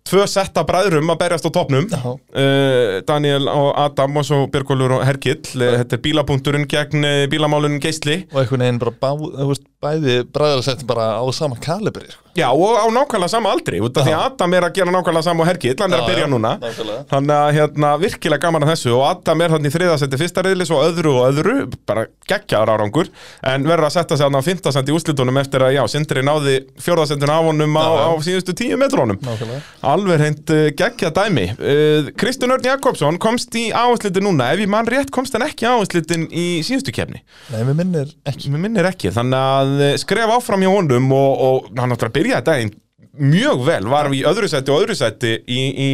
tvö 0.06 0.22
setta 0.30 0.62
bræðrum 0.66 1.10
að 1.10 1.20
berjast 1.24 1.48
á 1.48 1.50
topnum 1.50 1.88
uh, 1.90 2.98
Daniel 3.08 3.50
og 3.50 3.70
Adam 3.82 4.20
og 4.20 4.26
svo 4.28 4.42
Björgólfur 4.52 4.98
og 4.98 5.06
Hergill. 5.06 5.42
Uh, 5.56 5.80
þetta 5.80 5.98
er 5.98 6.04
bílapunkturinn 6.04 6.68
gegn 6.70 7.08
bílamálunum 7.32 7.82
Geisli. 7.82 8.22
Og 8.32 8.44
einhvern 8.44 8.66
veginn 8.66 8.82
bara 8.82 8.94
bá, 9.02 9.10
þú 9.18 9.50
veist, 9.50 9.66
bæði 9.86 10.20
bræðarsett 10.34 10.86
bara 10.90 11.12
á 11.18 11.24
sama 11.34 11.56
kalibri 11.62 12.10
sko. 12.10 12.22
Já, 12.36 12.50
og 12.52 12.76
á 12.76 12.84
nákvæmlega 12.92 13.32
sama 13.32 13.48
aldri 13.54 13.78
út 13.80 13.96
af 13.96 14.04
því 14.04 14.12
að 14.12 14.22
Adam 14.26 14.54
er 14.58 14.64
að 14.66 14.72
gera 14.76 14.92
nákvæmlega 14.92 15.24
sama 15.24 15.40
og 15.40 15.46
Hergill 15.48 15.72
hann 15.80 15.94
er 15.96 16.02
að 16.02 16.08
byrja 16.10 16.26
núna. 16.28 16.50
Nákvæmlega. 16.60 17.04
Þannig 17.08 17.32
að 17.36 17.52
hérna, 17.56 17.92
virkilega 18.02 18.42
gaman 18.42 18.66
að 18.66 18.72
þessu 18.74 18.90
og 18.92 19.04
Adam 19.06 19.44
er 19.46 19.54
þannig 19.54 19.70
í 19.70 19.74
þriðasendi 19.78 20.18
fyrsta 20.20 20.44
reyðlis 20.44 20.72
og 20.76 20.82
öðru 20.84 21.14
og 21.16 21.22
öðru, 21.30 21.54
bara 21.88 22.02
geggjaður 22.28 22.72
árangur 22.74 23.08
en 23.40 23.64
verður 23.70 23.88
að 23.88 23.94
setja 23.96 24.18
sig 24.20 24.26
hann 24.28 24.36
á 24.36 24.42
fymtasendi 24.44 24.92
í 24.92 24.96
úslitunum 24.98 25.40
eftir 25.40 25.64
að, 25.64 25.72
já, 25.78 25.82
Sindri 25.94 26.24
náði 26.28 26.58
fjórðasendin 26.84 27.32
af 27.38 27.48
honum 27.48 27.78
á, 27.80 27.86
Já, 27.86 27.96
já. 27.96 28.04
á 28.04 28.12
síðustu 28.28 28.56
tíu 28.60 28.76
metrónum 28.84 29.16
Nákvæmlega. 29.24 29.62
Alveg 29.94 30.20
hreint 30.20 30.52
uh, 30.52 30.62
geggja 30.76 31.12
dæmi. 31.16 31.46
Uh, 31.56 32.12
Kristján 32.20 32.52
Örn 32.52 32.68
Jakobsson 32.68 33.16
komst 33.22 33.56
í 33.56 33.70
áherslitin 33.72 34.28
núna 34.28 34.50
ef 34.52 34.60
ég 34.60 34.68
mann 34.76 34.84
rétt 34.92 35.08
komst 35.14 35.32
hann 35.38 35.46
ekki 35.48 35.64
áherslitin 35.72 36.28
í 36.28 36.60
síðustu 36.68 36.92
kefni 36.92 37.22
Nei, 37.54 37.62
mér 37.64 37.80
minnir 37.80 38.12
ekki. 38.28 38.52
Mér 38.52 38.66
minnir 38.68 38.92
ekki, 38.92 39.08
þannig 39.16 39.40
að 39.76 39.84
uh, 39.92 39.96
skref 40.00 40.32
áfram 40.40 40.64
hjá 40.66 40.72
honum 40.72 41.12
og, 41.12 41.44
og 41.50 41.70
hann 41.78 41.92
áttur 41.94 42.08
að 42.10 42.16
byrja 42.18 42.42
daginn 42.48 42.74
mjög 43.16 43.62
vel, 43.64 43.84
var 43.88 44.10
í 44.12 44.18
öðru 44.28 44.48
sæti 44.52 44.72
og 44.74 44.82
öðru 44.82 44.96
sæti 44.98 45.30
í, 45.48 45.60
í 45.72 45.90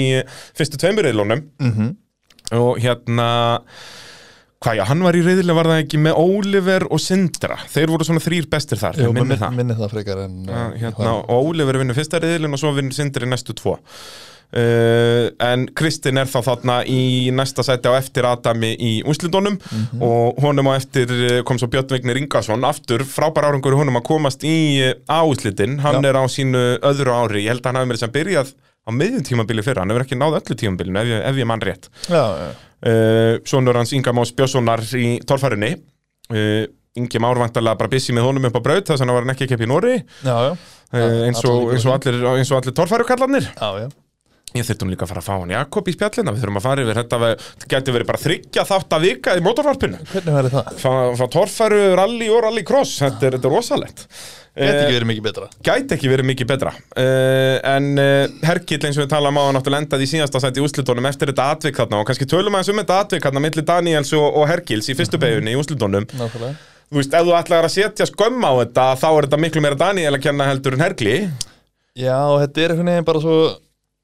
fyrstu 0.58 0.80
tveimurreilunum 0.82 1.44
Mhm. 1.62 1.92
og 2.58 2.80
hérna 2.82 3.28
hvað 4.62 4.76
já, 4.78 4.82
hann 4.86 5.00
var 5.02 5.16
í 5.18 5.22
reyðilega 5.26 5.54
var 5.58 5.68
það 5.70 5.80
ekki 5.84 5.98
með 6.02 6.18
Oliver 6.22 6.84
og 6.94 7.00
Sindra? 7.02 7.56
Þeir 7.70 7.90
voru 7.94 8.06
svona 8.06 8.22
þrýr 8.22 8.44
bestir 8.50 8.78
þar, 8.78 8.98
Jú, 9.00 9.08
minni 9.10 9.24
minnir 9.24 9.40
það. 9.40 9.56
minni 9.58 9.74
það 9.78 9.94
frekar 9.94 10.20
en 10.24 10.36
Já, 10.46 10.58
uh, 10.58 10.76
hérna, 10.82 11.14
og 11.26 11.48
Oliver 11.52 11.78
vinnur 11.82 11.98
fyrsta 11.98 12.20
reyðilin 12.22 12.54
og 12.54 12.62
svo 12.62 12.70
vinnur 12.76 12.94
Sindri 12.94 13.26
næstu 13.30 13.54
tvo 13.58 13.76
Uh, 14.52 15.30
en 15.40 15.62
Kristinn 15.72 16.18
er 16.20 16.28
þá 16.28 16.42
þarna 16.44 16.74
í 16.84 17.30
næsta 17.32 17.64
sæti 17.64 17.88
á 17.88 17.96
eftir 17.96 18.26
Adami 18.28 18.74
í 18.76 18.90
úslitunum 19.08 19.54
Mhm. 19.56 20.02
og 20.04 20.42
honum 20.44 20.68
á 20.68 20.76
eftir 20.76 21.08
eh, 21.08 21.38
kom 21.48 21.56
svo 21.56 21.70
Björn 21.72 21.88
Vignir 21.88 22.18
Ingarsson 22.20 22.60
aftur 22.68 23.00
frábær 23.08 23.46
árangur 23.48 23.72
honum 23.78 23.96
að 23.96 24.04
komast 24.10 24.44
í 24.44 24.52
eh, 24.84 24.92
á 25.08 25.24
úslitin, 25.24 25.78
hann 25.80 26.02
Já. 26.04 26.08
er 26.10 26.18
á 26.20 26.24
sínu 26.28 26.60
öðru 26.84 27.14
ári, 27.16 27.46
ég 27.46 27.54
held 27.54 27.62
að 27.64 27.70
hann 27.70 27.80
hafi 27.80 27.88
með 27.88 27.96
þess 27.96 28.08
að 28.10 28.14
byrjað 28.18 28.52
á 28.84 28.90
miðjum 28.92 29.24
tímabili 29.30 29.64
fyrra, 29.64 29.80
hann 29.86 29.90
hefur 29.94 30.04
ekki 30.04 30.18
náð 30.20 30.36
öllu 30.42 30.58
tímabilinu 30.60 31.00
ef 31.00 31.24
ef 31.32 31.40
ég 31.40 31.48
mann 31.48 31.64
rétt. 31.64 31.88
Uh, 32.82 33.38
Sónur 33.48 33.76
hans 33.78 33.92
Inga 33.96 34.12
Más 34.12 34.32
Björnssonar 34.36 34.82
í 34.98 35.20
torfærinni 35.24 35.76
uh, 36.34 36.66
Ingi 36.98 37.18
Már 37.22 37.38
vantarlega 37.40 37.78
bara 37.78 37.88
bissi 37.88 38.12
með 38.12 38.26
honum 38.28 38.44
upp 38.50 38.58
á 38.58 38.62
braut 38.68 38.84
þess 38.90 39.00
að 39.00 39.06
hann 39.06 39.14
var 39.16 39.32
ekki 39.32 39.46
að 39.46 39.52
keppa 39.54 39.64
í 39.64 39.70
Nóri 39.70 39.94
eins, 40.92 41.40
og, 41.48 41.70
eins, 41.72 41.86
og 41.88 41.94
allir, 41.96 42.18
allir 42.26 42.74
torfærukallarnir 42.76 43.46
Já, 43.54 43.70
já 43.86 43.88
Ég 44.52 44.66
þurftum 44.68 44.90
líka 44.92 45.06
að 45.06 45.12
fara 45.14 45.22
að 45.22 45.28
fá 45.30 45.34
hann 45.38 45.52
Jakob 45.54 45.88
í 45.88 45.94
spjallina. 45.94 46.32
Við 46.34 46.42
þurfum 46.42 46.58
að 46.60 46.66
fara 46.66 46.84
yfir 46.84 46.98
þetta 47.00 47.30
geti 47.72 47.94
verið 47.96 48.08
bara 48.10 48.20
þryggja 48.20 48.64
þátt 48.68 48.96
að 48.96 49.06
vika 49.06 49.36
í 49.38 49.42
mótorvarpinu 49.46 50.00
Hvernig 50.10 50.36
væri 50.36 50.52
það? 50.52 50.70
Fá, 50.82 50.92
fá 51.16 51.24
torfæru, 51.32 51.80
rally 51.96 52.28
og 52.28 52.42
rally 52.44 52.64
cross. 52.68 52.98
Þetta 53.00 53.28
er, 53.28 53.36
þetta 53.38 53.48
er 53.48 53.54
rosalegt. 53.56 54.06
Gæti 54.52 54.68
Eh, 54.68 54.82
ekki 54.82 54.96
verið 54.98 55.08
mikið 55.08 55.24
betra. 55.24 55.46
Gæti 55.64 55.94
ekki 55.96 56.10
verið 56.12 56.28
mikið 56.28 56.48
betra. 56.50 56.72
Uh, 56.92 57.54
En 57.72 57.86
uh, 57.96 58.26
Hergill 58.44 58.82
eins 58.84 58.98
og 58.98 59.06
við 59.06 59.14
talaðum 59.14 59.38
á 59.40 59.42
hann 59.46 59.56
Náttúrulega 59.56 59.84
endaði 59.86 60.04
í 60.04 60.10
síðasta 60.10 60.42
sæti 60.44 60.60
í 60.60 60.66
úslitónum 60.66 61.08
Eftir 61.08 61.32
þetta 61.32 61.46
atvik 61.54 61.80
þarna 61.80 62.02
Og 62.02 62.10
kannski 62.10 62.28
tölum 62.28 62.58
aðeins 62.58 62.68
um 62.74 62.82
þetta 62.82 62.98
atvik 63.06 63.24
þarna 63.24 63.42
Milli 63.46 63.64
Daniels 63.72 64.12
og, 64.18 64.26
og 64.28 64.44
Hergills 64.50 64.90
í 64.92 64.98
fyrstu 64.98 65.16
beginni 65.22 65.56
í 65.56 65.62
Nákvæmlega. 65.62 66.52
Þú 66.92 67.00
veist, 67.00 67.16
ef 67.16 67.24
þú 67.24 67.36
ætlaðir 67.38 67.70
að 67.70 67.74
setja 67.78 68.10
skömm 68.10 68.44
á 68.44 68.52
þetta 68.60 68.86
Þá 69.00 69.08
er 69.08 69.26
þetta 69.30 69.40
miklu 69.46 69.64
meira 69.64 69.80
Daniel 69.86 70.12
að 70.18 70.24
kenna 70.26 70.50
heldur 70.50 70.76
en 70.76 70.84
Hergli 70.84 71.16
Já, 71.96 72.18
og 72.28 72.42
þetta 72.44 72.60
er 72.60 72.74
einhvern 72.74 72.92
veginn 72.92 73.08
bara 73.08 73.20
svo 73.24 73.36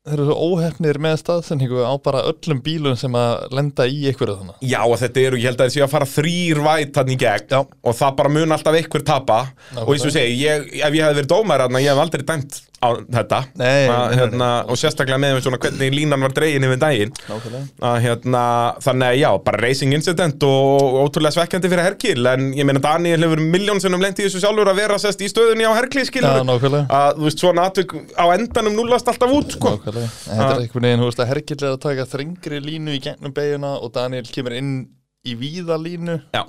Þeir 0.09 0.23
eru 0.23 0.27
svo 0.31 0.37
óhefnir 0.55 0.99
með 1.05 1.19
staðsendingu 1.21 1.83
á 1.85 1.93
bara 2.01 2.23
öllum 2.31 2.63
bílum 2.65 2.97
sem 2.97 3.13
að 3.19 3.43
lenda 3.59 3.85
í 3.85 4.07
einhverju 4.09 4.39
þannig 4.39 4.69
Já, 4.71 4.79
og 4.87 4.97
þetta 5.03 5.25
eru, 5.27 5.41
ég 5.41 5.51
held 5.51 5.61
að 5.61 5.67
það 5.67 5.75
séu 5.75 5.85
að 5.85 5.93
fara 5.93 6.09
þrýr 6.15 6.63
væt 6.65 7.01
hann 7.03 7.13
í 7.13 7.19
gegn 7.21 7.53
Já. 7.53 7.61
og 7.69 7.99
það 7.99 8.17
bara 8.23 8.33
mun 8.39 8.57
alltaf 8.57 8.79
einhver 8.79 9.05
tapa. 9.05 9.39
Og 9.85 9.93
eins 9.95 10.07
og 10.09 10.15
segi, 10.15 10.39
ég, 10.47 10.65
ef 10.81 10.97
ég 10.97 11.05
hefði 11.05 11.21
verið 11.21 11.31
dómar 11.35 11.67
þarna, 11.67 11.85
ég 11.85 11.93
hef 11.93 12.03
aldrei 12.07 12.25
dæmt 12.33 12.61
á 12.79 12.89
þetta. 13.03 13.39
Nei, 13.59 13.67
að, 13.67 13.89
nei, 13.89 14.13
nei, 14.13 14.19
hérna, 14.21 14.49
og 14.71 14.79
sérstaklega 14.79 15.19
með 15.23 15.41
svona 15.45 15.59
hvernig 15.63 15.95
línan 15.95 16.23
var 16.23 16.35
dregin 16.37 16.67
yfir 16.69 16.81
daginn. 16.83 17.15
Að, 17.29 17.97
hérna, 18.05 18.43
þannig 18.85 19.07
að 19.09 19.19
já, 19.19 19.29
bara 19.49 19.63
racing 19.65 19.97
incident 19.97 20.47
og, 20.47 20.99
ótrúlega 21.03 21.35
svekkjandi 21.35 21.73
fyrir 21.73 21.89
Herkil 21.89 22.31
en 22.33 22.53
ég 22.59 22.69
meina 22.69 22.83
Daniel 22.85 23.27
hefur 23.27 23.43
miljón 23.43 23.83
sinnum 23.83 24.05
lent 24.05 24.21
í 24.23 24.27
þessu 24.29 24.43
sjálfur 24.45 24.71
að 24.71 24.83
vera 24.83 24.99
sest 25.03 25.25
í 25.25 25.31
stöðunni 25.31 25.67
á 25.67 25.75
Herkli 25.75 26.07
skilur 26.09 26.45
nákvæmlega. 26.47 26.87
Að 27.01 27.19
þú 27.19 27.27
veist 27.29 27.43
svona 27.43 27.67
atvik 27.71 27.97
á 28.15 28.25
endanum 28.37 28.79
núlast 28.79 29.11
alltaf 29.11 29.35
út 29.35 29.57
sko. 29.59 29.75
Þetta 29.83 30.07
er 30.53 30.63
einhvern 30.63 30.89
veginn, 30.89 31.03
þú 31.03 31.11
veist 31.11 31.25
að 31.25 31.33
Hergill 31.33 31.61
er 31.65 31.73
að 31.73 31.83
taka 31.89 32.07
þrengri 32.15 32.63
línu 32.63 32.95
í 32.95 33.03
gegnum 33.09 33.35
beiguna 33.35 33.75
og 33.83 33.93
Daniel 33.99 34.29
kemur 34.31 34.55
inn 34.59 34.73
í 35.27 35.35
víða 35.39 35.77
línu. 35.83 36.21
Já. 36.35 36.45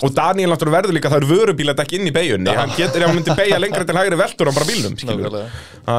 Og 0.00 0.12
Daniel 0.16 0.48
náttúrulega 0.48 0.78
verður 0.78 0.96
líka, 0.96 1.10
það 1.12 1.20
eru 1.20 1.28
vörubíla 1.28 1.74
ekki 1.82 1.98
inn 1.98 2.08
í 2.08 2.12
beigunni, 2.14 2.52
hann 2.56 2.70
getur, 2.78 3.02
ef 3.02 3.10
hann 3.10 3.18
myndi 3.18 3.34
beigja 3.36 3.58
lengra 3.60 3.84
til 3.84 3.96
hægri 3.98 4.16
veltur 4.16 4.48
á 4.48 4.52
bara 4.56 4.68
bílnum, 4.68 4.94
skilur 4.96 5.36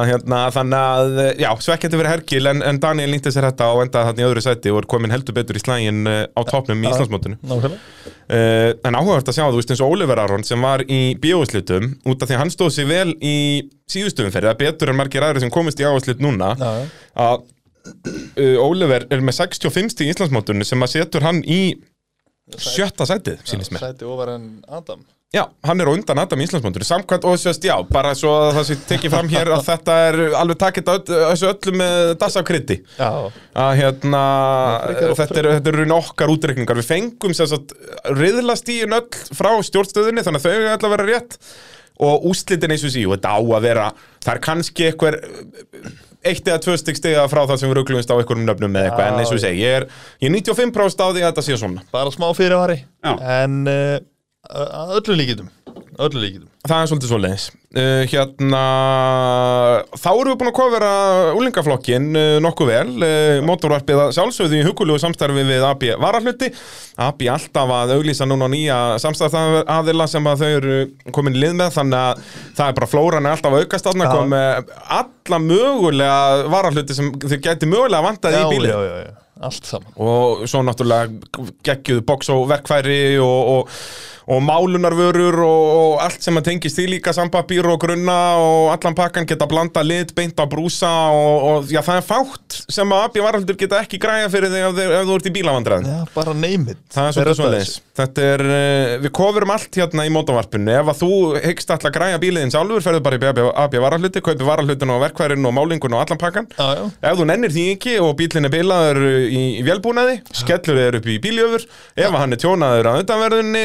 hérna, 0.08 0.40
þannig 0.54 0.78
að, 0.80 1.20
já, 1.44 1.48
svekkjandi 1.66 2.00
fyrir 2.00 2.10
Hergil 2.10 2.50
en, 2.50 2.64
en 2.66 2.80
Daniel 2.82 3.12
nýtti 3.12 3.30
sér 3.34 3.46
þetta 3.50 3.70
og 3.76 3.84
endaði 3.84 4.10
þarna 4.10 4.24
í 4.24 4.26
öðru 4.26 4.44
sæti 4.44 4.72
og 4.74 4.80
er 4.80 4.90
komin 4.90 5.14
heldur 5.14 5.38
betur 5.38 5.60
í 5.60 5.62
slægin 5.62 6.02
uh, 6.10 6.24
á 6.26 6.40
topnum 6.50 6.82
í 6.82 6.90
Íslandsmótinu. 6.90 7.38
Nákvæmlega. 7.44 7.80
Uh, 8.24 8.70
en 8.88 8.98
áhugavert 8.98 9.30
að 9.30 9.38
sjá, 9.38 9.44
þú 9.46 9.60
veist 9.60 9.74
eins 9.74 9.84
og 9.84 9.94
Oliver 9.94 10.24
Aron 10.24 10.46
sem 10.48 10.64
var 10.64 10.82
í 10.88 11.00
bíóslitum 11.20 11.90
út 12.08 12.24
af 12.24 12.30
því 12.30 12.38
að 12.38 12.42
hann 12.42 12.54
stóð 12.54 12.74
sér 12.78 12.90
vel 12.90 13.16
í 13.20 13.36
síðustum 13.90 14.32
fyrir, 14.32 14.50
það 14.50 14.54
er 14.56 14.62
betur 14.64 14.90
en 14.90 14.98
margir 14.98 15.26
aðri 15.26 15.44
sem 15.44 15.52
komist 15.54 15.82
í 15.82 15.86
áherslit 15.86 16.24
núna 16.24 16.54
að 16.56 17.44
uh, 17.44 18.56
Oliver 18.64 19.04
er 19.12 19.24
með 19.24 19.42
65 19.44 19.92
stig 19.92 20.08
í 20.08 20.14
Íslandsmótinu 20.14 20.64
sem 20.66 20.82
að 20.82 20.96
setur 20.96 21.28
hann 21.28 21.44
í 21.44 21.76
sjötta 22.60 23.06
sætið, 23.08 23.42
sínist 23.48 23.72
mér. 23.74 23.88
Sæti 23.88 24.08
ofar 24.08 24.34
en 24.36 24.48
Adam. 24.68 25.04
Já, 25.34 25.48
hann 25.66 25.82
er 25.82 25.88
undan 25.90 26.20
Adam 26.22 26.38
í 26.38 26.44
Íslandsmónduru 26.46 26.86
Samkvæmt 26.86 27.24
og 27.26 27.40
sérst, 27.42 27.64
já, 27.66 27.74
bara 27.90 28.12
svo 28.14 28.30
að 28.38 28.52
það 28.54 28.66
sé 28.68 28.76
tekið 28.86 29.14
fram 29.16 29.30
hér 29.32 29.50
að 29.56 29.64
þetta 29.70 29.96
er 30.06 30.18
alveg 30.38 30.60
takit 30.60 30.90
öll, 30.92 31.00
þessu 31.10 31.48
öllu 31.48 31.74
með 31.80 32.12
das 32.20 32.38
af 32.38 32.46
krytti 32.46 32.76
Já. 33.00 33.08
Að 33.64 33.72
hérna, 33.80 34.22
þetta 35.18 35.40
er, 35.42 35.48
þetta 35.56 35.72
er 35.72 35.78
raun 35.80 35.96
okkar 35.96 36.34
útreikningar. 36.36 36.78
Við 36.78 36.90
fengum 36.92 37.34
sem 37.34 37.50
sagt 37.50 37.74
riðlastíin 38.14 38.94
öll 38.94 39.08
frá 39.34 39.50
stjórnstöðinni 39.66 40.22
þannig 40.26 40.44
að 40.44 40.46
þau 40.46 40.54
er 40.54 40.70
alltaf 40.76 40.90
að 40.92 40.96
vera 40.96 41.10
rétt. 41.10 41.38
Og 42.04 42.30
úslitin 42.30 42.74
eins 42.74 42.86
og 42.86 42.94
sí 42.94 43.02
og 43.06 43.16
þetta 43.16 43.34
á 43.34 43.38
að 43.42 43.66
vera, 43.66 43.90
það 44.22 44.32
er 44.36 44.44
kannski 44.46 44.88
eitthvað 44.90 45.18
eitt 46.24 46.48
eða 46.48 46.62
tvö 46.64 46.76
stygg 46.80 47.00
stiga 47.00 47.26
frá 47.30 47.42
það 47.44 47.60
sem 47.60 47.70
við 47.70 47.78
ruglumst 47.80 48.12
á 48.12 48.16
einhverjum 48.16 48.46
nöfnum 48.48 48.74
með 48.74 48.88
eitthvað. 48.88 49.10
En 49.10 49.20
eins 49.20 49.32
og 49.32 49.38
ég 49.38 49.44
segi, 49.44 49.64
ég 49.64 49.78
er, 49.80 49.88
ég 50.24 50.30
er 50.30 50.36
95% 50.38 51.04
á 51.04 51.08
því 51.08 51.22
að 51.22 51.28
þetta 51.28 51.46
sé 51.46 51.58
svona. 51.60 51.84
Bara 51.94 52.14
smá 52.14 52.28
fyrirvari. 52.36 52.80
En 53.04 53.60
uh, 53.70 53.98
að 54.54 54.96
öllu 55.00 55.18
líkitum 55.20 55.52
Öllu 56.02 56.20
líkitum 56.22 56.50
Það 56.64 56.80
er 56.80 56.88
svolítið 56.88 57.10
svoleiðis. 57.10 57.42
Uh, 57.74 58.02
Hérna 58.08 58.60
Þá 60.00 60.06
erum 60.10 60.30
við 60.30 60.36
búin 60.40 60.48
að 60.48 60.54
kofera 60.56 60.92
úlingaflokkin 61.36 62.06
uh, 62.16 62.36
nokkuð 62.40 62.70
vel. 62.70 62.92
Uh, 63.04 63.40
Mótorvarpið 63.44 64.00
að 64.06 64.12
sjálfsögðu 64.16 64.56
í 64.56 64.62
hugulegu 64.64 65.02
samstarfi 65.02 65.44
við 65.44 65.66
AB 65.68 65.84
Varahluti. 66.00 66.48
AB 67.04 67.26
alltaf 67.34 67.74
að 67.76 67.92
auglýsa 67.98 68.28
núna 68.30 68.48
nýja 68.48 68.78
samstarfsaðila 69.04 70.06
sem 70.08 70.30
að 70.30 70.44
þau 70.44 70.48
eru 70.54 70.78
komin 71.12 71.36
í 71.36 71.42
lið 71.44 71.58
með 71.60 71.76
þannig 71.76 71.98
að 72.00 72.24
það 72.30 72.70
er 72.70 72.78
bara 72.80 72.90
flóran 72.94 73.28
er 73.28 73.36
alltaf 73.36 73.58
að 73.58 73.66
aukast 73.66 73.90
þarna. 73.90 74.08
Já. 74.08 74.14
kom 74.14 74.32
með 74.32 74.72
alla 75.00 75.42
mögulega 75.50 76.48
varahluti 76.56 76.96
sem 76.96 77.12
þau 77.12 77.36
geti 77.44 77.68
mögulega 77.68 78.08
vantaði 78.08 78.40
í 78.40 78.50
bílið 78.54 78.72
já, 78.72 78.80
já, 78.88 78.96
já. 79.04 79.14
Allt 79.44 79.66
saman. 79.66 79.94
Og 80.00 80.44
svo 80.48 80.62
náttúrulega 80.64 81.46
geggjuð 81.66 82.04
box 82.06 82.30
og 82.32 82.44
verkfæri 82.48 83.18
og, 83.20 83.48
og, 83.54 83.78
og 84.30 84.42
málunarvörur 84.44 85.38
og, 85.44 85.64
og 85.74 86.04
allt 86.04 86.24
sem 86.24 86.40
að 86.40 86.48
tengist 86.50 86.78
því 86.78 86.86
líka 86.94 87.14
sambapír 87.16 87.66
og 87.68 87.80
grunna 87.82 88.18
og 88.40 88.70
allan 88.74 88.96
pakkan 88.96 89.28
geta 89.28 89.48
blanda 89.50 89.84
lit 89.84 90.14
beint 90.16 90.40
á 90.40 90.46
brúsa 90.48 90.92
og, 91.12 91.48
og 91.48 91.72
já, 91.72 91.82
það 91.84 92.00
er 92.00 92.06
fátt 92.08 92.60
sem 92.72 92.94
að 92.96 93.08
AB 93.08 93.20
varaldur 93.24 93.58
geta 93.60 93.82
ekki 93.84 94.00
græja 94.02 94.30
fyrir 94.32 94.52
þig 94.52 94.68
ef, 94.68 94.82
ef 95.00 95.08
þú 95.08 95.18
ert 95.18 95.30
í 95.30 95.34
bílavandræðin 95.38 95.90
Já, 95.90 95.98
bara 96.14 96.36
name 96.36 96.74
it 96.74 96.80
Það 96.94 97.10
er 97.10 97.34
svolítið 97.34 97.60
þessu. 97.60 97.82
Þetta 97.94 98.24
er, 98.26 98.42
uh, 98.42 98.92
við 99.04 99.12
kofurum 99.14 99.52
allt 99.54 99.76
hérna 99.78 100.04
í 100.06 100.10
mótavarpinu. 100.10 100.72
Ef 100.74 100.88
að 100.90 100.96
þú 100.98 101.10
hyggst 101.44 101.70
alltaf 101.70 101.92
græja 101.94 102.18
bíliðin 102.22 102.50
sjálfur, 102.50 102.82
ferðu 102.82 103.02
bara 103.06 103.18
í 103.18 103.28
AB, 103.28 103.40
AB 103.64 103.76
varahluti, 103.84 104.22
kaupi 104.24 104.48
varahlutin 104.48 104.90
og 104.94 105.02
verkværin 105.04 105.46
og 105.46 105.54
málingun 105.54 105.94
og 105.94 106.02
allan 106.02 106.20
pakkan. 106.20 106.48
Já, 106.58 106.80
já, 106.80 106.82
Ef 107.10 107.20
þú 107.20 107.26
nennir 107.30 107.54
því 107.54 107.66
ekki 107.76 107.94
og 108.02 108.14
bílinn 108.18 108.48
er 108.48 108.54
bilaður 108.54 109.00
í, 109.28 109.44
í 109.60 109.62
vélbúnaði, 109.66 110.16
skellur 110.34 110.80
þér 110.80 110.98
upp 110.98 111.06
í 111.06 111.18
bíljöfur. 111.22 111.66
Ef 111.94 112.08
að 112.10 112.18
hann 112.18 112.34
er 112.34 112.42
tjónaður 112.42 112.90
undanverðinni, 112.94 113.64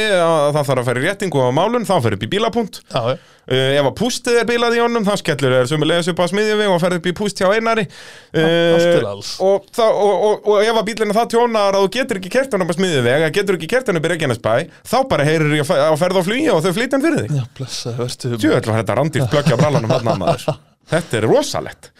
að 0.50 0.58
það 0.60 0.70
þarf 0.70 0.82
að 0.82 1.00
í 1.00 1.04
réttingu 1.06 1.41
á 1.41 1.50
málun, 1.56 1.86
þá 1.88 1.93
fer 2.04 2.16
upp 2.18 2.26
í 2.26 2.30
bílapunkt. 2.34 2.80
Uh, 3.50 3.72
ef 3.80 3.88
að 3.89 3.95
pústið 3.97 4.36
er 4.41 4.47
bilað 4.50 4.76
í 4.78 4.82
honum, 4.84 5.06
þá 5.08 5.16
skellur 5.22 5.56
þér 5.56 5.70
sömulegis 5.72 6.10
upp 6.12 6.20
á 6.22 6.26
smiðjum 6.30 6.74
og 6.76 6.82
ferð 6.84 7.00
upp 7.00 7.08
í 7.10 7.14
púst 7.18 7.41
hjá 7.41 7.47
einari. 7.50 7.86
alls. 9.10 9.32
Og, 9.45 9.66
þá, 9.74 9.84
og, 9.88 10.14
og, 10.28 10.52
og 10.54 10.62
ef 10.68 10.82
að 10.82 10.88
bílinn 10.91 11.14
er 11.14 11.18
það 11.18 11.32
tjónar 11.34 11.80
að 11.80 11.88
þú 11.88 11.91
getur 11.97 12.22
ekki 12.22 12.34
kert 12.36 12.54
hann 12.54 12.66
upp 12.68 12.74
á 12.74 12.78
smiðjuveg, 12.78 13.10
eða 13.16 13.34
getur 13.39 13.58
ekki 13.58 13.72
kert 13.74 13.89
hann 13.89 14.02
upp 14.02 14.06
í 14.06 14.14
Reykjanesbæ, 14.14 14.54
þá 14.91 14.97
bara 15.10 15.26
heyrir 15.30 15.58
ég 15.58 15.74
að 15.74 15.97
ferð 16.04 16.22
á 16.22 16.24
flugi 16.30 16.47
og 16.54 16.62
þau 16.66 16.72
flytja 16.78 17.00
hann 17.00 17.08
fyrir 17.08 17.26
þig. 17.26 17.36
Já, 17.39 17.45
blessa, 17.58 17.95
var 18.70 18.86
þetta 20.93 21.22
er 21.22 21.30
rosalegt. 21.30 21.91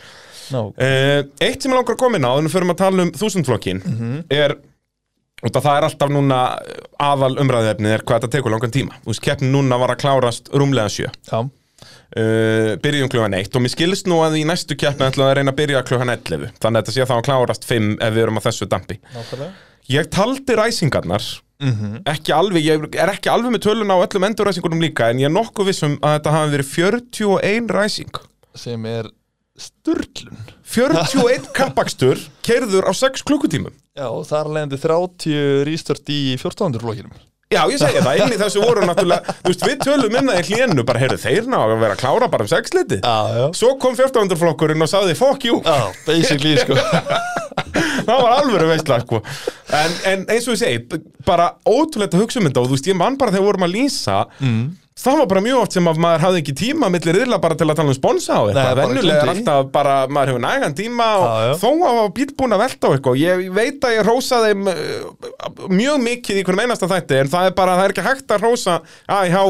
Ná, 0.50 0.62
Uh, 0.82 1.20
eitt 1.45 1.62
sem 1.62 1.70
ég 1.70 1.78
langar 1.78 1.93
að 1.93 2.02
koma 2.02 2.18
inn 2.18 2.26
á, 2.26 2.34
þannig 2.34 2.54
fyrir 2.54 2.72
að 2.74 2.80
tala 2.80 3.04
um 3.06 3.12
þúsundflokkin, 3.20 3.82
er, 4.34 4.56
og 5.43 5.53
það 5.55 5.77
er 5.77 5.87
alltaf 5.87 6.09
núna 6.11 6.39
aðal 6.99 7.35
umræðefnið 7.43 7.93
er 7.95 8.03
hvað 8.03 8.19
þetta 8.21 8.33
tekur 8.37 8.51
langan 8.55 8.73
tíma. 8.75 8.97
Þú 9.05 9.13
veist, 9.13 9.23
keppnin 9.23 9.53
núna 9.55 9.77
var 9.79 9.93
að 9.95 10.01
klárast 10.03 10.51
rúmlega 10.51 10.91
sjö. 10.91 11.07
Uh, 12.09 12.73
byrjum 12.81 13.07
klukkan 13.11 13.35
1 13.37 13.53
og 13.55 13.61
mér 13.61 13.69
skilst 13.71 14.07
nú 14.09 14.17
að 14.25 14.39
í 14.39 14.45
næstu 14.49 14.73
keppni 14.81 15.05
ætla 15.05 15.27
að 15.29 15.35
reyna 15.37 15.51
að 15.53 15.59
byrja 15.59 15.83
klukkan 15.85 16.09
11 16.09 16.55
þannig 16.57 16.79
að 16.79 16.87
þetta 16.89 16.95
sé 16.95 17.03
að 17.05 17.21
klárast 17.27 17.67
5 17.69 17.91
ef 18.01 18.15
við 18.15 18.23
erum 18.23 18.39
á 18.41 18.45
þessu 18.47 18.67
dampi 18.71 18.97
nákvæmlega 19.13 19.51
ég 19.93 20.09
taldi 20.15 20.57
ræsingarnar 20.57 21.27
Mhm. 21.59 22.01
ekki 22.07 22.31
alveg, 22.31 22.63
ég 22.65 22.83
er 23.03 23.09
ekki 23.11 23.27
alveg 23.29 23.51
með 23.51 23.63
töluna 23.67 23.93
á 23.99 24.03
öllum 24.07 24.25
endurræsingunum 24.29 24.79
líka 24.81 25.09
en 25.11 25.19
ég 25.19 25.27
er 25.27 25.33
nokkuð 25.35 25.67
vissum 25.69 25.97
að 25.99 26.13
þetta 26.17 26.31
hafi 26.31 26.53
verið 26.55 26.69
41 26.73 27.73
ræsing 27.77 28.19
Sem 28.55 28.85
er 28.89 29.09
sturlun. 29.62 30.43
41 30.70 31.49
kappakstur 31.57 32.22
keirður 32.45 32.89
á 32.89 32.91
6 32.95 33.26
klukkutímum. 33.28 33.74
Já, 33.97 34.07
þar 34.30 34.53
leðandi 34.55 34.80
30 34.82 35.66
rístört 35.68 36.14
í 36.14 36.22
1400 36.38 36.84
flokkinum. 36.84 37.18
Já, 37.49 37.64
ég 37.66 37.80
segi 37.82 38.01
það, 38.05 38.20
inn 38.22 38.34
í 38.36 38.38
þessu 38.38 38.62
voru 38.62 38.86
náttúrulega 38.86 39.34
Þú 39.39 39.49
veist, 39.49 39.64
við 39.66 39.80
tölum 39.82 40.18
inn 40.20 40.28
það 40.30 40.38
í 40.38 40.51
hlénu 40.51 40.84
bara, 40.86 40.99
heyrðu, 41.01 41.18
þeir 41.24 41.47
ná 41.49 41.55
að 41.57 41.72
vera 41.82 41.95
að 41.95 42.01
klára 42.03 42.28
bara 42.30 42.45
um 42.45 42.51
6 42.51 42.76
liti. 42.78 42.99
Já, 43.01 43.39
já. 43.39 43.45
Svo 43.57 43.72
kom 43.82 43.97
1400 43.97 44.38
flokkurinn 44.38 44.86
og 44.86 44.91
sagði, 44.91 45.16
fuck 45.18 45.47
you. 45.49 45.57
Já, 45.66 45.89
basically, 46.05 46.53
sko. 46.62 46.78
Það 48.10 48.22
var 48.24 48.36
alveg 48.36 48.68
veistla 48.70 48.99
sko. 49.03 49.22
en, 49.76 49.97
en 50.12 50.22
eins 50.32 50.47
og 50.47 50.55
ég 50.55 50.62
segi 50.62 51.01
bara 51.28 51.51
ótrúlegt 51.68 52.16
að 52.16 52.24
hugsa 52.24 52.41
um 52.41 52.47
þetta 52.47 52.64
og 52.64 52.70
þú 52.70 52.78
veist 52.78 52.89
ég 52.89 52.97
mann 52.97 53.18
bara 53.20 53.34
þegar 53.36 53.47
vorum 53.49 53.66
að 53.68 53.76
lýsa 53.76 54.22
mm. 54.39 54.64
Það 55.00 55.20
var 55.22 55.30
bara 55.32 55.43
mjög 55.45 55.62
oft 55.64 55.76
sem 55.78 55.89
að 55.91 56.02
maður 56.04 56.24
hafði 56.26 56.41
ekki 56.43 56.56
tíma 56.60 56.89
millir 56.91 57.20
yðla 57.24 57.39
bara 57.43 57.58
til 57.60 57.68
að 57.70 57.80
tala 57.80 57.93
um 57.93 57.97
sponsa 57.97 58.36
á 58.36 58.41
eitthvað. 58.43 58.60
Bara 58.60 58.88
venjulega 58.89 59.24
er 59.24 59.32
alltaf 59.34 59.72
bara 59.76 59.95
maður 60.12 60.34
hefur 60.34 60.43
nægan 60.45 60.78
tíma 60.80 61.10
og 61.16 61.26
Já, 61.26 61.47
já. 61.47 61.54
þó 61.64 61.70
að 61.89 62.02
bíl 62.20 62.28
búin 62.41 62.58
að 62.58 62.64
velta 62.66 62.91
á 62.91 62.93
eitthvað. 62.95 63.20
Ég 63.24 63.45
veit 63.56 63.88
að 63.89 63.95
ég 63.95 64.08
rósa 64.10 64.41
þeim 64.45 64.70
uh, 64.74 65.68
mjög 65.72 66.04
mikið 66.10 66.41
í 66.41 66.45
hvernig 66.47 66.68
einasta 66.68 66.91
þætti 66.91 67.22
en 67.24 67.32
það 67.32 67.50
er 67.52 67.58
bara, 67.62 67.78
það 67.80 67.88
er 67.88 67.95
ekki 67.95 68.08
hægt 68.10 68.36
að 68.36 68.45
rósa 68.47 68.80
að 69.08 69.32
já, 69.32 69.43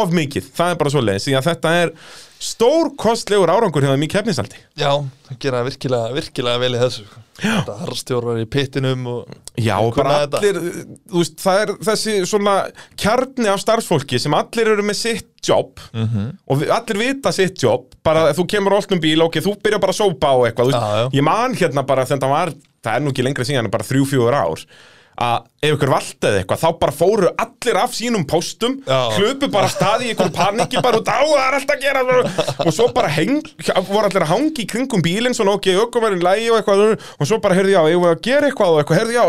of 0.00 0.14
mikið, 0.16 0.48
það 0.56 0.72
er 0.72 0.78
bara 0.80 0.92
svo 0.96 1.02
leiðis 1.04 1.28
þetta 1.46 1.74
er 1.82 1.92
stórkostlegur 2.42 3.50
árangur 3.52 3.84
þeim 3.86 4.04
í 4.06 4.08
keppnisaldi 4.12 4.58
Já, 4.78 4.90
það 5.28 5.38
gera 5.44 5.62
virkilega, 5.66 6.10
virkilega 6.16 6.60
vel 6.62 6.74
í 6.76 6.80
þessu 6.82 7.04
sko. 7.06 7.22
Þetta 7.36 7.74
harstjórar 7.82 8.38
í 8.40 8.46
pittinum 8.48 9.02
og 9.12 9.32
Já, 9.60 9.74
og 9.84 9.92
bara 9.98 10.22
þetta. 10.24 10.38
allir, 10.40 10.86
veist, 11.12 11.34
það 11.42 11.58
er 11.66 11.72
þessi 11.90 12.14
svona 12.28 12.54
kjarni 12.96 13.50
af 13.52 13.60
starfsfólki 13.60 14.20
sem 14.22 14.32
allir 14.36 14.70
eru 14.72 14.84
með 14.88 14.96
sitt 15.02 15.32
jobb 15.46 15.80
Mhm. 15.92 16.30
og 16.48 16.62
við, 16.62 16.70
allir 16.72 16.98
vita 17.02 17.32
sitt 17.32 17.60
jobb, 17.62 17.92
bara 18.02 18.32
þú 18.32 18.46
kemur 18.48 18.72
á 18.72 18.76
alltum 18.80 19.00
bíl, 19.00 19.20
ok, 19.22 19.36
þú 19.44 19.56
byrjar 19.62 19.80
bara 19.84 19.92
að 19.92 20.00
sópa 20.00 20.32
á 20.32 20.36
eitthvað, 20.48 20.72
Já, 20.72 20.80
já. 20.80 21.08
ég 21.12 21.22
man 21.28 21.54
hérna 21.54 21.86
bara 21.86 22.04
það 22.06 22.28
var, 22.28 22.52
það 22.82 22.96
er 22.96 23.00
nú 23.04 23.12
ekki 23.12 23.22
lengra 23.28 23.44
síðan, 23.44 23.70
bara 23.70 23.84
þrjú, 23.84 24.04
fjögur 24.08 24.34
ár, 24.34 24.64
að 25.16 25.46
ef 25.66 25.74
ykkur 25.74 25.90
valdaði 25.90 26.40
eitthvað, 26.42 26.60
þá 26.60 26.68
bara 26.80 26.94
fóru 26.94 27.30
allir 27.42 27.78
af 27.80 27.94
sínum 27.96 28.24
póstum, 28.28 28.76
Já. 28.86 28.98
hlupu 29.16 29.48
bara 29.50 29.70
staði 29.72 30.10
í 30.10 30.12
ykkur 30.12 30.28
paniki, 30.34 30.78
bara 30.84 31.00
út 31.00 31.08
á, 31.08 31.18
það 31.24 31.40
er 31.42 31.56
alltaf 31.58 31.74
að 31.74 31.82
gera. 31.82 32.00
Og 32.66 32.72
svo 32.76 32.86
bara 32.94 33.10
heng, 33.10 33.40
voru 33.88 34.04
allir 34.06 34.26
að 34.26 34.30
hangi 34.30 34.62
í 34.62 34.68
kringum 34.70 35.02
bílinn, 35.02 35.34
svona 35.36 35.56
ok, 35.56 35.66
ökkumverðin 35.86 36.24
lægi 36.26 36.50
og 36.52 36.60
eitthvað, 36.60 36.82
og 37.16 37.30
svo 37.30 37.40
bara, 37.42 37.56
heyrði 37.58 37.74
já, 37.74 37.80
eigum 37.88 38.04
við 38.04 38.12
að 38.12 38.20
gera 38.28 38.50
eitthvað 38.50 38.74
og 38.74 38.82
eitthvað, 38.82 39.00
heyrði 39.00 39.16
já, 39.16 39.24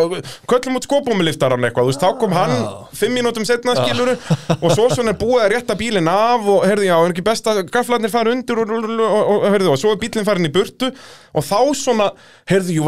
köllum 0.51 0.77
út 0.77 0.87
skopumiliftaran 0.89 1.67
eitthvað, 1.69 1.87
þú 1.87 1.93
veist, 1.93 2.03
þá 2.03 2.09
kom 2.21 2.35
hann 2.37 2.55
fimm 2.97 3.17
mínútum 3.17 3.47
setna, 3.47 3.77
skiluru, 3.79 4.17
og 4.59 4.69
svo 4.75 4.89
svona 4.93 5.15
er 5.15 5.21
búið 5.21 5.45
að 5.45 5.51
rétta 5.55 5.79
bílinn 5.79 6.11
af 6.11 6.45
og 6.51 6.67
heyrði 6.67 6.91
já, 6.91 6.97
er 6.99 7.15
ekki 7.15 7.25
best 7.25 7.49
að 7.49 7.63
gaflarnir 7.73 8.13
fara 8.13 8.35
undir 8.35 8.61
og, 8.61 8.75
og, 8.75 9.47
heyrði, 9.47 9.71
og 9.71 9.79
svo 9.81 9.95
er 9.95 10.01
bílinn 10.03 10.27
farin 10.27 10.49
í 10.49 10.53
burtu. 10.53 10.91
Og 11.37 11.45
þá 11.45 11.59
svona, 11.77 12.07
heyrði, 12.49 12.79
jú, 12.79 12.85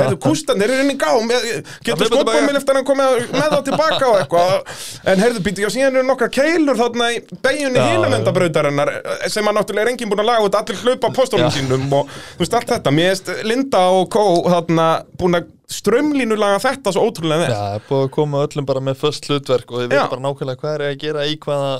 að 0.00 0.06
að 0.06 0.10
heyrði, 0.10 0.20
kústan, 0.24 0.60
þeir 0.62 0.72
eru 0.74 0.84
inn 0.86 0.92
í 0.94 0.96
gá, 1.00 1.10
með, 1.30 1.46
getur 1.86 2.10
bara- 2.10 2.34
skopumiliftaran 2.34 2.86
komið 2.88 3.16
með 3.36 3.54
þá 3.54 3.58
tilbaka 3.68 4.08
og 4.10 4.18
eitthvað, 4.22 4.56
en 5.12 5.24
heyrðu, 5.24 5.44
býtu, 5.46 5.64
já, 5.66 5.70
síðan 5.76 6.00
eru 6.00 6.08
nokkra 6.10 6.30
keilur 6.40 6.80
þarna 6.80 7.10
í 7.14 7.20
beginni 7.44 7.80
Já, 7.80 7.86
hínumendabrautarinnar 7.92 8.92
sem 9.30 9.46
að 9.50 9.58
náttúrulega 9.60 9.86
er 9.86 9.92
enginn 9.94 10.10
búin 10.12 10.24
að 10.24 10.30
laga 10.32 10.48
út 10.48 10.58
allir 10.60 10.82
hlaupa 10.84 11.12
á 11.12 11.16
postólum 11.20 11.48
Já. 11.48 11.54
sínum 11.60 11.86
og 12.00 12.10
þú 12.34 12.44
veist 12.44 12.58
allt 12.60 12.74
þetta, 12.74 12.94
mér 12.96 13.12
veist 13.14 13.32
Linda 13.46 13.86
og 14.00 14.08
Kó 14.12 14.24
þarna 14.50 14.90
búin 15.20 15.38
að 15.40 15.48
strömlínulaga 15.70 16.60
þetta 16.62 16.92
svo 16.94 17.06
ótrúlega 17.08 17.44
vel. 17.44 17.50
Já, 17.52 17.58
það 17.60 17.74
er 17.78 17.84
búið 17.88 18.04
að 18.04 18.12
koma 18.16 18.44
öllum 18.46 18.68
bara 18.68 18.82
með 18.84 19.00
föst 19.00 19.28
hlutverk 19.30 19.72
og 19.72 19.82
þið 19.82 19.92
veit 19.92 20.12
bara 20.14 20.24
nákvæmlega 20.24 20.60
hvað 20.62 20.74
er 20.74 20.84
að 20.86 20.96
gera 21.04 21.26
í 21.30 21.36
hvaða 21.44 21.74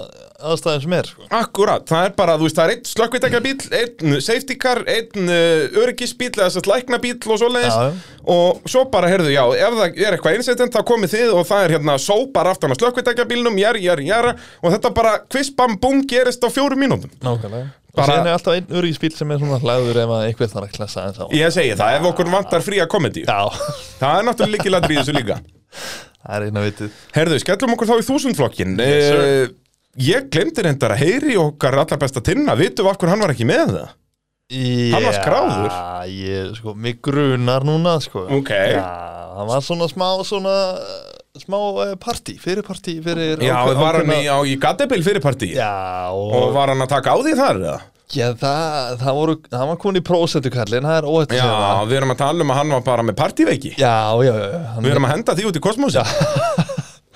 aðstæðum 0.51 0.85
sem 0.85 0.95
er 0.97 1.09
sko. 1.11 1.27
Akkurat, 1.41 1.87
það 1.91 2.07
er 2.07 2.15
bara, 2.17 2.37
þú 2.41 2.47
veist, 2.47 2.59
það 2.59 2.71
er 2.71 2.75
einn 2.75 2.91
slökkvitækjabíl, 2.91 3.57
einn 3.81 4.15
safety 4.25 4.57
car, 4.61 4.83
einn 4.89 5.33
uh, 5.33 5.81
öryggisbíl 5.83 6.31
eða 6.31 6.47
þess 6.47 6.63
að 6.63 6.71
læknabíl 6.71 7.17
og 7.19 7.43
svoleiðis. 7.43 7.75
Já, 7.75 7.91
já. 7.91 8.23
og 8.37 8.71
svo 8.71 8.87
bara, 8.95 9.11
heyrðu, 9.13 9.35
já, 9.35 9.43
ef 9.59 9.77
það 9.81 10.01
er 10.07 10.17
eitthvað 10.17 10.39
einsettent 10.39 10.79
þá 10.79 10.81
komið 10.93 11.17
þið 11.17 11.35
og 11.35 11.45
það 11.51 11.67
er 11.67 11.77
hérna 11.77 11.99
sópar 12.01 12.53
aftan 12.53 12.73
á 12.73 12.81
slökkvitækjabílnum, 12.81 13.61
jæri, 13.61 13.85
jæri, 13.89 14.09
jæra 14.09 14.33
og 14.63 14.73
þetta 14.77 14.95
bara, 14.97 15.19
kviss, 15.29 15.53
bam, 15.59 15.77
bum, 15.83 16.01
gerist 16.09 16.47
á 16.47 16.49
fjórum 16.49 16.81
mínútum. 16.81 17.13
Nákvæmlega. 17.21 17.75
Og 17.90 17.90
Bara- 18.01 18.11
síðan 18.11 18.27
er 18.31 18.37
alltaf 18.39 18.57
einn 18.59 18.77
öryggisbíl 18.81 19.13
sem 19.17 19.31
er 19.35 19.39
svona 19.43 19.59
hlæður 19.63 20.01
ef 20.05 20.13
að 20.17 20.25
einhver 20.29 20.51
þarf 20.55 20.67
að 20.69 20.75
klessa 20.79 21.05
eins 21.07 21.21
á 21.21 21.25
Ég 21.37 21.55
segi 21.57 21.77
það, 21.79 21.95
ef 22.01 22.09
okkur 22.11 22.31
vantar 22.35 22.65
fría 22.67 22.87
komedi 22.91 23.25
Já, 23.27 23.41
Það 24.01 24.19
er 24.19 24.27
náttúrulega 24.31 24.57
líkilættur 24.57 24.95
í 24.95 24.99
þessu 25.01 25.17
líka 25.17 25.39
það 26.21 26.35
er 26.37 26.47
eina 26.51 26.65
vitið 26.67 26.99
Herðu, 27.17 27.39
skellum 27.45 27.75
okkur 27.77 27.91
þá 27.91 27.97
í 28.01 28.07
þúsundflokkin 28.11 28.77
Yes, 28.81 29.07
sir. 29.09 29.25
Eh, 29.25 29.57
Ég 30.01 30.29
glemdi 30.31 30.63
reyndar 30.63 30.93
að 30.95 31.01
heyri 31.03 31.35
okkar 31.41 31.75
allar 31.83 31.99
besta 31.99 32.21
tinna 32.23 32.55
Vitum 32.59 32.87
við 32.87 32.93
okkur 32.95 33.11
hann 33.11 33.23
var 33.25 33.33
ekki 33.35 33.47
með 33.49 33.73
það? 33.75 33.89
Hann 34.51 35.05
var 35.07 35.15
skráður? 35.15 35.75
Ég, 36.11 36.53
sko, 36.59 36.75
mig 36.75 37.01
grunar 37.03 37.63
núna, 37.67 37.97
sko 38.03 38.25
Ok. 38.39 38.51
Já, 38.51 38.83
hann 39.37 39.47
var 39.51 39.63
svona 39.67 39.87
smá, 39.91 40.09
svona 40.27 40.55
smá 41.39 41.57
uh, 41.61 41.95
partí, 42.03 42.35
fyrir 42.43 42.65
partí 42.67 42.97
fyrir 43.05 43.39
Já, 43.39 43.55
ákveð- 43.63 43.79
var 43.79 43.99
hann 44.01 44.11
í, 44.11 44.19
ákveðna- 44.27 44.35
á, 44.35 44.39
í 44.51 44.57
Gadebil 44.59 45.03
fyrir 45.07 45.23
partí 45.23 45.53
Já, 45.55 46.11
og, 46.11 46.33
Og 46.35 46.53
var 46.57 46.73
hann 46.75 46.83
að 46.83 46.91
taka 46.97 47.15
á 47.15 47.19
því 47.23 47.35
þar? 47.39 47.61
eða? 47.63 47.81
Já, 48.11 48.27
það, 48.35 48.97
það 48.99 49.15
voru, 49.21 49.35
hann 49.55 49.69
var 49.71 49.77
komin 49.79 50.01
í 50.01 50.07
prósentukallin, 50.09 50.83
það 50.83 50.97
er 50.99 51.07
óhætt 51.07 51.31
að 51.31 51.39
Já, 51.39 51.45
segja 51.47 51.61
það. 51.63 51.83
við 51.93 51.99
erum 52.01 52.11
að 52.17 52.19
tala 52.25 52.43
um 52.43 52.51
að 52.51 52.59
hann 52.59 52.75
var 52.75 52.81
bara 52.89 53.03
með 53.07 53.17
partíveiki 53.21 53.71
Já, 53.79 53.95
já, 54.27 54.33
já, 54.35 54.49
já 54.51 54.63
hann, 54.75 54.83
Við 54.83 54.91
erum 54.97 55.07
að 55.07 55.13
henda 55.15 55.37
því 55.39 55.47
út 55.53 55.61
í 55.61 55.63
kosmosi 55.69 56.03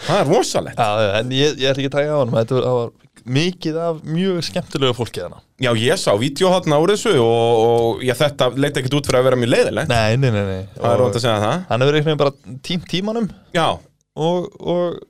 Það 0.05 0.19
er 0.21 0.27
rosalegt. 0.29 0.77
Já, 0.79 1.01
já, 1.01 1.11
en 1.23 1.31
ég, 1.33 1.55
ég 1.59 1.71
ætla 1.71 1.81
ekki 1.83 1.89
að 1.91 1.95
taka 1.97 2.13
á 2.15 2.19
hann 2.21 2.33
Þetta 2.37 2.61
var, 2.77 2.91
mikið 3.35 3.77
af 3.81 4.01
mjög 4.05 4.41
skemmtilegu 4.45 4.95
fólki 4.99 5.23
þarna. 5.23 5.39
Já, 5.65 5.71
ég 5.81 5.97
sá 6.03 6.11
vídeo 6.21 6.51
hann 6.53 6.75
úr 6.77 6.93
þessu 6.93 7.15
og, 7.23 7.63
og 7.65 8.03
ég, 8.05 8.13
þetta 8.19 8.51
leit 8.61 8.77
ekkert 8.77 8.97
út 8.99 9.09
fyrir 9.09 9.21
að 9.23 9.29
vera 9.31 9.39
mjög 9.41 9.53
leiðilegt 9.55 9.89
Nei, 9.95 10.17
nei, 10.21 10.29
nei, 10.35 10.43
nei. 10.51 10.59
Það 10.77 10.91
er 10.91 11.01
rónt 11.01 11.17
að 11.17 11.25
segja 11.25 11.39
það. 11.41 11.63
Hann 11.71 11.85
hefur 11.87 11.97
einhvern 11.97 12.11
veginn 12.11 12.21
bara 12.21 12.59
tím 12.69 12.85
tímanum. 12.91 13.31
Já, 13.57 13.67
og, 14.17 14.49
og 14.61 15.01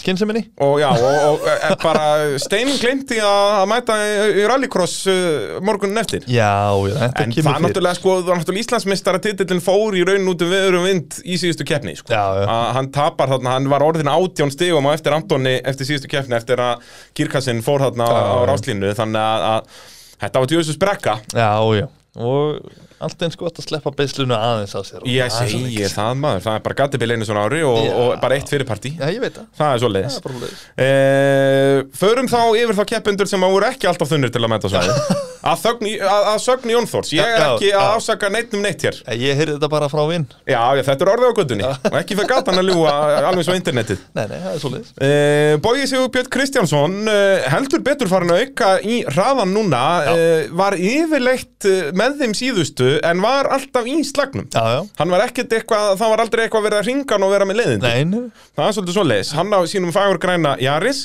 skynnseminni 0.00 0.40
og 0.64 0.78
já, 0.80 0.86
og, 0.88 1.16
og 1.34 1.42
e, 1.52 1.74
bara 1.82 2.04
Steinin 2.40 2.78
glemti 2.80 3.18
að, 3.20 3.66
mæta 3.68 3.96
í, 4.00 4.44
rallycross 4.48 4.94
uh, 5.12 5.58
morgunin 5.64 6.00
eftir 6.00 6.24
Já, 6.32 6.72
já, 6.88 6.94
þetta 6.96 7.26
En 7.26 7.34
kemur 7.34 7.48
það 7.50 7.58
er 7.58 7.64
náttúrulega, 7.66 7.98
sko, 7.98 8.14
það 8.22 8.30
er 8.32 8.40
náttúrulega 8.40 8.64
Íslandsmeistara 8.64 9.20
titillin 9.26 9.60
fór 9.64 9.98
í 10.00 10.04
raun 10.08 10.30
út 10.32 10.44
um 10.46 10.52
veðurum 10.54 10.86
vind 10.88 11.18
í 11.28 11.36
síðustu 11.42 11.66
keppni, 11.68 11.92
sko. 12.00 12.08
Að 12.16 12.70
hann 12.78 12.88
tapar 12.96 13.34
þarna, 13.34 13.56
hann 13.58 13.68
var 13.72 13.84
orðin 13.84 14.08
átjón 14.14 14.54
stigum 14.54 14.88
á 14.88 14.96
eftir 14.96 15.12
Antoni 15.18 15.58
eftir 15.60 15.90
síðustu 15.90 16.08
keppni 16.14 16.38
eftir 16.40 16.62
að 16.64 16.88
Kirkassin 17.18 17.60
fór 17.66 17.84
þarna 17.84 18.08
á, 18.08 18.12
Já, 18.16 18.22
á 18.24 18.36
já. 18.40 18.46
ráslínu, 18.48 18.94
þannig 18.96 19.26
að, 19.28 19.44
að 19.50 19.84
þetta 20.24 20.44
var 20.44 20.52
tjóðsins 20.54 20.80
brekka. 20.86 21.18
Já, 21.36 21.52
já 21.82 21.86
Og 22.22 22.58
allt 23.06 23.24
eins 23.26 23.38
gott 23.40 23.58
að 23.60 23.66
sleppa 23.68 23.92
beislunu 23.98 24.36
aðeins 24.36 24.74
að 24.78 24.86
sér 24.88 25.06
Ég 25.12 25.32
það 25.32 25.52
segi 25.52 25.88
það 25.92 26.20
maður, 26.22 26.44
það 26.46 26.58
er 26.58 26.64
bara 26.68 26.78
gattibil 26.82 27.10
einu 27.16 27.28
svona 27.28 27.44
ári 27.48 27.62
og, 27.66 27.78
Já. 27.86 27.92
og 28.04 28.14
bara 28.22 28.38
eitt 28.38 28.52
fyrirparti 28.52 28.94
Já, 28.98 29.06
ég 29.12 29.20
veit 29.24 29.36
það, 29.36 29.48
Það 29.58 29.74
er 29.76 29.82
svo 29.82 29.90
það 29.90 29.96
leiðis 29.98 30.16
er 30.20 30.26
bara 30.28 30.40
leiðis 30.42 30.64
Eh, 30.82 31.82
förum 31.98 32.28
þá 32.30 32.40
yfir 32.62 32.76
þá 32.78 32.84
keppendur 32.94 33.28
sem 33.30 33.44
að 33.46 33.54
voru 33.56 33.68
ekki 33.68 33.88
alltaf 33.90 34.10
þunnir 34.12 34.32
til 34.34 34.42
að 34.44 34.52
mæta 34.52 34.70
svæði 34.72 34.96
að, 35.52 35.56
þögn, 35.64 35.88
að, 36.06 36.26
að 36.32 36.38
sögn 36.44 36.72
Jón 36.72 36.88
Þórs 36.90 37.12
ég 37.16 37.26
er 37.26 37.40
Já, 37.42 37.46
ekki 37.56 37.70
já. 37.72 37.76
að 37.82 37.96
ásaka 37.98 38.30
neitt 38.32 38.52
um 38.56 38.62
neitt 38.62 38.84
hér. 38.86 38.98
Ég 39.18 39.38
heyrði 39.40 39.56
þetta 39.56 39.70
bara 39.72 39.88
frá 39.90 40.02
vinn 40.10 40.26
já, 40.46 40.60
já, 40.78 40.82
þetta 40.86 41.06
er 41.06 41.10
orðið 41.12 41.32
á 41.32 41.34
göttunni 41.40 41.66
og 41.66 41.96
ekki 41.98 42.18
fyrir 42.18 42.30
gatan 42.30 42.60
að 42.62 42.68
ljúa 42.70 42.92
alveg 43.30 43.46
svo 43.48 43.56
internetið. 43.58 44.04
Nei, 44.16 44.24
nei, 44.30 44.36
það 44.44 44.52
er 44.52 44.60
svo 44.62 44.70
leiðis 44.72 44.92
uh, 44.94 45.54
Bói 45.64 45.86
Sigur 45.90 46.10
Björn 46.14 46.30
Kristjánsson 46.36 46.94
uh, 47.10 47.48
heldur 47.52 47.82
betur 47.86 48.10
farin 48.12 48.32
að 48.34 48.44
auka 48.46 48.70
í 48.86 49.00
hraðan 49.10 49.54
núna 49.56 49.82
uh, 50.12 50.30
var 50.62 50.76
yfirleitt 50.78 51.66
uh, 51.68 51.90
með 51.98 52.20
þeim 52.22 52.36
síðustu 52.38 52.91
en 53.08 53.20
var 53.24 53.48
alltaf 53.54 53.86
í 53.88 53.94
slagnum. 54.06 54.46
Já, 54.52 54.62
já, 54.74 54.80
hann 54.98 55.12
var 55.14 55.24
ekkert 55.26 55.52
eitthvað, 55.56 55.92
það 56.00 56.12
var 56.12 56.22
aldrei 56.24 56.42
eitthvað 56.44 56.66
verið 56.66 56.78
að 56.80 56.88
ringa 56.90 57.16
hann 57.16 57.26
og 57.26 57.32
vera 57.34 57.46
með 57.48 57.60
leiðindi. 57.60 57.92
Nei, 58.12 58.22
Það 58.56 58.66
er 58.68 58.76
svolítið 58.76 58.96
svo 58.98 59.04
leiðis, 59.08 59.32
hann 59.38 59.54
á 59.56 59.60
sínum 59.72 59.94
fagur 59.94 60.20
græna 60.22 60.54
Jaris. 60.62 61.02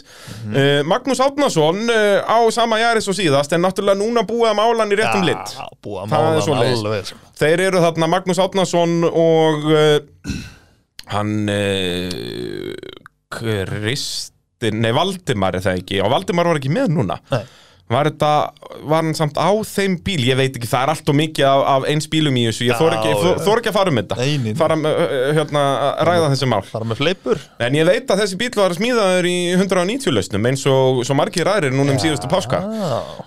Uh, 0.47 0.81
Magnús 0.88 1.21
Átnason 1.23 1.83
uh, 1.93 2.19
á 2.27 2.38
sama 2.55 2.79
Jaris 2.81 3.07
og 3.11 3.17
síðast 3.17 3.55
en 3.55 3.63
náttúrulega 3.65 3.99
núna 4.01 4.25
búið 4.27 4.51
að 4.51 4.59
mála 4.59 4.83
hann 4.83 4.95
í 4.95 4.99
réttum 4.99 5.27
lit. 5.27 5.55
Það 5.85 6.27
er 6.33 6.43
svoleiðis. 6.47 6.83
alveg 6.83 7.11
sko. 7.11 7.21
Þeir 7.41 7.65
eru 7.69 7.83
þarna 7.85 8.11
Magnús 8.15 8.41
Átnason 8.43 8.97
og 9.11 9.69
uh, 9.71 10.35
hann 11.13 11.35
Kristinn, 13.38 14.81
nei 14.83 14.91
Valdimar 14.95 15.57
er 15.57 15.63
það 15.65 15.81
ekki. 15.81 16.01
Og 16.03 16.11
Valdimar 16.13 16.49
var 16.49 16.59
ekki 16.59 16.71
með 16.73 16.93
núna. 16.95 17.19
Nei. 17.31 17.43
Var 17.88 18.09
þetta, 18.09 18.29
var 18.83 18.99
hann 18.99 19.13
samt 19.15 19.38
á 19.39 19.47
þeim 19.63 19.93
bíl, 20.03 20.19
ég 20.27 20.35
veit 20.35 20.57
ekki, 20.59 20.67
það 20.67 20.81
er 20.83 20.89
allt 20.91 21.11
og 21.13 21.15
mikið 21.15 21.45
af, 21.47 21.61
af 21.71 21.85
eins 21.88 22.09
bílum 22.11 22.35
í 22.35 22.43
þessu, 22.49 22.65
ég 22.67 22.75
þor 22.81 22.95
ekki, 22.97 23.13
þor 23.45 23.61
ekki 23.61 23.71
að 23.71 23.77
fara 23.77 23.93
um 23.93 23.99
þetta. 24.01 24.17
Nei. 24.19 24.55
fara 24.59 24.75
með, 24.75 24.97
hérna, 25.38 25.61
að 25.85 26.01
ræða 26.09 26.25
þessi 26.33 26.49
mál. 26.51 26.59
Bara 26.73 26.89
með 26.89 26.99
fleipur 26.99 27.45
En 27.63 27.77
ég 27.79 27.88
veit 27.88 28.11
að 28.11 28.23
þessi 28.25 28.39
bíl 28.41 28.49
var 28.57 28.75
smíðaður 28.75 29.29
í 29.31 29.38
190 29.55 30.15
lausnum 30.17 30.49
eins 30.51 30.65
og 30.67 30.99
svo 31.07 31.15
margir 31.15 31.47
aðrir 31.47 31.75
núna 31.77 31.95
um 31.95 32.01
síðustu 32.03 32.27
páska. 32.31 32.59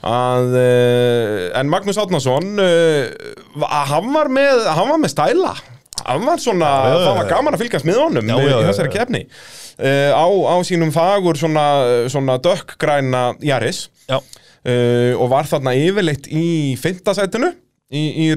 Að, 0.04 0.56
En 1.61 1.72
Magnús 1.72 2.00
Átnason 2.00 2.52
hann 3.64 4.12
var 4.12 4.28
með 4.32 4.66
hann 4.68 4.92
var 4.92 5.00
með 5.00 5.14
stæla. 5.14 5.54
Hann 6.04 6.24
var 6.24 6.40
svona, 6.40 6.68
já, 6.88 6.98
það 7.04 7.16
var 7.18 7.30
gaman 7.32 7.56
að 7.56 7.64
fylgjast 7.64 7.88
með 7.88 7.98
honum 8.00 8.30
Já, 8.30 8.36
í 8.40 8.52
þessari 8.70 8.92
kefni 8.94 9.24
á, 9.80 10.26
á 10.28 10.56
sínum 10.66 10.92
fagur 10.94 11.38
svona, 11.40 11.64
svona 12.12 12.38
dökkgræna 12.42 13.22
Jaris 13.44 13.86
já, 14.08 14.18
uh, 14.66 15.12
og 15.16 15.30
var 15.32 15.48
þarna 15.50 15.74
yfirleitt 15.78 16.28
í 16.28 16.76
fintasætinu 16.80 17.52
í, 17.90 18.02
í 18.26 18.28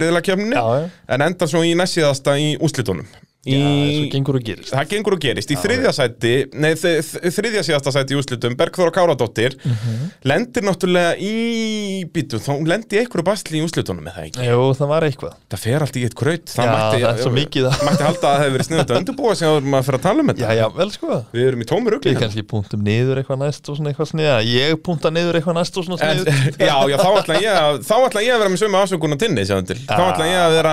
já. 0.55 0.89
en 1.15 1.26
endar 1.28 1.51
svo 1.51 1.63
í 1.65 1.76
næstíðasta 1.78 2.38
í 2.41 2.53
úslitunum 2.63 3.07
Já, 3.44 3.58
eins 3.60 3.98
og 4.00 4.06
í, 4.06 4.12
gengur 4.14 4.38
og 4.39 4.44
gerist 4.48 4.72
Það 4.72 4.86
gengur 4.94 5.16
og 5.18 5.20
gerist. 5.20 5.50
Í 5.52 5.58
þriðja 5.60 5.91
sæti, 5.91 6.34
nei, 6.56 6.70
þriðja 6.80 7.64
síðasta 7.68 7.91
sæti 7.91 8.16
í 8.16 8.18
úrslitum, 8.22 8.54
Bergþóra 8.56 8.94
Káradóttir, 8.96 9.58
Mhm. 9.68 10.12
lendir 10.24 10.64
náttúrulega 10.64 11.18
í, 11.20 12.06
býtu, 12.08 12.39
þá 12.39 12.50
hún 12.56 12.68
lendi 12.72 12.96
í 12.96 13.02
einhverju 13.04 13.26
basli 13.28 13.60
í 13.60 13.64
úrslitunum, 13.66 14.08
eða 14.08 14.24
ekki? 14.30 14.48
Jú, 14.48 14.62
það 14.80 14.88
var 14.94 15.02
eitthvað 15.10 15.34
Það 15.52 15.60
fer 15.60 15.82
allt 15.84 15.98
í 16.00 16.04
eitt 16.08 16.16
kraut. 16.16 16.46
Já, 16.56 16.64
það 16.64 17.04
er 17.04 17.20
svo 17.24 17.32
mikið 17.36 17.68
að- 17.68 17.84
Mætti 17.84 18.04
halda 18.08 18.24
að 18.24 18.34
það 18.34 18.39
hefur 18.44 18.56
verið 18.58 18.68
sniðut 18.70 18.89
að 18.94 18.98
undirbúa 19.04 19.36
sig 19.36 19.48
áður 19.48 19.58
en 19.58 19.72
maður 19.74 19.86
fyrir 19.89 20.00
að 20.00 20.06
tala 20.08 20.20
um 20.24 20.28
þetta. 20.28 20.39
Já, 20.39 20.52
já, 20.64 20.68
vel 20.78 20.89
sko 20.91 21.26
Við 21.34 21.48
erum 21.48 21.62
í 21.62 21.68
tómi 21.68 21.88
rugli. 21.91 22.14
Við 22.14 22.20
kannski 22.24 22.44
punktum 22.48 22.82
niður 22.84 23.20
eitthvað 23.20 23.39
næst 23.44 23.68
og 23.70 23.76
svona 23.78 23.91
eitthvað 23.91 24.10
sniða 24.14 24.39
Ég 24.48 24.76
punkta 24.82 25.12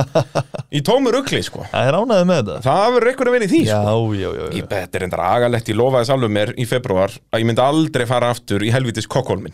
í 0.73 0.81
tómu 0.85 1.11
rugli 1.13 1.41
sko 1.43 1.65
Það 1.71 1.89
er 1.89 1.97
ánæðið 1.99 2.27
með 2.29 2.39
þetta 2.41 2.59
það 2.65 2.93
verður 2.95 3.11
einhver 3.13 3.29
að 3.31 3.35
vera 3.37 3.47
í 3.47 3.51
því 3.53 3.61
Já, 3.67 3.79
sko 3.83 4.13
já, 4.17 4.29
já, 4.39 4.43
Ég 4.53 4.63
já. 4.63 4.67
bet 4.73 4.95
er 4.97 5.05
enda 5.07 5.17
agalegt, 5.33 5.69
ég 5.73 5.77
lofaði 5.79 6.09
sjálfur 6.09 6.33
mér 6.33 6.53
í 6.57 6.65
februar 6.69 7.11
að 7.33 7.43
ég 7.43 7.49
myndi 7.49 7.63
aldrei 7.65 8.05
fara 8.09 8.31
aftur 8.33 8.63
í 8.65 8.71
helvitis 8.73 9.09
Kokkólminn 9.11 9.53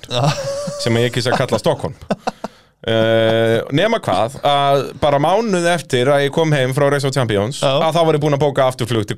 sem 0.80 1.00
ég 1.02 1.10
ekki 1.10 1.24
sé 1.26 1.34
að 1.34 1.42
kalla 1.44 1.60
Stokkólm 1.62 1.98
Uh, 2.80 3.60
nema 3.76 3.98
hvað 4.00 4.38
að 4.48 4.82
bara 5.02 5.18
mánuð 5.20 5.66
eftir 5.68 6.08
að 6.08 6.22
ég 6.24 6.32
kom 6.32 6.54
heim 6.56 6.72
frá 6.72 6.86
Race 6.88 7.04
of 7.04 7.12
Champions 7.12 7.58
Já. 7.60 7.74
að 7.76 7.98
þá 7.98 8.00
var 8.08 8.16
ég 8.16 8.22
búinn 8.24 8.38
að 8.38 8.44
bóka 8.46 8.68
afturflug 8.72 9.04
til 9.10 9.18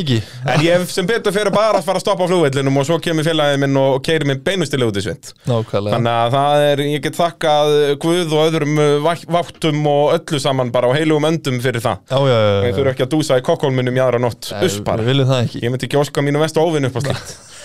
ekki 0.00 0.16
en 0.50 0.64
ég 0.64 0.88
sem 0.90 1.06
betur 1.06 1.30
fyrir 1.36 1.54
bara 1.54 1.78
að 1.78 1.86
fara 1.86 2.00
að 2.00 2.02
stoppa 2.02 2.26
á 2.26 2.30
flugvellinum 2.32 2.80
og 2.82 2.88
svo 2.88 2.98
kemur 2.98 3.22
félagið 3.28 3.62
minn 3.62 3.78
og 3.78 4.00
keiri 4.02 4.26
minn 4.26 4.42
beinustilega 4.42 4.90
út 4.90 4.98
í 4.98 5.04
Nákvæmlega 5.46 5.94
Þannig 5.94 6.12
að 6.16 6.34
það 6.34 6.66
er, 6.72 6.84
ég 6.96 7.06
get 7.06 7.20
þakkað 7.22 7.72
Guð 8.02 8.34
og 8.34 8.44
öðrum 8.50 8.84
vak- 9.06 9.26
váttum 9.38 9.86
og 9.94 10.14
öllu 10.18 10.42
saman 10.42 10.74
bara 10.74 10.90
á 10.90 10.96
heilugum 10.98 11.30
öndum 11.30 11.62
fyrir 11.62 11.84
það. 11.86 12.02
Já, 12.10 12.18
já, 12.26 12.36
já, 12.42 12.54
Ég 12.66 12.72
já. 12.72 12.76
þurfa 12.80 12.96
ekki 12.96 13.06
að 13.06 13.12
dúsa 13.14 13.38
í 13.38 13.46
kokkólmunum 13.46 13.96
í 13.96 14.02
aðra 14.02 14.18
nótt, 14.26 14.50
uss 14.66 14.80
bara. 14.82 15.06
Ég 15.06 15.70
myndi 15.70 15.86
ekki 15.86 16.02
óska 16.02 16.26
mínu 16.26 16.42
vestu 16.42 16.58
óvinn 16.66 16.90
upp 16.90 16.98
á 16.98 17.00
slíkt. 17.06 17.36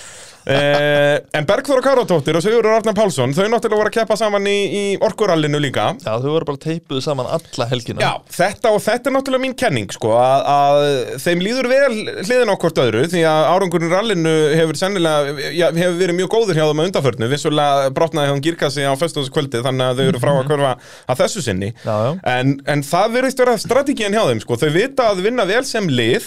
Eh, 0.45 1.19
en 1.37 1.45
Bergþóra 1.45 1.83
Karotóttir 1.85 2.37
og 2.37 2.41
Sigurður 2.43 2.79
Arnar 2.79 2.95
Pálsson, 2.97 3.33
þau 3.35 3.45
náttúrulega 3.51 3.77
voru 3.77 3.91
að 3.91 3.97
keppa 3.99 4.17
saman 4.17 4.47
í, 4.49 4.55
í 4.73 4.83
orkurallinu 5.03 5.59
líka. 5.61 5.91
Já, 6.01 6.15
þau 6.17 6.29
voru 6.33 6.47
bara 6.49 6.61
teipuð 6.63 7.01
saman 7.05 7.29
alla 7.29 7.67
helgina. 7.69 8.01
Já, 8.01 8.11
þetta 8.37 8.71
og 8.73 8.81
þetta 8.81 9.11
er 9.11 9.15
náttúrulega 9.17 9.43
mín 9.45 9.55
kenning 9.57 9.93
sko, 9.93 10.15
að, 10.17 10.47
að 10.55 11.19
þeim 11.21 11.43
líður 11.45 11.69
vel 11.71 11.91
hliðin 12.25 12.53
á 12.53 12.55
hvort 12.63 12.81
öðru 12.81 13.03
því 13.11 13.23
að 13.29 13.49
árangurinn 13.51 13.93
rallinu 13.93 14.33
hefur 14.57 14.79
sennilega, 14.81 15.35
já, 15.53 15.67
hefur 15.77 15.99
verið 16.01 16.19
mjög 16.21 16.31
góður 16.33 16.57
hjá 16.57 16.65
þeim 16.65 16.81
að 16.81 16.89
undarförnu, 16.89 17.29
vissulega 17.35 17.93
brotnaði 17.97 18.33
hann 18.33 18.43
girkassi 18.47 18.87
á 18.87 18.93
föstudagskvöldið 18.97 19.67
þannig 19.67 19.91
að 19.91 20.01
þau 20.01 20.05
eru 20.07 20.23
frá 20.23 20.33
að 20.33 20.49
körfa 20.49 20.73
að 21.05 21.21
þessu 21.21 21.45
sinni. 21.45 21.71
Já, 21.85 21.93
já. 22.07 22.11
En, 22.33 22.55
en 22.71 22.85
það 22.87 23.15
verðist 23.19 23.43
vera 23.43 23.55
strategíin 23.61 24.17
hjá 24.17 24.23
þeim 24.31 24.41
sko, 24.41 24.57
þau 24.57 24.69
vita 24.73 25.09
að 25.11 25.23
vinna 25.27 25.45
vel 25.49 25.61
sem 25.67 25.85
lið 25.91 26.25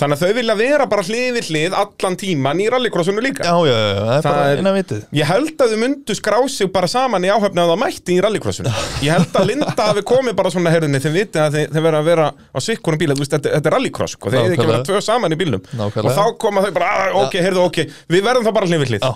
þannig 0.00 0.16
að 0.16 0.24
þau 0.24 0.34
vilja 0.40 0.56
vera 0.60 0.88
bara 0.90 1.04
hlið 1.06 1.28
við 1.36 1.50
hlið 1.50 1.76
allan 1.84 2.18
tíman 2.20 2.62
í 2.62 2.68
rallycrossinu 2.72 3.24
líka 3.24 3.49
Já, 3.50 3.56
já, 3.66 4.00
það 4.00 4.16
er 4.16 4.22
bara 4.26 4.44
er- 4.50 4.60
innan 4.62 4.76
vitið. 4.76 5.00
Ég 5.20 5.30
held 5.30 5.64
að 5.64 5.72
þau 5.74 5.80
myndu 5.84 6.16
skrá 6.18 6.38
sig 6.48 6.70
bara 6.72 6.86
saman 6.90 7.26
í 7.26 7.30
áhöfni 7.32 7.60
að 7.64 7.72
það 7.72 7.80
mætti 7.84 8.16
í 8.16 8.20
rallycrossinu. 8.24 8.74
Ég 9.02 9.10
held 9.16 9.32
að 9.40 9.46
Linda 9.50 9.86
hafi 9.90 10.02
komið 10.06 10.36
bara 10.38 10.50
svona 10.54 10.70
herðinni 10.74 11.00
þeim 11.02 11.16
vitið 11.18 11.40
að 11.44 11.58
þeir 11.58 11.84
verða 11.86 12.00
að 12.00 12.10
vera 12.10 12.26
á 12.30 12.58
sikkurum 12.62 13.00
bíl 13.00 13.10
þú 13.14 13.24
veist, 13.24 13.34
þetta, 13.36 13.54
þetta 13.56 13.70
er 13.72 13.76
rallycross, 13.76 14.16
sko. 14.16 14.30
þeir 14.30 14.40
hefði 14.44 14.56
ekki 14.58 14.70
verið 14.70 14.86
tvö 14.90 15.02
saman 15.02 15.34
í 15.34 15.40
bílnum. 15.40 15.62
Nákvæmlega. 15.74 16.06
og 16.06 16.10
þá 16.16 16.38
koma 16.38 16.62
þau 16.64 16.72
bara, 16.78 16.86
"Ah, 16.90 17.24
ok, 17.24 17.34
heyrðu, 17.40 17.64
ok 17.66 17.78
við 18.10 18.22
verðum 18.22 18.44
það 18.46 18.54
bara 18.54 18.66
já, 18.70 19.14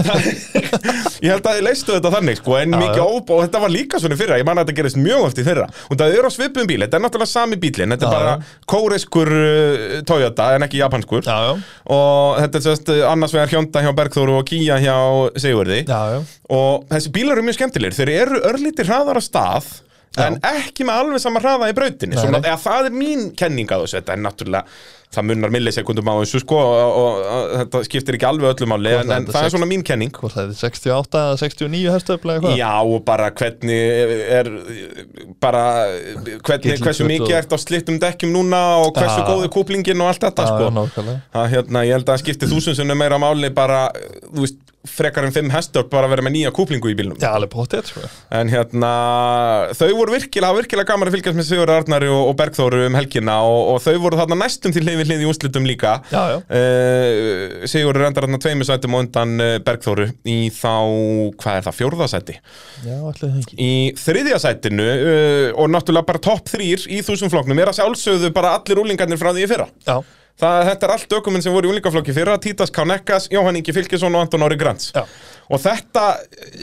Ég 1.20 1.28
held 1.34 1.44
að 1.44 1.58
þið 1.58 1.64
leistu 1.66 1.92
þetta 1.96 2.12
þannig, 2.14 2.38
sko, 2.40 2.54
en 2.60 2.74
mikið 2.80 3.02
óbá 3.04 3.34
og 3.36 3.42
þetta 3.44 3.60
var 3.64 3.72
líka 3.74 3.98
svona 4.00 4.16
fyrra, 4.16 4.38
ég 4.40 4.46
man 4.48 4.60
að 4.60 4.64
þetta 4.70 4.76
gerist 4.78 4.98
mjög 5.00 5.26
oft 5.26 5.40
í 5.40 5.44
fyrra. 5.44 5.66
Og 5.90 5.98
það 6.00 6.14
er 6.16 6.28
á 6.28 6.30
svipum 6.32 6.68
bíl, 6.70 6.78
þetta 6.84 6.96
er 6.96 7.04
náttúrulega 7.04 7.30
sami 7.30 7.58
bílinn 7.60 7.92
þetta 7.94 8.08
er 8.08 8.14
bara 8.14 8.32
kóreskur 8.72 9.30
uh, 9.36 9.98
Toyota 10.08 10.46
en 10.56 10.64
ekki 10.66 10.80
japanskur. 10.80 11.26
Já, 11.28 11.36
já, 11.50 11.52
og 11.96 12.40
þetta 12.40 12.60
er 12.60 12.64
sérst 12.68 12.92
uh, 12.94 13.02
annars 13.10 13.34
vegar 13.40 13.54
Hjónda 13.54 13.82
hjá 13.84 13.92
Bergþóru 13.96 14.38
og 14.38 14.48
Kia 14.48 14.76
hjá 14.82 14.96
Sigurði. 15.40 15.84
Já, 15.88 16.00
já. 16.14 16.20
og 16.52 16.88
þessi 16.90 17.12
bílar 17.14 17.38
eru 17.38 17.46
mjög 17.46 17.56
skemmtilegir. 17.58 17.96
Þeir 17.96 18.12
eru 18.20 18.42
örlítið 18.50 18.90
hraðar 18.90 19.20
á 19.20 19.22
stað 19.24 19.70
en 20.18 20.40
ekki 20.42 20.82
með 20.88 21.04
alveg 21.04 21.20
sama 21.22 21.38
hraða 21.40 21.68
í 21.70 21.74
brautinni 21.76 22.16
Nei, 22.16 22.22
Svona, 22.24 22.40
nei. 22.42 22.48
eða, 22.50 22.58
það 22.64 22.88
er 22.88 22.96
mín 22.98 23.28
kenning 23.38 23.68
að 23.70 23.84
þessu 23.84 24.00
þetta 24.00 24.12
er 24.16 24.22
náttúrulega, 24.24 24.64
það 25.14 25.26
munnar 25.28 25.52
millisekundum 25.54 26.10
á 26.10 26.14
þessu 26.18 26.40
sko 26.42 26.56
og, 26.58 26.96
og, 26.98 27.20
og 27.30 27.52
þetta 27.60 27.82
skiptir 27.86 28.18
ekki 28.18 28.26
alveg 28.26 28.50
öllu 28.56 28.68
máli 28.72 28.90
Hvort 28.96 29.04
en, 29.06 29.10
er 29.12 29.16
en 29.20 29.26
þetta 29.28 29.36
það 29.36 29.40
er 29.40 29.46
sex- 29.46 29.54
svona 29.54 29.68
mín 29.70 29.84
kenning 29.86 30.10
Hvort 30.18 30.34
það 30.34 30.50
er 30.50 30.58
68 30.58 31.22
eða 31.22 31.36
69 31.44 31.94
hestöfla 31.94 32.36
eitthvað 32.36 32.58
Já, 32.58 32.72
og 32.82 33.04
bara 33.06 33.30
hvernig 33.30 33.80
er 34.40 34.50
bara 35.46 35.62
hvernig, 36.42 36.64
Gilli 36.66 36.82
hversu 36.84 37.06
mikið 37.08 37.26
og- 37.30 37.38
ert 37.40 37.54
á 37.54 37.58
slittum 37.62 38.00
dekkjum 38.02 38.32
núna 38.34 38.60
og 38.84 38.92
hversu 38.98 39.22
Já. 39.22 39.26
góði 39.30 39.50
kúplingin 39.54 40.02
og 40.02 40.10
allt 40.12 40.26
þetta 40.26 40.46
Já, 40.46 40.50
sko. 40.56 40.70
nákvæmlega 40.74 41.20
Það, 41.38 41.48
hérna, 41.54 41.84
ég 41.86 41.94
held 41.96 42.06
að 42.08 42.12
það 42.16 42.22
skipti 42.24 42.50
þúsundsunum 42.50 42.98
meira 42.98 43.18
máli 43.22 43.50
bara, 43.54 43.80
þú 44.26 44.44
veist, 44.46 44.58
frekar 44.88 45.26
en 45.26 45.34
fimm 45.34 45.50
hestur 45.52 45.84
bara 45.90 46.08
að 46.08 46.14
vera 46.14 46.24
með 46.24 46.34
nýja 46.36 46.52
kúplingu 46.56 46.88
í 46.88 46.94
bílnum. 46.96 47.18
Já, 47.20 47.34
alveg 47.34 47.50
potið, 47.52 47.90
sko. 47.90 48.08
En 48.32 48.48
hérna, 48.48 48.90
þau 49.76 49.90
voru 49.98 50.14
virkilega, 50.14 50.56
virkilega 50.56 50.88
gaman 50.88 51.10
að 51.10 51.18
fylgjast 51.18 51.36
með 51.36 51.48
Sigur 51.50 51.72
Arnari 51.74 52.08
og, 52.08 52.22
og 52.30 52.36
Bergþóru 52.38 52.80
um 52.86 52.96
helgina 52.96 53.36
og, 53.44 53.74
og 53.74 53.82
þau 53.84 53.98
voru 54.06 54.20
þarna 54.20 54.38
næstum 54.40 54.72
til 54.74 54.84
hlið 54.86 55.02
við 55.02 55.10
hlið 55.10 55.24
í 55.24 55.28
úrslitum 55.28 55.68
líka. 55.68 55.98
Já, 56.12 56.22
já. 56.32 56.38
uh, 56.40 57.66
Sigur 57.70 58.00
endar 58.00 58.26
þarna 58.26 58.40
tveimur 58.40 58.68
sætum 58.68 58.96
og 58.96 59.04
undan 59.04 59.34
uh, 59.36 59.56
Bergþóru 59.66 60.08
í 60.24 60.38
þá, 60.54 60.72
hvað 61.42 61.60
er 61.60 61.66
það, 61.68 61.78
fjórðasæti 61.80 62.38
Já, 62.86 62.96
það 63.20 63.40
ekki. 63.42 63.58
Í 63.60 63.74
þriðja 64.00 64.40
sætinu 64.46 64.86
uh, 64.86 65.48
og 65.60 65.68
náttúrulega 65.74 66.08
bara 66.08 66.24
topp 66.30 66.48
þrýr 66.54 66.88
í 66.88 67.02
þúsum 67.04 67.32
flokknum 67.32 67.60
er 67.60 67.72
að 67.72 67.82
sjálfsögðu 67.82 68.32
bara 68.34 68.56
allir 68.56 68.80
úlingarnir 68.80 69.20
frá 69.20 69.34
því 69.34 69.44
í 69.44 69.50
fyrra. 69.50 69.68
Já, 69.84 70.00
Það, 70.40 70.60
þetta 70.70 70.86
er 70.86 70.92
allt 70.94 71.12
ökumenn 71.18 71.42
sem 71.44 71.52
voru 71.52 71.68
í 71.68 71.72
úlingaflokki 71.74 72.14
fyrra 72.16 72.38
Títas 72.40 72.70
Kánekas, 72.72 73.26
Jóhann 73.32 73.58
Ingi 73.60 73.74
Fylkesson 73.76 74.14
og 74.16 74.22
Anton 74.24 74.44
Ári 74.46 74.56
Grants 74.60 74.86
Já. 74.96 75.02
og 75.50 75.60
þetta 75.60 76.04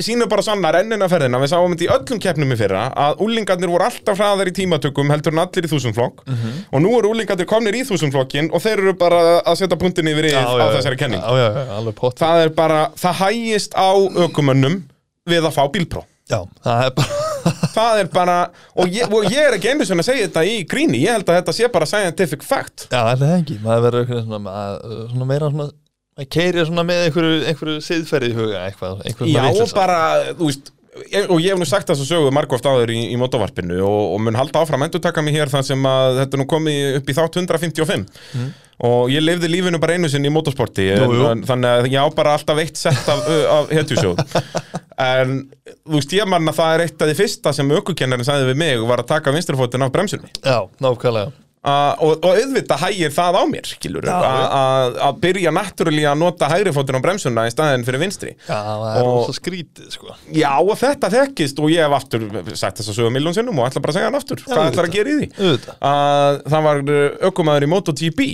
sýnur 0.01 0.29
bara 0.31 0.41
sannar 0.45 0.79
ennina 0.79 1.05
ferðina, 1.11 1.37
við 1.43 1.51
sáum 1.51 1.75
þetta 1.75 1.85
í 1.85 1.89
öllum 1.93 2.21
keppnum 2.23 2.55
í 2.55 2.57
fyrra, 2.57 2.87
að 2.97 3.21
úlingarnir 3.27 3.69
voru 3.69 3.85
alltaf 3.85 4.17
hraðar 4.17 4.49
í 4.49 4.55
tímatökum 4.57 5.13
heldur 5.13 5.35
en 5.35 5.43
allir 5.45 5.67
í 5.67 5.71
þúsundflokk 5.71 6.23
Mhm. 6.25 6.57
og 6.73 6.81
nú 6.81 6.95
eru 6.97 7.11
úlingarnir 7.13 7.45
komnir 7.53 7.75
í 7.77 7.83
þúsundflokkin 7.85 8.49
og 8.53 8.61
þeir 8.65 8.79
eru 8.81 8.93
bara 8.97 9.41
að 9.45 9.55
setja 9.61 9.77
punktin 9.77 10.07
yfir 10.09 10.31
í 10.31 10.33
á 10.33 10.73
þessari 10.73 10.97
kenning. 10.97 11.21
Já, 11.21 11.31
já, 11.37 11.47
já, 11.53 11.77
alveg 11.77 11.95
pott 11.95 12.17
það 12.19 12.45
er 12.45 12.49
bara, 12.57 12.81
það 12.97 13.13
hægist 13.21 13.73
á 13.77 13.89
ökumönnum 14.25 14.81
við 15.27 15.43
að 15.45 15.53
fá 15.53 15.63
bílpró 15.69 16.03
Já, 16.27 16.41
það 16.65 16.85
er 16.85 16.91
bara 16.97 17.26
það 17.75 18.03
er 18.03 18.11
bara, 18.13 18.37
og 18.77 18.93
ég, 18.93 19.09
og 19.11 19.27
ég 19.31 19.41
er 19.47 19.57
ekki 19.57 19.73
einu 19.73 19.87
sem 19.87 20.03
að 20.03 20.09
segja 20.09 20.29
þetta 20.29 20.45
í 20.47 20.55
gríni, 20.69 21.01
ég 21.03 21.17
held 21.17 21.27
að 21.27 21.41
þetta 21.41 21.57
sé 21.57 21.71
bara 21.73 21.89
scientific 21.89 22.45
fact. 22.45 22.87
Já, 22.91 23.01
það 23.13 23.27
er 23.27 23.35
ekki, 23.41 23.59
maður 23.65 23.85
verður 23.89 24.23
svona, 24.23 24.41
maður, 24.47 24.97
svona 25.11 25.29
meira 25.33 25.51
svona 25.53 25.69
að 26.17 26.31
keiri 26.33 26.65
svona 26.65 26.87
með 26.87 27.03
einhverju, 27.07 27.37
einhverju 27.51 27.85
siðferði 27.85 28.31
í 28.31 28.37
huga 28.37 28.63
eitthvað, 28.65 29.05
einhverju 29.05 29.35
Já, 29.35 29.43
og 29.53 29.73
bara, 29.77 29.99
þú 30.33 30.49
veist 30.49 30.73
og 30.97 31.41
ég 31.41 31.51
hef 31.51 31.59
nú 31.61 31.65
sagt 31.69 31.89
þess 31.91 32.01
að 32.03 32.09
sögu 32.09 32.29
margóft 32.33 32.65
áður 32.65 32.89
í, 32.93 32.99
í 33.13 33.17
motovarpinu 33.21 33.75
og, 33.85 34.15
og 34.15 34.23
mun 34.25 34.37
halda 34.39 34.63
áfram 34.63 34.85
endur 34.87 35.03
taka 35.03 35.21
mig 35.21 35.35
hér 35.37 35.51
þar 35.51 35.65
sem 35.67 35.83
að 35.89 36.23
þetta 36.23 36.39
nú 36.41 36.47
komið 36.49 36.97
upp 36.99 37.11
í 37.11 37.17
þátt 37.17 37.37
155 37.43 38.07
og 38.87 39.11
ég 39.13 39.23
lifði 39.23 39.51
lífinu 39.51 39.81
bara 39.81 39.97
einu 39.97 40.09
sinni 40.09 40.29
í 40.29 40.33
motorsporti 40.33 40.87
Jú, 40.89 41.05
jú. 41.19 41.27
en, 41.31 41.43
þannig 41.47 41.69
að 41.83 41.89
ég 41.93 42.01
á 42.01 42.07
bara 42.17 42.33
alltaf 42.37 42.61
eitt 42.61 42.81
sett 42.81 43.13
af, 43.13 43.23
af 43.53 43.71
hetjusjóð 43.77 44.21
en 44.97 45.41
þú 45.85 45.97
veist 45.99 46.15
ég 46.17 46.29
manna 46.29 46.53
það 46.55 46.75
er 46.75 46.85
eitt 46.87 47.01
af 47.01 47.09
því 47.11 47.17
fyrsta 47.19 47.53
sem 47.53 47.75
ökukennarinn 47.79 48.27
sagði 48.27 48.51
við 48.51 48.61
mig 48.63 48.85
var 48.89 49.03
að 49.03 49.11
taka 49.15 49.33
vinstrifótinn 49.35 49.85
af 49.85 49.91
bremsunni. 49.93 50.31
Já, 50.41 50.63
nákvæmlega. 50.83 51.35
Uh, 51.67 51.91
og, 52.05 52.21
og 52.23 52.37
auðvitað 52.37 52.79
hægir 52.79 53.11
það 53.11 53.37
á 53.41 53.43
mér 53.49 53.65
skilur, 53.67 54.05
Já, 54.07 54.13
að 54.55 54.99
að 55.03 55.17
byrja 55.25 55.51
náttúrulega 55.51 56.11
að 56.13 56.19
nota 56.21 56.47
hægri 56.47 56.71
fótinn 56.71 56.99
á 57.01 57.03
bremsuna 57.03 57.43
í 57.49 57.51
staðin 57.51 57.83
fyrir 57.83 57.99
vinstri. 58.05 58.35
Já, 58.45 58.59
það 58.61 58.99
er 59.01 59.07
rosa 59.09 59.35
skrítið, 59.35 59.89
sko. 59.97 60.15
Já, 60.37 60.51
og 60.61 60.77
þetta 60.79 61.09
þekkist 61.11 61.59
og 61.59 61.73
ég 61.73 61.83
hef 61.83 61.95
aftur 61.97 62.23
sagt 62.53 62.79
þess 62.79 62.93
að 62.93 62.99
sögum 63.01 63.17
miljón 63.17 63.35
sinnum 63.35 63.59
og 63.59 63.67
ætla 63.67 63.83
bara 63.83 63.95
að 63.95 63.99
segja 63.99 64.07
hann 64.07 64.19
aftur. 64.21 64.43
Hvað 64.45 64.61
auðvitað. 64.61 64.71
ætlar 64.77 64.87
að 64.87 64.95
gera 64.95 65.11
í 65.11 65.17
því? 65.17 65.27
Auðvitað. 65.41 65.81
Að 65.91 66.39
það 66.53 66.69
var 66.69 66.81
ökumæður 67.31 67.67
í 67.67 67.71
MotoGP 67.73 68.29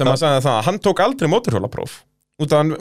sem 0.00 0.12
að 0.14 0.20
segja 0.22 0.40
það 0.46 0.54
að 0.54 0.64
hann 0.70 0.80
tók 0.86 1.04
aldrei 1.04 1.32
mótorhjólapróf. 1.34 1.98
Út 2.40 2.54
af 2.54 2.62
hann 2.62 2.72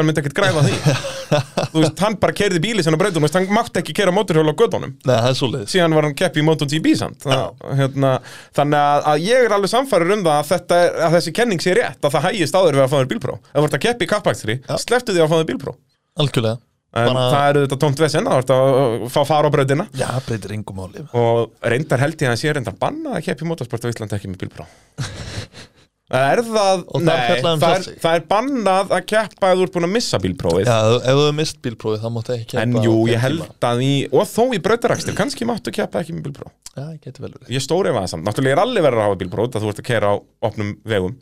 hann 0.00 0.06
myndi 0.08 0.22
ekkert 0.22 0.34
græða 0.34 0.62
því. 0.66 0.78
Þú 1.70 1.82
veist, 1.84 2.00
hann 2.02 2.16
bara 2.18 2.34
keirði 2.34 2.62
bíli 2.64 2.82
sinna 2.82 2.98
breytum, 2.98 3.26
hann 3.30 3.46
mátti 3.54 3.78
ekki 3.82 3.94
keira 3.94 4.14
mótorhjóla 4.14 4.50
á 4.50 5.30
svoleiðis. 5.38 5.70
Síðan 5.70 5.94
var 5.94 6.08
hann 6.08 6.16
keppi 6.18 6.42
í 6.42 6.46
MotoGP 6.46 6.88
samt 6.98 7.26
hérna, 7.78 8.16
þannig 8.56 8.80
að, 8.80 9.04
að 9.12 9.28
ég 9.28 9.44
er 9.46 9.54
alveg 9.54 9.70
samfæður 9.70 10.16
um 10.16 10.24
það 10.26 10.40
að, 10.40 10.48
þetta, 10.50 10.80
að 11.06 11.14
þessi 11.18 11.34
kenning 11.38 11.62
sé 11.62 11.76
rétt 11.78 12.02
að 12.02 12.16
það 12.16 12.26
hægist 12.26 12.58
áður 12.58 12.80
við 12.80 12.82
að 12.86 12.90
fá 12.90 12.98
þér 12.98 13.12
bílpró 13.14 13.36
ef 13.38 13.54
þú 13.60 13.68
ert 13.68 13.78
að 13.78 13.84
keppi 13.86 14.08
í 14.08 14.10
kappakstri, 14.10 14.58
sleftu 14.82 15.14
því 15.14 15.22
að 15.22 15.30
fá 15.30 15.38
þér 15.38 15.48
bílpró 15.52 15.76
Algjörlega. 16.20 16.58
En 16.90 17.06
Bara- 17.06 17.26
það 17.30 17.48
eru 17.52 17.60
þetta 17.62 17.76
tómt 17.84 18.00
vesinn 18.02 18.26
að 18.26 18.32
þú 18.32 18.40
ert 18.42 18.48
að 18.50 19.02
fá 19.14 19.20
fara 19.28 19.46
á 19.46 19.54
brautina. 19.54 19.84
Já, 19.94 20.08
breytir 20.26 20.54
engum 20.56 20.74
máli. 20.80 21.04
Og 21.14 21.52
reyndar 21.62 22.02
held 22.02 22.16
ég 22.18 22.26
að 22.26 22.32
hann 22.32 22.40
sé 22.40 22.54
reyndar 22.56 22.74
banna 22.80 23.12
að 23.14 23.28
keppi 23.28 23.46
í 23.46 23.50
motorsport 23.52 23.86
á 23.86 23.90
Íslandi 23.92 24.16
ekki 24.18 24.30
með 24.32 24.40
bílpró 24.42 24.66
Er 26.10 26.40
það, 26.42 26.80
nei, 27.06 27.42
um 27.46 27.60
það, 27.62 27.74
er, 27.76 27.98
það 28.02 28.16
er 28.18 28.24
bannað 28.32 28.94
að 28.96 29.04
keppa 29.12 29.50
ef 29.52 29.60
þú 29.60 29.66
ert 29.66 29.74
búin 29.76 29.86
að 29.86 29.92
missa 29.94 30.18
bílprófið. 30.24 30.66
Já, 30.66 30.78
ef 30.98 31.04
þú 31.06 31.20
hefur 31.22 31.36
mist 31.38 31.60
bílprófið, 31.62 32.00
þá 32.02 32.14
máttu 32.16 32.34
ekki 32.34 32.48
keppa 32.50 32.64
En 32.64 32.74
jú, 32.82 32.94
ég 33.12 33.22
held 33.22 33.66
að 33.70 33.82
í, 33.86 33.92
og 34.10 34.26
þó 34.26 34.42
í 34.56 34.60
brautarakstur, 34.64 35.16
kannski 35.20 35.46
máttu 35.46 35.74
keppa 35.76 36.02
ekki 36.02 36.16
með 36.16 36.26
bílpró 36.26 36.50
Já, 36.50 36.82
það 36.82 36.96
getur 37.06 37.26
vel 37.26 37.32
verið. 37.36 37.52
Ég 37.54 37.62
stóri 37.62 37.92
ef 37.92 38.00
það 38.00 38.10
samt, 38.14 38.26
náttúrulega 38.26 38.56
er 38.56 38.62
allir 38.64 38.86
verið 38.88 39.02
að 39.04 39.08
hafa 39.08 39.20
bílpró 39.22 39.46
það 39.46 39.64
þú 39.66 39.70
ert 39.70 39.82
að 39.84 39.88
kera 39.92 40.10
á 40.10 40.14
opnum 40.50 40.74
vegum. 40.90 41.16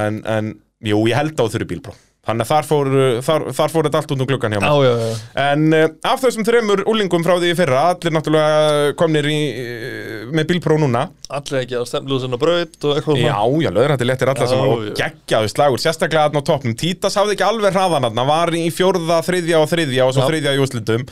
En, 0.00 0.20
en 0.36 0.52
jú, 0.92 1.00
ég 1.08 1.16
held 1.20 1.34
að 1.36 1.40
þú 1.48 1.56
þurfi 1.56 1.70
bílpró 1.74 1.96
Þannig 2.20 2.44
að 2.44 2.50
þar 2.50 2.66
fór, 2.68 2.88
þar, 3.24 3.44
þar 3.56 3.70
fór 3.72 3.86
þetta 3.86 4.00
allt 4.02 4.10
út 4.12 4.22
um 4.22 4.26
gluggan 4.28 4.52
hjá 4.52 4.58
já, 4.60 4.64
mér 4.68 4.82
já, 4.84 4.90
já. 5.00 5.20
En 5.40 5.62
uh, 5.72 5.84
af 6.10 6.20
þessum 6.20 6.44
þremur 6.44 6.82
úlingum 6.92 7.22
frá 7.24 7.32
því 7.40 7.48
í 7.48 7.56
fyrra 7.56 7.78
Allir 7.94 8.12
náttúrulega 8.12 8.90
komnir 9.00 9.28
í, 9.32 9.36
uh, 9.56 10.26
með 10.36 10.50
bílpró 10.50 10.76
núna 10.82 11.06
Allir 11.32 11.62
ekki 11.62 11.80
á 11.80 11.84
stemlúsin 11.88 12.36
og 12.36 12.42
braut 12.42 12.76
og 12.90 12.98
eitthvað 12.98 13.22
Já, 13.22 13.32
svona. 13.32 13.62
já, 13.64 13.70
löður 13.72 13.94
þetta 13.94 14.08
lettir 14.10 14.32
alla 14.34 14.44
Já, 14.44 14.50
sem 14.52 14.84
já. 14.90 14.92
geggjaðu 15.00 15.52
slagur, 15.54 15.82
sérstaklega 15.86 16.26
þarna 16.28 16.44
á 16.44 16.48
toppnum 16.50 16.76
Títas 16.84 17.16
hafði 17.22 17.38
ekki 17.38 17.46
alveg 17.48 17.74
hraðan 17.78 18.06
þarna, 18.10 18.26
var 18.34 18.54
í 18.60 18.66
fjórða, 18.76 19.22
þriðja 19.30 19.62
og 19.64 19.72
þriðja 19.72 20.10
og 20.10 20.14
svo 20.18 20.26
Já. 20.26 20.28
Þriðja 20.34 20.54
í 20.58 20.62
úrslitum 20.66 21.08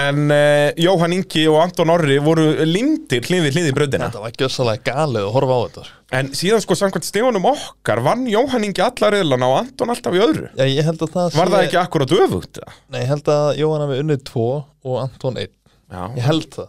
En 0.00 0.26
uh, 0.34 0.66
Jóhann 0.82 1.14
Ingi 1.20 1.46
og 1.52 1.60
Anton 1.62 1.94
Orri 1.94 2.18
voru 2.26 2.50
lindir 2.66 3.22
hlið 3.30 3.46
við 3.46 3.56
hlið 3.60 3.70
í 3.70 3.78
bröðina 3.78 4.10
Þetta 4.10 4.26
var 4.26 4.34
gjössalega 4.42 4.90
galið 4.90 5.28
að 5.28 5.34
horfa 5.38 5.54
á 5.54 5.60
þetta 5.68 5.88
En 6.10 6.32
síðan 6.34 6.62
sko 6.64 6.74
samkvæmt 6.74 7.06
stegunum 7.06 7.44
okkar 7.52 8.00
vann 8.02 8.24
Jóhann 8.26 8.64
Ingi 8.66 8.82
alla 8.82 9.12
reyðlana 9.14 9.46
og 9.46 9.58
Anton 9.60 9.92
alltaf 9.94 10.16
í 10.16 10.22
öðru. 10.24 10.48
Já, 10.58 10.64
ég 10.66 10.82
held 10.88 11.04
að 11.06 11.12
það 11.14 11.36
Var 11.38 11.52
það 11.54 11.66
ekki 11.68 11.78
akkurat 11.84 12.14
öfugt? 12.16 12.58
Nei, 12.90 12.98
ég 13.04 13.12
held 13.12 13.30
að 13.30 13.50
Jóhann 13.60 13.84
hafi 13.86 13.98
unnið 14.02 14.24
tvo 14.26 14.46
og 14.90 14.96
Anton 15.04 15.38
einn. 15.38 15.52
Já, 15.90 16.02
Ég 16.18 16.26
held 16.26 16.48
það 16.56 16.68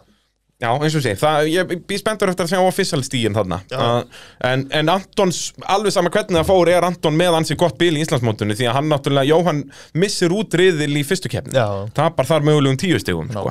Já, 0.61 0.69
eins 0.77 0.93
og 0.95 1.01
sé, 1.01 1.15
það, 1.17 1.47
ég 1.49 1.71
býð 1.89 1.99
spenntur 2.03 2.29
eftir 2.29 2.45
að 2.45 2.51
sjá 2.53 2.59
official 2.67 3.01
stíin 3.03 3.33
þarna 3.33 3.57
Já. 3.71 3.79
uh, 3.81 4.19
en, 4.45 4.67
en 4.77 4.91
Antons, 4.93 5.39
alveg 5.65 5.93
sama 5.95 6.11
hvernig 6.13 6.37
það 6.37 6.49
fór 6.51 6.69
er 6.69 6.85
Anton 6.85 7.15
með 7.17 7.37
ansi 7.39 7.55
gott 7.57 7.79
bíl 7.81 7.95
í 7.97 8.03
Íslandsmótunni 8.05 8.53
því 8.59 8.67
að 8.69 8.75
hann 8.77 8.91
náttúrulega, 8.93 9.25
Jóhann 9.31 9.63
missir 9.97 10.29
út 10.37 10.53
riðil 10.61 10.91
í 10.99 11.03
fyrstu 11.07 11.31
keppni, 11.33 11.55
Já. 11.57 11.65
tapar 11.97 12.29
þar 12.29 12.45
mögulegum 12.45 12.77
tíu 12.77 12.99
stigum 13.01 13.31
sko. 13.33 13.49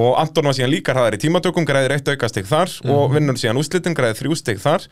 Og 0.00 0.08
Anton 0.22 0.48
var 0.48 0.56
síðan 0.56 0.72
líka 0.72 0.94
hraðar 0.96 1.18
í 1.18 1.20
tímatökum 1.26 1.66
græðir 1.68 1.96
eitt 1.98 2.08
auka 2.08 2.28
stig 2.32 2.48
þar 2.48 2.72
Mhm. 2.78 2.94
og 2.96 3.12
vinnur 3.12 3.36
síðan 3.36 3.60
úslitin 3.60 3.94
græðir 3.98 4.16
þrjú 4.22 4.36
stig 4.40 4.58
þar 4.62 4.86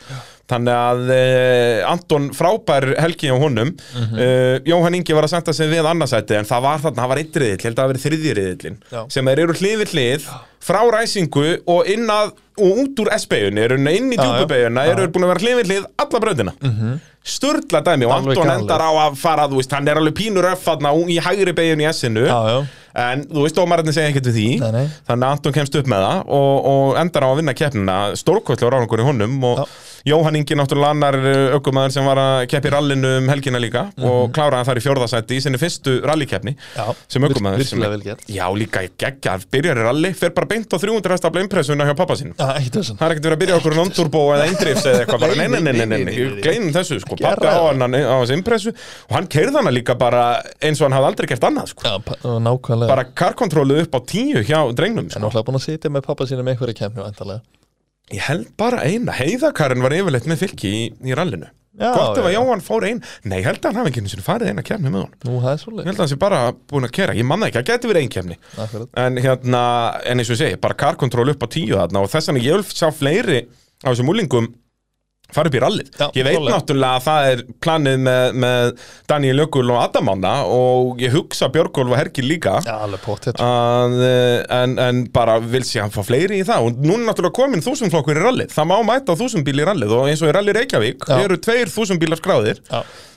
þannig 0.52 0.76
að 0.76 1.00
uh, 1.16 1.90
Anton 1.90 2.28
frábær 2.36 2.86
helgi 3.00 3.32
á 3.32 3.36
honum 3.40 3.72
Mhm. 3.96 4.12
uh, 4.20 4.58
Jóhann 4.68 4.94
Ingi 5.00 5.14
var 5.16 5.24
að 5.24 5.32
senda 5.38 5.52
sig 5.56 5.70
við 5.72 5.88
annarsæti 5.88 6.36
en 6.36 6.44
það 6.44 6.62
var 6.68 6.78
þarna, 6.84 7.00
það 7.02 7.08
var 7.14 7.22
frá 10.66 10.80
ræsingu 10.96 11.46
og 11.70 11.86
inn 11.92 12.10
að 12.10 12.34
og 12.56 12.78
út 12.80 13.00
úr 13.02 13.10
S-beginni, 13.18 13.60
eru 13.60 13.76
inn 13.76 14.08
í 14.14 14.16
djúpubeginna 14.16 14.86
eru 14.88 15.10
búin 15.12 15.26
að 15.26 15.32
vera 15.34 15.42
hlið 15.44 15.58
við 15.58 15.66
hlið 15.70 15.86
alla 16.00 16.20
brautina. 16.24 16.54
Sturla 17.26 17.80
dæmi 17.84 18.06
og 18.06 18.14
Anton 18.14 18.48
endar 18.54 18.80
á 18.86 18.90
að 19.02 19.16
fara, 19.20 19.44
þú 19.50 19.58
veist, 19.58 19.72
hann 19.74 19.88
er 19.90 19.98
alveg 20.00 20.14
pínur 20.16 20.46
öff 20.48 20.62
þarna 20.64 20.92
í 21.10 21.18
hægri 21.20 21.52
begin 21.58 21.82
í 21.82 21.88
S-inu. 21.90 22.24
En 22.96 23.26
þú 23.28 23.42
veist, 23.44 23.58
dómararnir 23.58 23.92
segja 23.92 24.08
ekkert 24.12 24.30
við 24.30 24.38
því. 24.38 24.46
Nei, 24.62 24.70
nei. 24.72 24.86
Þannig 25.10 25.26
að 25.26 25.34
Anton 25.36 25.56
kemst 25.58 25.76
upp 25.76 25.90
með 25.92 26.06
það 26.06 26.32
og, 26.38 26.68
og 26.72 27.00
endar 27.02 27.26
á 27.26 27.28
að 27.28 27.40
vinna 27.42 27.56
keppnina 27.58 27.96
Stórkostlega 28.16 28.72
ráðangur 28.72 29.02
í 29.04 29.08
honum 29.10 29.36
og 29.50 29.60
Já. 29.60 29.66
Jóhann 30.06 30.36
Ingi 30.38 30.54
náttúrulega 30.54 30.92
annar 30.94 31.16
aukumæður 31.56 31.90
sem 31.96 32.04
var 32.06 32.18
að 32.22 32.44
keppi 32.52 32.70
rallinu 32.70 33.08
um 33.18 33.30
helgina 33.32 33.58
líka 33.58 33.80
og 34.06 34.28
kláraði 34.36 34.68
þar 34.68 34.78
í 34.78 34.82
fjórðasætti 34.84 35.34
í 35.34 35.40
sinni 35.42 35.58
fyrstu 35.58 35.96
rallikeppni 36.06 36.52
sem 37.10 37.24
vel 37.24 37.32
gert. 37.58 37.72
Já, 38.30 38.44
líka 38.54 38.84
geggja, 39.02 39.34
byrjar 39.50 39.80
í 39.82 39.86
ralli 39.88 40.12
fer 40.14 40.30
bara 40.36 40.46
beint 40.52 40.70
á 40.70 40.78
300 40.78 41.16
hestafla 41.16 41.42
impressuna 41.42 41.88
hjá 41.88 41.96
pappa 41.98 42.14
þessan 42.14 42.36
Það 43.00 43.02
er 43.08 43.16
ekkert 43.16 43.26
verið 43.26 43.36
að 43.36 43.42
byrja 43.42 43.58
okkur 43.58 43.76
non-turbo 43.80 44.22
eða 44.36 44.46
eindrifs 44.46 44.86
eða 44.86 45.02
eitthvað 45.02 45.24
bara, 45.26 45.34
nei, 45.42 45.48
nei, 45.48 45.60
nei, 45.66 45.72
nei, 45.74 45.86
nei, 45.90 45.98
nei, 46.06 46.14
gleynum 46.46 46.70
þessu, 46.78 47.00
sko, 47.02 47.18
pappi 47.26 47.50
á 47.50 47.58
hann 47.66 47.98
á 48.06 48.16
þessu 48.22 48.38
impressu 48.38 48.70
og 49.10 49.16
hann 49.18 49.26
keirði 49.34 49.58
hana 49.58 49.74
líka 49.74 49.98
bara 49.98 50.22
eins 50.62 50.78
og 50.78 50.86
hann 50.86 50.96
hafði 51.00 51.10
aldrei 51.10 51.30
gert 51.34 51.48
annað, 51.50 51.74
sko. 51.74 51.82
Já, 51.82 51.98
bara 52.94 53.04
karkontrólu 53.10 53.82
upp 53.82 53.98
á 53.98 54.00
tíu 54.06 54.46
hjá 54.46 54.62
drengnum 54.70 55.10
En 55.10 55.10
sko. 55.10 55.26
Ég 58.14 58.22
held 58.28 58.50
bara 58.60 58.82
eina, 58.86 59.14
heiðakarinn 59.16 59.82
var 59.82 59.94
yfirleitt 59.96 60.28
með 60.30 60.42
fylki 60.44 60.70
í, 60.70 60.82
í 61.06 61.16
rallinu. 61.16 61.48
Já, 61.76 61.90
gott 61.92 62.16
ef 62.16 62.24
að 62.24 62.32
já. 62.32 62.38
Jóhann 62.38 62.62
fór 62.64 62.84
ein 62.88 63.00
nei, 63.28 63.34
ég 63.42 63.46
held 63.50 63.58
að 63.60 63.66
hann 63.68 63.78
hafi 63.82 63.90
ekki 63.90 64.00
einu 64.00 64.08
sinni 64.08 64.24
farið 64.24 64.48
eina 64.48 64.62
kemni 64.64 64.88
með 64.88 65.02
hann 65.02 65.26
Nú, 65.28 65.34
það 65.42 65.50
er 65.50 65.56
ég 65.58 65.60
svolítið 65.60 65.88
held 65.90 65.98
að 65.98 66.02
hann 66.06 66.08
sé 66.08 66.16
bara 66.22 66.38
búin 66.72 66.88
að 66.88 66.94
kera, 66.96 67.16
ég 67.18 67.26
manna 67.28 67.50
ekki, 67.50 67.58
það 67.58 67.66
geti 67.68 67.90
verið 67.90 68.06
ein 68.06 68.12
kemni 68.14 68.38
Akkurat. 68.64 68.88
En 69.02 69.20
hérna, 69.20 69.60
en 70.08 70.22
eins 70.22 70.30
og 70.30 70.38
ég 70.38 70.40
segi, 70.40 70.60
bara 70.62 70.78
karkontról 70.80 71.28
upp 71.34 71.44
á 71.44 71.48
tíu 71.52 71.76
þarna 71.76 72.00
og 72.06 72.08
þess 72.14 72.30
vegna 72.32 72.44
ég 72.46 72.56
vil 72.56 72.78
sjá 72.80 72.88
fleiri 72.96 73.42
á 73.84 73.88
þessum 73.90 74.08
úlingum 74.14 74.48
fara 75.34 75.50
upp 75.50 75.56
í 75.58 75.60
rallið. 75.62 75.88
Já, 75.98 76.06
ég 76.14 76.24
veit 76.26 76.36
klálega. 76.36 76.54
náttúrulega 76.56 76.98
að 76.98 77.04
það 77.06 77.28
er 77.32 77.40
planið 77.66 77.96
með, 78.06 78.36
með 78.44 78.84
Daniel 79.10 79.40
Jökul 79.42 79.64
og 79.74 79.80
Adamanna 79.82 80.34
og 80.54 81.02
ég 81.02 81.16
hugsa 81.16 81.48
Björgólf 81.54 81.92
og 81.92 81.98
Hergil 81.98 82.28
líka. 82.30 82.54
Já, 82.66 82.76
alveg 82.86 83.02
pottet 83.04 83.40
að, 83.42 83.96
eh, 84.06 84.44
en, 84.60 84.76
en 84.78 85.02
bara 85.12 85.38
vil 85.42 85.64
sé 85.66 85.82
hann 85.82 85.90
fá 85.94 86.00
fleiri 86.06 86.40
í 86.42 86.46
það. 86.46 86.68
Og 86.70 86.78
núna 86.86 87.10
náttúrulega 87.10 87.36
komin 87.40 87.64
þúsundflokkur 87.64 88.20
í 88.20 88.24
rallið. 88.28 88.54
Það 88.54 88.70
má 88.70 88.76
mæta 88.92 89.18
þúsundbíl 89.18 89.58
í 89.60 89.66
rallið 89.66 89.96
og 89.98 90.08
eins 90.12 90.22
og 90.22 90.30
í 90.30 90.36
rallið 90.38 90.60
Reykjavík 90.60 91.10
eru 91.18 91.40
tveir 91.42 91.72
þúsundbílar 91.74 92.22
skráðir. 92.22 92.62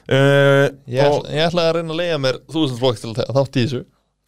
Uh, 0.10 0.66
Ég, 0.90 1.06
og 1.06 1.20
ætla, 1.22 1.34
ég 1.38 1.46
ætla 1.52 1.68
að 1.70 1.76
reyna 1.78 1.94
að 1.94 2.00
leiða 2.02 2.20
mér 2.24 2.38
þúsund 2.50 2.80
flokk 2.82 2.98
til 3.04 3.12
þátt 3.14 3.60
í 3.62 3.66
þessu 3.68 3.82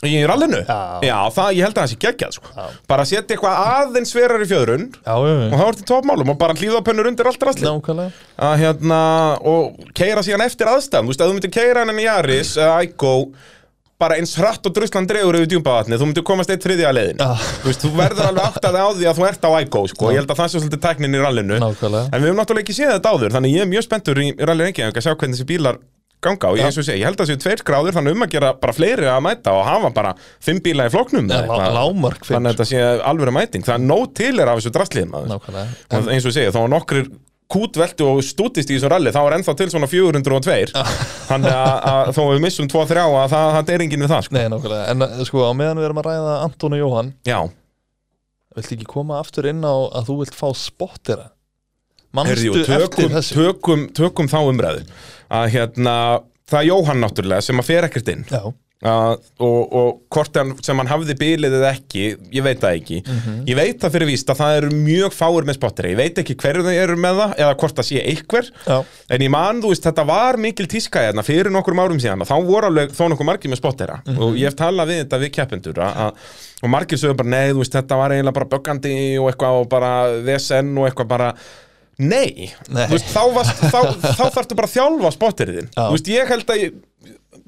í 0.10 0.22
rallinu? 0.26 0.64
Já. 0.66 1.18
það, 1.36 1.50
ég 1.58 1.68
held 1.68 1.76
að 1.76 1.82
það 1.84 1.92
sé 1.92 2.00
geggjað 2.02 2.36
sko. 2.38 2.52
Já. 2.58 2.66
bara 2.90 3.06
setja 3.06 3.36
eitthvað 3.36 3.62
aðeins 3.76 4.14
sverar 4.16 4.42
í 4.42 4.50
fjöðrun 4.50 4.88
Já, 4.98 5.14
já, 5.14 5.36
og 5.38 5.56
það 5.56 5.64
vart 5.68 5.84
í 5.84 5.88
topmálum 5.92 6.34
og 6.34 6.40
bara 6.42 6.58
hlýðapönnur 6.58 7.12
undir 7.12 7.30
allt 7.30 7.48
rastli 7.48 7.68
Nákvæmlega. 7.70 8.28
Að 8.42 8.58
hérna 8.64 9.02
og 9.52 9.88
keira 9.98 10.26
síðan 10.26 10.46
eftir 10.48 10.72
aðstæðum. 10.72 11.10
Þú 11.10 11.14
veist, 11.14 11.22
að 11.22 11.32
þú 11.32 11.38
myndir 11.38 11.54
keira 11.54 11.86
henni 11.86 12.02
í 12.02 12.08
Jaris 12.08 12.56
eða 12.58 12.80
Ico 12.88 13.14
bara 14.02 14.18
eins 14.18 14.34
hratt 14.40 14.66
og 14.66 14.74
druslan 14.74 15.06
dregur 15.06 15.38
yfir 15.38 15.52
djúmpavatni, 15.52 15.98
þú 16.02 16.10
myndir 16.10 16.26
komast 16.26 16.50
eitt 16.54 16.64
þriðja 16.66 16.94
leiðin 16.96 17.22
Já. 17.22 17.36
þú 17.62 17.70
veist, 17.70 17.84
þú 17.86 17.92
verður 18.00 18.30
alveg 18.32 18.48
áttaði 18.50 18.82
á 18.82 18.88
því 18.98 19.10
að 19.12 19.20
þú 19.20 19.28
ert 19.30 19.46
á 19.46 19.52
Ico 19.62 19.84
sko, 19.92 20.10
ég 20.10 20.22
held 20.22 20.34
að 20.34 20.42
það 20.42 20.50
sé 20.50 20.62
svolítið 20.62 20.84
tæknin 20.88 21.18
í 21.18 21.22
rallinu. 21.22 21.60
Nákvæmlega. 21.62 22.10
En 22.10 22.24
við 22.24 22.32
höfum 22.32 22.42
náttúrulega 22.42 22.66
ekki 22.66 22.78
séð 22.80 22.94
þetta 22.96 23.14
áður 23.14 23.36
þannig 23.38 23.54
ég 23.54 23.66
er 23.66 23.72
mjög 23.76 23.86
spenntur 23.86 24.22
í, 24.24 24.28
rally 24.42 24.68
Reykjavík 24.72 24.98
að 24.98 25.06
sjá 25.06 25.14
hvernig 25.14 25.38
þessi 25.38 25.50
bílar 25.52 25.78
ganga 26.22 26.52
og 26.52 26.60
ég, 26.60 26.68
eins 26.68 26.78
og 26.78 26.86
sé, 26.88 26.96
ég 27.00 27.08
held 27.10 27.18
að 27.18 27.26
það 27.26 27.32
séu 27.34 27.42
tveir 27.46 27.64
gráður 27.68 27.98
þannig 27.98 28.16
um 28.18 28.26
að 28.28 28.34
gera 28.36 28.54
bara 28.62 28.76
fleiri 28.78 29.10
að 29.10 29.24
mæta 29.26 29.56
og 29.58 29.66
hafa 29.68 29.90
bara 29.96 30.14
fimm 30.44 30.62
bíla 30.62 30.86
í 30.88 30.94
flokknum. 30.94 31.28
Eða 31.32 31.58
Lá- 31.58 31.74
lágmark 31.80 32.22
fimm. 32.26 32.36
þannig 32.38 32.52
að 32.52 32.56
þetta 32.62 32.70
sé 32.72 32.86
alveg 33.12 33.34
mæting. 33.40 33.66
Það 33.66 33.76
er 33.80 33.86
nóg 33.90 34.06
til 34.22 34.32
er 34.40 34.52
af 34.54 34.62
þessu 34.62 34.74
drastliðum 34.78 35.18
nákvæmlega. 35.32 35.68
Eins 35.92 36.26
og 36.26 36.32
ég 36.32 36.38
segi, 36.38 36.54
þá 36.54 36.62
var 36.62 36.74
nokkrir 36.76 37.12
kútveltu 37.52 38.06
og 38.08 38.22
stútist 38.24 38.70
í 38.72 38.78
þessu 38.78 38.90
ralli, 38.92 39.12
þá 39.12 39.22
er 39.26 39.36
ennþá 39.38 39.56
til 39.60 39.70
svona 39.74 39.90
402 39.92 40.72
þannig 41.28 41.52
að, 41.52 41.74
að 41.92 42.12
þó 42.16 42.22
við 42.32 42.44
missum 42.46 42.70
2-3 42.72 43.02
að 43.04 43.34
það, 43.34 43.48
það 43.58 43.72
er 43.76 43.84
enginn 43.86 44.06
við 44.06 44.14
það 44.14 44.24
sko. 44.28 44.36
Nei, 44.38 44.46
nákvæmlega, 44.54 44.86
en 44.94 45.06
uh, 45.08 45.24
sko 45.28 45.44
á 45.44 45.52
meðan 45.58 45.82
við 45.82 45.90
erum 45.90 46.00
að 46.02 46.08
ræða 46.08 46.38
Anton 46.46 46.78
og 46.78 46.82
Jóhann, 46.82 47.12
Já, 47.28 47.40
viltu 48.56 48.76
ekki 48.78 48.88
koma 48.94 49.20
aftur 49.20 49.48
inn 49.52 49.64
á 49.68 49.76
að 50.00 50.08
þú 50.10 50.18
vilt 50.22 50.38
fá 50.38 50.48
spottera 50.58 51.30
Herri, 52.28 52.50
tökum, 52.68 53.16
tökum, 53.32 53.86
tökum 53.96 54.32
þá 54.32 54.40
umræðu. 54.44 54.84
Að 55.32 55.48
hérna, 55.56 55.96
það 56.52 56.60
er 56.64 56.68
Jóhann 56.72 57.06
náttúrulega 57.06 57.46
sem 57.46 57.62
að 57.62 57.70
fer 57.72 57.88
ekkert 57.88 58.12
inn. 58.12 58.26
Uh, 58.82 59.12
og, 59.46 59.74
og 59.78 59.90
hvort 60.10 60.34
hann, 60.40 60.56
sem 60.66 60.80
hann 60.82 60.90
hafði 60.90 61.14
bilið 61.20 61.54
eða 61.60 61.70
ekki, 61.76 62.16
ég 62.34 62.42
veit 62.42 62.64
það 62.64 62.80
ekki. 62.80 62.98
Mhm. 63.06 63.36
ég 63.46 63.60
veit 63.60 63.78
það 63.84 63.94
fyrir 63.94 64.10
víst 64.10 64.32
að 64.34 64.40
það 64.40 64.56
eru 64.58 64.72
mjög 64.74 65.14
fáir 65.14 65.46
með 65.46 65.58
spotteri, 65.60 65.92
ég 65.94 66.00
veit 66.00 66.18
ekki 66.24 66.36
hverju 66.42 66.66
þau 66.66 66.72
eru 66.74 66.96
með 66.98 67.22
það 67.22 67.36
eða 67.46 67.60
hvort 67.62 67.78
það 67.78 67.88
sé 67.92 68.02
einhver. 68.10 68.50
Já, 68.66 68.80
en 69.14 69.28
ég 69.28 69.34
man, 69.38 69.62
þú 69.62 69.76
veist, 69.76 69.86
þetta 69.86 70.08
var 70.10 70.42
mikil 70.42 70.66
tíska 70.74 71.06
hérna 71.06 71.22
fyrir 71.28 71.54
nokkur 71.54 71.78
árum 71.78 72.02
síðan 72.02 72.26
og 72.26 72.32
þá 72.32 72.36
voru 72.50 72.72
alveg 72.72 72.98
þó 72.98 73.06
nokkur 73.14 73.30
margir 73.30 73.54
með 73.54 73.62
spottera. 73.62 74.02
Mhm. 74.08 74.18
og 74.18 74.42
ég 74.42 74.50
hef 74.50 74.58
talað 74.58 74.90
við 74.96 75.04
þetta 75.06 75.22
við 75.28 75.34
keppendur 75.38 75.86
að, 75.86 76.16
og 76.64 76.70
margir 76.74 76.98
sögum 76.98 77.22
bara, 77.22 77.36
nei, 77.38 77.54
þú 77.54 77.62
veist, 77.62 77.78
þetta 77.78 78.02
var 78.02 78.18
eiginlega 78.18 78.40
bara 78.42 78.54
böggandi 78.56 78.96
og 79.22 79.30
eitthvað 79.30 79.62
og 79.62 79.70
bara 79.70 79.92
VSN 80.26 80.74
og 80.74 80.90
eitthvað 80.90 81.14
bara 81.14 81.36
Nei, 82.02 82.48
Nei. 82.74 82.86
Veist, 82.90 83.12
þá, 83.14 83.22
varst, 83.36 83.60
þá, 83.62 83.80
þá 84.02 84.24
þarftu 84.34 84.58
bara 84.58 84.70
að 84.70 84.78
þjálfa 84.78 85.12
veist, 85.94 86.10
ég 86.10 86.32
held 86.32 86.54
að 86.54 86.64
ég, 86.64 86.80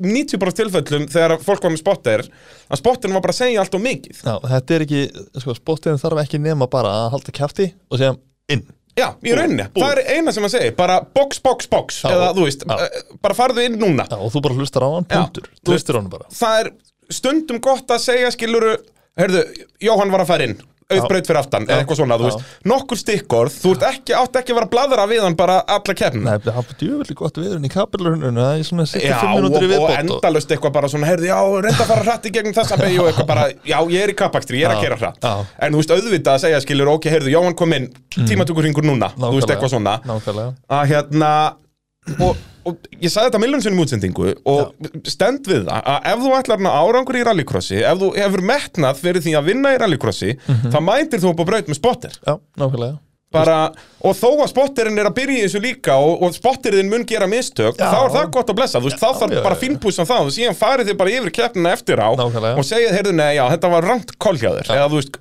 90% 0.03 0.57
tilfellum 0.57 1.07
þegar 1.11 1.35
fólk 1.43 1.65
var 1.65 1.73
með 1.73 1.81
spotter 1.81 2.23
að 2.25 2.79
spotterin 2.79 3.15
var 3.17 3.23
bara 3.25 3.35
að 3.35 3.39
segja 3.39 3.63
allt 3.63 3.75
og 3.77 3.83
mikið. 3.83 4.21
Já, 4.25 4.35
þetta 4.53 4.75
er 4.75 4.85
ekki 4.85 5.01
sko, 5.41 5.55
spotterin 5.57 6.01
þarf 6.01 6.23
ekki 6.23 6.41
nema 6.41 6.67
bara 6.71 6.93
að 7.03 7.11
halda 7.17 7.35
kjafti 7.35 7.67
og 7.89 8.01
segja 8.01 8.15
inn. 8.53 8.65
Já, 8.93 9.07
í 9.25 9.33
rauninni, 9.33 9.65
það 9.73 9.91
er 9.95 10.17
eina 10.19 10.33
sem 10.35 10.45
að 10.45 10.53
segja 10.53 10.73
bara 10.77 10.99
box, 11.15 11.39
box, 11.41 11.69
box. 11.69 12.01
Já, 12.03 12.11
eða 12.13 12.27
þú 12.37 12.43
veist, 12.45 12.65
já. 12.69 12.73
uh, 12.77 13.15
bara 13.25 13.37
farðu 13.37 13.63
inn 13.65 13.79
núna. 13.81 14.05
Já, 14.05 14.19
og 14.19 14.33
þú 14.35 14.43
bara 14.45 14.57
hlustar 14.59 14.85
á 14.85 14.89
hann, 14.93 15.07
punktur. 15.09 15.47
Hlustar 15.65 15.97
á 15.97 15.99
hann 16.01 16.11
bara. 16.13 16.29
Það 16.33 16.59
er 16.59 16.69
stundum 17.17 17.61
gott 17.63 17.89
að 17.93 18.03
segja 18.03 18.29
skiluru, 18.35 18.75
heyrðu, 19.17 19.41
Jóhann 19.81 20.13
var 20.13 20.25
að 20.25 20.29
fara 20.29 20.49
inn 20.49 20.59
auðbraut 20.91 21.27
fyrir 21.29 21.39
aftan, 21.39 21.65
eða 21.69 21.83
eitthvað 21.83 21.99
svona, 22.01 22.17
þú 22.19 22.27
Já. 22.27 22.33
veist. 22.33 22.51
Nokkur 22.69 22.97
stikkorð, 22.99 23.55
þú 23.63 23.71
ert 23.75 23.85
ekki, 23.89 24.13
átt 24.19 24.35
ekki 24.41 24.51
að 24.53 24.57
vera 24.59 24.67
að 24.67 24.73
bladra 24.73 25.05
við 25.09 25.21
hann 25.23 25.35
bara 25.39 25.55
alla 25.67 25.95
keppna 25.95 26.23
Nei, 26.33 26.39
það 26.43 26.57
var 26.59 26.77
djúvillig 26.81 27.15
gott 27.21 27.39
viðurinn 27.39 27.65
í 27.67 27.71
kapilurinn 27.73 28.37
það 28.39 28.59
er 28.59 28.67
svona 28.67 28.85
Já, 28.87 28.91
65 28.93 29.23
og, 29.23 29.37
minútur 29.39 29.63
í 29.63 29.65
og 29.65 29.71
viðbót 29.73 29.89
og- 29.89 29.97
endalust 30.03 30.51
eitthvað 30.53 30.73
bara 30.73 30.87
svona, 30.91 31.07
heyrðu, 31.07 31.27
já, 31.31 31.39
reynda 31.63 31.83
að 31.83 31.91
fara 31.93 32.03
hratt 32.07 32.25
í 32.27 32.33
gegnum 32.35 32.53
þessa 32.57 32.77
beigju 32.83 32.99
og 33.05 33.07
eitthvað 33.13 33.27
bara, 33.33 33.47
já, 33.63 33.77
ég 33.95 34.03
er 34.03 34.13
í 34.13 34.17
kappakstri, 34.23 34.59
ég 34.59 34.67
er 34.69 34.75
að 34.75 34.81
Já, 34.83 34.83
kera 34.89 34.97
hratt. 35.01 35.19
já. 35.23 35.45
en 35.59 35.73
þú 35.73 35.81
veist, 35.83 35.95
auðvitað 35.97 36.33
að 36.35 36.43
segja, 36.45 36.61
skilur, 36.67 36.93
ok, 36.97 37.09
heyrðu, 37.13 37.31
Jóhann 37.33 37.55
kom 37.55 37.73
inn 37.73 37.89
tímatökurringur 38.13 38.83
núna, 38.85 39.11
þú 39.17 39.33
veist, 39.39 39.49
eitthvað 39.53 39.73
svona. 39.73 39.97
Nákvæmlega. 40.05 40.53
Að 40.69 40.87
hérna 40.93 41.31
og, 42.19 42.41
og 42.67 42.89
ég 42.99 43.11
sagði 43.11 43.29
þetta 43.29 43.41
milljón 43.43 43.63
sinni 43.63 43.83
útsendingu 43.83 44.33
og 44.49 44.89
stend 45.09 45.47
við 45.49 45.65
það 45.69 45.87
að 45.93 46.11
ef 46.11 46.25
þú 46.25 46.35
ætlar 46.39 46.67
að 46.67 46.77
árangur 46.81 47.19
í 47.19 47.23
rallycrossi 47.29 47.79
ef 47.83 48.03
þú 48.03 48.11
hefur 48.17 48.45
metnað 48.53 49.01
fyrir 49.03 49.25
því 49.25 49.37
að 49.39 49.49
vinna 49.51 49.73
í 49.75 49.81
rallycrossi 49.83 50.35
þá 50.45 50.79
mætir 50.83 51.23
þú 51.23 51.33
upp 51.33 51.43
á 51.43 51.49
braut 51.51 51.71
með 51.71 51.79
spotter. 51.79 52.21
Já, 52.23 52.37
nákvæmlega 52.59 52.99
bara, 53.33 53.57
og 54.03 54.15
þó 54.17 54.27
að 54.43 54.49
spotterinn 54.51 54.99
er 55.01 55.09
að 55.09 55.15
byrja 55.17 55.45
þessu 55.47 55.61
líka 55.63 55.95
og, 55.99 56.21
og 56.25 56.35
spotterinn 56.35 56.91
mun 56.91 57.05
gera 57.09 57.27
mistök 57.29 57.79
Já. 57.79 57.87
þá 57.89 57.97
er 58.03 58.13
það 58.15 58.27
gott 58.37 58.51
að 58.53 58.57
blessa, 58.59 58.81
þú 58.81 58.89
veist, 58.91 59.01
þá 59.01 59.19
þarf 59.23 59.39
bara 59.47 59.59
fínpúsan 59.59 60.09
það 60.09 60.29
og 60.29 60.35
síðan 60.37 60.59
farið 60.59 60.91
þið 60.91 60.99
bara 61.01 61.15
yfir 61.17 61.35
keppnina 61.39 61.73
eftir 61.73 62.03
á 62.03 62.09
Nákvæmlega. 62.19 62.53
og 62.61 62.69
segið, 62.69 62.93
heyrðu, 62.97 63.15
nei, 63.19 63.31
já, 63.39 63.43
þetta 63.55 63.73
var 63.73 63.89
rangt 63.89 64.15
kolhjáður, 64.21 64.71
eða 64.77 64.87
þú 64.93 65.01
veist, 65.01 65.19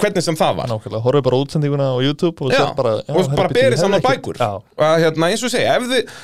hvernig 0.00 0.26
sem 0.26 0.40
það 0.40 0.58
var. 0.60 0.72
Nákvæmlega, 0.74 1.04
horfðu 1.06 1.24
bara 1.28 1.36
á 1.36 1.42
útsendinguna 1.44 1.88
á 1.92 1.98
YouTube 2.00 2.46
og 2.46 2.52
sér 2.56 2.74
bara 2.80 2.96
já, 3.00 3.14
og 3.14 3.32
bara 3.36 3.54
berið 3.54 3.80
saman 3.84 4.04
bækur. 4.04 4.40
Að, 4.40 4.94
hérna, 5.04 5.30
eins 5.32 5.44
og 5.44 5.52
segja, 5.52 5.76
ef 5.76 5.88
þið 5.90 6.14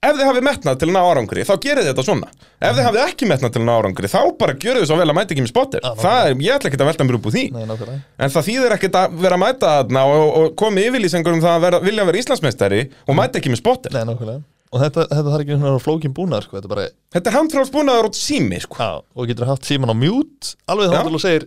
ef 0.00 0.16
þið 0.16 0.28
hafið 0.30 0.44
metnað 0.46 0.78
til 0.80 0.88
að 0.88 0.94
ná 0.96 1.00
árangri 1.04 1.44
þá 1.44 1.52
gerið 1.64 1.84
þið 1.84 1.90
þetta 1.90 2.04
svona. 2.06 2.28
Ef 2.60 2.76
þið 2.76 2.86
hafið 2.88 3.02
ekki 3.04 3.28
metnað 3.30 3.54
til 3.54 3.60
að 3.60 3.66
ná 3.68 3.72
árangri 3.76 4.10
þá 4.10 4.20
bara 4.40 4.54
gjörið 4.56 4.84
þið 4.84 4.88
svo 4.90 5.00
vel 5.00 5.08
að 5.10 5.18
mæta 5.18 5.34
ekki 5.34 5.44
með 5.44 5.52
spotter. 5.52 5.82
Já, 5.84 5.90
það 6.00 6.20
er, 6.30 6.38
ég 6.46 6.56
ætla 6.56 6.70
ekki 6.70 6.80
að 6.80 6.90
velta 6.90 7.08
mér 7.08 7.18
upp 7.18 7.28
úr 7.28 7.34
því. 7.36 7.44
Nei, 7.56 7.98
en 8.24 8.32
það 8.36 8.48
þýðir 8.48 8.76
ekkert 8.78 9.00
að 9.00 9.18
vera 9.26 9.36
að 9.36 9.44
mæta 9.44 9.74
þarna 9.76 10.06
og, 10.14 10.24
og 10.40 10.54
komi 10.60 10.86
yfirlýsingur 10.88 11.36
um 11.36 11.44
það 11.44 11.58
að 11.58 11.66
vera, 11.66 11.82
vilja 11.84 12.08
vera 12.08 12.22
Íslandsmeistari 12.24 12.80
og 13.04 13.20
mæta 13.20 13.40
ekki 13.42 13.52
með 13.52 13.60
spotter. 13.60 13.96
Nei, 14.00 14.40
Og 14.70 14.78
þetta, 14.78 15.02
þetta 15.10 15.30
þarf 15.32 15.42
ekki 15.42 15.56
svona 15.58 15.82
flókin 15.82 16.12
búnaður, 16.14 16.44
sko, 16.46 16.56
þetta 16.60 16.70
bara 16.70 16.82
þetta 17.10 17.30
er 17.30 17.36
handfrálsbúnaður 17.36 18.06
og 18.06 18.14
sími 18.14 18.60
sko. 18.62 18.76
Já, 18.78 19.00
og 19.02 19.26
getur 19.26 19.48
haft 19.50 19.66
síman 19.66 19.90
á 19.90 19.96
mute 19.98 20.52
alveg 20.70 20.92
þá 20.94 21.08
þú 21.10 21.20
segir 21.24 21.46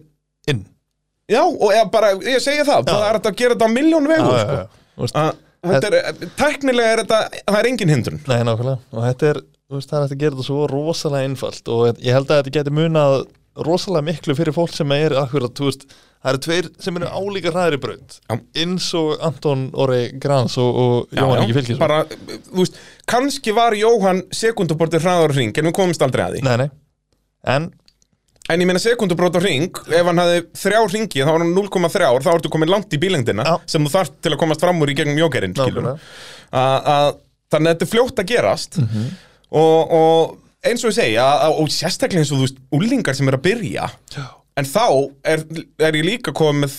inn. 0.52 0.66
Já, 1.32 1.40
og 1.40 1.72
ég, 1.72 1.88
bara, 1.94 2.10
ég 2.20 2.44
segi 2.44 2.66
það, 2.68 2.90
það 2.90 3.06
er 3.08 3.20
að 3.22 3.38
gera 3.40 3.56
þetta 3.56 3.70
á 3.72 3.76
miljón 3.78 4.10
vegu 4.12 4.34
sko. 4.42 4.58
Er, 5.64 6.26
tæknilega 6.36 6.92
er 6.92 7.02
þetta 7.04 7.20
það 7.40 7.60
er 7.60 7.70
engin 7.70 7.94
hindrun. 7.94 8.24
Nei, 8.28 8.40
nákvæmlega. 8.44 8.80
Og 8.92 9.06
þetta 9.08 9.30
er, 9.30 9.38
þú 9.70 9.78
veist, 9.78 9.92
það 9.94 10.00
er 10.02 10.10
að 10.10 10.24
gera 10.24 10.36
þetta 10.36 10.48
svo 10.50 10.66
rosalega 10.72 11.30
einfalt. 11.30 11.72
Og 11.72 12.04
ég 12.04 12.18
held 12.18 12.28
að 12.28 12.42
þetta 12.42 12.56
geti 12.58 12.74
munað 12.76 13.16
rosalega 13.64 14.08
miklu 14.08 14.36
fyrir 14.38 14.56
fólk 14.56 14.74
sem 14.74 14.92
er 14.96 15.16
akkurat, 15.20 15.54
þú 15.56 15.70
veist, 15.70 15.86
það 16.24 16.32
eru 16.32 16.42
tveir 16.46 16.70
sem 16.82 16.98
eru 17.00 17.10
álíka 17.12 17.54
hræðri 17.54 17.80
braut. 17.84 18.18
Já. 18.18 18.38
eins 18.64 18.88
og 18.98 19.12
Anton 19.28 19.68
Orri 19.78 20.02
Grans 20.22 20.58
og, 20.62 20.80
og 20.84 21.18
Jóhann 21.18 21.44
ekki 21.44 21.58
fylgis 21.60 21.82
bara, 21.82 22.02
þú 22.50 22.60
veist, 22.62 22.80
kannski 23.10 23.54
var 23.56 23.78
Jóhann 23.78 24.24
sekundubortið 24.34 25.06
hraðar 25.06 25.36
hring 25.38 25.54
en 25.54 25.70
við 25.70 25.78
komumst 25.78 26.06
aldrei 26.06 26.26
að 26.26 26.38
því. 26.38 26.46
Nei, 26.48 26.56
nei. 26.64 26.70
En, 27.54 27.70
En 28.52 28.60
ég 28.60 28.68
meina 28.68 28.80
sekundubrót 28.84 29.38
á 29.40 29.42
ring, 29.44 29.70
ef 29.88 30.04
hann 30.10 30.20
hafði 30.20 30.40
þrjá 30.60 30.80
ringi, 30.92 31.22
þá 31.24 31.30
var 31.32 31.44
hann 31.46 31.54
0,3 31.56 32.24
þá 32.26 32.32
ertu 32.34 32.50
komin 32.52 32.68
langt 32.74 32.92
í 32.92 33.00
bílengdina 33.00 33.46
Já. 33.48 33.54
sem 33.72 33.86
þú 33.88 33.92
þarft 33.94 34.18
til 34.26 34.34
að 34.34 34.40
komast 34.42 34.60
fram 34.66 34.82
úr 34.84 34.92
í 34.92 34.96
gegnum 35.00 35.22
jókerinn 35.22 35.56
skilur 35.56 35.94
Þannig 36.52 37.70
að 37.70 37.70
þetta 37.70 37.86
er 37.86 37.92
fljótt 37.94 38.20
að 38.24 38.30
gerast 38.34 38.78
Mhm. 38.82 39.06
og, 39.54 39.92
og 39.94 40.38
eins 40.66 40.84
og 40.88 40.92
ég 40.98 41.16
að, 41.22 41.56
og 41.62 41.68
sérstaklega 41.72 42.24
eins 42.24 42.32
og 42.34 42.40
þú 42.42 42.46
veist, 42.48 42.60
úlingar 42.74 43.16
sem 43.16 43.28
er 43.30 43.38
að 43.38 43.44
byrja 43.48 43.88
Já. 44.16 44.26
en 44.58 44.66
þá 44.66 44.86
er, 45.24 45.44
er 45.80 45.98
ég 46.00 46.06
líka 46.08 46.34
komið 46.36 46.76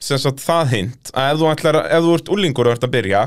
sem 0.00 0.18
sagt, 0.22 0.38
það 0.44 0.68
hint 0.74 1.10
að 1.14 1.32
ef 1.32 1.38
þú, 1.40 1.46
ætlar, 1.54 1.78
ef 1.90 2.04
þú 2.04 2.14
ert 2.18 2.28
úlingur 2.34 2.68
og 2.70 2.76
ert 2.76 2.84
að 2.86 2.94
byrja 2.94 3.22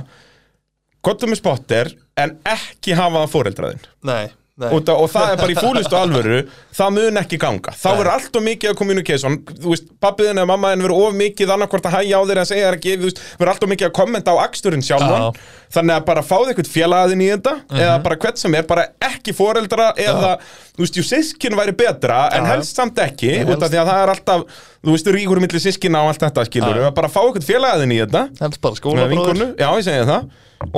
gottum 1.03 1.31
með 1.33 1.41
spotter 1.41 1.91
en 2.21 2.37
ekki 2.47 2.93
hafa 2.95 3.23
það 3.25 3.33
fóreldraðinn 3.33 3.85
Nei, 4.07 4.29
nei. 4.61 4.69
Og, 4.71 5.07
það 5.11 5.33
er 5.33 5.41
bara 5.41 5.53
í 5.53 5.57
fúlistu 5.59 5.97
alvöru 5.97 6.39
það 6.77 6.93
mun 6.97 7.21
ekki 7.21 7.39
ganga. 7.41 7.73
Þá 7.75 7.87
verður 7.89 8.11
allt 8.13 8.37
og 8.39 8.45
mikið 8.45 8.71
að 8.71 8.77
communication 8.81 9.39
þú 9.51 9.73
veist, 9.73 9.89
pappiðin 10.03 10.41
eða 10.41 10.49
mamma 10.51 10.71
en 10.75 10.85
verður 10.85 11.07
of 11.09 11.17
mikið 11.19 11.55
annarkvort 11.55 11.89
að 11.89 11.97
hægja 11.99 12.21
á 12.21 12.27
þeir 12.29 12.41
en 12.43 12.49
segja 12.51 12.69
þér 12.69 12.79
ekki 12.79 12.95
þú 13.01 13.09
veist, 13.09 13.23
verður 13.39 13.53
allt 13.53 13.65
og 13.67 13.73
mikið 13.73 13.89
að 13.89 13.95
kommenta 13.99 14.35
á 14.35 14.43
aksturinn 14.45 14.85
sjálfan. 14.85 15.27
Já. 15.31 15.57
þannig 15.71 15.95
að 15.95 16.05
bara 16.09 16.23
fáðu 16.27 16.51
eitthvað 16.51 16.69
félagðin 16.71 17.21
í 17.23 17.29
þetta 17.31 17.53
eða 17.79 17.93
bara 18.03 18.17
hvert 18.19 18.41
sem 18.41 18.55
er, 18.59 18.65
bara 18.67 18.83
ekki 19.07 19.33
foreldra 19.35 19.85
eða, 19.95 20.33
þú 20.75 20.83
veist, 20.83 20.99
jú, 20.99 21.05
sískin 21.07 21.55
væri 21.55 21.75
betra 21.79 22.25
en 22.35 22.43
Já. 22.43 22.49
helst 22.55 22.81
samt 22.81 22.99
ekki 22.99 23.37
út 23.45 23.63
af 23.63 23.71
því 23.71 23.79
að 23.79 23.91
það 23.91 24.01
er 24.01 24.11
alltaf, 24.15 24.43
þú 24.81 24.97
veist, 24.97 25.09
ríkur 25.15 25.41
milli 25.43 25.63
sískina 25.63 26.03
og 26.03 26.11
allt 26.11 26.25
þetta 26.25 26.45
skilur, 26.49 26.81
Já. 26.83 26.89
bara 26.97 27.11
fá 27.11 27.21
eitthvað 27.23 27.47
félagðin 27.47 27.95
í 27.95 28.01
þetta. 28.03 28.25
Helst 28.41 28.61
bara 28.63 28.75
með 28.75 28.81
skólabróður 28.81 29.13
vinkonu, 29.15 29.49
já 29.61 29.67
ég 29.71 29.87
segi 29.87 30.07
það. 30.11 30.29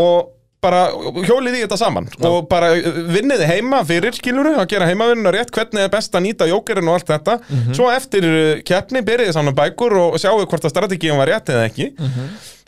Og 0.03 0.29
bara 0.63 0.85
hjólið 1.27 1.57
í 1.59 1.61
þetta 1.65 1.77
saman 1.81 2.07
og 2.25 2.47
bara 2.51 2.71
vinniði 3.13 3.49
heima 3.49 3.81
fyrir 3.87 4.15
skiluru 4.15 4.55
að 4.57 4.69
gera 4.73 4.87
heimavinnuna 4.89 5.33
rétt 5.35 5.51
hvernig 5.53 5.83
er 5.85 5.91
best 5.93 6.15
að 6.15 6.25
nýta 6.29 6.47
jókerinn 6.49 6.87
og 6.89 6.97
allt 6.97 7.11
þetta. 7.11 7.35
Svo 7.75 7.89
eftir 7.91 8.25
uh, 8.29 8.63
keppni 8.65 9.03
byrjiði 9.05 9.35
saman 9.35 9.55
bækur 9.57 9.97
og 9.99 10.17
sjáu 10.23 10.39
hvort 10.41 10.65
að 10.65 10.73
strategíum 10.73 11.19
var 11.21 11.31
rétt 11.33 11.51
eða 11.53 11.67
ekki. 11.69 11.89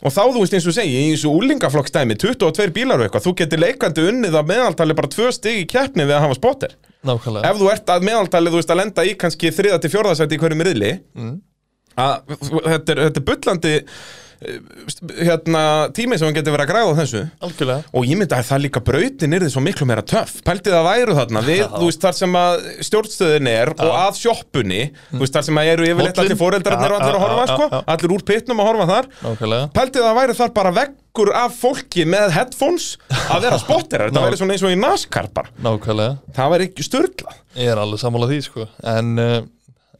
Og 0.04 0.12
þá 0.12 0.22
þú 0.28 0.42
veist 0.42 0.54
eins 0.58 0.66
og 0.68 0.74
segi 0.76 0.98
í 1.06 1.12
þessu 1.14 1.30
úlingaflokkstæmi 1.32 2.18
22 2.20 2.68
bílar 2.76 3.00
og 3.00 3.06
eitthvað, 3.06 3.24
þú 3.24 3.32
getur 3.40 3.62
leikandi 3.62 4.02
unnið 4.10 4.34
að 4.36 4.50
meðaltali 4.50 4.96
bara 4.98 5.08
tvö 5.08 5.30
stig 5.32 5.62
í 5.62 5.66
keppni 5.72 6.04
við 6.04 6.18
að 6.18 6.26
hafa 6.26 6.36
spotter. 6.36 6.74
Nákvæmlega. 7.06 7.48
Ef 7.48 7.60
þú 7.62 7.70
ert 7.72 7.92
að 7.94 8.04
meðaltali 8.10 8.52
þú 8.52 8.60
veist 8.60 8.74
að 8.74 8.80
lenda 8.82 9.06
í 9.08 9.14
kannski 9.16 9.54
þriða 9.56 9.80
til 9.80 9.92
fjórðasæti 9.94 10.36
í 10.36 10.42
hverju 10.42 10.60
miðli 10.60 10.92
að 11.96 12.36
þetta 12.36 12.92
er, 12.92 13.02
þetta 13.06 13.20
er 13.22 13.26
hérna 14.40 15.62
tími 15.96 16.18
sem 16.18 16.26
hann 16.28 16.36
getur 16.36 16.54
verið 16.54 16.66
að 16.66 16.70
græða 16.72 16.90
á 16.92 16.98
þessu. 17.00 17.22
Algjörlega. 17.46 17.84
Og 17.96 18.06
ég 18.08 18.18
myndi 18.20 18.36
að 18.36 18.48
það 18.50 18.62
líka 18.66 18.82
brautin 18.84 19.36
er 19.36 19.44
því 19.46 19.50
svo 19.54 19.62
miklu 19.64 19.88
meira 19.88 20.04
töff. 20.06 20.34
Pæltið 20.46 20.76
að 20.76 20.86
væru 20.90 21.16
þarna 21.18 21.42
við, 21.46 21.62
Já. 21.62 21.68
þú 21.72 21.88
veist, 21.88 22.02
þar 22.04 22.18
sem 22.20 22.36
að 22.40 22.66
stjórnstöðin 22.90 23.50
er 23.52 23.72
og 23.76 23.94
að 24.02 24.20
sjoppunni, 24.20 24.82
þú 25.14 25.22
veist, 25.24 25.36
þar 25.38 25.46
sem 25.48 25.60
að 25.62 25.72
eru 25.72 25.88
yfirleitt 25.90 26.20
allir 26.22 26.40
foreldrarnir 26.42 26.94
og 26.94 27.00
Já, 27.00 27.06
allir 27.06 27.16
að 27.16 27.18
já, 27.18 27.24
horfa, 27.26 27.46
já, 27.46 27.54
sko, 27.56 27.68
já. 27.72 27.82
allir 27.96 28.14
úr 28.18 28.26
pitnum 28.32 28.62
að 28.62 28.70
horfa 28.70 28.88
þar. 28.92 29.10
Nákvæmlega. 29.24 29.72
Pæltið 29.80 30.04
að 30.04 30.08
það 30.10 30.20
væri 30.20 30.38
þar 30.42 30.54
bara 30.60 30.74
veggur 30.80 31.32
af 31.40 31.58
fólki 31.62 32.06
með 32.12 32.36
headphones 32.36 32.86
að 33.32 33.46
vera 33.48 33.58
spotterar, 33.62 34.12
Ná. 34.12 34.20
væri 34.26 34.40
svona 34.40 34.56
eins 34.56 34.66
og 34.68 34.74
í 34.74 34.78
NASCAR 34.80 35.30
bara, 35.32 35.52
Nákvæmlega. 35.64 36.18
Það 36.36 36.52
væri 36.54 36.68
ekki 36.70 36.86
störla 36.86 37.36
Ég 37.56 37.70
er 37.72 37.78
alveg 37.80 38.02
sammála 38.02 38.28
því 38.28 38.40
sko. 38.44 38.66
En 38.84 39.14
uh, 39.16 39.36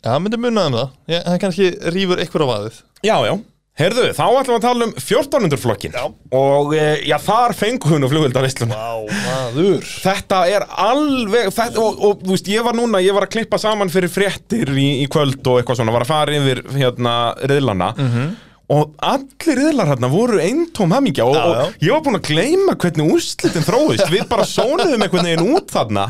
Já, 0.04 0.12
myndi 0.22 0.36
munna 0.38 0.66
um 0.68 0.74
það. 0.76 0.90
Ég, 1.10 1.22
Hann 1.26 1.38
kannski 1.40 1.70
rýfur 1.90 2.20
eitthvað 2.20 2.44
á 2.44 2.48
vaðið. 2.52 2.76
Já, 3.02 3.14
já, 3.26 3.32
Herðu, 3.76 4.06
þá 4.16 4.22
ætlum 4.24 4.54
við 4.54 4.56
að 4.56 4.62
tala 4.64 4.86
um 4.86 4.92
1400 4.96 5.58
flokkin. 5.60 5.96
Og 6.32 6.70
e, 6.78 6.84
já, 7.04 7.16
þar 7.20 7.52
fengu 7.58 7.90
hún 7.90 8.06
og 8.06 8.12
flugvildaveisluna 8.14 8.72
Vá, 8.72 9.18
maður 9.26 9.84
Þetta 9.84 10.38
er 10.48 10.64
alveg 10.80 11.50
þetta, 11.52 11.82
og, 11.84 12.00
og 12.08 12.22
þú 12.24 12.32
veist, 12.32 12.48
ég 12.48 12.64
var 12.64 12.78
núna, 12.78 13.02
ég 13.04 13.12
var 13.16 13.26
að 13.28 13.34
klippa 13.36 13.60
saman 13.60 13.92
fyrir 13.92 14.08
fréttir 14.12 14.72
í, 14.72 14.86
í 15.04 15.06
kvöld 15.12 15.44
og 15.44 15.60
eitthvað 15.60 15.82
svona 15.82 15.92
Var 15.92 16.06
að 16.06 16.12
fara 16.14 16.38
yfir 16.40 16.62
hérna 16.78 17.14
riðlana 17.44 17.92
Mhm. 18.00 18.34
Og 18.66 18.96
allir 18.98 19.58
riðlar 19.60 19.86
hérna 19.92 20.08
voru 20.10 20.40
eintóm 20.42 20.90
hamingja 20.90 21.22
og, 21.28 21.36
og 21.38 21.76
ég 21.84 21.92
var 21.94 22.00
búinn 22.02 22.18
að 22.18 22.24
gleyma 22.32 22.74
hvernig 22.82 23.12
úrslitin 23.14 23.62
þróist 23.62 24.08
Við 24.10 24.24
bara 24.32 24.42
sónuðum 24.50 25.04
einhvern 25.06 25.28
veginn 25.28 25.52
út 25.54 25.70
þarna. 25.70 26.08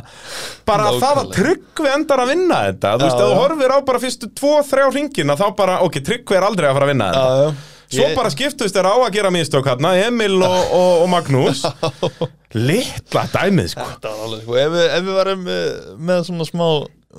Bara 0.65 0.87
að 0.89 0.97
það 1.03 1.19
var 1.19 1.27
Nákvæmlega. 1.27 1.37
tryggvi 1.37 1.93
endar 1.99 2.23
að 2.25 2.31
vinna 2.33 2.61
þetta. 2.71 2.95
Þú 2.97 3.05
veist, 3.05 3.21
ef 3.21 3.29
þú 3.29 3.39
horfir 3.43 3.75
á 3.77 3.79
bara 3.91 4.01
fyrstu 4.07 4.31
tvo, 4.41 4.55
þrjá 4.71 4.87
ringina 4.97 5.37
Þá 5.37 5.47
bara, 5.59 5.77
ok, 5.85 6.01
tryggvi 6.09 6.39
er 6.41 6.47
aldrei 6.49 6.71
að 6.71 6.79
fara 6.79 6.89
að 6.89 6.95
vinna 6.95 7.11
þetta. 7.13 7.27
Já, 7.47 7.73
Svo 7.87 8.03
Ég- 8.03 8.17
bara 8.19 8.31
skiptust 8.35 8.75
þér 8.75 8.89
á 8.91 8.95
að 8.99 9.13
gera 9.15 9.31
mistök 9.31 9.69
hérna, 9.71 9.93
Emil 10.09 10.41
og, 10.43 10.57
og, 10.75 11.03
og 11.05 11.11
Magnús. 11.13 11.61
Litla 12.57 13.27
dæmið 13.31 13.69
sko. 13.75 13.85
Þetta 13.93 14.11
var 14.11 14.25
alveg, 14.27 14.43
sko, 14.43 14.57
ef 14.59 14.73
við, 14.75 14.87
ef 14.97 15.05
við 15.07 15.17
varum 15.21 15.45
með, 15.47 15.67
með 16.09 16.23
svona 16.31 16.47
smá 16.49 16.67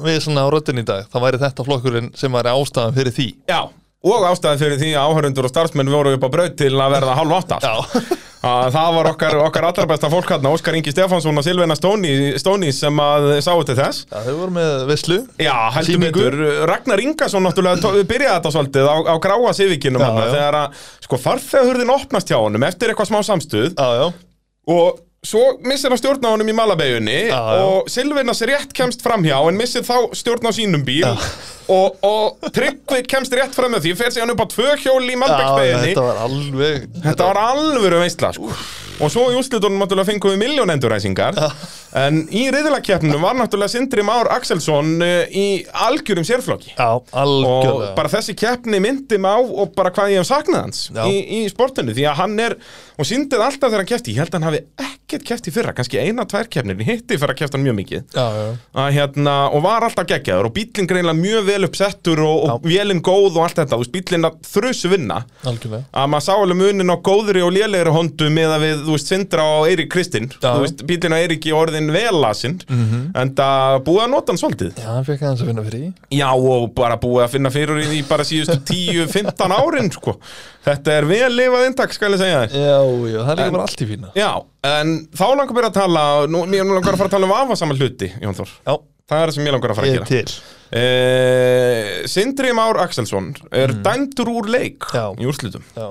við 0.08 0.18
svona 0.26 0.44
á 0.46 0.48
röddin 0.54 0.82
í 0.82 0.86
dag, 0.86 1.08
þá 1.14 1.18
væri 1.24 1.40
þetta 1.42 1.66
flokkurinn 1.68 2.10
sem 2.20 2.36
væri 2.36 2.52
ástæðan 2.54 2.98
fyrir 2.98 3.16
því. 3.16 3.28
Já, 3.50 3.62
og 4.06 4.26
ástæði 4.30 4.62
fyrir 4.62 4.80
því 4.82 4.94
að 4.94 5.12
áhörundur 5.12 5.48
og 5.48 5.52
starfsmenn 5.52 5.92
voru 5.92 6.14
upp 6.18 6.26
á 6.28 6.30
braut 6.34 6.58
til 6.60 6.74
að 6.76 6.94
verða 6.94 7.16
hálf 7.18 7.38
átta. 7.40 7.58
Já, 7.64 8.04
að 8.48 8.76
Það 8.76 8.92
var 8.98 9.10
okkar, 9.10 9.38
okkar 9.48 9.66
allra 9.72 9.88
besta 9.90 10.12
fólk 10.14 10.30
hérna 10.32 10.52
Óskar 10.54 10.78
Ingi 10.78 10.94
Stefánsson 10.94 11.42
og 11.42 11.46
Silvina 11.46 11.76
Stóni, 11.76 12.70
sem 12.76 13.02
að 13.02 13.28
sáu 13.44 13.64
til 13.68 13.78
þess. 13.80 14.06
Já 14.12 14.22
þau 14.28 14.36
voru 14.44 14.56
með 14.60 14.86
vislu 14.92 15.18
Já, 15.42 15.56
heldur 15.76 16.04
betur. 16.06 16.38
Ragnar 16.70 17.04
Ingason 17.04 17.44
náttúrulega 17.48 18.06
byrjaði 18.14 18.38
þetta 18.38 18.54
svolítið 18.54 18.92
á, 18.94 18.96
á 19.10 19.16
gráa 19.26 19.56
sivikinum 19.58 20.06
hann 20.06 20.22
þegar 20.30 20.60
að 20.62 20.86
sko 21.08 21.20
farþegahurðin 21.26 21.96
opnast 21.98 22.30
hjá 22.32 22.38
honum 22.38 22.68
eftir 22.70 22.94
eitthvað 22.94 23.12
smá 23.12 23.20
samstuð. 23.26 23.74
Já, 23.74 23.90
já, 24.04 24.08
og 24.78 25.04
svo 25.28 25.44
missir 25.68 25.92
hann 25.92 26.00
stjórn 26.00 26.24
á 26.24 26.30
honum 26.32 26.48
í 26.52 26.56
malabeginni 26.56 27.18
Já, 27.28 27.36
já. 27.36 27.62
og 27.68 27.92
Silvinas 27.92 28.42
rétt 28.48 28.72
kemst 28.78 29.04
framhjá 29.04 29.42
en 29.50 29.60
missir 29.60 29.84
þá 29.88 29.96
stjórn 30.16 30.48
á 30.48 30.52
sínum 30.56 30.86
bíl 30.88 31.04
og, 31.68 31.98
og 32.08 32.50
Tryggvi 32.56 33.04
kemst 33.12 33.34
rétt 33.36 33.56
fram 33.58 33.74
með 33.76 33.88
því 33.90 33.96
fer 34.00 34.14
sig 34.16 34.24
hann 34.24 34.32
upp 34.32 34.46
á 34.46 34.48
tvö 34.56 34.74
hjól 34.86 35.04
í 35.04 35.14
já 35.16 35.22
malbegsbeginni 35.26 35.92
þetta 35.94 36.06
var 36.08 36.22
alveg 36.28 36.90
Þetta 37.08 37.32
var 37.32 37.40
alvöru 37.44 38.00
veistla 38.06 38.30
sko. 38.36 38.52
Og 38.98 39.12
svo 39.14 39.28
í 39.30 39.36
úrslitunum 39.38 39.78
náttúrulega 39.84 40.08
fengum 40.10 40.32
við 40.34 40.40
miljón 40.42 40.72
enduræsingar 40.74 41.36
En 41.98 42.24
í 42.34 42.48
riðlakeppnum 42.54 43.22
var 43.24 43.36
náttúrulega 43.38 43.70
Sindri 43.76 44.04
Már 44.06 44.30
Axelsson 44.34 44.96
uh, 45.04 45.28
í 45.30 45.44
algjörum 45.86 46.26
sérflokki. 46.28 46.74
Já, 46.74 46.88
Og 46.98 47.14
algjörlega 47.22 47.92
bara 48.00 48.12
þessi 48.16 48.34
keppni 48.38 48.80
myndi 48.84 49.20
mig 49.22 49.30
á 49.30 49.38
og 49.38 49.76
bara 49.78 49.92
hvað 49.94 50.16
ég 50.16 50.24
hef 50.24 50.30
saknað 50.32 50.66
hans 50.66 50.82
í, 51.12 51.20
í 51.38 51.44
sportinu 51.52 51.94
Því 51.96 52.08
að 52.10 52.18
hann 52.24 52.40
er, 52.48 52.58
og 52.98 53.08
síndið 53.12 53.44
alltaf 53.46 53.70
þegar 53.70 53.84
hann 53.84 53.92
kefti 53.94 54.16
Ég 54.18 54.24
held 54.24 54.34
að 54.34 54.40
hann 54.40 54.50
hafi 54.50 54.64
ekkert 55.08 55.24
kefti 55.24 55.52
fyrra, 55.56 55.72
kannski 55.72 56.00
eina, 56.02 56.26
tvær 56.28 56.50
keppnir. 56.52 56.76
Í 56.84 56.86
hitti 56.88 57.16
fyrir 57.16 57.32
að 57.32 57.38
kefta 57.40 57.56
hann 57.56 57.64
mjög 57.64 57.76
mikið. 57.78 58.02
Já, 58.12 58.24
já, 58.36 58.48
að, 58.76 58.88
hérna, 58.98 59.36
og 59.56 59.62
var 59.64 59.86
alltaf 59.88 60.08
geggjaður 60.10 60.50
og 60.50 60.54
bílinn 60.58 60.90
greinlega 60.90 61.16
mjög 61.16 61.46
vel 61.48 61.68
uppsettur 61.68 62.20
og, 62.26 62.42
og 62.58 62.66
vélinn 62.68 63.00
góð 63.06 63.38
og 63.38 63.46
allt 63.46 63.62
þetta, 63.62 63.78
þú 63.78 63.86
veist, 63.86 63.94
bílinn 63.96 64.28
að 64.28 64.36
þrjusu 64.52 64.92
vinna. 64.92 65.22
Algjörlega. 65.48 65.88
Að 65.96 66.10
maður 66.12 66.26
sá 66.28 66.34
alveg 66.36 66.60
munin 66.60 66.92
á 66.92 66.98
góðri 67.08 67.46
og 67.46 67.54
lélegri 67.56 67.94
hondu 67.96 68.28
með 68.36 68.56
að 68.58 68.66
við, 68.66 68.84
þú 68.90 68.98
veist, 68.98 69.14
Sindra 69.14 69.46
og 69.54 69.70
Eirík 69.70 69.92
Kristinn, 69.96 70.28
þú 70.44 70.58
veist, 70.66 70.84
bílinn 70.92 71.16
á 71.16 71.20
Eiríki 71.24 71.56
orðin 71.56 71.88
velasinn, 71.96 72.60
en 72.68 73.34
það 73.40 73.80
búið 73.88 74.04
að 74.10 74.14
nota 74.18 74.36
hann 74.36 74.44
svolítið. 74.44 74.84
Já, 74.84 74.90
hann 74.92 75.08
fekk 75.08 75.24
aðeins 75.24 75.46
að 75.46 75.52
finna 75.54 75.66
fyrir 75.70 75.88
því 75.88 76.20
Já, 76.20 76.28
og 76.36 76.68
bara 76.76 77.00
búið 77.00 77.24
að 77.30 77.34
finna 77.38 77.56
fyrir 77.56 77.96
í 77.96 78.04
bara 78.12 78.28
síðustu 78.28 78.60
10-15 78.76 79.56
árin, 79.56 79.92
sko. 79.96 80.18
Þetta 80.68 80.98
er 81.00 81.06
vel 81.08 81.32
lifað 81.32 81.70
inntak, 81.70 81.94
skal 81.96 82.12
ég 82.12 82.20
segja 82.20 82.40
þér. 82.44 82.56
Já, 82.60 82.80
já, 83.08 83.20
það 83.22 83.30
er 83.32 83.40
líka 83.40 83.54
bara 83.56 83.68
allt 83.70 83.84
í 83.86 83.88
fína. 83.88 84.10
Já, 84.18 84.32
en 84.68 84.97
þá 85.18 85.26
langar 85.38 85.56
mér 85.58 85.68
að 85.70 85.78
tala, 85.80 86.04
nú, 86.32 86.44
mér 86.50 86.68
langar 86.70 86.94
að 86.96 87.02
fara 87.04 87.10
að 87.12 87.16
tala 87.18 87.30
um 87.30 87.36
afasamma 87.38 87.78
hluti, 87.80 88.12
Jón 88.24 88.38
Þór. 88.38 88.54
Já, 88.68 88.76
Það 89.08 89.22
er 89.24 89.30
það 89.30 89.36
sem 89.38 89.46
ég 89.48 89.54
langar 89.56 89.72
að 89.72 89.78
fara 89.80 89.88
að 89.88 89.94
ég 89.94 90.02
er 90.02 90.08
gera. 90.10 90.26
til 90.28 90.56
Eh, 90.78 92.08
Sindri 92.12 92.50
Már 92.52 92.76
Axelsson 92.84 93.30
er 93.56 93.72
dæmdur 93.86 94.28
úr 94.34 94.50
leik 94.52 94.84
Já. 94.92 95.06
í 95.16 95.26
úrslitum. 95.30 95.64
Já, 95.78 95.90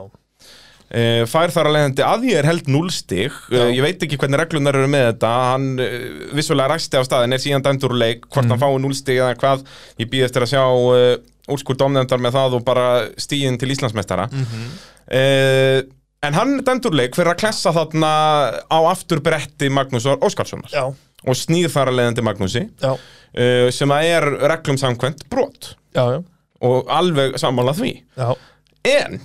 Uh, 0.86 1.24
fær 1.26 1.50
þar 1.50 1.66
að 1.66 1.72
leiðandi 1.74 2.02
að 2.06 2.24
ég 2.28 2.36
er 2.38 2.46
held 2.46 2.68
0 2.70 2.90
stig 2.94 3.32
uh, 3.34 3.56
Já. 3.58 3.64
ég 3.74 3.80
veit 3.82 4.04
ekki 4.06 4.14
hvernig 4.22 4.38
reglunar 4.38 4.76
eru 4.78 4.86
með 4.86 5.08
þetta 5.08 5.30
hann 5.50 5.64
uh, 5.82 5.96
vissulega 6.38 6.68
ræsti 6.70 6.94
á 6.94 7.02
staðin 7.02 7.34
er 7.34 7.42
síðan 7.42 7.64
dæmdur 7.66 7.90
úr 7.90 7.98
leik 7.98 8.28
hvort 8.30 8.46
hann 8.52 8.60
fái 8.62 8.68
0 8.84 8.94
stig 8.94 9.18
eða 9.18 9.32
hvað 9.40 9.64
ég 9.98 10.12
býð 10.12 10.28
eftir 10.28 10.46
að 10.46 10.52
sjá 10.52 10.62
uh, 10.62 11.16
úrskur 11.50 11.74
domnefndar 11.82 12.22
með 12.22 12.36
það 12.38 12.54
og 12.60 12.64
bara 12.70 12.86
stíðin 13.18 13.58
til 13.58 13.72
Íslandsmeistara 13.74 14.28
uh, 14.30 15.80
en 16.24 16.36
hann 16.36 16.56
er 16.58 16.64
dæmdur 16.66 16.94
úr 16.94 17.00
leik 17.02 17.16
fyrir 17.18 17.34
að 17.34 17.42
klessa 17.44 17.72
þarna 17.76 18.12
á 18.72 18.78
aftur 18.90 19.20
bretti 19.24 19.68
Magnúsar 19.72 20.22
Óskarssonar. 20.24 20.72
Já, 20.72 20.88
og 21.26 21.38
snýð 21.38 21.70
þar 21.74 21.92
að 21.92 21.98
leiðandi 22.00 22.26
Magnúsi. 22.26 22.64
Já, 22.82 22.92
uh, 22.96 23.68
sem 23.74 23.94
að 23.94 24.10
er 24.14 24.28
reglum 24.52 24.80
samkvæmt 24.80 25.26
brot. 25.32 25.74
Já, 25.96 26.04
já, 26.16 26.20
og 26.66 26.92
alveg 26.92 27.38
sammála 27.40 27.76
því. 27.76 27.92
Já. 28.16 28.30
En 28.86 29.20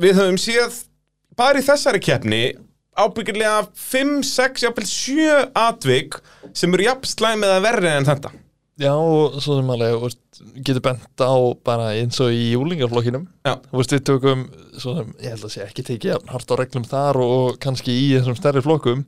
við 0.00 0.18
höfum 0.20 0.40
séð 0.40 0.82
bara 1.36 1.60
í 1.60 1.66
þessari 1.66 2.00
keppni 2.02 2.42
ábyggilega 2.96 3.66
5, 3.76 4.22
6, 4.24 4.64
jafnvel 4.64 4.88
7 4.88 5.50
atvik 5.60 6.16
sem 6.56 6.72
eru 6.72 6.86
jafn 6.86 7.10
slæmið 7.10 7.54
að 7.58 7.66
verri 7.68 7.92
en 7.92 8.08
þetta. 8.08 8.32
Já, 8.76 8.92
og 8.92 9.38
svo 9.40 9.54
sem 9.56 9.70
alveg, 9.72 10.16
getur 10.60 10.82
bent 10.84 11.22
á 11.24 11.32
bara 11.64 11.92
eins 11.96 12.18
og 12.20 12.28
í 12.34 12.50
júlingarflokkinum 12.52 13.22
veist, 13.72 13.94
við 13.94 14.02
tökum, 14.10 14.42
sem, 14.76 15.14
ég 15.24 15.32
held 15.32 15.46
að 15.48 15.54
sé 15.54 15.62
ekki 15.64 15.84
tekið 15.86 16.26
hart 16.28 16.52
á 16.52 16.54
reglum 16.60 16.84
þar 16.84 17.16
og, 17.24 17.56
kannski 17.62 17.94
í 17.96 18.10
þessum 18.18 18.36
stærri 18.36 18.60
flokkum 18.66 19.06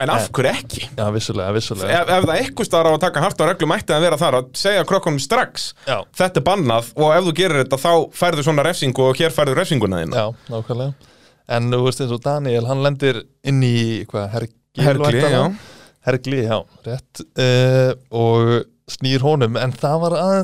En 0.00 0.08
af 0.08 0.30
hverju 0.32 0.48
ekki? 0.56 0.86
Já, 0.96 1.04
vissulega, 1.12 1.52
vissulega 1.52 1.98
Ef, 1.98 2.08
ef 2.16 2.24
það 2.30 2.38
eitthvað 2.38 2.68
starf 2.70 2.88
á 2.88 2.92
að 2.96 3.02
taka 3.02 3.24
hart 3.26 3.42
á 3.42 3.44
reglum 3.50 3.74
ætti 3.76 3.92
að 3.92 4.06
vera 4.06 4.18
þar 4.22 4.36
að 4.38 4.46
segja 4.56 4.86
krokkunum 4.88 5.20
strax 5.20 5.66
Já, 5.84 5.98
þetta 6.16 6.40
er 6.40 6.46
bannað 6.46 6.88
og 6.96 7.12
ef 7.18 7.26
þú 7.28 7.34
gerir 7.42 7.60
þetta 7.60 7.80
þá 7.82 7.92
færðu 8.22 8.46
svona 8.46 8.64
refsingu 8.64 9.04
og 9.10 9.20
hér 9.20 9.34
færðu 9.36 9.58
refsinguna 9.60 10.00
þína. 10.00 10.22
já, 10.24 10.48
nákvæmlega 10.54 11.18
En 11.52 11.68
þú 11.74 11.82
veist 11.84 12.00
eins 12.00 12.16
og 12.16 12.24
Daniel, 12.24 12.64
hann 12.70 12.80
lendir 12.86 13.20
inn 13.44 13.60
í, 13.66 13.76
hvað, 14.08 14.26
Hergli, 14.38 14.88
væntanlega? 14.88 15.44
já. 15.44 15.78
Hergli, 16.08 16.40
já, 16.48 16.58
rétt 16.88 17.20
uh, 17.28 17.92
og 18.16 18.52
snýr 18.90 19.24
honum, 19.24 19.58
en 19.60 19.74
það 19.76 20.02
var 20.04 20.18
að 20.20 20.40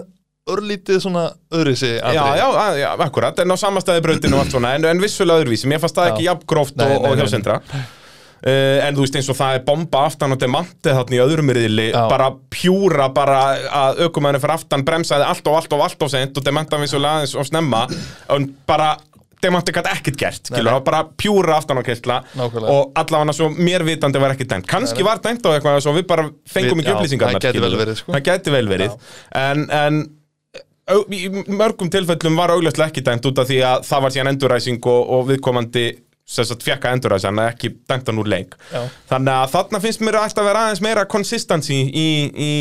örlítið 0.47 1.03
svona 1.03 1.27
öðru 1.55 1.75
sig 1.79 1.97
Já, 1.99 2.23
já, 2.39 2.47
að, 2.47 2.81
já, 2.81 2.89
akkurat, 3.03 3.39
en 3.43 3.51
á 3.51 3.57
samastæði 3.59 4.03
brautinu 4.05 4.39
og 4.39 4.45
allt 4.45 4.55
svona, 4.55 4.75
en, 4.79 4.87
en 4.93 5.03
vissulega 5.03 5.43
öðruvísi, 5.43 5.71
mér 5.71 5.83
fannst 5.83 5.99
það 5.99 6.13
ekki 6.13 6.27
jafn 6.29 6.47
gróft 6.47 6.77
Nei, 6.79 6.87
og, 6.87 7.01
og 7.01 7.17
nei. 7.17 7.23
hjá 7.23 7.33
sendra 7.33 7.57
uh, 7.65 8.79
En 8.87 8.95
þú 8.95 9.03
veist 9.03 9.19
eins 9.19 9.31
og 9.33 9.39
það 9.41 9.59
er 9.59 9.65
bomba 9.67 10.05
aftan 10.07 10.37
og 10.37 10.41
demanti 10.43 10.95
þarna 10.95 11.19
í 11.19 11.23
öðrum 11.25 11.51
riðli 11.57 11.89
bara 11.97 12.31
pjúra 12.55 13.09
bara 13.17 13.41
að 13.83 14.05
aukumæðinu 14.07 14.45
fyrir 14.45 14.57
aftan 14.61 14.87
bremsaði 14.87 15.27
allt 15.27 15.51
og 15.51 15.59
allt 15.59 15.75
og 15.75 15.85
allt 15.89 16.07
og 16.07 16.15
sent 16.15 16.39
og 16.39 16.47
demantan 16.47 16.85
vissulega 16.85 17.25
aðeins 17.25 17.35
og 17.35 17.49
snemma. 17.51 17.83
En 18.37 18.47
bara 18.69 18.93
demanti 19.47 19.75
gæti 19.77 19.93
ekkert 19.95 20.21
gert, 20.21 20.43
skilur, 20.51 20.69
það 20.69 20.79
var 20.79 20.85
bara 20.91 21.03
pjúra 21.23 21.57
aftan 21.61 21.81
á 21.81 21.85
kistla 21.87 22.19
Nákvæmlega. 22.35 22.75
og 22.75 23.01
allavega 23.03 23.37
svo 23.39 23.49
mér 23.57 23.87
vitandi 23.87 24.23
var 24.23 24.37
ekki 24.37 24.49
dæmt. 24.51 24.69
Kannski 24.71 25.07
var 25.07 25.23
dæmt 25.25 25.47
á 25.47 25.51
eitthvað 25.55 25.81
svo 25.87 25.97
við 25.97 26.07
bara 26.11 26.29
fengum 26.51 26.83
ekki 26.83 26.93
já, 26.93 26.97
upplýsingar 26.99 27.35
það 27.37 27.49
gæti 27.49 27.65
vel 27.65 27.81
verið, 27.81 28.01
sko. 28.03 28.21
gæti 28.31 28.55
vel 28.59 28.71
verið. 28.75 29.01
En, 29.47 29.67
en 29.71 30.05
Au- 30.87 31.03
í 31.11 31.27
mörgum 31.51 31.89
tilfellum 31.91 32.37
var 32.39 32.53
augljóslega 32.55 32.93
ekki 32.93 33.03
dæmt 33.03 33.25
út 33.27 33.41
af 33.43 33.49
því 33.49 33.57
að 33.67 33.87
það 33.89 34.03
var 34.05 34.13
síðan 34.15 34.29
enduræsing 34.31 34.85
og, 34.87 35.09
og 35.17 35.25
viðkomandi 35.33 35.87
að 36.27 36.87
enduræsa 36.93 37.31
en 37.33 37.41
ekki 37.43 37.73
dæmt 37.91 38.07
hann 38.07 38.21
úr 38.23 38.31
leik. 38.31 38.55
Já. 38.71 38.85
þannig 39.11 39.33
að 39.33 39.51
þarna 39.55 39.81
finnst 39.83 40.01
mér 40.07 40.19
alltaf 40.21 40.43
að 40.45 40.49
vera 40.51 40.63
aðeins 40.67 40.83
meira 40.87 41.05
consistency 41.07 41.81
í, 41.91 42.07
í 42.35 42.53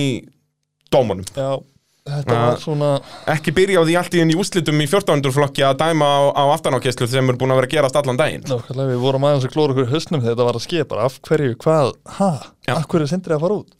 dómunum. 0.94 1.26
Já, 1.38 1.62
þetta 2.06 2.36
Já. 2.36 2.42
var 2.46 2.60
svona 2.62 2.90
ekki 3.34 3.54
byrja 3.58 3.82
á 3.82 3.84
því 3.88 3.96
allt 4.00 4.16
í 4.18 4.22
enn 4.22 4.34
í 4.34 4.38
úslitum 4.38 4.82
í 4.84 4.86
1400 4.86 5.34
flokki 5.34 5.64
að 5.66 5.80
dæma 5.82 6.06
á, 6.06 6.22
á 6.38 6.44
aftanákesslu 6.54 7.08
sem 7.10 7.32
er 7.32 7.40
búin 7.40 7.54
að 7.54 7.62
vera 7.62 7.70
að 7.72 7.76
gerast 7.78 7.98
allan 7.98 8.20
daginn. 8.20 8.44
Nákvæmlega, 8.46 8.92
við 8.92 9.00
vorum 9.06 9.26
aðeins 9.26 9.48
að 9.48 9.56
klóra 9.56 9.74
okkur 9.74 9.88
í 9.88 9.94
hausnum 9.94 10.22
þegar 10.22 10.36
þetta 10.36 10.50
var 10.50 10.60
að 10.60 10.66
ske 10.68 10.84
bara 10.92 11.08
af 11.10 11.16
hverju, 11.26 11.56
hvað, 11.66 11.96
ha, 12.20 12.30
Já. 12.68 12.76
af 12.76 12.86
hverju 12.92 13.10
sindrið 13.10 13.38
að 13.40 13.48
fara 13.48 13.58
út? 13.64 13.74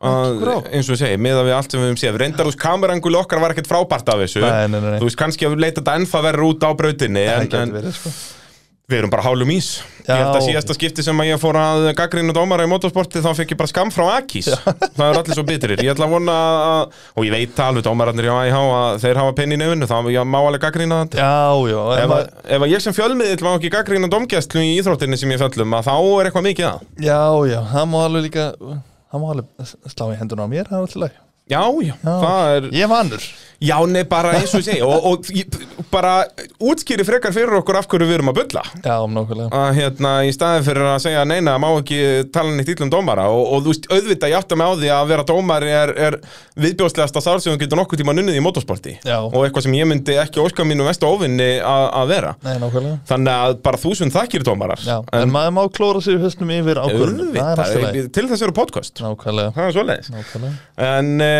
Að, 0.00 0.34
Grá. 0.40 0.54
eins 0.72 0.88
og 0.88 0.96
segi, 0.96 1.20
með 1.20 1.42
að 1.42 1.46
við 1.50 1.54
allt 1.58 1.74
sem 1.74 1.80
við 1.82 1.90
höfum 1.90 2.00
séð. 2.00 2.18
Reyndar 2.22 2.48
úr 2.48 2.56
kamerangul 2.56 3.18
okkar 3.20 3.42
var 3.42 3.52
ekkert 3.52 3.68
frábært 3.68 4.08
af 4.08 4.22
þessu. 4.22 4.40
Nei, 4.40 4.66
nei, 4.72 4.80
nei, 4.80 4.94
þú 4.96 5.10
veist 5.10 5.20
kannski 5.20 5.44
að 5.44 5.58
við 5.58 5.64
leita 5.66 5.82
þetta 5.82 5.96
ennþá 6.00 6.22
verður 6.24 6.46
út 6.48 6.64
á 6.64 6.70
brautinni 6.72 7.26
Það 7.28 7.58
en, 7.60 7.74
við 8.90 9.00
erum 9.02 9.12
bara 9.12 9.24
hálum 9.24 9.50
ís. 9.54 9.68
Já. 10.04 10.16
ég 10.16 10.20
held 10.24 10.36
að 10.40 10.44
síðasta 10.48 10.74
skipti 10.74 11.04
sem 11.06 11.20
ég 11.26 11.38
fór 11.38 11.56
að 11.60 11.84
gaggrinu 11.98 12.34
dómara 12.34 12.64
í 12.66 12.70
motorsporti 12.70 13.22
þá 13.22 13.30
fekk 13.38 13.54
ég 13.54 13.60
bara 13.60 13.70
skam 13.70 13.92
frá 13.94 14.06
Akis 14.16 14.48
það 14.50 15.04
er 15.06 15.18
allir 15.20 15.38
svo 15.38 15.44
bitrir. 15.46 15.82
Ég 15.84 15.92
ætla 15.94 16.08
að 16.08 16.14
vona 16.16 16.36
að, 16.70 16.98
og 17.14 17.28
ég 17.28 17.34
veit 17.36 17.62
alveg 17.62 17.86
dómararnir 17.86 18.26
hjá 18.26 18.34
AIH 18.40 18.58
að 18.58 18.98
þeir 19.04 19.22
hafa 19.22 19.36
penni 19.38 19.58
í 19.58 19.62
nefnu 19.62 19.90
þá 19.90 19.96
ég 20.16 20.26
má 20.26 20.38
alveg 20.40 20.64
gaggrina 20.66 21.00
þetta 21.04 21.22
Já, 21.22 21.70
já, 21.70 21.80
ef, 22.02 22.16
að, 22.16 22.28
ef 22.56 22.66
að 22.66 22.74
ég 22.74 22.84
sem 22.86 22.96
fjölmiðill 22.98 23.46
má 23.46 23.52
ekki 23.54 23.72
gaggrina 23.76 24.10
dómgæstlu 24.10 24.66
í 24.66 24.76
íþróttinni 24.80 25.20
sem 25.20 25.30
ég 25.36 25.42
fjöllum 25.44 25.78
að 25.78 25.90
þá 25.90 25.94
er 26.00 26.30
eitthvað 26.30 26.48
mikið 26.50 26.70
að. 26.72 26.86
Já, 27.06 27.20
já, 27.54 27.58
hann 27.76 27.90
má 27.94 27.98
alveg 28.08 28.26
líka 28.30 28.50
hann 28.60 29.22
má 29.22 29.32
alveg 29.36 29.74
slá 29.90 30.08
í 30.10 30.18
henduna 30.18 30.46
á 30.46 30.52
mér, 30.52 30.70
það 30.70 30.80
er 30.80 30.86
alltaf 30.88 31.04
læg 31.06 31.18
Já, 31.50 31.62
já, 31.84 31.94
það 32.06 32.56
er 32.56 32.68
Ég 32.70 32.84
er 32.86 32.92
vannur 32.94 33.30
Já, 33.60 33.76
nei, 33.84 34.06
bara 34.08 34.30
eins 34.38 34.54
og 34.56 34.62
ég 34.62 34.70
segi 34.70 34.80
og, 34.80 35.04
og 35.04 35.26
ég- 35.36 35.56
bara 35.92 36.24
útskýri 36.64 37.04
frekar 37.04 37.32
fyrir 37.34 37.58
okkur 37.58 37.76
af 37.76 37.88
hverju 37.92 38.06
við 38.08 38.14
erum 38.16 38.30
að 38.32 38.38
bulla. 38.38 38.62
Já, 38.80 38.94
nákvæmlega. 39.04 39.48
Að 39.52 39.74
hérna 39.76 40.12
í 40.24 40.30
staðin 40.32 40.64
fyrir 40.64 40.86
að 40.88 41.02
segja 41.04 41.24
neina, 41.28 41.58
má 41.60 41.66
ekki 41.74 41.98
tala 42.32 42.54
neitt 42.54 42.70
illum 42.72 42.88
dómara 42.92 43.26
og, 43.28 43.42
og 43.52 43.66
þú 43.66 43.74
veist, 43.74 43.88
auðvitað 43.92 44.32
ég 44.32 44.38
átta 44.38 44.56
mig 44.56 44.64
á 44.64 44.72
því 44.80 44.88
að 44.96 45.10
vera 45.12 45.26
dómari 45.28 45.74
er, 45.76 45.92
er 46.08 46.16
viðbjóðslegasta 46.56 47.20
sár 47.20 47.42
sem 47.44 47.52
þú 47.52 47.60
getur 47.64 47.80
nokkuð 47.82 48.00
tíma 48.00 48.14
nunnið 48.16 48.38
í 48.38 48.44
motorsporti. 48.46 48.94
Já. 49.04 49.18
og 49.28 49.36
eitthvað 49.44 49.66
sem 49.66 49.76
ég 49.76 49.90
myndi 49.92 50.16
ekki 50.22 50.40
óska 50.40 50.64
mínu 50.64 50.86
vestu 50.88 51.10
óvinni 51.10 51.50
að 51.60 51.84
að 52.00 52.08
vera. 52.14 52.32
Nei, 52.46 52.56
nákvæmlega. 52.64 52.96
Þannig 53.12 53.44
að 53.44 53.58
bara 53.68 53.82
þúsund 53.84 54.16
þakkir 54.16 54.46
dómarar. 54.48 54.80
Já, 54.88 54.96
en, 55.20 55.34
maður 55.36 55.54
má 55.58 55.62
klóra 55.68 56.00
sér 56.00 56.16
í 56.16 56.24
höstnum 56.24 56.54
yfir 56.56 56.80
ákvörðunum. 56.80 57.36
Er 57.36 57.60
auðvitað, 57.60 58.10
til 58.16 58.26
þess 58.30 58.46
eru 58.48 58.56
podcast. 58.56 59.04
Nákvæmlega 59.04 59.52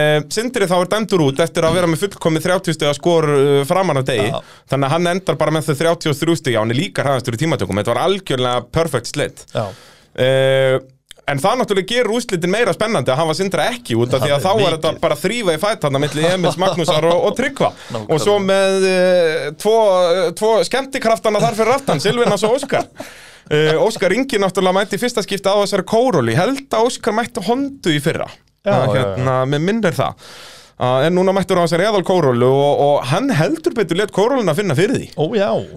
það 0.01 0.21
uh, 0.21 0.29
Sindri 0.35 0.69
þá 0.71 0.77
er 0.79 0.93
dæmdur 0.95 1.25
út 1.27 1.43
eftir 1.45 1.67
að 1.69 1.77
vera 1.79 1.91
með 1.91 2.05
fullkomið 2.05 2.47
30 2.49 2.79
steg 2.79 2.91
að 2.91 2.97
skor 3.01 3.29
uh, 3.33 3.49
framan 3.69 4.01
af 4.03 4.07
degi. 4.09 4.29
Já. 4.31 4.39
Þannig 4.73 4.89
að 4.89 4.97
hann 4.97 5.11
endar 5.15 5.41
bara 5.41 5.57
með 5.57 5.71
þau 5.71 5.75
33 5.85 6.39
steg 6.41 6.57
Já, 6.57 6.63
hann 6.63 6.73
er 6.75 6.81
líka 6.81 7.05
hraðastur 7.07 7.37
í 7.37 7.43
tímatökum. 7.45 7.81
Þetta 7.81 7.95
var 7.95 8.03
algjörlega 8.07 8.65
perfect 8.75 9.13
slit. 9.13 9.45
Já, 9.55 9.69
uh, 9.69 10.81
En 11.31 11.39
það 11.39 11.61
náttúrulega 11.61 11.91
gerur 11.93 12.17
úslitin 12.19 12.51
meira 12.51 12.73
spennandi 12.75 13.13
að 13.13 13.21
hafa 13.21 13.35
Sindra 13.39 13.69
ekki 13.71 13.95
út 13.99 14.15
af 14.17 14.25
því 14.25 14.33
að 14.35 14.41
Það 14.43 14.61
þá 14.61 14.65
er 14.67 14.75
þetta 14.75 14.93
bara 15.05 15.17
að 15.17 15.25
þrýfa 15.25 15.55
í 15.55 15.61
fætt 15.63 15.87
hann 15.87 15.99
milli 16.03 16.27
Emils 16.27 16.59
Magnúsar 16.59 17.07
og, 17.07 17.27
og 17.29 17.37
Tryggva. 17.39 17.71
Og 18.01 18.23
svo 18.23 18.37
með 18.43 18.87
uh, 18.89 19.47
tvo, 19.61 19.77
tvo 20.41 20.53
skemmtikraftana 20.67 21.43
þar 21.45 21.59
fyrir 21.61 21.75
aftan 21.77 22.03
Silvinas 22.03 22.47
og 22.49 22.59
Óskar. 22.59 22.89
Uh, 23.51 23.77
Óskar 23.85 24.15
Ingi 24.17 24.41
náttúrulega 24.43 24.81
mætti 24.81 24.99
fyrsta 25.01 25.23
skipti 25.27 25.51
á 25.51 25.55
þessari 25.61 25.87
kóróli 25.87 26.35
held 26.39 26.67
að 26.67 26.91
Óskar 26.91 27.15
mætti 27.15 27.47
Hondu 27.47 27.95
í 27.95 28.03
fyrra 28.03 28.27
Að, 28.69 28.89
hérna, 28.97 29.37
með 29.49 29.69
minnir 29.69 29.95
það. 29.97 30.33
Uh, 30.81 31.03
en 31.05 31.13
núna 31.13 31.33
mættur 31.37 31.59
á 31.61 31.65
þessari 31.67 31.85
eðal 31.85 32.01
kórólu 32.09 32.47
og, 32.49 32.79
og 32.81 33.09
hann 33.11 33.27
heldur 33.37 33.75
betur 33.77 33.99
let 34.01 34.13
kóróluna 34.17 34.55
finna 34.57 34.77
fyrir 34.77 34.97
því. 34.97 35.09
Ó 35.21 35.25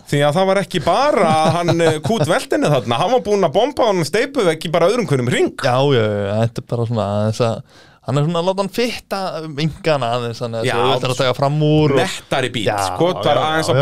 Því 0.07 0.21
að 0.23 0.37
það 0.37 0.45
var 0.47 0.59
ekki 0.61 0.79
bara 0.85 1.31
að 1.41 1.49
hann 1.57 1.83
eh, 1.83 1.97
kút 2.05 2.23
veltinni 2.29 2.71
þarna, 2.71 2.99
hann 3.01 3.11
var 3.11 3.23
búinn 3.25 3.43
að 3.43 3.55
bomba 3.57 3.89
hann 3.89 4.07
steipu 4.07 4.45
ekki 4.53 4.71
bara 4.71 4.87
öðrum 4.87 5.09
hverjum 5.09 5.31
ring. 5.33 5.51
Já, 5.59 5.75
já, 5.91 6.05
já, 6.07 6.31
þetta 6.45 6.63
er 6.63 6.69
bara 6.71 6.87
svona 6.87 7.09
aðeins 7.17 7.41
að 7.49 7.83
Hann 8.03 8.19
er 8.19 8.25
svona 8.25 8.41
að 8.41 8.47
láta 8.49 8.63
hann 8.63 8.71
fitta 8.75 9.19
vingana 9.55 10.09
aðeins 10.17 10.41
Þannig 10.43 10.67
að 10.73 10.89
þetta 10.91 11.07
er 11.07 11.13
að 11.13 11.19
taka 11.21 11.35
fram 11.37 11.61
úr. 11.63 11.93
Nettari 12.01 12.49
bít, 12.51 12.67
sko, 12.67 13.11
það 13.23 13.29
já, 13.39 13.43
aðeins 13.47 13.69
að 13.71 13.79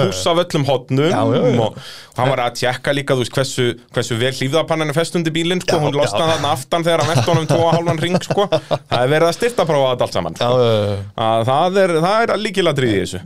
hotnum 0.68 1.08
Já, 1.10 1.22
já, 1.26 1.40
já. 1.42 1.62
og 1.66 1.80
hann 2.20 2.30
var 2.30 2.42
að 2.44 2.60
tjekka 2.60 2.94
líka, 2.94 3.16
þú 3.18 3.24
veist, 3.24 3.34
hversu, 3.38 3.66
hversu 3.96 4.18
vel 4.22 4.32
hlýfðapannan 4.38 4.92
er 4.94 4.98
festundi 4.98 5.34
bílinn, 5.34 5.64
sko, 5.64 5.80
Já, 5.80 5.82
hún 5.82 5.98
já. 5.98 6.04
þarna 6.36 6.52
aftan 6.54 6.86
þegar 6.86 7.04
hann 7.06 7.12
velti 7.16 7.32
honum 7.32 7.50
tvo 7.50 7.60
og 7.66 7.74
hálfan 7.78 8.02
ring, 8.04 8.20
sko. 8.28 8.46
Það 8.52 9.02
er 9.02 9.12
verið 9.16 9.28
að 9.32 9.36
styrta 9.40 9.66
prófa 9.72 9.90
þetta 9.96 10.08
allt 10.08 10.18
saman, 10.20 10.38
Já, 10.38 10.46
sko. 10.52 10.62
já, 10.62 10.78
já, 10.86 11.02
Að 11.32 11.46
það 11.50 11.82
er, 11.86 11.96
það 12.06 12.26
er 12.28 12.36
líkiladrið 12.46 12.94
í 12.94 13.02
þessu. 13.02 13.24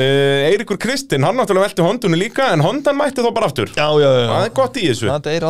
Uh, 0.00 0.46
Eiríkur 0.46 0.78
Kristinn, 0.80 1.24
hann 1.26 1.36
náttúrulega 1.36 1.66
velti 1.66 1.84
hondunni 1.84 2.20
líka, 2.20 2.46
en 2.54 2.62
hondan 2.64 2.96
mætti 2.96 3.24
þó 3.26 3.32
bara 3.36 3.50
aftur. 3.50 3.72
já, 3.74 3.88
já, 4.00 4.08
já. 4.08 4.26
Það 4.30 4.46
er 4.46 4.54
gott 4.60 4.78
í 4.80 4.86
þessu. 4.86 5.10
Er 5.10 5.42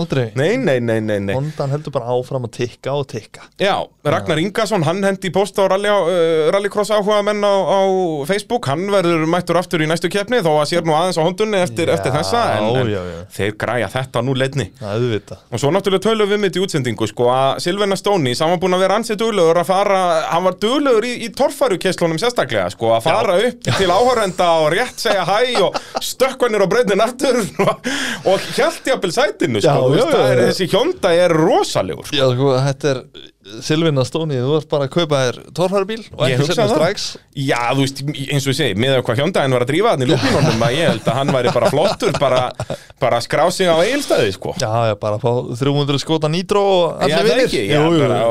nei, 0.80 0.98
nei, 1.04 1.18
nei. 1.20 1.34
Hondan 1.36 1.74
heldur 1.74 1.92
bara 1.94 2.10
áfram 2.16 2.46
að 2.48 2.54
tikka 2.56 2.94
og 2.96 3.06
tikka 3.10 3.44
Já, 3.60 3.74
Ragnar 4.06 4.40
Ingarsson, 4.40 4.79
hann 4.86 5.02
hendi 5.04 5.28
í 5.30 5.32
posta 5.34 5.64
á 5.64 5.70
rally, 5.72 5.88
uh, 5.90 6.50
rallycross 6.54 6.90
áhuga 6.94 7.20
menn 7.26 7.42
á, 7.44 7.54
á 7.54 7.80
Facebook, 8.28 8.66
hann 8.70 8.86
verður 8.92 9.26
mættur 9.30 9.58
aftur 9.60 9.82
í 9.84 9.88
næstu 9.90 10.10
keppni 10.12 10.40
þó 10.44 10.50
að 10.60 10.68
sér 10.72 10.86
nú 10.86 10.94
aðeins 10.96 11.18
á 11.20 11.24
hondunni 11.26 11.60
eftir, 11.60 11.90
Já, 11.90 11.96
eftir 11.98 12.14
þessa 12.14 12.42
en, 12.58 12.68
en 12.82 12.90
já, 12.92 13.00
já. 13.10 13.18
þeir 13.36 13.54
græja 13.60 13.88
þetta 13.94 14.22
nú 14.26 14.34
leidni 14.38 14.66
og 14.80 15.58
svo 15.62 15.72
náttúrulega 15.74 16.04
tölum 16.08 16.30
við 16.30 16.42
mitt 16.44 16.58
í 16.58 16.62
útsendingu 16.64 17.08
sko 17.10 17.28
að 17.34 17.60
Silvena 17.64 17.98
Stóni, 17.98 18.34
sem 18.38 18.50
var 18.50 18.60
búin 18.62 18.76
að 18.78 18.84
vera 18.86 18.98
ansið 19.00 19.20
duglegur 19.24 19.60
að 19.62 19.68
fara, 19.70 20.00
hann 20.30 20.46
var 20.46 20.56
duglegur 20.62 21.06
í, 21.08 21.12
í 21.26 21.32
torfærukeslunum 21.36 22.20
sérstaklega 22.22 22.68
sko 22.74 22.92
að 22.96 23.04
fara 23.08 23.38
upp 23.48 23.68
til 23.80 23.90
áhörenda 23.90 24.50
og 24.64 24.70
rétt 24.74 25.00
segja 25.02 25.26
hæ 25.28 25.40
og 25.66 25.76
stökkvanir 26.04 26.64
á 26.64 26.68
breytin 26.70 27.02
aftur 27.04 27.40
og, 27.66 27.90
og 28.30 28.48
hjælt 28.56 28.88
í 28.90 28.94
appil 28.94 29.12
sætinu 29.14 29.62
sko, 29.62 29.90
Já, 29.94 30.00
já, 30.00 30.06
það 30.10 30.24
er, 30.24 30.30
já, 30.30 30.40
já. 30.40 30.48
þessi 30.50 30.70
hjónda 30.72 31.12
er 31.24 31.34
rosalegur 31.36 32.10
Já, 32.16 32.24
sko, 32.34 32.54
þetta 32.66 32.94
er 32.94 33.02
Silvina 33.64 34.02
Stóni, 34.04 34.36
þú 34.36 34.56
ert 34.58 34.66
bara 34.68 34.84
að 34.84 34.90
kaupa 34.98 35.18
þér 35.24 35.36
torfærubíl 35.56 36.02
og 36.12 36.24
ekki 36.26 36.48
það. 36.50 36.72
strax 36.74 37.04
Já, 37.40 37.60
þú 37.72 37.84
veist, 37.86 38.02
eins 38.04 38.44
og 38.44 38.52
ég 38.52 38.58
segi, 38.58 38.74
með 38.76 38.98
hvað 39.06 39.22
hjóndaginn 39.22 39.54
var 39.56 39.64
að 39.64 39.70
drífa 39.70 39.94
hann 39.94 40.04
í 40.04 40.08
lúpinónum 40.10 40.64
að 40.66 40.74
ég 40.76 40.90
held 40.90 41.08
að 41.08 41.16
hann 41.16 41.32
væri 41.36 41.54
bara 41.56 41.70
flottur, 41.72 42.12
bara, 42.20 42.42
bara 43.00 43.20
að 43.20 43.24
skrá 43.24 43.46
sig 43.56 43.70
á 43.72 43.76
eigilstæði, 43.80 44.34
sko. 44.36 44.52
Já, 44.60 44.68
já, 44.90 44.96
bara 45.00 45.16
fá 45.22 45.30
300 45.56 46.02
skota 46.04 46.28
nýtró 46.28 46.66
og 46.68 46.84
Já, 47.00 47.06
allir 47.06 47.16
það 47.16 47.30
vinnir 47.30 47.46
ekki, 47.46 47.62
já, 47.70 47.80
bara 48.04 48.20
á 48.20 48.30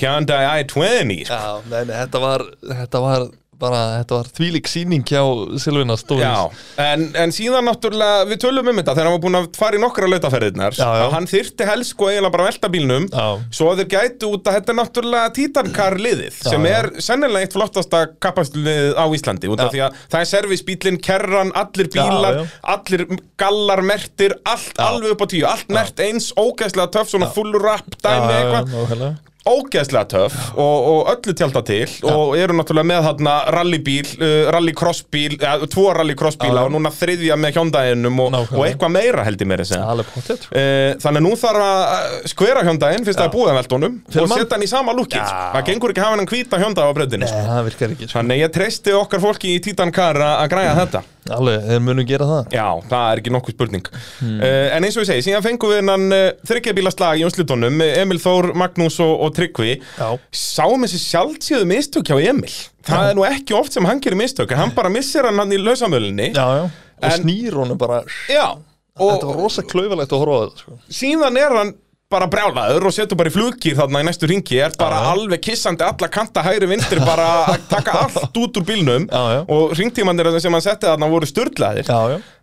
Hyundai 0.00 0.40
i20, 0.64 1.20
sko. 1.28 1.36
Já, 1.36 1.60
nei, 1.68 1.82
nei, 1.84 1.96
þetta 2.00 2.24
var 2.24 2.46
þetta 2.72 3.04
var 3.04 3.28
bara, 3.58 3.80
þetta 4.00 4.18
var 4.18 4.28
þvílík 4.38 4.68
sýning 4.70 5.04
hjá 5.08 5.20
Silvina 5.62 5.96
Stóni 5.98 6.22
Já, 6.22 6.46
en, 6.84 7.06
en 7.18 7.32
síðan 7.34 7.66
náttúrulega, 7.68 8.26
við 8.30 8.40
tölum 8.44 8.70
um 8.72 8.78
þetta 8.80 8.94
þegar 8.94 9.08
hann 9.08 9.16
var 9.16 9.22
búin 9.24 9.38
að 9.40 9.48
fara 9.58 9.78
í 9.78 9.82
nokkra 9.82 10.10
lautaferðirnar 10.12 10.78
að 10.86 11.04
hann 11.16 11.28
þyrfti 11.30 11.68
helst 11.68 11.94
sko 11.94 12.10
eiginlega 12.10 12.34
bara 12.36 12.48
velta 12.48 12.70
bílnum 12.72 13.08
Já. 13.10 13.26
svo 13.58 13.72
þeir 13.78 13.90
gætu 13.94 14.32
út 14.36 14.48
að 14.50 14.58
þetta 14.58 14.74
er 14.74 14.78
náttúrulega 14.80 15.34
Titankar 15.38 15.98
liðið 15.98 16.38
Já, 16.38 16.50
sem 16.52 16.68
er 16.70 16.90
sennilega 17.08 17.48
eitt 17.48 17.56
flottasta 17.58 18.04
kapastlið 18.22 18.92
á 18.94 19.04
Íslandi 19.18 19.50
út 19.52 19.64
af 19.66 19.72
því 19.74 19.84
að 19.88 19.98
það 20.14 20.20
er 20.24 20.30
servisbílinn, 20.34 21.00
kerran, 21.08 21.54
allir 21.58 21.90
bílar 21.94 22.42
Já, 22.42 22.44
allir 22.76 23.06
gallar, 23.40 23.82
mertir 23.86 24.36
allt 24.48 24.78
alveg 24.82 25.14
upp 25.16 25.24
á 25.24 25.26
tíu, 25.30 25.46
allt 25.48 25.72
mert 25.74 26.00
eins 26.04 26.30
ógeðslega 26.38 26.92
töff, 26.94 27.10
svona 27.12 27.30
full 27.34 27.54
rap 27.62 27.88
dæmi 28.02 28.32
eitthvað. 28.38 29.18
Ógeðslega 29.48 30.04
töff 30.12 30.36
og, 30.54 30.88
og 30.92 31.10
öllu 31.14 31.34
tjálta 31.38 31.62
til 31.66 31.88
og 32.08 32.34
eru 32.38 32.56
náttúrulega 32.58 32.90
með 32.92 33.08
þarna 33.08 33.34
rallybíl, 33.56 34.12
uh, 34.18 34.50
rallycrossbíl 34.54 35.38
ja, 35.38 35.56
tvo 35.70 35.88
rallycrossbíla 35.96 36.62
Já. 36.62 36.64
og 36.66 36.74
núna 36.74 36.92
þriðja 36.94 37.38
með 37.40 37.58
hjóndæginum 37.58 38.22
og, 38.24 38.38
og 38.54 38.64
eitthvað 38.66 38.94
meira 38.94 39.26
held 39.26 39.44
ég 39.44 39.50
meira 39.50 39.66
Alveg 39.78 40.12
pottet 40.14 40.46
sko. 40.46 40.54
Uh, 40.54 40.94
þannig 41.02 41.22
að 41.22 41.26
nú 41.26 41.34
þarf 41.40 41.66
að 41.66 42.16
skvera 42.32 42.64
hjóndægin 42.66 43.08
fyrst 43.08 43.24
búið 43.34 43.52
að 43.52 43.76
honum 43.78 43.98
Fyrir 44.08 44.26
og 44.26 44.34
setja 44.34 44.56
hann 44.56 44.64
í 44.64 44.70
sama 44.70 44.94
lúkið. 44.96 45.20
Já. 45.20 45.52
það 45.56 45.68
gengur 45.68 45.92
ekki 45.92 46.02
að 46.02 46.08
hafa 46.08 46.18
hann 46.18 46.30
hvíta 46.32 46.62
hjóndæg 46.62 46.88
á 46.88 46.92
breytinni 46.96 47.28
Nei, 47.28 47.44
það 47.48 47.62
virkar 47.68 47.94
ekki 47.94 48.08
sko. 48.08 48.16
þannig 48.18 48.42
ég 48.42 48.54
treysti 48.54 48.96
okkar 48.96 49.22
fólki 49.22 49.54
í 49.54 49.62
Titan 49.64 49.94
Car 49.94 50.18
að 50.24 50.50
græja 50.52 50.74
þetta. 50.78 51.04
Alveg, 51.34 51.64
þeir 51.68 51.82
munu 51.84 52.04
gera 52.08 52.28
það. 52.28 52.54
Já, 52.56 52.66
það 52.88 53.10
er 53.10 53.20
ekki 53.20 53.32
nokkuð 53.34 53.56
spurning. 53.56 53.88
Hmm. 54.18 54.38
uh, 54.40 54.76
En 54.76 54.86
eins 54.86 54.96
og 54.96 55.04
ég 55.04 55.10
segi, 55.10 55.24
síðan 55.28 55.44
fengum 55.44 55.72
við 55.72 55.80
hennan 55.82 56.06
uh, 56.14 56.24
þryggjabíla 56.48 56.92
slag 56.94 57.20
í 57.20 57.26
umslutunum 57.28 57.82
Emil 57.84 58.20
Þór, 58.22 58.52
Magnús 58.58 58.98
og, 59.04 59.12
og 59.26 59.34
Tryggvi 59.38 59.72
Já. 59.78 60.08
Sáum 60.34 60.84
þessi 60.86 61.00
sjálfsíðu 61.06 61.68
mistök 61.70 62.10
hjá 62.12 62.18
Emil. 62.32 62.52
Það 62.88 63.10
er 63.12 63.18
nú 63.18 63.26
ekki 63.28 63.54
oft 63.58 63.76
sem 63.76 63.86
hann 63.88 64.00
gerir 64.04 64.18
mistök 64.18 64.52
hann 64.58 64.74
bara 64.76 64.90
missir 64.92 65.26
hann 65.28 65.38
hann 65.38 65.52
í 65.54 65.60
lausamölinni 65.62 66.32
Já, 66.34 66.46
já. 66.58 66.64
Og 66.98 67.12
snýr 67.20 67.54
honum 67.54 67.78
bara. 67.78 68.00
Já, 68.26 68.56
Þetta 68.98 69.22
og 69.22 69.28
var 69.30 69.36
rosa 69.38 69.62
klaufalegt 69.62 70.10
að 70.10 70.22
horfa 70.24 70.34
á 70.34 70.42
þetta 70.48 70.62
sko. 70.64 70.78
síðan 70.90 71.36
er 71.38 71.52
hann 71.54 71.68
bara 72.08 72.24
brjálaður 72.32 72.86
og 72.88 72.94
setur 72.96 73.18
bara 73.20 73.28
í 73.28 73.34
flugkýr 73.34 73.74
þarna 73.76 74.00
í 74.00 74.06
næstu 74.08 74.28
ringi 74.30 74.56
er 74.64 74.72
bara 74.80 75.02
Já, 75.02 75.08
alveg 75.12 75.42
kissandi 75.44 75.84
alla 75.84 76.08
kanta 76.08 76.40
hægri 76.46 76.70
vinstri 76.70 77.02
bara 77.04 77.26
að 77.52 77.66
taka 77.74 77.98
allt 78.00 78.38
út 78.40 78.56
úr 78.56 78.64
bílnum 78.64 79.04
Já, 79.04 79.22
já. 79.34 79.40
og 79.44 79.74
ringtímanir 79.76 80.30
sem 80.40 80.56
hann 80.56 80.64
setti 80.64 80.88
þarna 80.88 81.12
voru 81.12 81.28
störtlaðir 81.28 81.92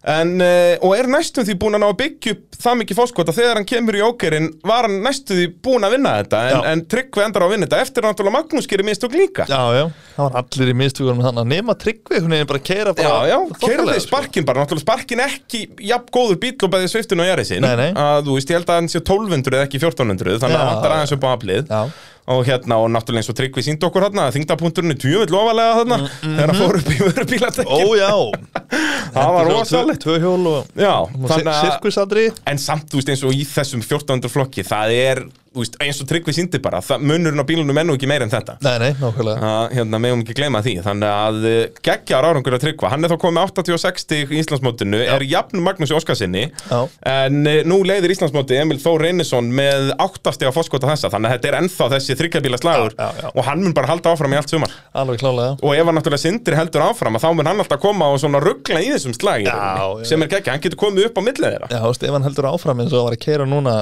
En, 0.06 0.36
uh, 0.38 0.76
og 0.86 0.92
er 0.94 1.08
næstum 1.10 1.48
því 1.48 1.56
búin 1.58 1.80
að 1.80 1.82
ná 1.82 1.88
að 1.88 1.96
byggja 1.98 2.34
upp 2.36 2.58
það 2.62 2.76
mikið 2.82 2.98
fórskot 3.00 3.30
að 3.32 3.38
þegar 3.40 3.58
hann 3.58 3.68
kemur 3.72 3.96
í 3.98 4.04
ókerinn 4.06 4.50
var 4.70 4.86
hann 4.86 5.00
næstum 5.02 5.40
því 5.40 5.48
búin 5.66 5.88
að 5.88 5.96
vinna 5.96 6.12
þetta 6.20 6.42
en, 6.52 6.68
en 6.70 6.84
Tryggvi 6.94 7.24
endar 7.26 7.42
á 7.42 7.46
að 7.48 7.54
vinna 7.56 7.66
þetta 7.66 7.80
eftir 7.82 8.06
náttúrulega 8.06 8.36
Magnús 8.36 8.70
gerir 8.70 8.86
mistök 8.86 9.16
líka. 9.18 9.48
Já, 9.50 9.64
já, 9.74 9.88
það 10.14 10.28
var 10.28 10.38
allir 10.44 10.70
í 10.70 10.76
mistugunum 10.78 11.26
þannig 11.26 11.42
að 11.42 11.50
nema 11.56 11.76
tryggvi, 11.82 12.22
hún 12.22 12.36
er 12.38 12.46
bara 12.52 12.62
að 12.62 12.68
keira 12.70 12.94
bara 13.00 13.16
Já, 13.16 13.32
já, 13.34 13.40
keirði 13.66 13.96
sko. 13.96 14.04
sparkin 14.06 14.46
bara, 14.46 14.62
náttúrulega 14.62 14.86
sparkin 14.86 15.26
ekki 15.26 15.64
jafn 15.90 16.14
góður 16.14 16.40
bíl 16.46 16.54
og 16.54 16.74
bæði 16.76 16.92
sviftin 16.94 17.26
og 17.26 17.30
jæri 17.32 17.60
nei. 17.66 17.90
að 17.98 18.30
þú 18.30 18.38
veist, 18.38 18.54
ég 18.54 18.62
held 18.62 18.70
að 18.70 18.80
hann 18.84 18.92
sé 18.94 19.02
1200 19.02 19.55
eða 19.56 19.66
ekki 19.68 19.82
1400 19.82 20.38
þannig 20.44 20.58
að 20.60 20.64
það 20.64 20.72
vantar 20.74 20.96
aðeins 20.98 21.16
upp 21.16 21.26
á 21.26 21.30
aflið. 21.32 21.72
Já, 21.72 21.82
og 22.26 22.42
hérna, 22.48 22.80
og 22.82 22.90
náttúrulega 22.90 23.22
eins 23.22 23.30
og 23.30 23.38
Tryggvi 23.38 23.64
síndi 23.66 23.86
okkur 23.86 24.08
hérna 24.08 24.28
að 24.30 24.40
þingdapunkturinn 24.40 24.96
er 24.96 25.00
tjöfull 25.02 25.38
ofalega 25.42 25.78
þarna 25.82 26.00
þegar 26.24 26.54
hann 26.54 26.62
fór 26.62 26.80
upp 26.82 26.90
í 26.90 27.00
vörubílatekkin 27.04 27.70
ó 27.70 27.82
já. 28.00 28.12
Það 29.16 29.32
var 29.38 29.48
rosalegt. 29.48 30.04
Tvö 30.04 30.18
hjól 30.20 30.44
og 30.50 30.76
Já, 30.76 30.94
og 31.06 31.26
þannig 31.30 31.52
að 31.54 31.64
sirkusadri. 31.70 32.28
En 32.52 32.60
samt, 32.60 32.90
þú 32.92 33.00
veist, 33.00 33.12
eins 33.14 33.24
og 33.26 33.34
í 33.36 33.46
þessum 33.48 33.84
1400 33.86 34.32
flokki 34.34 34.66
Það 34.68 34.94
er, 34.96 35.22
veist, 35.56 35.78
eins 35.84 36.02
og 36.04 36.10
Tryggvi 36.10 36.34
síndi 36.36 36.60
bara 36.64 36.82
Munurinn 37.00 37.40
á 37.40 37.46
bílunum 37.48 37.80
er 37.80 37.88
nú 37.88 37.96
ekki 37.96 38.10
meir 38.12 38.26
en 38.26 38.34
þetta. 38.34 38.58
Nei, 38.66 38.74
nei, 38.82 38.90
nákvæmlega. 39.00 39.52
Að, 39.52 39.76
Hérna, 39.78 40.02
megum 40.04 40.24
ekki 40.26 40.36
gleyma 40.40 40.62
því. 40.66 40.74
Þannig 40.84 41.14
að 41.14 41.40
uh, 41.52 41.56
geggjar 41.88 42.28
árangur 42.28 42.58
að 42.58 42.66
Tryggva. 42.66 42.92
Hann 42.92 43.08
er 43.08 43.14
þá 43.14 43.18
komið 43.24 43.38
með 43.38 43.54
86 43.54 44.06
stig 44.06 44.34
í 44.36 44.42
Íslandsmótinu 44.42 45.02
Er 45.06 45.26
jafn 45.30 45.64
Magnús 45.64 45.94
Óskarsinni 45.96 46.48
Já. 46.50 46.82
En 47.14 47.40
uh, 47.46 47.62
nú 47.70 47.80
leiðir 47.88 48.16
Íslandsmóti 48.18 48.60
Emil 48.60 48.82
Þór 48.84 49.06
Reynisson 49.08 49.48
Með 49.56 49.94
8 49.96 50.36
stig 50.36 50.52
á 50.52 50.56
fórskota 50.56 50.92
þessa. 50.92 51.14
Þannig 51.14 51.32
að 51.32 51.38
þetta 51.38 51.52
er 51.54 51.60
ennþá 51.62 51.90
þessi 51.96 52.15
þryggjabíla 52.20 52.60
slagur 52.62 52.96
Já, 52.98 53.08
já, 53.16 53.22
já. 53.26 53.30
Og 53.36 53.46
hann 53.48 53.64
mun 53.64 53.74
bara 53.78 53.90
halda 53.92 54.14
áfram 54.16 54.34
í 54.36 54.40
allt 54.40 54.54
sumar 54.54 54.72
Og 54.96 55.72
ef 55.76 55.86
hann 55.90 55.98
náttúrulega 56.00 56.22
sindri 56.24 56.58
heldur 56.60 56.86
áfram 56.88 57.20
Þá 57.22 57.28
mun 57.36 57.50
hann 57.52 57.64
alltaf 57.64 57.82
koma 57.84 58.10
og 58.14 58.20
svona 58.24 58.42
ruggla 58.44 58.82
í 58.84 58.92
þessum 58.96 59.16
slag 59.18 59.44
í 59.44 59.50
Já, 59.50 59.56
rauninni, 59.56 60.04
já. 60.06 60.10
Sem 60.12 60.26
er 60.26 60.32
geggja, 60.36 60.56
hann 60.56 60.64
getur 60.66 60.82
komið 60.86 61.10
upp 61.12 61.20
á 61.20 61.22
millið 61.28 61.48
þeirra 61.52 61.72
Já, 61.72 61.80
þú 61.84 61.92
veist, 61.94 62.08
ef 62.10 62.18
hann 62.18 62.28
heldur 62.30 62.50
áfram 62.52 62.84
eins 62.86 62.94
og 62.94 63.00
hann 63.02 63.10
var 63.10 63.18
að 63.20 63.24
keira 63.28 63.48
núna 63.50 63.76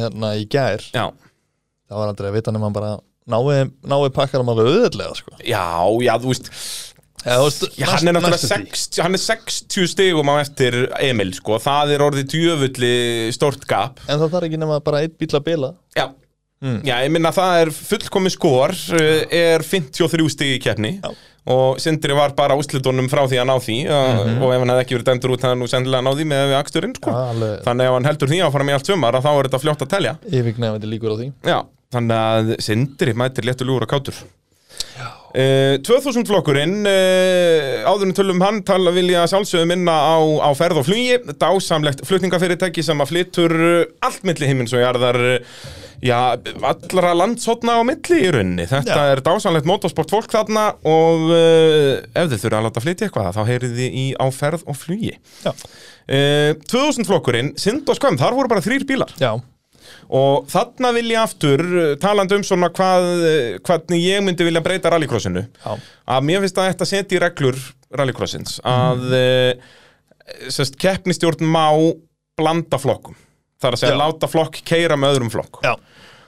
hérna 0.00 0.32
í 0.40 0.44
gær 0.50 0.86
Já, 0.96 1.06
það 1.86 2.00
var 2.02 2.12
aldrei 2.12 2.30
að 2.32 2.36
vita 2.40 2.54
nema 2.56 2.68
hann 2.70 2.76
bara 2.76 2.92
náið, 3.26 3.72
náið 3.86 4.12
pakkar 4.14 4.42
hann 4.42 4.52
alveg 4.52 4.68
auðvitað 4.70 5.16
sko. 5.20 5.32
Já, 5.46 5.64
já, 6.06 6.14
þú 6.22 6.32
veist 6.34 6.50
Já, 7.26 7.40
næst- 7.42 7.72
hann 7.90 8.06
er 8.12 8.22
næstu 8.22 8.46
því. 8.46 8.58
60, 8.70 9.00
hann 9.02 9.16
er 9.16 9.22
60 9.22 9.86
stigum 9.90 10.28
á 10.30 10.34
eftir 10.44 10.76
Emil, 11.02 11.32
sko, 11.34 11.56
það 11.58 11.94
er 11.96 12.04
orðið 12.06 12.28
djöfulli 12.30 12.90
stórt 13.34 13.64
gap 13.66 13.98
En 14.06 14.20
það 14.20 14.30
þarf 14.36 14.46
ekki 14.46 14.60
nema 14.62 14.76
bara 14.84 15.00
einn 15.02 15.16
bíl 15.18 15.32
að 15.34 15.42
bila 15.48 15.70
Já, 15.98 16.04
já 16.62 16.94
ég 17.04 17.10
minna 17.12 17.32
það 17.36 17.62
er 17.62 17.70
fullkomi 17.76 18.32
skor 18.32 18.72
uh, 18.72 19.24
er 19.28 19.64
53 19.66 20.28
stig 20.32 20.54
í 20.56 20.60
keppni. 20.64 20.92
Já. 21.02 21.10
og 21.52 21.80
Sindri 21.82 22.16
var 22.16 22.32
bara 22.38 22.56
úslitunum 22.58 23.10
frá 23.12 23.22
því 23.28 23.42
að 23.42 23.48
ná 23.50 23.54
því 23.62 23.76
uh, 23.86 24.22
og 24.40 24.54
ef 24.54 24.62
hann 24.64 24.72
hefði 24.74 24.86
ekki 24.86 24.98
verið 24.98 25.10
dæmdur 25.10 25.36
út 25.36 25.44
það 25.44 25.54
er 25.54 25.60
nú 25.60 25.68
sennilega 25.70 26.06
náði 26.08 26.28
með 26.32 26.46
við 26.52 26.58
aksturinn, 26.62 26.96
sko. 26.96 27.12
Alveg. 27.12 27.60
Þannig 27.66 27.90
ef 27.90 27.98
hann 27.98 28.10
heldur 28.10 28.32
því 28.32 28.40
áfram 28.48 28.72
í 28.72 28.76
allt 28.78 28.90
að 28.96 29.20
þá 29.20 29.30
er 29.34 29.50
þetta 29.50 29.62
fljótt 29.66 29.86
að 29.86 29.92
telja. 29.96 30.16
Yfirgnefandi 30.32 30.90
líkur 30.94 31.14
á 31.14 31.16
því. 31.20 31.30
Já, 31.52 31.58
þannig 31.96 32.24
að 32.32 32.56
Sindri 32.70 33.16
mætir 33.16 33.48
léttur 33.48 33.70
lúra 33.70 33.88
kátur 33.90 34.24
Uh, 35.36 35.76
2000 35.84 36.24
flokkurinn 36.24 36.78
uh, 36.88 37.82
áður 37.84 38.06
en 38.08 38.14
tölum 38.16 38.40
hann 38.40 38.62
tala 38.64 38.92
vilja 38.96 39.26
sjálfsögum 39.28 39.68
minna 39.74 39.92
á, 39.92 40.16
á 40.40 40.50
ferð 40.56 40.80
og 40.80 40.86
flugi. 40.88 41.18
Dásamlegt 41.36 42.00
flutningafyrirtæki 42.08 42.84
sem 42.86 43.02
að 43.04 43.10
flyttur 43.12 43.52
uh, 43.56 43.82
allt 44.06 44.24
milli 44.24 44.48
himins 44.48 44.72
og 44.72 44.80
jarðar 44.80 45.20
já, 46.02 46.36
allra 46.64 47.12
landshotna 47.16 47.78
á 47.80 47.82
milli 47.86 48.20
í 48.26 48.30
rauninni, 48.32 48.66
þetta 48.68 48.96
Já. 48.96 49.12
er 49.14 49.22
dásamlegt 49.24 49.68
motorsport 49.68 50.12
fólk 50.12 50.32
þarna 50.32 50.68
og 50.88 51.28
uh, 51.30 52.04
ef 52.12 52.30
þið 52.32 52.42
þurfa 52.42 52.60
að 52.60 52.66
láta 52.68 52.84
flytja 52.84 53.08
eitthvað 53.08 53.36
þá 53.36 53.42
heyrið 53.50 53.76
þið 53.80 53.98
í 54.02 54.06
á 54.16 54.26
ferð 54.34 54.64
og 54.68 54.78
flugi. 54.80 55.14
Já, 55.44 55.52
uh, 55.52 56.52
2000 56.64 57.08
flokkurinn, 57.08 57.52
Sind 57.60 57.88
og 57.88 58.00
Skömm, 58.00 58.18
þar 58.20 58.36
voru 58.38 58.52
bara 58.52 58.64
þrýr 58.64 58.86
bílar. 58.88 59.12
Já, 59.20 59.34
Og 60.16 60.46
þarna 60.50 60.92
vil 60.96 61.06
ég 61.10 61.20
aftur, 61.20 61.62
uh, 61.66 61.92
talandi 62.02 62.38
um 62.38 62.44
svona 62.46 62.70
hvað, 62.74 63.08
uh, 63.16 63.58
hvernig 63.66 64.04
ég 64.04 64.24
myndi 64.24 64.46
vilja 64.46 64.62
breyta 64.64 64.92
rallycrossinu 64.92 65.44
já, 65.46 65.72
að 66.16 66.28
mér 66.28 66.44
finnst 66.44 66.62
að 66.62 66.70
þetta 66.72 66.90
setja 66.92 67.18
í 67.18 67.22
reglur 67.24 67.60
rallycrossins 67.96 68.58
að 68.66 69.04
mm. 69.06 69.68
sest, 70.52 70.78
keppnistjórn 70.82 71.46
má 71.46 71.68
blanda 72.36 72.80
flokkum. 72.80 73.16
Það 73.56 73.68
er 73.68 73.76
að 73.76 73.80
segja 73.80 73.94
Já. 73.94 74.00
láta 74.02 74.28
flokk 74.28 74.58
keira 74.68 74.98
með 75.00 75.14
öðrum 75.14 75.30
flokk. 75.32 75.62
Já. 75.64 75.76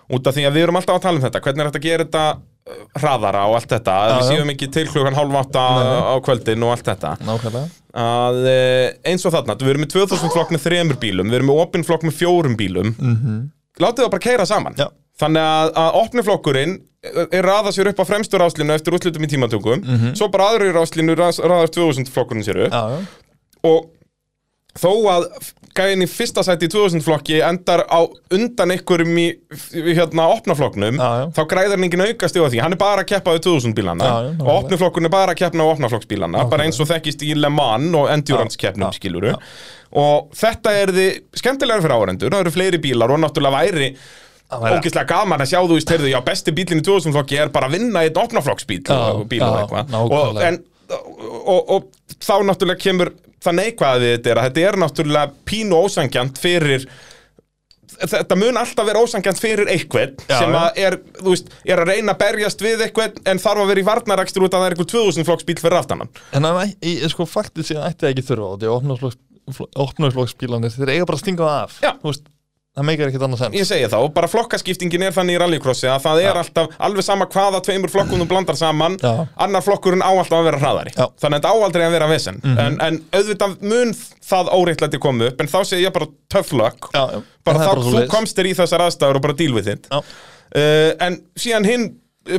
Út 0.08 0.28
af 0.30 0.36
því 0.36 0.46
að 0.48 0.54
við 0.56 0.64
erum 0.64 0.78
alltaf 0.80 0.96
að 0.96 1.04
tala 1.04 1.20
um 1.20 1.24
þetta 1.26 1.42
hvernig 1.44 1.60
er 1.60 1.68
þetta 1.68 1.80
að 1.82 1.88
gera 1.88 2.06
þetta 2.06 2.24
hraðara 2.98 3.42
og 3.48 3.58
allt 3.58 3.72
þetta 3.72 3.96
við 4.12 4.30
séum 4.30 4.52
ekki 4.52 4.68
til 4.72 4.86
klukkan 4.88 5.16
hálf 5.16 5.36
átta 5.42 5.64
á 6.12 6.16
kvöldin 6.24 6.64
og 6.64 6.74
allt 6.74 6.88
þetta. 6.88 7.14
Nákvæmlega 7.24 7.66
að 7.98 8.40
eh, 8.50 8.86
eins 9.10 9.26
og 9.26 9.34
þarna, 9.34 9.56
við 9.60 9.72
erum 9.74 9.84
með 9.84 9.94
2000 9.96 10.34
flokk 10.34 10.54
með 10.54 10.64
þremur 10.66 11.00
bílum, 11.02 11.30
við 11.30 11.40
erum 11.40 11.50
með 11.52 11.62
opin 11.64 11.86
flokk 11.86 12.06
með 12.06 12.18
fjórum 12.20 12.56
bílum. 12.58 12.94
-hmm. 12.98 13.40
látið 13.82 14.04
það 14.04 14.12
bara 14.14 14.26
keira 14.28 14.46
saman. 14.46 14.78
Já. 14.78 14.88
þannig 15.18 15.42
að, 15.42 15.72
að 15.82 15.96
opni 15.98 16.22
flokkurinn 16.22 16.74
er 17.02 17.46
raða 17.46 17.72
sér 17.74 17.90
upp 17.90 18.00
á 18.02 18.06
fremstu 18.06 18.38
ráslinu 18.38 18.74
eftir 18.74 18.94
útlutum 18.94 19.24
í 19.24 19.30
tímatökum. 19.30 19.82
Svo 20.14 20.28
bara 20.30 20.52
aðri 20.52 20.72
ráslinu 20.74 21.14
raðar 21.18 21.70
2000 21.74 22.10
flokkurinn 22.10 22.46
sér 22.46 22.66
upp. 22.66 22.74
Já, 22.74 23.02
og 23.66 23.90
þó 24.78 24.92
að 25.10 25.26
gæðin 25.76 26.04
í 26.04 26.08
fyrsta 26.10 26.44
sæti 26.46 26.68
í 26.68 26.72
2000 26.72 27.02
flokki 27.04 27.40
endar 27.44 27.82
á 27.88 28.00
undan 28.34 28.74
ykkurum 28.76 29.16
í 29.20 29.26
í, 29.28 29.82
hérna 29.96 30.28
opna 30.32 30.56
flokknum 30.58 30.98
Já, 30.98 31.08
já. 31.22 31.24
þá 31.36 31.40
græðar 31.50 31.74
hann 31.76 31.86
engin 31.88 32.04
auka 32.06 32.30
stíð 32.30 32.46
á 32.46 32.50
því. 32.52 32.62
Hann 32.64 32.76
er 32.76 32.80
bara 32.80 33.04
að 33.04 33.10
keppa 33.14 33.34
við 33.36 33.42
2000 33.48 33.76
bílana. 33.78 34.08
Já, 34.08 34.30
og 34.44 34.52
opni 34.54 34.78
flokkurinn 34.80 35.10
er 35.10 35.14
bara 35.14 35.34
að 35.34 35.40
keppna 35.42 35.66
á 35.66 35.72
opna 35.72 35.90
flokksbílana 35.92 36.46
bara 36.52 36.68
eins 36.68 36.80
og 36.80 36.88
þekkist 36.90 37.26
í 37.26 37.34
Le 37.38 37.50
Mans 37.52 37.98
og 37.98 38.08
endurance 38.12 38.60
keppnum 38.60 38.94
skiluru 38.96 39.34
og 39.98 40.32
þetta 40.36 40.72
er 40.76 40.92
þið 40.92 41.20
skemmtilega 41.40 41.84
fyrir 41.84 41.96
árendur 41.96 42.32
það 42.34 42.42
eru 42.44 42.54
fleiri 42.54 42.80
bílar 42.82 43.14
og 43.14 43.22
náttúrulega 43.22 43.62
væri 43.62 43.90
ógeðslega 44.48 45.08
gaman 45.08 45.44
að 45.44 45.50
sjá 45.52 45.58
þú 45.60 45.76
veist, 45.76 45.92
heyrðu, 45.92 46.10
já, 46.12 46.18
besti 46.24 46.52
bílinn 46.56 46.80
í 46.82 46.84
2000 46.84 47.16
flokki 47.16 47.40
er 47.40 47.52
bara 47.52 47.68
að 47.68 47.76
vinna 47.78 48.04
í 48.04 48.12
opnaflokksbíl 48.12 48.82
og 48.92 49.24
og, 50.88 51.08
og, 51.44 51.72
og 51.76 52.16
þá 52.24 52.34
náttúrulega 52.48 52.80
kemur 52.80 53.12
það 53.44 53.58
neikvæða 53.60 54.00
við 54.02 54.10
þetta 54.16 54.30
er 54.34 54.40
að 54.42 54.48
þetta 54.48 54.66
er 54.70 54.78
náttúrulega 54.84 55.32
pínu 55.48 55.78
ósangjant 55.84 56.40
fyrir 56.42 56.88
þetta 57.98 58.36
mun 58.38 58.58
alltaf 58.60 58.86
vera 58.86 59.00
ósangjant 59.02 59.40
fyrir 59.42 59.70
einhvern 59.72 60.12
Já, 60.28 60.36
sem 60.42 60.52
að 60.54 60.76
er, 60.84 60.96
þú 61.18 61.32
veist, 61.32 61.48
er 61.66 61.80
að 61.82 61.88
reyna 61.94 62.12
að 62.14 62.20
berjast 62.22 62.60
við 62.62 62.84
einhvern 62.84 63.16
en 63.32 63.40
þarf 63.42 63.62
að 63.64 63.70
vera 63.72 63.82
í 63.82 63.86
varnarækstur 63.88 64.44
út 64.46 64.54
að 64.54 64.60
það 64.62 64.68
er 64.68 64.76
einhver 64.76 64.90
2000 64.92 65.26
flokks 65.30 65.46
bíl 65.48 65.56
fyrir 65.62 65.78
aftanan 65.80 66.10
En 66.36 66.46
æ- 66.46 66.76
í- 66.84 66.98
sko, 67.10 67.26
faktið 67.26 67.70
síðan 67.72 67.88
ætti 67.88 68.06
það 68.06 68.12
ekki 68.14 68.26
þurfa 68.28 68.52
á 68.52 68.56
því 68.60 69.12
opnarflokksbílanir, 69.82 70.74
þeir 70.74 70.90
eiga 70.92 71.06
bara 71.08 71.16
að 71.18 71.22
stinga 71.22 71.46
það 71.48 71.62
af. 71.64 71.76
Já. 71.82 71.90
Þú 72.02 72.10
veist, 72.12 72.26
það 72.78 72.86
meikar 72.88 73.10
ekkert 73.10 73.24
annað 73.26 73.42
sens. 73.42 73.56
Ég 73.58 73.66
segi 73.68 73.88
það 73.90 74.06
og 74.06 74.12
bara 74.16 74.30
flokkaskiptingin 74.30 75.04
er 75.08 75.16
þannig 75.16 75.36
í 75.36 75.40
rallycrossi 75.42 75.88
að 75.90 76.04
það 76.06 76.22
er 76.22 76.28
Já. 76.28 76.40
alltaf 76.42 76.78
alveg 76.88 77.06
sama 77.06 77.28
hvaða 77.34 77.60
tveimur 77.66 77.92
flokkum 77.92 78.22
þú 78.22 78.28
blandar 78.30 78.58
saman 78.60 78.98
Já. 79.02 79.12
annar 79.46 79.66
flokkurinn 79.66 80.04
á 80.04 80.10
alltaf 80.12 80.38
að 80.38 80.48
vera 80.50 80.62
hraðari. 80.62 80.94
Mhm. 80.94 81.14
þannig 81.20 81.38
að 81.38 81.42
þetta 81.42 81.52
á 81.52 81.56
aldrei 81.68 81.84
að 81.88 81.94
vera 81.98 82.10
vesen. 82.12 82.40
En, 82.44 82.80
en 82.88 83.00
auðvitað 83.12 83.56
mun 83.72 83.94
það 84.28 84.52
óreittlæti 84.54 85.00
komu 85.02 85.28
upp 85.28 85.40
en 85.40 85.48
þá 85.50 85.58
segi 85.64 85.84
ég 85.86 85.92
bara 85.94 86.10
tough 86.28 86.52
luck. 86.54 86.90
Bara 86.92 87.58
er 87.58 87.64
þá 87.64 87.72
bara 87.72 87.86
þú 87.88 88.04
komst 88.12 88.36
þér 88.38 88.50
í 88.50 88.58
þessar 88.58 88.84
aðstæður 88.86 89.20
og 89.20 89.22
bara 89.28 89.38
deal 89.38 89.54
with 89.56 89.68
it. 89.68 89.88
Uh, 89.92 90.94
en 91.04 91.20
síðan 91.36 91.66
hinn 91.68 91.88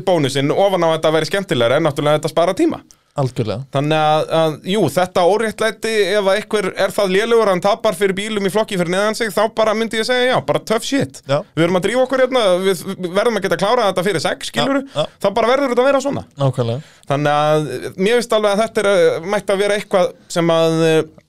bónusinn 0.06 0.52
ofan 0.54 0.86
á 0.86 0.88
að 0.90 0.96
þetta 1.00 1.12
veri 1.16 1.30
skemmtilegra 1.30 1.78
er 1.80 1.84
náttúrulega 1.86 2.18
að 2.18 2.22
þetta 2.22 2.32
spara 2.34 2.54
tíma 2.58 2.82
Algjörlega. 3.20 3.66
Þannig 3.74 4.00
að, 4.00 4.22
að, 4.40 4.54
jú, 4.70 4.82
þetta 4.96 5.24
óréttlæti 5.28 5.94
ef 6.14 6.28
að 6.30 6.38
einhver 6.38 6.68
er 6.86 6.94
það 6.96 7.14
lélugur 7.16 7.50
hann 7.52 7.64
tapar 7.64 7.98
fyrir 7.98 8.16
bílum 8.16 8.48
í 8.48 8.52
flokki 8.54 8.78
fyrir 8.80 8.94
neðan 8.94 9.18
sig 9.18 9.34
þá 9.36 9.42
bara 9.58 9.74
myndi 9.76 10.00
ég 10.00 10.08
segja, 10.08 10.30
já, 10.30 10.38
bara 10.46 10.62
tough 10.64 10.86
shit. 10.88 11.20
Já. 11.28 11.42
Við 11.58 11.66
erum 11.66 11.80
að 11.82 11.86
drífa 11.88 12.04
okkur 12.06 12.24
hérna, 12.24 12.44
við 12.64 12.84
verðum 13.18 13.40
að 13.42 13.48
geta 13.48 13.60
klárað 13.60 13.90
þetta 13.92 14.06
fyrir 14.08 14.24
sex, 14.24 14.52
skilur 14.54 14.82
Já, 14.84 14.88
já. 15.02 15.08
þá 15.26 15.28
bara 15.40 15.52
verður 15.52 15.74
þetta 15.74 15.84
að 15.86 15.90
vera 15.92 16.04
svona. 16.06 16.26
Nákvæmlega. 16.40 16.94
Þannig 17.10 17.40
að 17.40 17.72
mér 17.98 18.20
finnst 18.20 18.38
alveg 18.38 18.54
að 18.56 18.64
þetta 18.64 18.86
er, 18.86 18.92
uh, 18.94 19.32
mætti 19.34 19.56
að 19.56 19.64
vera 19.66 19.80
eitthvað 19.80 20.14
sem 20.38 20.54
að 20.56 20.78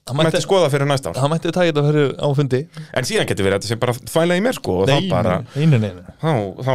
Það 0.08 0.16
mætti, 0.18 0.40
skoða 0.42 0.70
fyrir 0.72 0.88
næsta 0.90 1.10
ár. 1.12 1.18
Það 1.20 1.30
mætti 1.30 1.50
taka 1.54 1.66
þetta 1.68 1.82
fyrir 1.86 2.08
á 2.18 2.28
fundi. 2.34 2.60
En 2.98 3.06
síðan 3.06 3.28
getur 3.30 3.46
verið 3.46 3.60
þetta 3.60 3.70
sé 3.70 3.76
bara 3.78 3.94
þvæla 3.98 4.38
í 4.38 4.42
mér 4.42 4.56
sko 4.56 4.76
og 4.80 4.88
þá 4.90 4.96
bara, 5.10 5.34
nei, 5.54 5.66
nei, 5.70 5.78
nei, 5.84 5.92
nei. 5.98 6.16
þá, 6.22 6.30
þá 6.66 6.72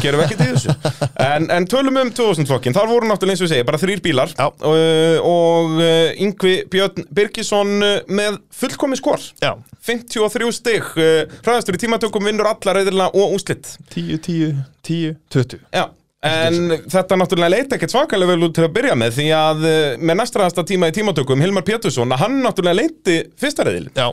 gerum 0.00 0.22
við 0.22 0.24
ekkert 0.26 0.44
í 0.44 0.48
þessu. 0.54 0.76
En, 1.30 1.50
en 1.52 1.66
tölum 1.68 1.98
um 2.00 2.12
2000 2.16 2.48
flokkin, 2.48 2.74
þar 2.74 2.88
voru 2.88 3.10
náttúrulega 3.10 3.36
eins 3.36 3.44
og 3.44 3.50
segi, 3.52 3.66
bara 3.68 3.80
þrýr 3.82 4.00
bílar. 4.04 4.32
Já. 4.32 4.46
og 4.48 5.76
uh, 5.76 6.22
Yngvi 6.24 6.54
Björn 6.72 7.04
Birgisson 7.12 7.76
uh, 7.84 7.92
með 8.08 8.40
fullkomi 8.56 8.98
skor. 8.98 9.22
Já, 9.42 9.52
53 9.86 10.50
stig, 10.56 10.90
uh, 10.96 11.38
hraðastur 11.44 11.76
í 11.76 11.84
tímatökum 11.84 12.26
vinnur 12.30 12.48
allar 12.48 12.80
reyðilega 12.80 13.12
og 13.12 13.36
úslitt 13.36 13.74
10, 13.92 14.20
10, 14.24 14.60
10, 14.88 15.16
20 15.36 15.60
Já, 15.76 15.84
en 16.26 16.74
þetta 16.90 17.16
náttúrulega 17.16 17.54
leita 17.54 17.76
ekkert 17.76 17.94
svakalega 17.94 18.34
vel 18.34 18.48
út 18.48 18.56
til 18.58 18.66
að 18.66 18.74
byrja 18.76 18.96
með 18.98 19.14
því 19.16 19.28
að 19.36 19.64
uh, 19.64 19.78
með 20.00 20.20
næstraðasta 20.20 20.66
tíma 20.68 20.90
í 20.90 20.96
tímatökum 20.98 21.40
Hilmar 21.40 21.64
Pétursson, 21.64 22.12
að 22.12 22.26
hann 22.26 22.38
náttúrulega 22.44 22.80
leiti 22.82 23.16
fyrsta 23.40 23.64
reyðilin, 23.64 23.94
Já, 23.96 24.12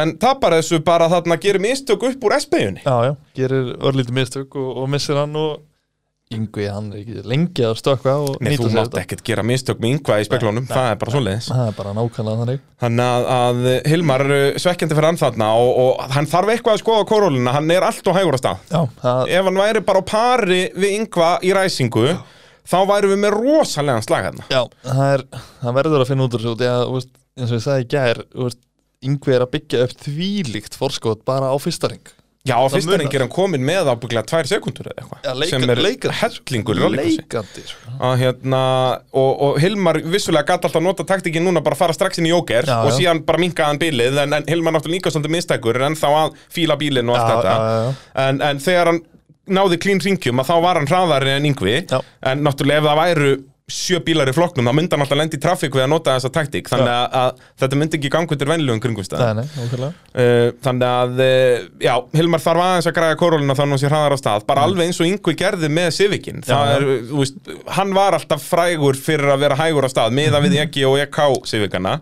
en 0.00 0.16
tapar 0.22 0.58
þessu 0.58 0.82
bara 0.86 1.10
þarna 1.12 1.38
gerir 1.42 1.62
mistök 1.62 2.08
upp 2.10 2.26
úr 2.26 2.36
SB-unni 2.40 2.82
já, 2.82 2.96
já. 3.10 3.12
Gerir 3.38 3.74
örlítið 3.78 4.18
mistök 4.18 4.58
og, 4.58 4.72
og 4.82 4.90
missir 4.90 5.18
hann 5.18 5.38
og 5.38 5.62
Yngvi, 6.30 6.66
hann 6.70 6.92
er 6.94 7.00
ekki 7.00 7.22
lengi 7.26 7.64
að 7.66 7.72
stökkva 7.80 8.12
og 8.22 8.36
Nei, 8.38 8.52
þú 8.54 8.68
mátt 8.70 8.92
ekkert 9.00 9.24
gera 9.26 9.42
mistök 9.42 9.80
með 9.82 9.96
yngva 9.96 10.18
í 10.22 10.26
speklunum, 10.28 10.62
Nei, 10.62 10.70
það 10.70 10.90
er 10.92 10.98
bara 11.00 11.14
svoleiðis. 11.16 11.48
Það 11.50 11.62
er 11.64 11.72
bara 11.74 11.94
nákvæmlega 11.96 12.40
þannig. 12.44 12.60
Þannig 12.84 13.08
að, 13.16 13.26
að 13.36 13.88
Hilmar 13.90 14.24
uh, 14.28 14.42
svekkjandi 14.62 14.98
fyrir 14.98 15.08
hann 15.08 15.18
þarna 15.18 15.48
og, 15.58 15.70
og 15.82 16.04
hann 16.14 16.28
þarf 16.30 16.52
eitthvað 16.54 16.76
að 16.76 16.82
skoða 16.84 17.08
kórólina, 17.10 17.54
hann 17.56 17.74
er 17.74 17.86
allt 17.88 18.12
og 18.12 18.14
hægur 18.14 18.38
að 18.38 18.42
stað. 18.44 18.62
Já, 18.70 18.78
það, 19.02 19.32
Ef 19.40 19.48
hann 19.50 19.60
væri 19.64 19.82
bara 19.90 20.04
á 20.06 20.10
pari 20.12 20.60
við 20.78 20.94
yngva 21.00 21.32
í 21.42 21.50
ræsingu 21.58 22.06
þá 22.70 22.78
værum 22.92 23.14
við 23.16 23.22
með 23.26 23.36
rosalega 23.40 24.06
slag 24.06 24.30
hérna. 24.30 24.46
Já, 24.54 24.62
það 24.86 25.02
er 25.08 25.26
Það 25.64 25.76
verður 25.80 26.06
að 26.06 26.12
finna 26.12 26.28
út 26.30 26.38
úr 26.38 26.46
þessu 26.46 26.54
út 26.54 26.62
í 26.62 26.70
að, 26.70 27.10
eins 27.40 27.50
og 27.50 27.58
ég 27.58 27.66
sagði 27.66 27.88
í 27.88 27.90
gær 27.96 28.22
Yngvi 29.00 29.32
er 29.32 29.42
að 29.46 29.54
byggja 29.54 29.84
upp 29.86 29.92
þvílíkt 30.04 30.74
forskot 30.76 31.22
bara 31.26 31.50
á 31.50 31.56
fyrsta 31.58 31.88
ring 31.88 32.14
Já, 32.48 32.54
á 32.56 32.64
fyrsta 32.72 32.88
munar. 32.88 33.02
reyng 33.02 33.14
er 33.18 33.22
hann 33.26 33.32
komin 33.32 33.64
með 33.68 33.90
ábygglega 33.92 34.24
tvær 34.30 34.48
sekundur 34.48 34.86
eða 34.88 35.02
eitthvað 35.02 35.40
leika, 35.42 35.50
sem 35.50 35.72
er 35.74 35.82
leikandi, 35.84 36.14
hellingur 36.22 36.78
í 36.78 36.84
rallycrossi. 36.86 37.18
Leikandi 37.20 37.64
sko. 37.68 37.92
að 38.08 38.14
hérna, 38.22 38.60
og, 39.12 39.32
og 39.44 39.58
Hilmar 39.60 39.98
vissulega 40.14 40.48
gæti 40.48 40.70
alltaf 40.70 40.86
nota 40.86 41.04
taktikinn 41.10 41.44
núna 41.44 41.60
bara 41.60 41.76
að 41.76 41.82
fara 41.82 41.96
strax 41.98 42.22
inn 42.22 42.30
í 42.30 42.32
jóker 42.32 42.64
Já, 42.64 42.78
og 42.80 42.96
síðan 42.96 43.20
bara 43.28 43.42
minka 43.44 43.68
hann 43.68 43.82
bílið 43.82 44.22
en, 44.24 44.38
en 44.38 44.48
Hilmar 44.48 44.72
náttúrulega 44.78 45.02
líka 45.02 45.12
svolítið 45.12 45.36
mistækur 45.36 45.82
en 45.84 45.98
þá 46.00 46.08
að 46.08 46.40
fíla 46.56 46.80
bílinn 46.80 47.12
og 47.12 47.20
allt 47.20 47.28
Já, 47.28 47.36
þetta. 47.36 47.94
En, 48.24 48.40
en 48.48 48.64
þegar 48.64 48.94
hann 48.94 49.02
náði 49.50 49.80
klín 49.82 50.00
ringjum 50.00 50.40
að 50.40 50.48
þá 50.48 50.56
var 50.64 50.80
hann 50.80 50.88
hraðari 50.88 51.36
en 51.36 51.48
yngvi 51.52 51.76
en 51.92 52.44
náttúrulega 52.46 52.80
ef 52.80 52.88
það 52.88 53.00
væru 53.04 53.30
sjö 53.72 54.00
bílar 54.04 54.28
í 54.30 54.34
flokknum 54.36 54.66
þá 54.68 54.74
myndi 54.76 54.96
hann 54.96 55.04
alltaf 55.04 55.18
lendi 55.20 55.38
í 55.38 55.42
trafík 55.42 55.74
við 55.78 55.84
að 55.86 55.90
nota 55.92 56.16
þessa 56.16 56.30
taktík. 56.34 56.70
Þannig 56.72 56.90
að, 56.94 57.16
að 57.20 57.44
þetta 57.62 57.78
myndi 57.80 57.98
ekki 58.00 58.10
ganga 58.14 58.34
undir 58.36 58.50
venlugum 58.50 58.82
kringumstæð 58.84 59.22
Uh, 60.10 60.48
þannig 60.66 60.86
að, 60.90 61.22
uh, 61.24 61.68
já, 61.86 61.92
Hilmar 62.18 62.42
þarf 62.44 62.64
aðeins 62.66 62.90
að 62.90 62.96
græða 62.98 63.20
kórólina 63.20 63.56
þannig 63.58 63.70
að 63.70 63.76
hann 63.76 63.82
sé 63.84 63.92
hraðar 63.92 64.16
á 64.16 64.18
stað. 64.20 64.46
Bara 64.50 64.66
alveg 64.66 64.90
eins 64.90 65.00
og 65.00 65.08
Yngvi 65.10 65.36
gerði 65.38 65.70
með 65.78 65.90
Civicin. 66.00 66.42
Það 66.46 66.58
Mm. 66.70 66.74
Er, 66.76 67.06
þú 67.08 67.20
veist, 67.22 67.38
hann 67.76 67.94
var 67.96 68.14
alltaf 68.18 68.42
frægur 68.46 68.98
fyrir 69.00 69.32
að 69.32 69.40
vera 69.46 69.56
hægur 69.58 69.86
á 69.86 69.90
stað, 69.90 70.12
miða 70.18 70.42
við 70.44 70.58
EG 70.64 70.76
og 70.90 70.98
EK 71.02 71.18
Civicana. 71.50 71.96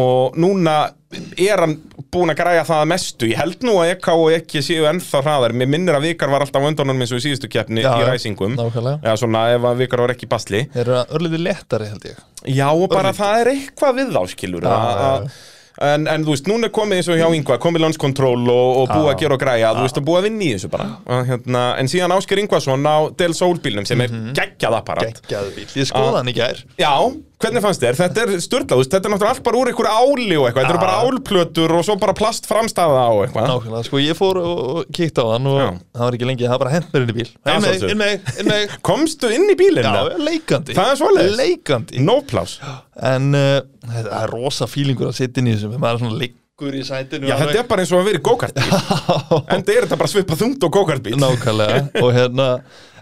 Og 0.00 0.36
núna 0.38 0.78
er 1.10 1.58
hann 1.64 1.72
búin 2.14 2.30
að 2.30 2.38
græja 2.38 2.62
það 2.68 2.80
að 2.84 2.88
mestu 2.92 3.28
Ég 3.30 3.38
held 3.40 3.64
nú 3.66 3.72
að 3.82 3.92
EK 3.96 4.08
og 4.14 4.28
ekki 4.36 4.62
séu 4.62 4.84
ennþá 4.90 5.22
hraðar 5.26 5.54
Mér 5.58 5.70
minnir 5.72 5.96
að 5.98 6.04
vikar 6.06 6.30
var 6.30 6.44
alltaf 6.44 6.62
á 6.62 6.68
undanum 6.70 7.02
eins 7.02 7.10
og 7.14 7.18
í 7.18 7.24
síðustu 7.26 7.50
keppni 7.50 7.82
Já, 7.82 7.90
í 7.98 8.04
já. 8.04 8.08
ræsingum. 8.12 8.54
Eða 8.60 9.16
svona 9.18 9.42
ef 9.56 9.66
að 9.72 9.80
vikar 9.82 10.04
var 10.04 10.14
ekki 10.14 10.28
í 10.28 10.30
basli 10.30 10.60
Þeir 10.74 10.82
eru 10.84 10.98
örlítið 11.18 11.42
léttari 11.48 11.88
held 11.90 12.06
ég 12.12 12.20
Já, 12.54 12.68
og 12.70 12.86
bara 12.92 13.10
Örlítið. 13.10 13.22
það 13.24 13.40
er 13.42 13.52
eitthvað 13.56 13.98
við 13.98 14.12
þá, 14.14 14.20
skilur 14.36 14.68
Já, 14.68 14.74
að- 14.76 15.00
já, 15.00 15.08
að- 15.10 15.48
En, 15.80 16.04
en 16.12 16.24
þú 16.26 16.34
veist, 16.34 16.48
núna 16.50 16.68
er 16.68 16.74
komið 16.76 16.98
eins 17.00 17.08
og 17.08 17.16
hjá 17.16 17.26
Ingvar, 17.38 17.56
komið 17.62 17.84
landskontról 17.86 18.42
og, 18.52 18.68
og 18.82 18.90
búið 18.92 19.06
Já. 19.06 19.12
að 19.14 19.20
gera 19.22 19.36
og 19.38 19.40
græja, 19.40 19.70
þú 19.78 19.86
veist, 19.86 20.00
að 20.02 20.06
búið 20.10 20.18
að 20.20 20.26
vinna 20.28 20.44
í 20.44 20.50
þessu 20.58 20.68
bara. 20.74 20.88
Og, 21.08 21.22
hérna, 21.30 21.62
en 21.80 21.88
síðan 21.88 22.12
Ásker 22.18 22.42
Ingvarsson 22.42 22.84
á 22.84 22.96
Del 23.16 23.32
Sol 23.38 23.56
bílnum 23.64 23.88
sem 23.88 24.04
er 24.04 24.12
geggjað 24.36 24.76
apparat. 24.82 25.22
Geggjaðu 25.24 25.54
bíl 25.56 25.66
Ég 25.80 25.88
skoða 25.88 26.20
hann 26.20 26.28
í 26.28 26.36
gær 26.36 26.60
Já, 26.76 26.92
hvernig 27.40 27.64
fannst 27.64 27.80
þér? 27.80 27.96
Þetta 27.96 28.24
er 28.26 28.32
störtlað, 28.44 28.82
þetta 28.92 29.00
er 29.08 29.14
náttúrulega 29.14 29.32
allt 29.38 29.44
bara 29.48 29.60
úr 29.62 29.70
einhverju 29.72 29.94
áli 29.96 30.36
og 30.36 30.48
eitthvað, 30.50 30.66
þetta 30.66 30.74
eru 30.74 30.82
bara 30.84 30.98
Já. 30.98 31.08
álplötur 31.08 31.74
og 31.78 31.86
svo 31.88 31.96
bara 32.02 32.16
plastframstæða 32.20 33.06
og 33.14 33.22
eitthvað. 33.24 33.48
Nákvæmlega, 33.54 33.82
sko 33.88 34.02
ég 34.04 34.18
fór 34.18 34.40
og 34.44 34.82
kíkti 34.92 35.24
á 35.24 35.26
hann 35.32 35.48
og 35.48 35.58
Já. 35.62 35.68
það 35.96 36.04
var 36.04 36.18
ekki 36.18 36.28
lengi, 36.28 36.44
það 36.44 36.54
var 36.58 36.62
bara 36.66 36.74
hent 36.76 36.92
mér 36.92 37.06
inn 37.06 37.14
í 37.14 37.16
bíl 37.22 37.30
Já, 37.30 37.54
Inn 37.56 37.64
með, 37.64 37.86
inn 37.94 38.02
með, 38.02 38.30
inn 38.44 38.50
með 38.52 38.76
Komstu 38.90 39.32
inn 39.32 39.48
í 39.48 39.56
bílinn? 39.56 39.88
Já, 39.88 40.20
leikandi 40.20 40.76
Það 40.76 40.92
er 40.92 41.00
svoleiðis? 41.00 41.38
Leikandi 41.40 42.04
No 42.04 42.18
plás. 42.28 42.58
En 43.00 43.30
uh, 43.36 43.60
það 43.86 44.10
er 44.20 44.34
rosa 44.34 44.68
fílingur 44.68 45.10
að 45.10 45.16
sitja 45.20 45.42
inn 45.42 45.50
í 45.50 45.54
þessum 45.56 45.76
maður 45.78 45.96
er 45.96 46.02
svona 46.04 46.20
liggur 46.20 46.76
í 46.76 46.82
sætinu 46.84 47.30
Já, 47.30 47.36
þetta 47.40 47.62
er 47.62 47.68
bara 47.70 47.84
eins 47.84 47.94
og 47.94 48.02
að 48.02 48.10
vera 48.10 48.20
í 48.20 48.24
go-kartbíl. 48.28 48.68
En 49.50 49.62
þetta 49.62 49.76
er 49.76 49.86
þetta 49.86 50.00
bara 50.02 50.12
svipað 50.12 50.42
þungt 50.44 50.66
og 50.68 50.74
go-kartbíl. 50.76 51.16
Nákvæmlega 51.20 51.80
og 52.04 52.12
hérna 52.16 52.50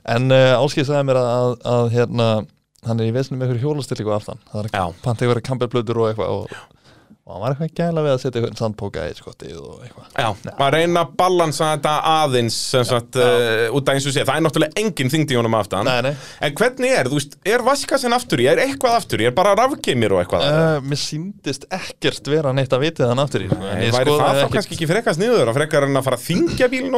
En 0.09 0.31
uh, 0.33 0.55
Áskei 0.63 0.87
sagði 0.87 1.09
mér 1.11 1.19
að, 1.21 1.33
að, 1.35 1.57
að 1.75 1.91
hérna 1.97 2.29
hann 2.87 3.03
er 3.03 3.11
í 3.11 3.15
vesinu 3.15 3.39
með 3.39 3.49
einhverju 3.49 3.67
hjólastillingu 3.67 4.13
aftan 4.15 4.41
það 4.53 4.61
er 4.61 4.69
Já. 4.71 4.85
panta 5.03 5.25
einhverja 5.25 5.47
kampelblöður 5.49 5.99
og 6.03 6.11
eitthvað 6.13 6.35
og, 6.37 6.53
og 7.29 7.35
hann 7.35 7.43
var 7.43 7.55
eitthvað 7.55 7.73
gæla 7.77 8.03
við 8.07 8.13
að 8.15 8.21
setja 8.23 8.41
einhvern 8.41 8.57
sandpóka 8.57 9.03
í 9.05 9.17
skottið 9.19 9.57
og 9.61 9.83
eitthvað. 9.85 10.07
Já, 10.17 10.53
að 10.65 10.71
reyna 10.73 11.03
að 11.03 11.11
balansa 11.21 11.67
þetta 11.75 11.93
aðeins 12.09 12.57
sem 12.73 12.87
sagt, 12.89 13.19
uh, 13.21 13.67
út 13.77 13.91
af 13.91 13.99
eins 13.99 14.07
og 14.09 14.15
sé, 14.15 14.25
það 14.25 14.41
er 14.41 14.45
náttúrulega 14.47 14.81
engin 14.81 15.13
þingd 15.13 15.35
í 15.35 15.37
honum 15.37 15.57
aftan. 15.59 15.85
Nei, 15.85 15.99
nei. 16.09 16.15
En 16.49 16.55
hvernig 16.57 16.95
er, 16.97 17.11
þú 17.13 17.19
veist, 17.21 17.37
er 17.53 17.65
vaskasinn 17.67 18.17
aftur 18.17 18.41
í, 18.41 18.49
er 18.49 18.63
eitthvað 18.65 18.97
aftur 19.03 19.21
í, 19.21 19.29
er 19.29 19.37
bara 19.37 19.53
rafgeimir 19.61 20.17
og 20.17 20.23
eitthvað? 20.23 20.49
Uh, 20.49 20.81
mér 20.89 21.03
síndist 21.03 21.69
ekkert 21.69 22.33
vera 22.33 22.55
neitt 22.57 22.73
að 22.73 22.87
vitið 22.87 23.13
hann 23.13 23.21
aftur 23.27 23.45
í 23.45 23.51
sko, 23.53 23.61
væri 23.61 24.17
það 24.25 24.41
þá 24.41 24.57
kannski 24.57 24.79
ekki 24.79 24.89
frekast 24.95 25.21
niður 25.21 25.53
að 25.53 25.61
frekar 25.61 25.89
en 25.91 26.01
að 26.01 26.09
fara 26.09 26.21
að 26.23 26.27
þingja 26.31 26.73
bílinn 26.73 26.97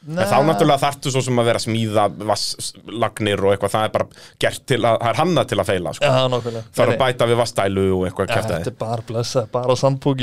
óþurfu 0.00 0.22
En 0.24 0.30
þá 0.30 0.36
náttúrulega 0.48 0.80
þarftu 0.80 1.12
svo 1.12 1.22
sem 1.26 1.40
að 1.42 1.48
vera 1.50 1.60
smíða 1.60 2.06
vasslagnir 2.30 3.42
og 3.44 3.52
eitthvað, 3.54 3.74
það 3.74 3.86
er 3.86 3.94
bara 3.96 4.06
gert 4.40 4.66
til 4.70 4.80
að, 4.80 4.96
það 5.02 5.10
er 5.10 5.20
hannað 5.20 5.50
til 5.50 5.58
að 5.60 5.70
feila 5.70 5.94
sko. 5.96 6.08
Já, 6.08 6.28
nákvæmlega. 6.32 6.64
Það 6.72 6.84
er 6.84 6.90
Nei, 6.90 6.96
að 6.96 7.02
bæta 7.04 7.28
við 7.30 7.40
vastælu 7.42 7.86
og 7.98 8.04
eitthvað 8.08 8.30
nei, 8.30 8.36
Þetta 8.56 8.72
er 8.72 8.78
bara 8.80 9.06
blessa, 9.10 9.46
bara 9.52 9.68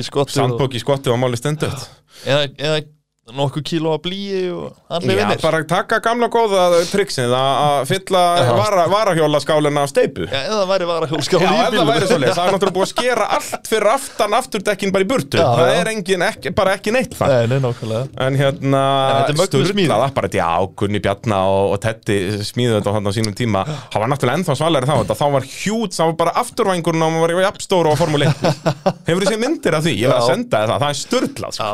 skottið 0.07 0.39
Sandbók 0.41 0.77
í 0.77 0.81
skotti 0.81 1.13
og 1.13 1.19
máli 1.21 1.39
stendur. 1.39 1.77
Og, 1.77 2.15
eða, 2.25 2.49
eða 2.57 2.81
nokkuð 3.35 3.63
kíló 3.67 3.91
að 3.97 4.01
blíi 4.05 4.41
og 4.55 4.75
allir 4.93 5.17
Já, 5.17 5.25
vinnir 5.25 5.41
bara 5.43 5.59
taka 5.67 5.97
gamla 6.05 6.29
góða 6.31 6.61
triksið 6.87 7.33
að 7.35 7.81
fylla 7.89 8.21
Já. 8.39 8.51
vara, 8.55 8.85
varahjólaskálina 8.91 9.83
af 9.83 9.91
steipu 9.91 10.27
Já, 10.29 10.37
eða 10.47 10.61
væri 10.69 10.87
varahjólskál 10.87 11.41
Já, 11.43 11.47
í 11.49 11.57
ef 11.57 11.59
það 11.65 11.73
bílum 11.75 11.89
væri 11.91 12.07
svoleiðis, 12.07 12.37
það 12.37 12.47
er 12.47 12.51
náttúrulega 12.55 12.75
búið 12.77 12.85
að 12.87 12.91
skera 12.93 13.27
allt 13.37 13.67
fyrir 13.71 13.89
aftan 13.91 14.37
afturdekkin 14.37 14.93
bara 14.95 15.07
í 15.07 15.09
burtu. 15.11 15.41
Já, 15.41 15.47
Það 15.57 15.71
já. 15.71 15.75
er 15.81 15.91
engin, 15.91 16.25
ekki, 16.29 16.53
bara 16.61 16.75
ekki 16.77 16.93
neitt 16.95 17.17
það 17.19 17.33
Nei, 17.35 17.49
nei, 17.51 17.59
nákvæmlega. 17.67 18.07
En 18.27 18.39
hérna, 18.39 18.83
þetta 19.27 19.47
sturlað 19.51 20.05
apparat, 20.07 20.39
já, 20.39 20.47
Gunni 20.79 21.03
Bjarna 21.03 21.41
og, 21.51 21.75
og 21.75 21.81
Teddy 21.83 22.19
smíðu 22.47 22.79
þetta 22.79 22.95
á 22.95 23.11
sínum 23.17 23.35
tíma. 23.37 23.65
Það 23.91 24.03
var 24.05 24.11
náttúrulega 24.13 24.39
ennþá 24.41 24.57
svalari 24.61 24.87
þá, 24.89 24.95
þetta, 25.03 25.19
þá 25.19 25.25
var 25.35 25.47
hjút, 25.51 25.97
það 25.99 26.11
var 26.13 26.19
bara 26.23 26.35
afturvængurinn 26.43 27.07
og 27.07 27.15
maður 27.17 27.35
var 27.37 27.43
í 27.43 27.47
jafnstóru 27.49 27.91
á 27.91 27.95
Formule 27.99 28.29
1 28.31 28.37
Hefur 29.09 29.25
þið 29.25 29.33
séð 29.33 29.41
myndir 29.43 29.77
af 29.79 29.83
því? 29.87 29.95
Ég 29.99 30.11
var 30.13 30.21
að 30.21 30.27
Já. 30.27 30.31
senda 30.33 30.61
það, 30.67 30.77
það 30.85 30.93
er 30.93 31.01
sturlað 31.03 31.57
sko. 31.57 31.71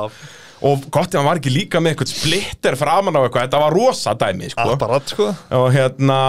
Og 0.63 0.85
gott 0.95 1.11
ef 1.11 1.19
hann 1.19 1.27
var 1.27 1.41
ekki 1.41 1.51
líka 1.51 1.81
með 1.83 1.93
eitthvað 1.93 2.13
splitter 2.13 2.77
framan 2.79 3.17
á 3.19 3.21
eitthvað, 3.25 3.49
þetta 3.49 3.61
var 3.65 3.75
rosa 3.75 4.13
dæmi 4.19 4.51
sko. 4.53 4.69
apparat 4.77 5.11
sko 5.11 5.27
Og 5.59 5.67
hérna, 5.75 6.19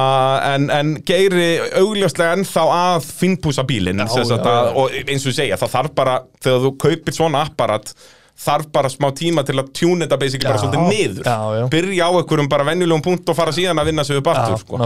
en, 0.54 0.66
en 0.74 0.96
geiri 1.06 1.46
augljóslega 1.78 2.34
ennþá 2.40 2.66
að 2.80 3.08
finnpúsa 3.22 3.66
bílinn 3.68 4.02
og 4.02 4.10
eins 4.10 5.22
og 5.24 5.32
ég 5.32 5.38
segja, 5.38 5.60
það 5.60 5.74
þarf 5.78 5.96
bara 6.02 6.18
þegar 6.42 6.66
þú 6.66 6.74
kaupir 6.84 7.16
svona 7.16 7.46
apparat 7.46 7.94
þarf 8.34 8.66
bara 8.74 8.88
smá 8.90 9.06
tíma 9.14 9.44
til 9.46 9.54
að 9.60 9.68
tjúna 9.78 10.04
þetta 10.08 10.16
basically 10.18 10.48
bara 10.48 10.58
Já, 10.58 10.62
svolítið 10.64 10.88
niður 10.90 11.28
já, 11.28 11.36
já. 11.54 11.66
byrja 11.70 12.08
á 12.10 12.12
einhverjum 12.18 12.48
bara 12.50 12.66
venjulegum 12.66 13.04
punkt 13.04 13.30
og 13.30 13.36
fara 13.38 13.54
síðan 13.54 13.78
að 13.78 13.90
vinna 13.92 14.04
sig 14.04 14.18
upp 14.18 14.30
aftur 14.32 14.58
sko. 14.58 14.80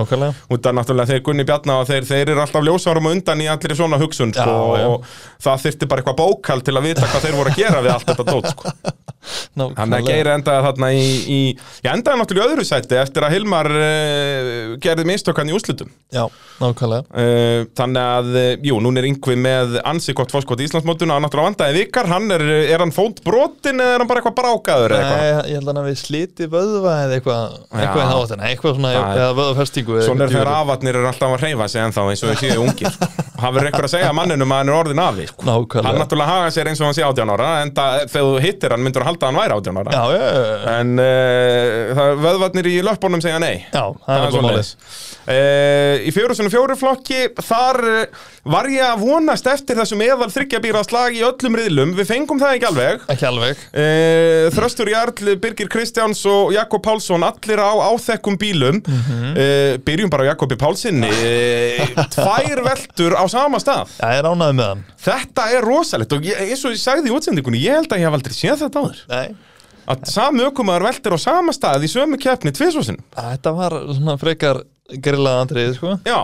út 0.52 0.68
af 0.68 0.76
náttúrulega 0.76 1.08
þeir 1.14 1.22
Gunni 1.24 1.46
Bjarna 1.48 1.78
og 1.80 1.88
þeir, 1.88 2.04
þeir 2.10 2.34
eru 2.34 2.42
alltaf 2.44 2.66
ljósárum 2.68 3.08
og 3.08 3.16
undan 3.16 3.40
í 3.40 3.48
allir 3.48 3.76
svona 3.78 4.00
hugsun 4.02 4.34
sko, 4.36 4.56
og 4.92 5.08
það 5.40 5.64
þyrfti 5.64 5.88
bara 5.88 6.04
eitthvað 6.04 6.20
bókald 6.20 6.68
til 6.68 6.76
að 6.76 6.90
vita 6.90 7.08
hvað 7.08 7.24
þeir 7.24 7.38
voru 7.40 7.54
að 7.54 7.62
gera 7.62 7.84
við 7.86 7.94
allt 7.96 8.12
þetta 8.12 8.28
dót 8.28 8.50
sko. 8.52 8.74
Þannig 9.58 9.96
að 9.98 10.08
Geir 10.08 10.30
endaði 10.32 10.64
þarna 10.68 10.90
í, 10.94 11.06
í 11.28 11.40
Já, 11.84 11.90
endaði 11.92 12.20
náttúrulega 12.20 12.52
öðru 12.52 12.66
sæti 12.68 12.98
eftir 13.00 13.26
að 13.26 13.34
Hilmar 13.34 13.68
uh, 13.72 14.76
gerði 14.82 15.06
mistökan 15.10 15.50
í 15.50 15.56
úslutum 15.56 15.90
Já, 16.14 16.24
nákvæmlega 16.62 17.02
uh, 17.10 17.66
Þannig 17.78 18.02
að, 18.04 18.30
uh, 18.38 18.50
jú, 18.70 18.78
núna 18.84 19.02
er 19.02 19.08
Yngvi 19.10 19.36
með 19.42 19.78
ansi 19.82 20.14
gott 20.16 20.32
fórskot 20.34 20.62
í 20.62 20.68
Íslandsmótuna 20.68 21.18
og 21.18 21.24
náttúrulega 21.26 21.50
vandaði 21.50 21.82
vikar, 21.82 22.10
hann 22.12 22.30
er, 22.34 22.46
er 22.70 22.84
hann 22.84 22.94
fót 22.94 23.22
brotin 23.26 23.82
eða 23.82 23.96
er 23.96 24.04
hann 24.04 24.10
bara 24.10 24.22
eitthvað 24.22 24.38
brákaður 24.38 24.96
eða 24.96 25.08
Nei, 25.08 25.18
eitthvað 25.18 25.50
ég 25.50 25.58
held 25.58 25.68
að 25.68 25.72
hann 25.74 25.82
hafi 25.82 26.00
sliti 26.04 26.50
vöðva 26.54 26.96
eða 27.04 27.18
eitthvað 27.18 27.58
eitthvað 27.68 28.04
í 28.04 28.10
þáttina, 28.14 28.52
eitthvað 28.52 28.78
svona 28.78 28.94
eða 28.98 29.30
vöðvafestingu 29.38 29.98
eða 29.98 30.08
Svona 30.08 30.26
er 30.26 30.34
þegar 30.34 30.52
afatnir 30.54 30.98
eru 30.98 31.10
alltaf 31.10 31.34
að 31.34 31.44
hreyfa 31.44 31.68
sig 31.68 31.84
ennþá 31.84 32.04
eins 32.12 32.22
og 32.24 32.32
þau 32.32 32.42
séu 32.42 32.62
ungir. 32.62 32.98
Hann 33.42 33.54
verður 33.54 33.68
eitthvað 33.70 33.86
að 33.86 33.92
segja 33.92 34.14
manninum 34.16 34.50
að 34.50 34.58
hann 34.58 34.70
er 34.72 34.74
orðin 34.74 35.00
afi 35.02 35.24
sko. 35.30 35.44
Nákvæmlega. 35.46 35.86
Hann 35.86 36.00
náttúrulega 36.02 36.32
haga 36.34 36.48
sér 36.50 36.70
eins 36.72 36.80
og 36.82 36.88
hann 36.88 36.96
sé 36.96 37.04
18 37.06 37.30
ára 37.36 37.50
en 37.62 37.70
það, 37.76 37.98
þegar 38.10 38.26
þú 38.32 38.40
hittir 38.42 38.74
hann 38.74 38.82
myndur 38.82 39.04
að 39.08 39.12
halda 39.12 39.26
að 39.26 39.30
hann 39.32 39.40
væri 39.42 39.56
18 39.58 39.80
ára. 39.82 39.94
Já, 39.98 40.04
já, 40.14 40.72
En 40.78 40.92
uh, 41.02 41.92
það, 41.98 42.12
vöðvarnir 42.26 42.70
í 42.70 42.74
löppunum 42.86 43.24
segja 43.24 43.40
nei. 43.42 43.54
Já, 43.72 43.84
það 44.06 44.26
er 44.28 44.48
málið 44.48 44.74
Uh, 45.28 46.06
í 46.08 46.12
fjóru 46.16 46.32
sinni 46.32 46.48
fjóru 46.48 46.72
flokki 46.80 47.18
þar 47.44 47.78
uh, 47.84 48.20
var 48.48 48.64
ég 48.72 48.80
að 48.80 49.02
vonast 49.02 49.44
eftir 49.50 49.76
þessum 49.76 50.00
eðal 50.06 50.30
þryggjabýra 50.32 50.80
slag 50.86 51.18
í 51.18 51.20
öllum 51.26 51.58
riðlum. 51.58 51.92
Við 51.98 52.08
fengum 52.08 52.40
það 52.40 52.54
ekki 52.56 52.68
alveg. 52.70 53.02
Ekki 53.12 53.26
alveg. 53.28 53.60
Þröstur 54.56 54.88
Jarl, 54.88 55.34
Birgir 55.42 55.68
Kristjáns 55.68 56.22
og 56.32 56.54
Jakob 56.56 56.80
Pálsson 56.86 57.26
allir 57.28 57.60
á 57.60 57.72
áþekkum 57.90 58.38
bílum. 58.40 58.80
Mhm. 58.80 59.36
uh, 59.36 59.76
byrjum 59.84 60.10
bara 60.12 60.24
á 60.24 60.30
Jakobi 60.32 60.56
Pálssinni 60.56 61.10
uh, 61.12 61.92
tvær 62.14 62.64
veltur 62.64 63.12
á 63.12 63.24
sama 63.28 63.60
stað. 63.60 63.92
Þetta 65.04 65.44
er 65.54 65.64
rosalegt 65.64 66.12
og 66.16 66.24
ég, 66.26 66.40
eins 66.48 66.64
og 66.66 66.74
ég 66.74 66.80
sagði 66.82 67.12
í 67.12 67.14
útsendingunni 67.14 67.60
ég 67.62 67.78
held 67.78 67.92
að 67.92 68.02
ég 68.02 68.08
hef 68.08 68.16
aldrei 68.18 68.34
séð 68.36 68.64
þetta 68.64 68.82
áður 68.82 68.97
Nei, 69.10 69.36
að 69.88 70.08
sami 70.12 70.44
ökumæður 70.48 70.88
veltir 70.90 71.16
á 71.16 71.18
sama 71.22 71.54
stað 71.56 71.86
í 71.86 71.92
sömu 71.92 72.18
keppni 72.20 72.52
tvisvarsin 72.56 73.00
þetta 73.16 73.54
var 73.56 73.78
svona 73.94 74.18
frekar 74.20 74.64
grillaða 74.88 75.42
andrið, 75.44 75.72
sko. 75.76 75.96
Já, 76.08 76.20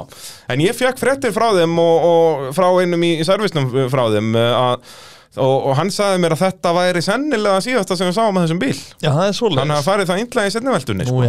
en 0.53 0.63
ég 0.65 0.77
fekk 0.77 1.01
fréttir 1.01 1.35
frá 1.37 1.51
þeim 1.57 1.75
og, 1.81 2.07
og 2.09 2.47
frá 2.57 2.71
einum 2.81 3.03
í, 3.05 3.19
í 3.21 3.27
servisnum 3.27 3.69
frá 3.93 4.07
þeim 4.15 4.31
uh, 4.39 4.47
að, 4.57 4.95
og, 5.35 5.67
og 5.69 5.75
hann 5.77 5.91
sagði 5.93 6.23
mér 6.23 6.37
að 6.37 6.45
þetta 6.47 6.73
væri 6.79 7.03
sennilega 7.05 7.61
síðasta 7.67 7.99
sem 7.99 8.09
við 8.09 8.17
sáum 8.17 8.33
með 8.33 8.47
þessum 8.47 8.63
bíl. 8.63 8.79
Já, 9.05 9.11
Þannig 9.11 9.77
að 9.77 9.89
farið 9.91 10.11
það 10.13 10.23
illa 10.25 10.47
í 10.47 10.55
setniveldunni 10.55 11.09
sko. 11.11 11.27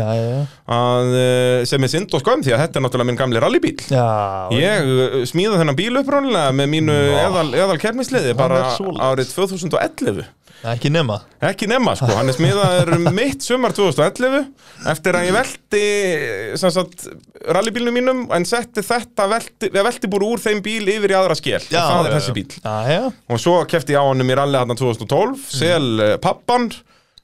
að, 0.78 1.12
uh, 1.20 1.60
sem 1.74 1.88
er 1.90 1.94
synd 1.98 2.16
og 2.16 2.24
skömm 2.24 2.46
því 2.48 2.56
að 2.56 2.64
þetta 2.64 2.80
er 2.80 2.88
náttúrulega 2.88 3.10
minn 3.12 3.20
gamli 3.20 3.44
rallybíl 3.44 3.76
Já, 3.92 4.08
Ég 4.56 4.90
uh, 4.96 5.20
smíða 5.28 5.60
þennan 5.60 5.80
bíl 5.82 5.92
upprónulega 6.00 6.56
með 6.56 6.72
mínu 6.78 6.98
eðal, 7.20 7.50
eðal 7.52 7.80
keppnisliði 7.84 8.32
Hann 8.32 8.40
bara 8.46 8.64
árið 9.12 9.36
2011 9.36 10.24
ekki 10.72 10.92
nema. 10.94 11.20
Ekki 11.46 11.68
nema 11.70 11.94
sko, 12.00 12.10
hann 12.18 12.32
er 12.32 12.38
smiðaður 12.38 12.94
um 12.96 13.10
mitt 13.16 13.46
sumar 13.46 13.76
2011 13.76 14.48
eftir 14.92 15.20
að 15.20 15.28
ég 15.30 16.58
sagt, 16.62 17.08
rallybílnum 17.46 17.96
mínum 17.96 18.24
en 18.36 18.48
setti 18.48 18.84
þetta 18.86 19.28
velti, 19.32 19.70
velti 19.76 20.10
búr 20.12 20.26
úr 20.32 20.42
þeim 20.42 20.64
bíl 20.66 20.84
yfir 20.96 21.14
í 21.14 21.20
aðra 21.20 21.38
skél 21.38 21.62
og 21.62 21.70
það 21.76 22.10
er 22.10 22.18
þessi 22.18 22.36
bíl 22.36 22.50
Já, 22.56 22.76
já, 22.90 23.04
og 23.12 23.42
svo 23.42 23.60
kefti 23.70 23.96
ég 23.96 24.02
á 24.02 24.06
honum 24.08 24.32
í 24.32 24.38
rally 24.38 24.62
hann 24.62 24.76
2012 24.76 25.48
sel 25.56 25.88
mm. 25.94 26.20
pappan. 26.24 26.70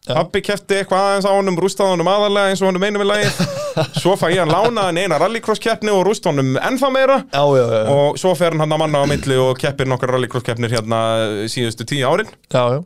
Pappi 0.02 0.42
kefti 0.42 0.80
eitthvað 0.80 1.04
aðeins 1.06 1.26
á 1.30 1.34
honum, 1.36 1.58
rústaði 1.62 1.94
honum 1.94 2.08
aðalega 2.10 2.50
eins 2.50 2.62
og 2.64 2.72
honum 2.72 2.86
einum 2.88 3.04
við 3.04 3.10
lagið. 3.12 3.42
Svo 4.02 4.16
fæ 4.18 4.32
ég 4.34 4.40
hann 4.42 4.50
lánaðan 4.50 4.98
eina 4.98 5.20
rallycross 5.22 5.62
keppni 5.62 5.94
og 5.94 6.02
rúst 6.08 6.26
honum 6.26 6.56
ennþá 6.58 6.90
meira. 6.94 7.20
Já, 7.30 7.44
já, 7.60 7.66
já, 7.70 7.84
Og 7.94 8.18
svo 8.20 8.32
fer 8.40 8.56
hann 8.56 8.64
hann 8.64 8.74
að 8.74 8.82
manna 8.82 9.04
á 9.06 9.12
milli 9.12 9.38
og 9.38 9.62
keppir 9.62 9.90
nokkar 9.92 10.16
rallycross 10.16 10.48
keppnir 10.48 10.74
hérna 10.74 11.04
síðustu 11.54 11.86
tíu 11.86 12.10
árin. 12.10 12.34
Já, 12.50 12.64
já, 12.74 12.82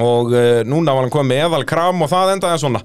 Og 0.00 0.32
uh, 0.32 0.62
núna 0.64 0.94
var 0.96 1.04
hann 1.04 1.12
komið 1.12 1.34
með 1.34 1.44
eðal 1.46 1.62
kram 1.68 2.00
og 2.04 2.08
það 2.12 2.34
endaði 2.38 2.62
svona. 2.62 2.80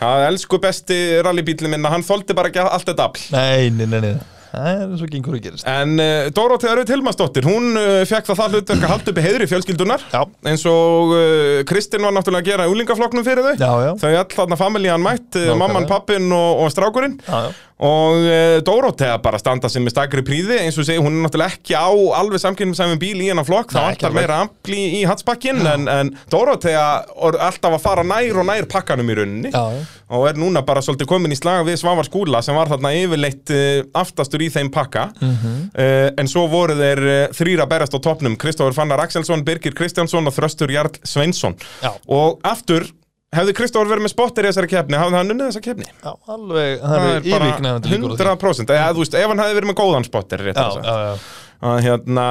Það 0.00 0.26
elsku 0.28 0.60
besti 0.60 1.00
rallybílinn 1.24 1.72
minna, 1.76 1.92
hann 1.94 2.04
þoldi 2.04 2.36
bara 2.36 2.52
ekki 2.52 2.64
allt 2.66 2.90
þetta 2.90 3.08
afl. 3.08 3.26
Nei, 3.32 3.70
nei, 3.72 3.86
nei, 3.88 4.00
nei 4.10 4.33
það 4.54 4.84
er 4.84 4.94
og 5.04 5.12
gengur 5.14 5.36
að 5.38 5.42
gerist. 5.48 5.66
En 5.68 5.94
uh, 6.00 6.28
Dórótea 6.36 6.76
Rauð 6.78 6.92
Hilmarsdóttir, 6.94 7.48
hún 7.48 7.70
uh, 7.76 8.00
fekk 8.08 8.30
það 8.30 8.40
það 8.40 8.56
hlutverk 8.58 8.86
að 8.88 8.92
halda 8.94 9.12
uppi 9.14 9.26
heiðri 9.26 9.50
fjölskyldunar. 9.52 10.06
Já. 10.14 10.22
eins 10.52 10.64
og 10.70 11.14
uh, 11.16 11.60
Kristinn 11.68 12.06
var 12.06 12.16
náttúrulega 12.16 12.44
að 12.46 12.50
gera 12.54 12.70
úlingaflokknum 12.72 13.26
fyrir 13.26 13.46
þau. 13.50 13.54
Já, 13.60 13.72
já, 13.88 13.92
Þau 14.04 14.10
all 14.22 14.32
þarna 14.38 14.60
familían 14.60 15.04
mætt, 15.04 15.30
Nákvæmlega. 15.34 15.60
mamman, 15.64 15.88
pappin 15.90 16.32
og, 16.34 16.64
og 16.64 16.74
strákurinn. 16.74 17.18
Já, 17.28 17.38
já. 17.50 17.54
Og 17.84 18.20
uh, 18.22 18.60
Dórótea 18.64 19.16
bara 19.20 19.38
standa 19.42 19.66
sem 19.68 19.82
með 19.82 19.96
stakri 19.96 20.22
príði 20.24 20.60
eins 20.62 20.76
og 20.78 20.86
segi, 20.86 21.00
hún 21.02 21.16
er 21.18 21.24
náttúrulega 21.26 21.56
ekki 21.58 21.74
á 21.74 21.90
alveg 22.20 22.38
samkynum 22.40 22.76
sem 22.78 22.92
bíl 23.02 23.18
í 23.18 23.26
hennan 23.32 23.44
flokk, 23.44 23.74
það 23.74 23.82
Nei, 23.88 23.96
ekki 23.96 24.06
vantar 24.06 24.12
alveg. 24.12 24.20
meira 24.22 24.36
ampli 24.44 24.84
í 25.00 25.02
hatsbakkin 25.10 25.58
en, 25.66 25.88
en 25.90 26.12
Dórótea 26.30 26.84
er 27.02 27.38
alltaf 27.48 27.74
að 27.74 27.82
fara 27.82 28.06
nær 28.06 28.38
og 28.40 28.46
nær 28.48 28.68
pakkanum 28.70 29.10
í 29.10 29.16
rauninni. 29.18 29.50
Já, 29.50 29.64
já, 29.74 29.82
og 30.14 30.26
er 30.30 30.38
núna 30.40 30.62
bara 30.66 30.82
svolítið 30.84 31.08
komin 31.10 31.34
í 31.34 31.38
slag 31.38 31.64
við 31.68 31.78
Svavar 31.82 32.06
Skúla 32.08 32.40
sem 32.44 32.56
var 32.56 32.70
þarna 32.72 32.94
yfirleitt 32.96 33.52
uh, 33.54 33.84
aftastur 34.00 34.42
í 34.44 34.50
þeim 34.54 34.70
pakka. 34.74 35.08
Mhm. 35.20 35.54
uh, 35.74 36.08
en 36.20 36.30
svo 36.30 36.46
voru 36.52 36.76
þeir 36.78 37.04
uh, 37.04 37.22
þrýra 37.36 37.68
berast 37.70 37.94
á 37.94 38.00
toppnum. 38.04 38.36
Kristófur 38.40 38.76
Fannar 38.76 39.02
Axelsson, 39.04 39.44
Birgir 39.46 39.74
Kristjánsson 39.76 40.26
og 40.30 40.36
Þröstur 40.36 40.72
Jarl 40.74 40.94
Sveinsson. 41.04 41.56
Já. 41.82 41.92
og 42.08 42.38
aftur 42.46 42.86
hefði 43.34 43.54
Kristófur 43.58 43.88
verið 43.90 44.04
með 44.06 44.12
spotter 44.14 44.46
í 44.46 44.50
þessari 44.52 44.68
keppni 44.70 44.98
hafði 45.00 45.16
hann 45.18 45.32
unnið 45.34 45.48
þessa 45.50 45.62
keppni? 45.64 45.86
Já, 45.90 46.12
alveg 46.30 46.84
Það 46.84 47.06
er 47.08 47.24
því. 47.24 47.96
100% 47.98 48.74
eða 48.76 48.92
þú 48.94 49.02
veist, 49.02 49.16
ef 49.18 49.32
hann 49.32 49.42
hefði 49.42 49.56
verið 49.58 49.70
með 49.72 49.78
góðan 49.80 50.06
spotter 50.06 50.44
rétt 50.46 50.60
Já, 50.60 50.68
að 50.70 51.02
já, 51.08 51.16
að 51.64 51.78
hérna 51.86 52.24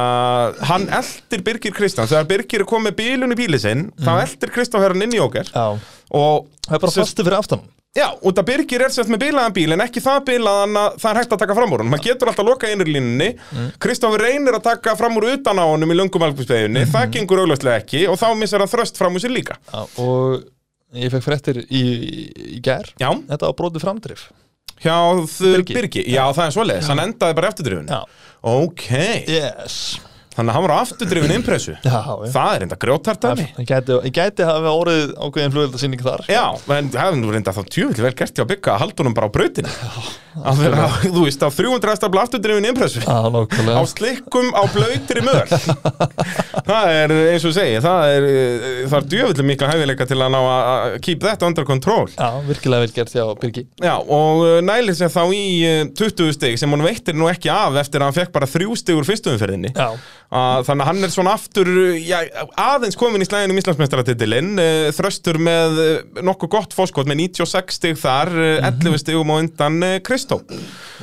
hann 0.70 0.88
eldir 0.94 1.44
Birgir 1.46 1.74
Kristjáns 1.76 2.12
þegar 2.14 2.28
Birgir 2.30 2.64
er 2.66 2.70
komið 2.70 2.98
bílun 3.00 3.34
í 3.34 3.40
bíli 3.40 3.60
sinn 3.62 3.88
þá 4.04 4.12
eldir 4.26 4.52
Kristófur 4.54 4.94
hann 4.94 5.06
inn 5.08 5.16
í 5.18 5.22
okkur 5.24 5.50
já. 5.50 5.66
Og 6.14 6.50
Það 6.68 6.76
er 6.78 6.84
bara 6.86 6.96
fastið 7.00 7.28
fyrir 7.30 7.40
aftan 7.40 7.64
Já, 7.94 8.08
út 8.26 8.40
af 8.42 8.46
Birgir 8.48 8.82
er 8.82 8.90
sérst 8.90 9.12
með 9.14 9.20
bilaðan 9.28 9.54
bíl 9.54 9.74
en 9.76 9.82
ekki 9.84 10.02
það 10.02 10.24
bilaðan 10.32 10.78
að 10.82 10.96
það 11.04 11.10
er 11.12 11.20
hægt 11.20 11.34
að 11.36 11.42
taka 11.44 11.58
fram 11.60 11.74
úr 11.76 11.84
hann 11.84 11.92
maður 11.92 12.08
getur 12.08 12.32
alltaf 12.32 12.42
að 12.42 12.48
loka 12.50 12.70
einri 12.72 12.96
línunni 12.96 13.28
Kristofur 13.86 14.24
reynir 14.26 14.58
að 14.58 14.64
taka 14.66 14.96
fram 14.98 15.20
úr 15.20 15.28
utan 15.36 15.62
á 15.62 15.66
honum 15.70 15.94
í 15.94 15.98
löngum 16.00 16.26
algbúsbeginni, 16.26 16.88
það 16.90 17.12
gengur 17.14 17.44
augljóslega 17.44 17.84
ekki 17.84 18.08
og 18.10 18.18
þá 18.18 18.26
missar 18.40 18.66
hann 18.66 18.72
þröst 18.72 18.98
fram 18.98 19.14
úr 19.14 19.22
sér 19.22 19.36
líka. 19.36 19.60
Já, 19.70 19.84
og 20.02 20.48
ég 21.06 21.14
fekk 21.14 21.26
fréttir 21.28 21.62
í, 21.70 21.84
í 22.58 22.64
gær. 22.66 22.90
Já, 22.98 23.12
Þetta 23.30 23.46
var 23.52 23.56
brotið 23.62 23.86
framdrif. 23.86 24.26
Hjá 24.84 24.98
Birgi. 25.38 25.78
Birgi, 25.78 26.02
já 26.12 26.24
það 26.34 26.46
er 26.48 26.56
svoleiðis, 26.58 26.90
hann 26.92 27.02
endaði 27.06 27.38
bara 27.38 27.50
eftirdrifun 27.54 27.94
Já, 27.94 28.02
Ok, 28.44 28.90
yes. 29.32 29.76
Þannig 30.34 30.50
að 30.50 30.56
hann 30.58 30.64
var 30.66 30.72
á 30.74 30.78
afturdrifun 30.82 31.32
impressu. 31.36 31.76
Já, 31.86 31.94
já. 31.94 32.30
Það 32.34 32.54
er 32.56 32.64
enda 32.66 32.78
grjótart 32.82 33.26
af 33.30 33.36
mig 33.38 33.52
Ég 33.62 33.68
gæti, 33.70 33.98
ég 34.08 34.16
gæti 34.18 34.48
hafa 34.48 34.72
orðið 34.74 35.12
ákveðin 35.22 35.54
flugveldasýning 35.54 36.02
þar. 36.04 36.24
Já, 36.34 36.42
en 36.74 36.90
það 36.90 37.04
hefði 37.04 37.20
nú 37.22 37.36
reynda 37.36 37.54
þá 37.54 37.62
tjöfull 37.76 38.06
vel 38.08 38.14
gert 38.18 38.42
hjá 38.42 38.48
Bygga 38.50 38.74
að 38.74 38.82
halda 38.82 39.04
honum 39.04 39.16
bara 39.20 39.30
á 39.30 39.36
brautinu 39.36 39.76
að 40.42 40.62
vera, 40.64 40.88
þú 41.04 41.26
veist, 41.28 41.44
á 41.46 41.50
300 41.54 42.00
stafla 42.00 42.24
afturdrifun 42.26 42.68
impressu 42.70 43.04
á 43.06 43.82
slikkum 43.90 44.50
á 44.58 44.64
blöytri 44.74 45.24
möl. 45.26 45.44
Það 46.70 46.90
er 46.96 47.14
eins 47.34 47.46
og 47.48 47.54
segi 47.56 47.80
það 47.84 48.14
er, 48.16 48.26
það 48.88 48.98
er 48.98 49.08
djöfullu 49.12 49.46
mikla 49.50 49.72
hæfileika 49.74 50.06
til 50.08 50.20
að 50.24 50.30
ná 50.32 50.40
að 50.40 50.98
keep 51.04 51.24
that 51.26 51.44
under 51.44 51.66
control. 51.68 52.08
Já, 52.14 52.30
virkilega 52.48 52.86
vel 52.86 52.94
gert 52.96 53.12
hjá 53.12 53.26
Birgi. 53.42 53.66
Já, 53.84 53.96
og 54.00 54.44
uh, 54.46 54.60
nælir 54.64 54.96
sér 54.96 55.12
þá 55.12 55.24
í 55.36 55.44
uh, 55.68 55.82
20 55.92 56.32
stig 56.38 56.60
sem 56.62 56.72
hún 56.72 56.86
veittir 56.86 57.18
nú 57.20 57.28
ekki 57.32 57.52
af 57.52 57.76
eftir 57.84 58.00
að 58.00 58.12
hann 58.12 58.20
fekk 58.22 58.36
bara 58.38 58.48
þrjú 58.50 58.78
stig 58.80 59.00
úr 59.00 59.08
fyrstu 59.08 59.34
umferðinni. 59.34 59.74
Já, 59.76 59.92
Uh, 60.34 60.64
þannig 60.66 60.82
að 60.82 60.88
hann 60.90 61.06
er 61.06 61.12
svona 61.14 61.34
aftur 61.38 61.68
uh, 61.70 61.98
já, 62.02 62.16
aðeins 62.58 62.96
komin 62.98 63.22
í 63.22 63.26
slæðinu 63.28 63.54
um 63.54 63.60
Íslandsmeistaratitilinn 63.62 64.56
uh, 64.58 64.88
þröstur 64.98 65.38
með 65.38 65.76
uh, 65.78 66.22
nokkuð 66.26 66.50
gott 66.56 66.74
fórskot 66.74 67.06
með 67.06 67.20
96 67.28 67.78
stig 67.78 68.00
þar 68.02 68.32
uh, 68.34 68.66
11 68.72 68.98
stigum 69.04 69.30
á 69.30 69.36
undan 69.44 69.78
uh, 69.86 69.92
Kristó 70.24 70.40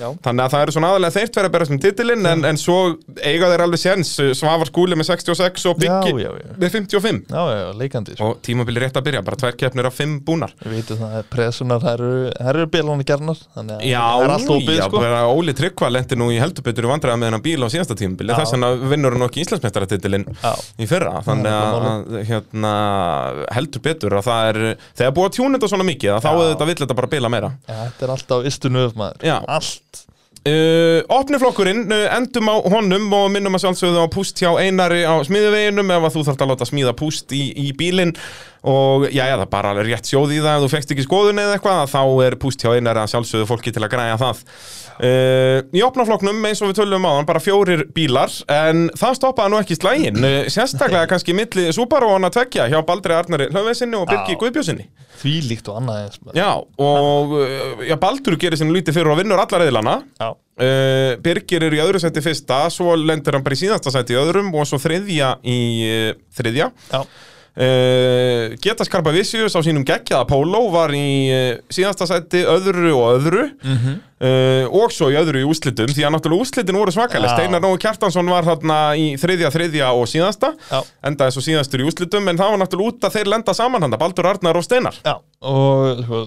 já, 0.00 0.08
Þannig 0.24 0.44
að 0.44 0.52
það 0.54 0.62
eru 0.64 0.74
svona 0.74 0.90
aðalega 0.94 1.14
þeir 1.16 1.30
tverja 1.34 1.48
að 1.50 1.54
berast 1.54 1.72
um 1.74 1.80
titilinn 1.82 2.28
en, 2.30 2.44
en 2.48 2.58
svo 2.60 2.76
eiga 3.20 3.50
þeir 3.50 3.62
alveg 3.66 3.80
séns. 3.82 4.12
Svavar 4.38 4.68
Skúli 4.70 4.96
með 4.96 5.10
66 5.10 5.66
og 5.70 5.80
Byggi 5.80 6.12
Já, 6.14 6.20
já, 6.24 6.30
já. 6.40 6.54
með 6.62 6.74
55 6.76 7.20
já, 7.28 7.42
já, 7.50 7.64
leikandi 7.80 8.14
sko. 8.16 8.28
og 8.30 8.40
tímabili 8.46 8.82
rétt 8.84 8.96
að 8.96 9.06
byrja, 9.08 9.22
bara 9.26 9.38
tvær 9.40 9.58
keppnir 9.60 9.88
af 9.90 9.98
5 10.00 10.14
búnar. 10.26 10.54
Við 10.64 10.76
veitum 10.78 11.00
það 11.02 11.16
að 11.20 11.26
pressunar, 11.34 11.82
það 11.84 11.92
eru, 11.98 12.12
eru 12.52 12.66
bílónu 12.72 13.06
gernar 13.08 13.42
Þannig 13.56 13.76
að 13.76 13.84
það 13.90 14.24
er 14.24 14.34
allt 14.36 14.52
opið 14.56 14.80
sko. 14.86 15.04
Óli 15.40 15.56
Tryggva 15.60 15.90
lendi 15.92 16.18
nú 16.20 16.30
í 16.32 16.40
heldur 16.40 16.66
betur 16.66 16.88
í 16.88 16.90
vandræða 16.90 17.20
með 17.20 17.30
hennar 17.30 17.44
bíl 17.44 17.60
á 17.60 17.68
síðasta 17.72 17.96
tímabili. 18.00 18.34
Þess 18.40 18.56
vegna 18.56 18.72
vinnur 18.94 19.16
hann 19.18 19.26
ekki 19.26 19.44
Íslandsmeistaratitilinn 19.44 20.26
Já, 20.40 20.52
í 20.80 20.88
fyrra, 20.90 21.20
þannig 21.26 21.52
að, 21.52 21.78
að 21.90 22.18
hérna, 22.30 22.72
heldur 23.56 23.84
betur 23.84 24.16
að 24.20 24.26
það 24.30 24.50
er 24.50 24.60
þegar 25.00 25.14
búið 25.16 25.28
að 25.30 25.36
tjúna 25.38 25.58
þetta 25.58 25.70
svona 25.74 25.88
mikið 25.90 26.14
að 26.16 26.24
þá 26.24 26.30
Já. 26.30 26.40
þetta 26.52 26.68
vill 26.70 26.78
þetta 26.84 26.98
bara 27.00 27.10
bila 27.14 27.32
meira. 27.32 27.50
Þetta 27.68 28.06
er 28.06 28.14
alltaf 28.16 28.48
istu 28.50 28.72
nöf 28.72 28.96
maður. 29.10 29.26
Já. 29.26 29.36
Allt. 29.46 30.06
Uh, 30.40 31.02
opniflokkurinn, 31.12 31.82
uh, 31.92 32.06
endum 32.16 32.48
á 32.48 32.56
honum 32.72 33.10
og 33.12 33.26
minnum 33.28 33.58
að 33.58 33.66
sjálfsögðu 33.66 34.00
á 34.00 34.08
púst 34.08 34.40
hjá 34.40 34.54
Einari 34.56 35.02
á 35.04 35.20
smiðuveginum 35.28 35.92
ef 35.92 36.06
að 36.08 36.14
þú 36.14 36.22
þarft 36.30 36.44
að 36.46 36.52
láta 36.54 36.68
smíða 36.70 36.94
púst 36.96 37.34
í, 37.36 37.42
í 37.60 37.66
bílinn 37.76 38.14
og 38.62 39.06
já, 39.08 39.24
já, 39.24 39.34
það 39.36 39.46
er 39.46 39.50
bara 39.54 39.72
rétt 39.80 40.10
sjóð 40.10 40.34
í 40.36 40.42
það. 40.42 40.56
Ef 40.58 40.64
þú 40.66 40.70
fekst 40.74 40.94
ekki 40.94 41.06
skoðun 41.06 41.40
eða 41.42 41.56
eitthvað 41.56 41.82
þá 41.94 42.02
er 42.26 42.36
púst 42.42 42.64
hjá 42.64 42.74
Einari 42.76 43.02
að 43.02 43.12
sjálfsögðu 43.14 43.48
fólki 43.48 43.72
til 43.74 43.84
að 43.86 43.92
græja 43.94 44.20
það. 44.20 44.44
Uh, 45.00 45.62
Í 45.72 45.80
opnaflokknum, 45.80 46.42
eins 46.44 46.60
og 46.60 46.68
við 46.68 46.82
tölum 46.82 47.06
á 47.08 47.10
hann, 47.16 47.24
bara 47.24 47.40
fjórir 47.40 47.86
bílar 47.96 48.28
en 48.52 48.90
það 49.00 49.14
stoppaði 49.16 49.52
nú 49.54 49.60
ekki 49.62 49.78
slægin 49.78 50.18
uh, 50.20 50.42
sérstaklega 50.52 51.08
kannski 51.08 51.32
milli 51.32 51.70
Subaru 51.72 52.10
og 52.10 52.18
hann 52.18 52.28
að 52.28 52.34
tvekja 52.36 52.66
hjá 52.68 52.82
Baldri 52.84 53.16
Arnari 53.16 53.46
Hlöfvesinni 53.48 53.96
og 53.96 54.04
Birgi. 54.10 54.36
Guðbjósinni 54.42 54.90
Því 55.22 55.32
líkt 55.48 55.72
og 55.72 55.78
annað 55.80 56.02
eins. 56.02 56.20
Já, 56.36 56.50
og 56.84 57.32
uh, 57.32 57.80
já, 57.88 57.96
Baldur 58.02 58.36
gerir 58.40 58.60
sem 58.60 58.68
lítið 58.76 59.00
fyrir 59.00 59.14
og 59.14 59.20
vinnur 59.22 59.40
alla 59.40 59.64
reyðlana 59.64 59.96
Já, 60.20 60.30
Uh, 60.60 61.14
Birgir 61.24 61.62
er 61.64 61.72
í 61.72 61.78
öðru 61.80 61.96
seti 62.02 62.20
fyrsta 62.20 62.66
svo 62.68 62.92
lendur 62.98 63.32
hann 63.32 63.44
bara 63.46 63.56
í 63.56 63.60
síðasta 63.62 63.88
seti 63.94 64.12
í 64.12 64.18
öðrum 64.20 64.50
og 64.52 64.66
svo 64.68 64.76
þriðja 64.82 65.30
í 65.48 65.54
uh, 65.88 66.10
þriðja. 66.36 66.66
Já, 66.90 66.98
uh, 67.60 68.56
Geta 68.62 68.86
Skarpa 68.86 69.12
Vicius 69.14 69.54
á 69.56 69.60
sínum 69.64 69.84
geggjaða 69.86 70.26
Polo 70.28 70.62
var 70.72 70.92
í 70.96 71.06
uh, 71.30 71.58
síðasta 71.72 72.08
seti 72.08 72.42
öðru 72.48 72.92
og 72.96 73.06
öðru. 73.18 73.44
Mhm. 73.62 73.98
uh, 74.20 74.80
og 74.80 74.94
svo 74.94 75.10
í 75.12 75.18
öðru 75.20 75.42
í 75.42 75.48
úslitum 75.48 75.90
því 75.92 76.06
að 76.06 76.14
náttúrulega 76.16 76.46
úslitin 76.46 76.80
voru 76.80 76.94
svakaleg. 76.94 77.30
Já. 77.30 77.36
Steinar 77.36 77.64
Nói 77.64 77.76
Kjartansson 77.82 78.32
var 78.32 78.48
þarna 78.48 78.78
í 79.00 79.10
þriðja, 79.20 79.52
þriðja 79.54 79.90
og 79.96 80.08
síðasta. 80.10 80.54
Já, 80.70 80.80
endaði 81.10 81.36
svo 81.36 81.44
síðastur 81.46 81.84
í 81.84 81.90
úslitum 81.90 82.32
en 82.32 82.40
það 82.40 82.54
var 82.54 82.64
náttúrulega 82.64 82.94
út 82.94 83.08
að 83.08 83.18
þeir 83.18 83.32
lenda 83.34 83.56
saman 83.56 83.86
hann 83.86 84.00
Baldur 84.00 84.30
Arnar 84.32 84.60
og 84.60 84.66
Steinar. 84.66 84.96
Já 85.04 85.16
Og 85.40 86.02
sko, 86.04 86.24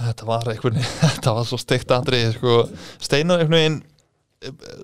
þetta 0.00 0.28
var 0.28 0.48
einhvern 0.52 0.78
veginn 0.78 0.94
Þetta 1.14 1.34
var 1.36 1.48
svo 1.48 1.58
steikt 1.60 1.92
aðrið 1.92 2.30
sko, 2.38 2.62
Steinar 3.02 3.44
einhvern 3.44 3.60
veginn 3.60 3.82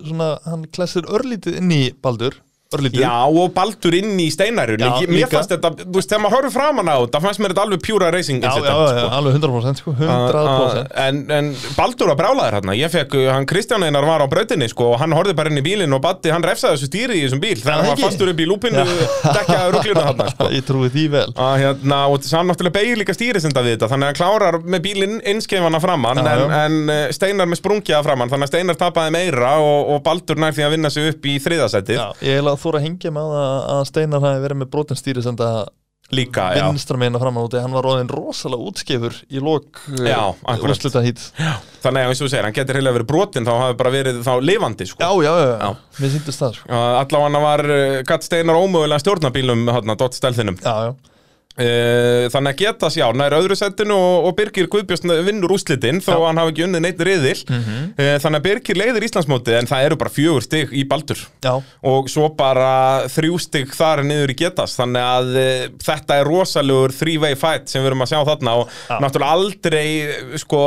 Svona, 0.01 0.31
hann 0.47 0.63
klessir 0.73 1.05
örlítið 1.05 1.59
inn 1.59 1.73
í 1.73 1.83
Baldur 2.01 2.39
Örlítið. 2.71 3.01
Já, 3.03 3.27
og 3.27 3.51
Baldur 3.55 3.95
inn 3.97 4.15
í 4.21 4.29
Steinarjun 4.31 4.79
Mér 5.11 5.27
fannst 5.31 5.51
þetta, 5.51 5.73
þú 5.81 5.95
veist, 5.97 6.07
þegar 6.07 6.21
maður 6.23 6.35
horfir 6.37 6.53
framan 6.55 6.87
á 6.87 6.95
þetta 7.03 7.19
fannst 7.25 7.41
mér 7.43 7.51
þetta 7.51 7.63
alveg 7.65 7.81
pjúra 7.83 8.11
racing 8.13 8.39
já, 8.39 8.47
já, 8.47 8.61
sko. 8.63 9.07
alveg 9.17 9.33
100% 9.39 9.81
sko, 9.81 9.91
100% 9.99 10.09
Uh, 10.41 10.85
en, 11.03 11.19
en 11.31 11.49
Baldur 11.75 12.07
var 12.11 12.17
brjálæður 12.19 12.55
hérna 12.57 12.73
Ég 12.77 12.91
fekk, 12.93 13.11
uh, 13.19 13.25
hann 13.35 13.45
Kristján 13.49 13.83
Einar 13.83 14.05
var 14.07 14.23
á 14.23 14.27
brautinni 14.31 14.67
sko, 14.71 14.93
og 14.93 15.01
hann 15.01 15.11
horfði 15.15 15.35
bara 15.37 15.51
inn 15.51 15.59
í 15.59 15.63
bílinn 15.65 15.91
og 15.95 16.01
Batti 16.03 16.31
hann 16.31 16.45
refsaði 16.45 16.77
þessu 16.77 16.87
stýri 16.89 17.19
í 17.19 17.25
þessum 17.25 17.41
bíl 17.43 17.59
þegar 17.59 17.77
hann 17.81 17.89
var 17.91 17.99
fastur 17.99 18.31
upp 18.31 18.39
í 18.39 18.47
lúpinu 18.47 18.85
dekkaði 19.25 19.71
rugluna 19.75 20.05
hérna 20.07 20.27
sko. 20.31 20.47
Ég 20.55 20.63
trúi 20.67 20.89
því 20.93 21.05
vel. 21.11 21.27
Að 21.35 21.55
hérna, 21.65 21.97
og 22.11 22.23
hann 22.31 22.47
náttúrulega 22.49 22.77
beigir 22.79 23.01
líka 23.01 23.15
stýrisenda 23.17 23.61
við 23.65 23.75
þetta 23.75 23.91
þannig 23.91 24.05
að 24.05 24.11
hann 24.11 24.19
klárar 24.21 24.55
með 24.63 24.79
bílinn 24.87 25.19
Já, 32.61 32.69
já. 32.69 32.69
að 32.69 32.69
að 32.69 32.69
Já, 32.69 32.69
að 32.69 32.69
þóra 32.69 32.81
að 32.81 32.87
hengja 32.87 33.11
með 33.11 33.35
að, 33.41 33.69
að 33.75 33.85
Steinar 33.91 34.25
hafi 34.25 34.41
verið 34.41 34.59
með 34.61 34.69
brotin 34.71 34.99
stýri 34.99 35.23
sem 35.23 35.37
það 35.37 35.61
líka, 36.11 36.43
já 36.59 36.65
vinstra 36.67 36.97
meina 36.99 37.19
framan 37.19 37.45
út 37.47 37.53
hann 37.55 37.71
var 37.71 37.85
róðin 37.87 38.09
rosalega 38.11 38.65
útskefur 38.67 39.13
í 39.31 39.39
lok 39.39 39.79
Já, 40.03 40.35
akkurat. 40.43 40.73
úrslita 40.75 41.01
hít 41.05 41.21
þannig 41.81 42.01
að 42.03 42.09
eins 42.09 42.19
og 42.19 42.25
þú 42.27 42.31
segir, 42.33 42.43
hann 42.43 42.53
getur 42.57 42.75
heila 42.75 42.91
verið 42.91 43.07
brotin 43.07 43.47
þá 43.47 43.51
hafi 43.61 43.77
bara 43.79 43.93
verið 43.93 44.19
þá 44.27 44.33
lifandi 44.43 44.85
sko. 44.89 44.99
Já, 44.99 45.11
já, 45.23 45.31
já, 45.39 45.47
Já. 45.47 45.69
já. 45.71 46.01
mér 46.01 46.11
síndist 46.11 46.39
það 46.43 46.57
sko. 46.57 46.67
Uh, 46.67 46.99
allavega 46.99 47.41
var 47.45 47.63
uh, 47.63 48.03
Gatt 48.03 48.23
Steinar 48.27 48.59
ómögulega 48.59 48.99
að 48.99 49.05
stjórna 49.05 49.31
bílum 49.31 49.63
hérna, 49.71 49.95
dot 49.95 50.13
stelðinum 50.19 50.59
Já, 50.59 50.75
já, 50.89 51.10
þannig 52.31 52.53
að 52.53 52.61
geta 52.61 52.89
sjá, 52.93 53.03
nær 53.11 53.35
öðru 53.35 53.57
setinu 53.59 53.95
og, 53.97 54.27
og 54.29 54.35
Birgir 54.37 54.69
Guðbjörn 54.71 55.11
vinnur 55.27 55.51
úslitinn 55.57 55.99
þó 55.99 56.13
Já. 56.13 56.15
að 56.15 56.25
hann 56.29 56.39
hafi 56.39 56.53
ekki 56.53 56.63
unnið 56.67 56.83
neitt 56.85 57.03
riðil. 57.03 57.41
Mhm. 57.51 57.81
uh, 57.97 58.13
þannig 58.23 58.39
að 58.39 58.45
Birgir 58.45 58.79
leiðir 58.79 59.05
Íslandsmótið 59.07 59.57
en 59.59 59.69
það 59.69 59.87
eru 59.89 59.97
bara 59.99 60.13
fjögur 60.15 60.45
stig 60.45 60.71
í 60.71 60.85
Baldur. 60.87 61.25
Já, 61.43 61.51
og 61.91 62.09
svo 62.11 62.29
bara 62.39 62.71
þrjú 63.11 63.39
stig 63.43 63.75
þar 63.75 64.03
niður 64.07 64.31
í 64.31 64.37
getas. 64.39 64.77
Þannig 64.79 65.09
að 65.09 65.31
uh, 65.41 65.65
þetta 65.83 66.21
er 66.21 66.31
rosalegur 66.31 66.95
three-way 66.95 67.35
fight 67.39 67.67
sem 67.71 67.83
við 67.83 67.91
erum 67.91 68.05
að 68.07 68.13
sjá 68.13 68.21
þarna 68.31 68.55
og 68.61 68.71
Já. 68.87 68.95
náttúrulega 69.03 69.35
aldrei 69.35 70.39
sko 70.41 70.63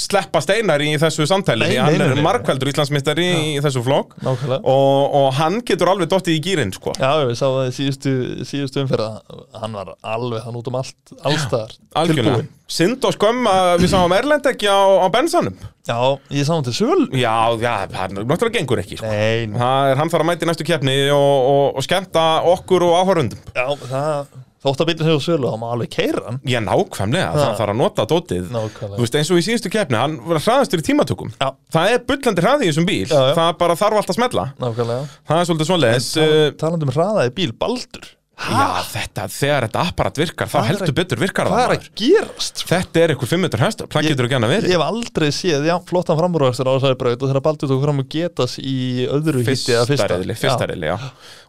sleppa 0.00 0.40
steinar 0.42 0.82
í 0.82 0.92
þessu 1.00 1.26
nei, 1.30 1.76
hann 1.78 1.98
nei, 1.98 2.06
er 2.08 2.22
markveldur 2.24 2.70
Íslandsmeistari 2.72 3.26
í 3.54 3.62
þessu 3.62 3.82
flokk. 3.86 4.16
Og, 4.26 5.16
og 5.20 5.30
hann 5.38 5.60
getur 5.66 5.92
alveg 5.92 6.10
dottið 6.10 6.38
í 6.38 6.42
gýrin 6.44 6.74
sko. 6.74 6.94
Já, 6.98 7.26
við 7.28 7.36
sáum 7.38 7.58
það 7.60 7.70
í 7.70 7.74
síðustu, 7.78 8.14
síðustu 8.48 8.84
umferða 8.84 9.19
hann 9.60 9.76
var 9.76 9.92
alveg 10.02 10.42
hann 10.44 10.58
út 10.60 10.70
um 10.70 10.78
allt, 10.80 11.14
allstaðar 11.22 11.76
Algjörlega. 12.00 12.44
Synd 12.70 13.06
og 13.08 13.16
skömm 13.16 13.48
að 13.50 13.70
við 13.82 13.92
sáum 13.94 14.14
Erlend 14.14 14.46
ekki 14.46 14.68
á, 14.70 14.78
á 15.02 15.06
bensanum. 15.10 15.56
Já, 15.88 15.96
ég 16.30 16.46
sá 16.46 16.52
hann 16.54 16.66
til 16.68 16.76
söl 16.76 17.08
Já, 17.16 17.34
já, 17.58 17.72
það 17.90 18.20
náttúrulega 18.20 18.58
gengur 18.58 18.82
ekki 18.84 19.00
sko. 19.00 19.08
Það 19.10 19.90
er 19.90 19.98
hann 20.02 20.12
þarf 20.12 20.22
að 20.26 20.30
mæti 20.30 20.50
næstu 20.50 20.68
keppni 20.68 21.00
og, 21.14 21.48
og, 21.54 21.64
og 21.80 21.86
skemmta 21.86 22.28
okkur 22.52 22.86
og 22.86 23.00
áhörundum 23.00 23.42
já, 23.56 23.66
það 23.90 24.38
Þótt 24.60 24.82
að 24.82 24.88
bílinn 24.90 25.08
hefur 25.08 25.22
sölu, 25.24 25.48
þá 25.48 25.56
má 25.56 25.68
alveg 25.72 25.88
keira 25.94 26.22
hann. 26.26 26.38
Já, 26.44 26.58
nákvæmlega, 26.60 27.30
það 27.32 27.52
þarf 27.62 27.72
að 27.72 27.78
nota 27.78 28.04
dótið. 28.10 28.50
Nákvæmlega. 28.52 28.98
Þú 28.98 29.06
veist, 29.06 29.16
eins 29.16 29.30
og 29.32 29.40
í 29.40 29.44
síðustu 29.46 29.72
keppni, 29.72 29.96
hann 29.96 30.18
var 30.26 30.42
hraðastur 30.44 30.82
í 30.82 30.84
tímatökum. 30.84 31.32
Já. 31.40 31.48
Það 31.72 31.94
er 31.94 32.02
bullandi 32.10 32.44
hraði 32.44 32.66
í 32.66 32.68
þessum 32.68 32.88
bíl 32.90 33.06
Já, 33.06 33.16
já. 33.16 33.32
Það 33.38 33.52
bara 33.62 33.78
þarf 33.80 34.02
alltaf 34.02 34.12
að 34.12 34.18
smella. 34.18 34.44
Nákvæmlega. 34.60 35.18
Það 35.30 35.40
er 35.40 35.48
svolítið 35.48 35.70
svoleiðis 35.70 36.10
Tal, 36.12 36.26
uh, 36.28 36.44
Talandi 36.60 36.88
um 36.90 36.92
hraðaði 36.92 37.32
bíl, 37.40 37.54
Baldur 37.56 38.10
Já, 38.40 38.66
þetta, 38.88 39.24
þegar 39.28 39.64
þetta 39.66 39.80
apparat 39.90 40.16
virkar 40.20 40.48
þá 40.48 40.56
heldur 40.64 40.88
að- 40.88 40.94
betur 40.96 41.18
virkar 41.20 41.46
það 41.50 41.52
Hvað 41.58 41.64
er 41.66 41.72
að 41.74 41.88
gerast? 42.00 42.62
Þetta 42.70 43.00
er 43.04 43.12
einhver 43.12 43.28
500 43.30 43.60
hestar, 43.60 43.86
það 43.92 44.00
Ég- 44.06 44.08
getur 44.14 44.24
ekki 44.28 44.36
annað 44.38 44.50
Ég 44.54 44.60
verið 44.62 44.72
hef 44.74 44.84
aldrei 44.86 45.28
séð, 45.36 45.66
já, 45.68 45.74
flottan 45.90 46.16
framrúðastur 46.20 46.70
á 46.70 46.72
þessari 46.78 46.98
braut 47.02 47.20
og 47.22 47.28
þegar 47.28 47.44
Baldur 47.44 47.68
tók 47.68 47.82
fram 47.84 47.98
og 48.00 48.08
getas 48.08 48.54
í 48.62 48.76
öðru 49.12 49.42
hitti 49.44 49.74
eða 49.76 49.84
fyrsta. 49.84 49.92
Fyrsta 49.92 50.08
riðli, 50.16 50.36
fyrsta 50.40 50.66
riðli, 50.70 50.88
já. 50.88 50.96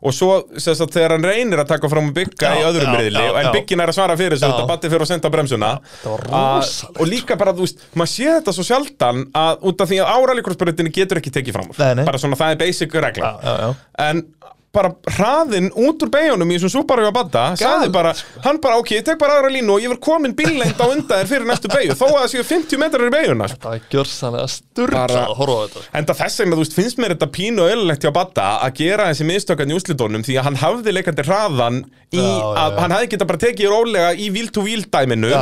Og 0.04 0.12
svo, 0.18 0.30
sem 0.60 0.76
sagt, 0.76 0.92
þegar 0.98 1.16
hann 1.16 1.24
reynir 1.32 1.62
að 1.64 1.68
taka 1.72 1.88
fram 1.90 2.10
og 2.12 2.14
bygga 2.18 2.52
Já, 2.52 2.60
í 2.60 2.66
öðrum 2.68 2.92
já, 2.92 3.08
já, 3.08 3.40
En 3.40 3.46
já. 3.46 3.52
byggin 3.56 3.80
er 3.86 3.88
að 3.88 3.96
svara 3.96 4.18
fyrir 4.18 4.36
þessu, 4.36 4.50
Já. 4.50 4.52
þetta 4.52 4.68
batti 4.68 4.90
fyrir 4.92 5.02
að 5.06 5.12
senda 5.14 5.30
bremsuna. 5.30 5.72
Það 6.04 6.12
var 6.12 6.20
Að- 6.28 6.60
rosalegt. 6.60 7.00
Og 7.02 7.08
líka 7.08 7.38
bara, 7.38 7.54
þú 7.54 7.64
veist, 7.68 7.80
maður 7.96 8.12
sé 8.12 8.28
þetta 8.36 8.52
svo 8.58 8.64
sjaldan 8.68 9.26
að 9.32 9.62
út 9.72 9.82
af 9.82 9.88
því 9.90 9.98
að 10.04 10.12
áralíkursbreytinni 10.18 10.92
getur 10.92 11.18
ekki 11.22 11.32
tekið 11.32 11.54
fram 11.54 11.70
úr. 11.72 12.06
Bara 12.06 12.18
svona, 12.18 12.36
það 12.36 12.52
er 12.52 12.56
basic 12.66 12.92
regla. 12.94 13.32
Já, 13.32 13.48
já, 13.48 13.58
já. 13.62 13.76
En 14.10 14.26
bara 14.72 14.94
hraðinn 15.18 15.66
út 15.76 16.00
úr 16.06 16.10
beigunum 16.14 16.52
í 16.54 16.56
þessum 16.56 16.72
Subaru 16.78 17.04
að 17.10 17.16
badda 17.18 17.42
Galið, 17.60 17.90
bara, 17.92 18.14
hann 18.46 18.60
bara, 18.64 18.78
ok, 18.80 18.94
ég 18.96 19.04
tek 19.04 19.18
bara 19.20 19.36
aðra 19.42 19.50
línu 19.52 19.74
og 19.76 19.82
ég 19.84 19.92
verð 19.92 20.00
komin 20.06 20.36
bíllengd 20.38 20.80
á 20.80 20.88
undan 20.88 21.20
þér 21.20 21.28
fyrir 21.28 21.48
næstu 21.50 21.72
beigju 21.74 21.98
þó 22.00 22.06
að 22.08 22.16
það 22.22 22.30
séu 22.32 22.46
50 22.48 22.80
metrar 22.80 23.04
í 23.10 23.12
beiguna 23.12 23.50
sko. 23.52 23.60
Það 23.66 23.76
er 23.76 23.90
gjörsanlega 23.92 24.52
sturla 24.54 25.02
Bara- 25.04 25.26
að 25.26 25.36
horfa 25.42 25.58
á 25.60 25.64
þetta 25.66 25.84
En 26.00 26.08
það 26.08 26.22
þess 26.22 26.40
vegna, 26.44 26.56
þú 26.56 26.64
veist, 26.64 26.78
finnst 26.80 27.02
mér 27.04 27.16
þetta 27.18 27.30
pínu 27.36 27.66
og 27.66 27.74
eðlilegt 27.76 28.08
hjá 28.08 28.14
Badda 28.16 28.48
að 28.64 28.78
gera 28.80 29.10
þessi 29.12 29.28
mistökan 29.28 29.74
í 29.76 29.78
úslitónum 29.82 30.24
því 30.24 30.40
að 30.40 30.48
hann 30.48 30.62
hafði 30.64 30.96
leikandi 30.96 31.28
hraðan 31.28 31.82
í 32.12 32.22
Já, 32.22 32.32
já, 32.32 32.48
að 32.64 32.72
já. 32.72 32.80
hann 32.86 32.96
hefði 32.96 33.12
geta 33.18 33.28
bara 33.28 33.44
tekið 33.44 33.72
rólega 33.76 34.16
í 34.16 34.32
wheel-to-wheel 34.32 34.88
dæminu. 34.92 35.36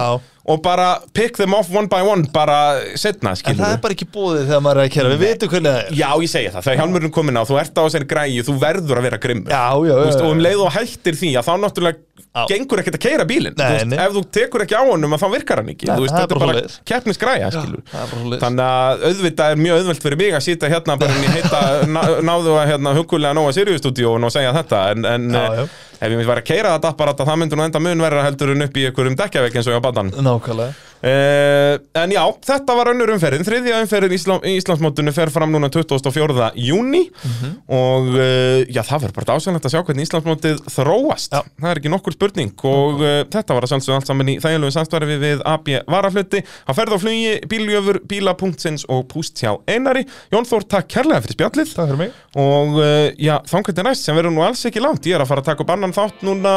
Og 0.49 0.61
bara 0.65 0.87
pick 1.13 1.37
them 1.37 1.53
off 1.53 1.69
one 1.75 1.87
by 1.91 2.01
one 2.05 2.25
bara 2.33 2.57
setna, 2.97 3.35
En 3.35 3.39
skilur 3.39 3.61
það 3.61 3.75
er 3.77 3.81
bara 3.83 3.95
ekki 3.97 4.07
búið 4.09 4.43
þegar 4.49 4.63
maður 4.65 4.81
er 4.81 4.89
að 4.89 4.93
kera 4.95 5.13
Við 5.13 5.23
veitum 5.25 5.51
hvernig 5.53 5.75
það 5.75 5.81
er 5.83 5.97
Já, 5.99 6.09
ég 6.25 6.31
segi 6.33 6.51
það, 6.55 6.65
þegar 6.67 6.79
hjálmurinn 6.81 7.13
komin 7.19 7.37
á, 7.39 7.43
þú 7.45 7.59
ert 7.61 7.77
á 7.77 7.81
þessari 7.85 8.09
græju, 8.09 8.45
þú 8.49 8.55
verður 8.65 9.01
að 9.01 9.07
vera 9.09 9.21
grimmur 9.25 9.53
Já, 9.53 9.63
já, 9.89 9.93
Þú 9.99 10.05
veist, 10.09 10.19
já, 10.19 10.25
og 10.25 10.33
um 10.33 10.39
já. 10.41 10.45
leið 10.49 10.63
og 10.65 10.71
hættir 10.79 11.19
því 11.21 11.31
að 11.39 11.49
þá 11.49 11.53
náttúrulega 11.65 12.05
Já. 12.29 12.43
gengur 12.51 12.77
ekkert 12.81 12.97
að 12.99 13.01
keira 13.01 13.23
bílinn 13.25 13.55
Nei, 13.57 13.63
Þú 13.65 13.73
veist, 13.73 13.87
nei. 13.89 13.97
ef 14.03 14.11
þú 14.13 14.21
tekur 14.37 14.61
ekki 14.65 14.75
á 14.77 14.83
honum 14.85 15.15
að 15.15 15.21
þá 15.23 15.27
virkar 15.33 15.61
hann 15.63 15.69
ekki 15.73 15.87
Nei, 15.89 15.93
Þú 15.97 16.03
veist, 16.03 16.13
það 16.13 16.19
er 16.19 16.25
þetta 16.25 16.35
er 16.35 16.39
bara 16.39 16.49
bara 16.49 16.59
svoleiðis. 16.59 16.75
keppnisgræja 16.91 17.47
skilur. 17.55 17.81
það 17.89 18.01
er 18.03 18.11
bara 18.11 18.19
svoleiðis. 18.21 18.43
þannig 18.43 18.65
að 18.69 19.05
auðvitað 19.09 19.53
er 19.55 19.61
mjög 19.63 19.79
auðvelt 19.79 20.03
fyrir 20.05 20.19
mig 20.21 20.35
að 20.37 20.43
sýta 20.45 20.69
hérna 20.69 20.97
bara 21.01 21.15
inn 21.17 21.25
í 21.25 21.31
heita 21.33 21.61
ná, 21.95 22.01
náðu 22.29 22.53
að 22.61 22.69
hérna, 22.73 22.93
hugulega 22.99 23.33
nóga 23.39 23.55
Sirius-stúdíóin 23.57 24.27
og 24.29 24.35
segja 24.35 24.53
þetta 24.59 24.83
en, 24.93 25.07
en 25.09 25.29
Já, 25.33 25.41
eh, 25.41 25.63
já. 25.63 25.65
Ef 25.99 26.13
ég 26.15 26.27
var 26.29 26.39
að 26.41 26.47
keira 26.47 26.75
þetta 26.75 26.93
apparat 26.93 27.23
það 27.27 27.39
myndi 27.41 27.59
nú 27.59 27.65
enda 27.65 27.81
mun 27.83 28.03
verra 28.05 28.23
heldur 28.23 28.53
en 28.55 28.65
upp 28.67 28.77
í 28.79 28.85
einhverjum 28.87 29.17
dekkjavegg 29.19 29.57
eins 29.59 29.67
og 29.67 29.75
ég 29.75 29.81
á 29.83 29.87
badan 29.87 30.11
Nákvæmlega 30.15 30.73
Uh, 30.99 31.77
en 31.95 32.11
já, 32.11 32.21
þetta 32.43 32.75
var 32.75 32.89
önnur 32.91 33.11
umferðin. 33.13 33.45
Þriðja 33.47 33.77
umferðin 33.85 34.11
í 34.11 34.17
Íslam, 34.19 34.41
í 34.43 34.55
Íslandsmótinu 34.59 35.13
fer 35.15 35.31
fram 35.31 35.53
núna 35.53 35.69
24. 35.71 36.49
júni 36.59 37.05
Mhm. 37.09 37.53
og 37.71 38.09
uh, 38.15 38.65
já, 38.67 38.81
það 38.83 39.05
verður 39.05 39.15
bara 39.19 39.37
ásæðanlegt 39.37 39.67
að 39.69 39.73
sjá 39.75 39.83
hvernig 39.87 40.07
Íslandsmótið 40.07 40.59
þróast. 40.75 41.31
Já. 41.31 41.41
það 41.61 41.69
er 41.71 41.79
ekki 41.81 41.91
nokkur 41.93 42.15
spurning. 42.17 42.51
Og 42.67 42.99
uh, 42.99 43.23
þetta 43.31 43.55
var 43.55 43.63
að 43.67 43.71
sjálfsögðu 43.73 43.95
allt 43.95 44.11
saman 44.11 44.29
í 44.33 44.37
þægilegu 44.43 44.75
samstarfi 44.75 45.17
við 45.23 45.43
AB 45.47 45.71
Varafluti 45.87 46.43
á 46.43 46.71
ferð 46.75 46.97
og 46.97 47.03
flugi, 47.05 47.33
bíljöfur, 47.47 48.01
bíla.sins 48.09 48.85
og 48.91 49.07
púst 49.11 49.39
hjá 49.39 49.55
Einari. 49.71 50.03
Jón 50.33 50.47
Þór, 50.49 50.67
takk 50.67 50.89
kærlega 50.91 51.23
fyrir 51.23 51.37
spjallið. 51.39 51.73
Fyrir 51.79 51.95
og 52.35 52.79
já, 53.19 53.35
þannig 53.47 53.83
næst? 53.87 54.03
Sem 54.03 54.15
verður 54.17 54.33
nú 54.35 54.43
alls 54.43 54.65
ekki 54.67 54.81
langt. 54.83 55.05
Ég 55.07 55.15
er 55.15 55.23
að 55.23 55.31
fara 55.31 55.43
að 55.43 55.49
taka 55.51 55.63
upp 55.63 55.71
annan 55.73 55.93
þátt 55.95 56.23
núna 56.27 56.53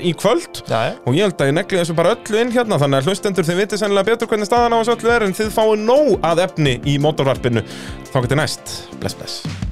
í 0.00 0.12
kvöld. 0.16 0.62
Já 0.68 0.96
og 1.02 1.14
ég 1.16 1.26
held 1.26 1.40
að 1.42 1.50
ég 1.50 1.56
sennilega 3.82 4.12
betur 4.12 4.30
hvernig 4.30 4.50
staðan 4.50 4.78
á 4.78 4.80
þessu 4.80 4.96
öllu 4.96 5.12
er 5.16 5.26
en 5.26 5.36
þið 5.36 5.52
fáið 5.58 5.84
nóg 5.88 6.14
að 6.30 6.46
efni 6.46 6.78
í 6.86 6.96
mótorvarpinu 7.02 7.66
þá 8.12 8.18
getur 8.22 8.42
næst, 8.44 8.80
bless 9.02 9.18
bless 9.18 9.71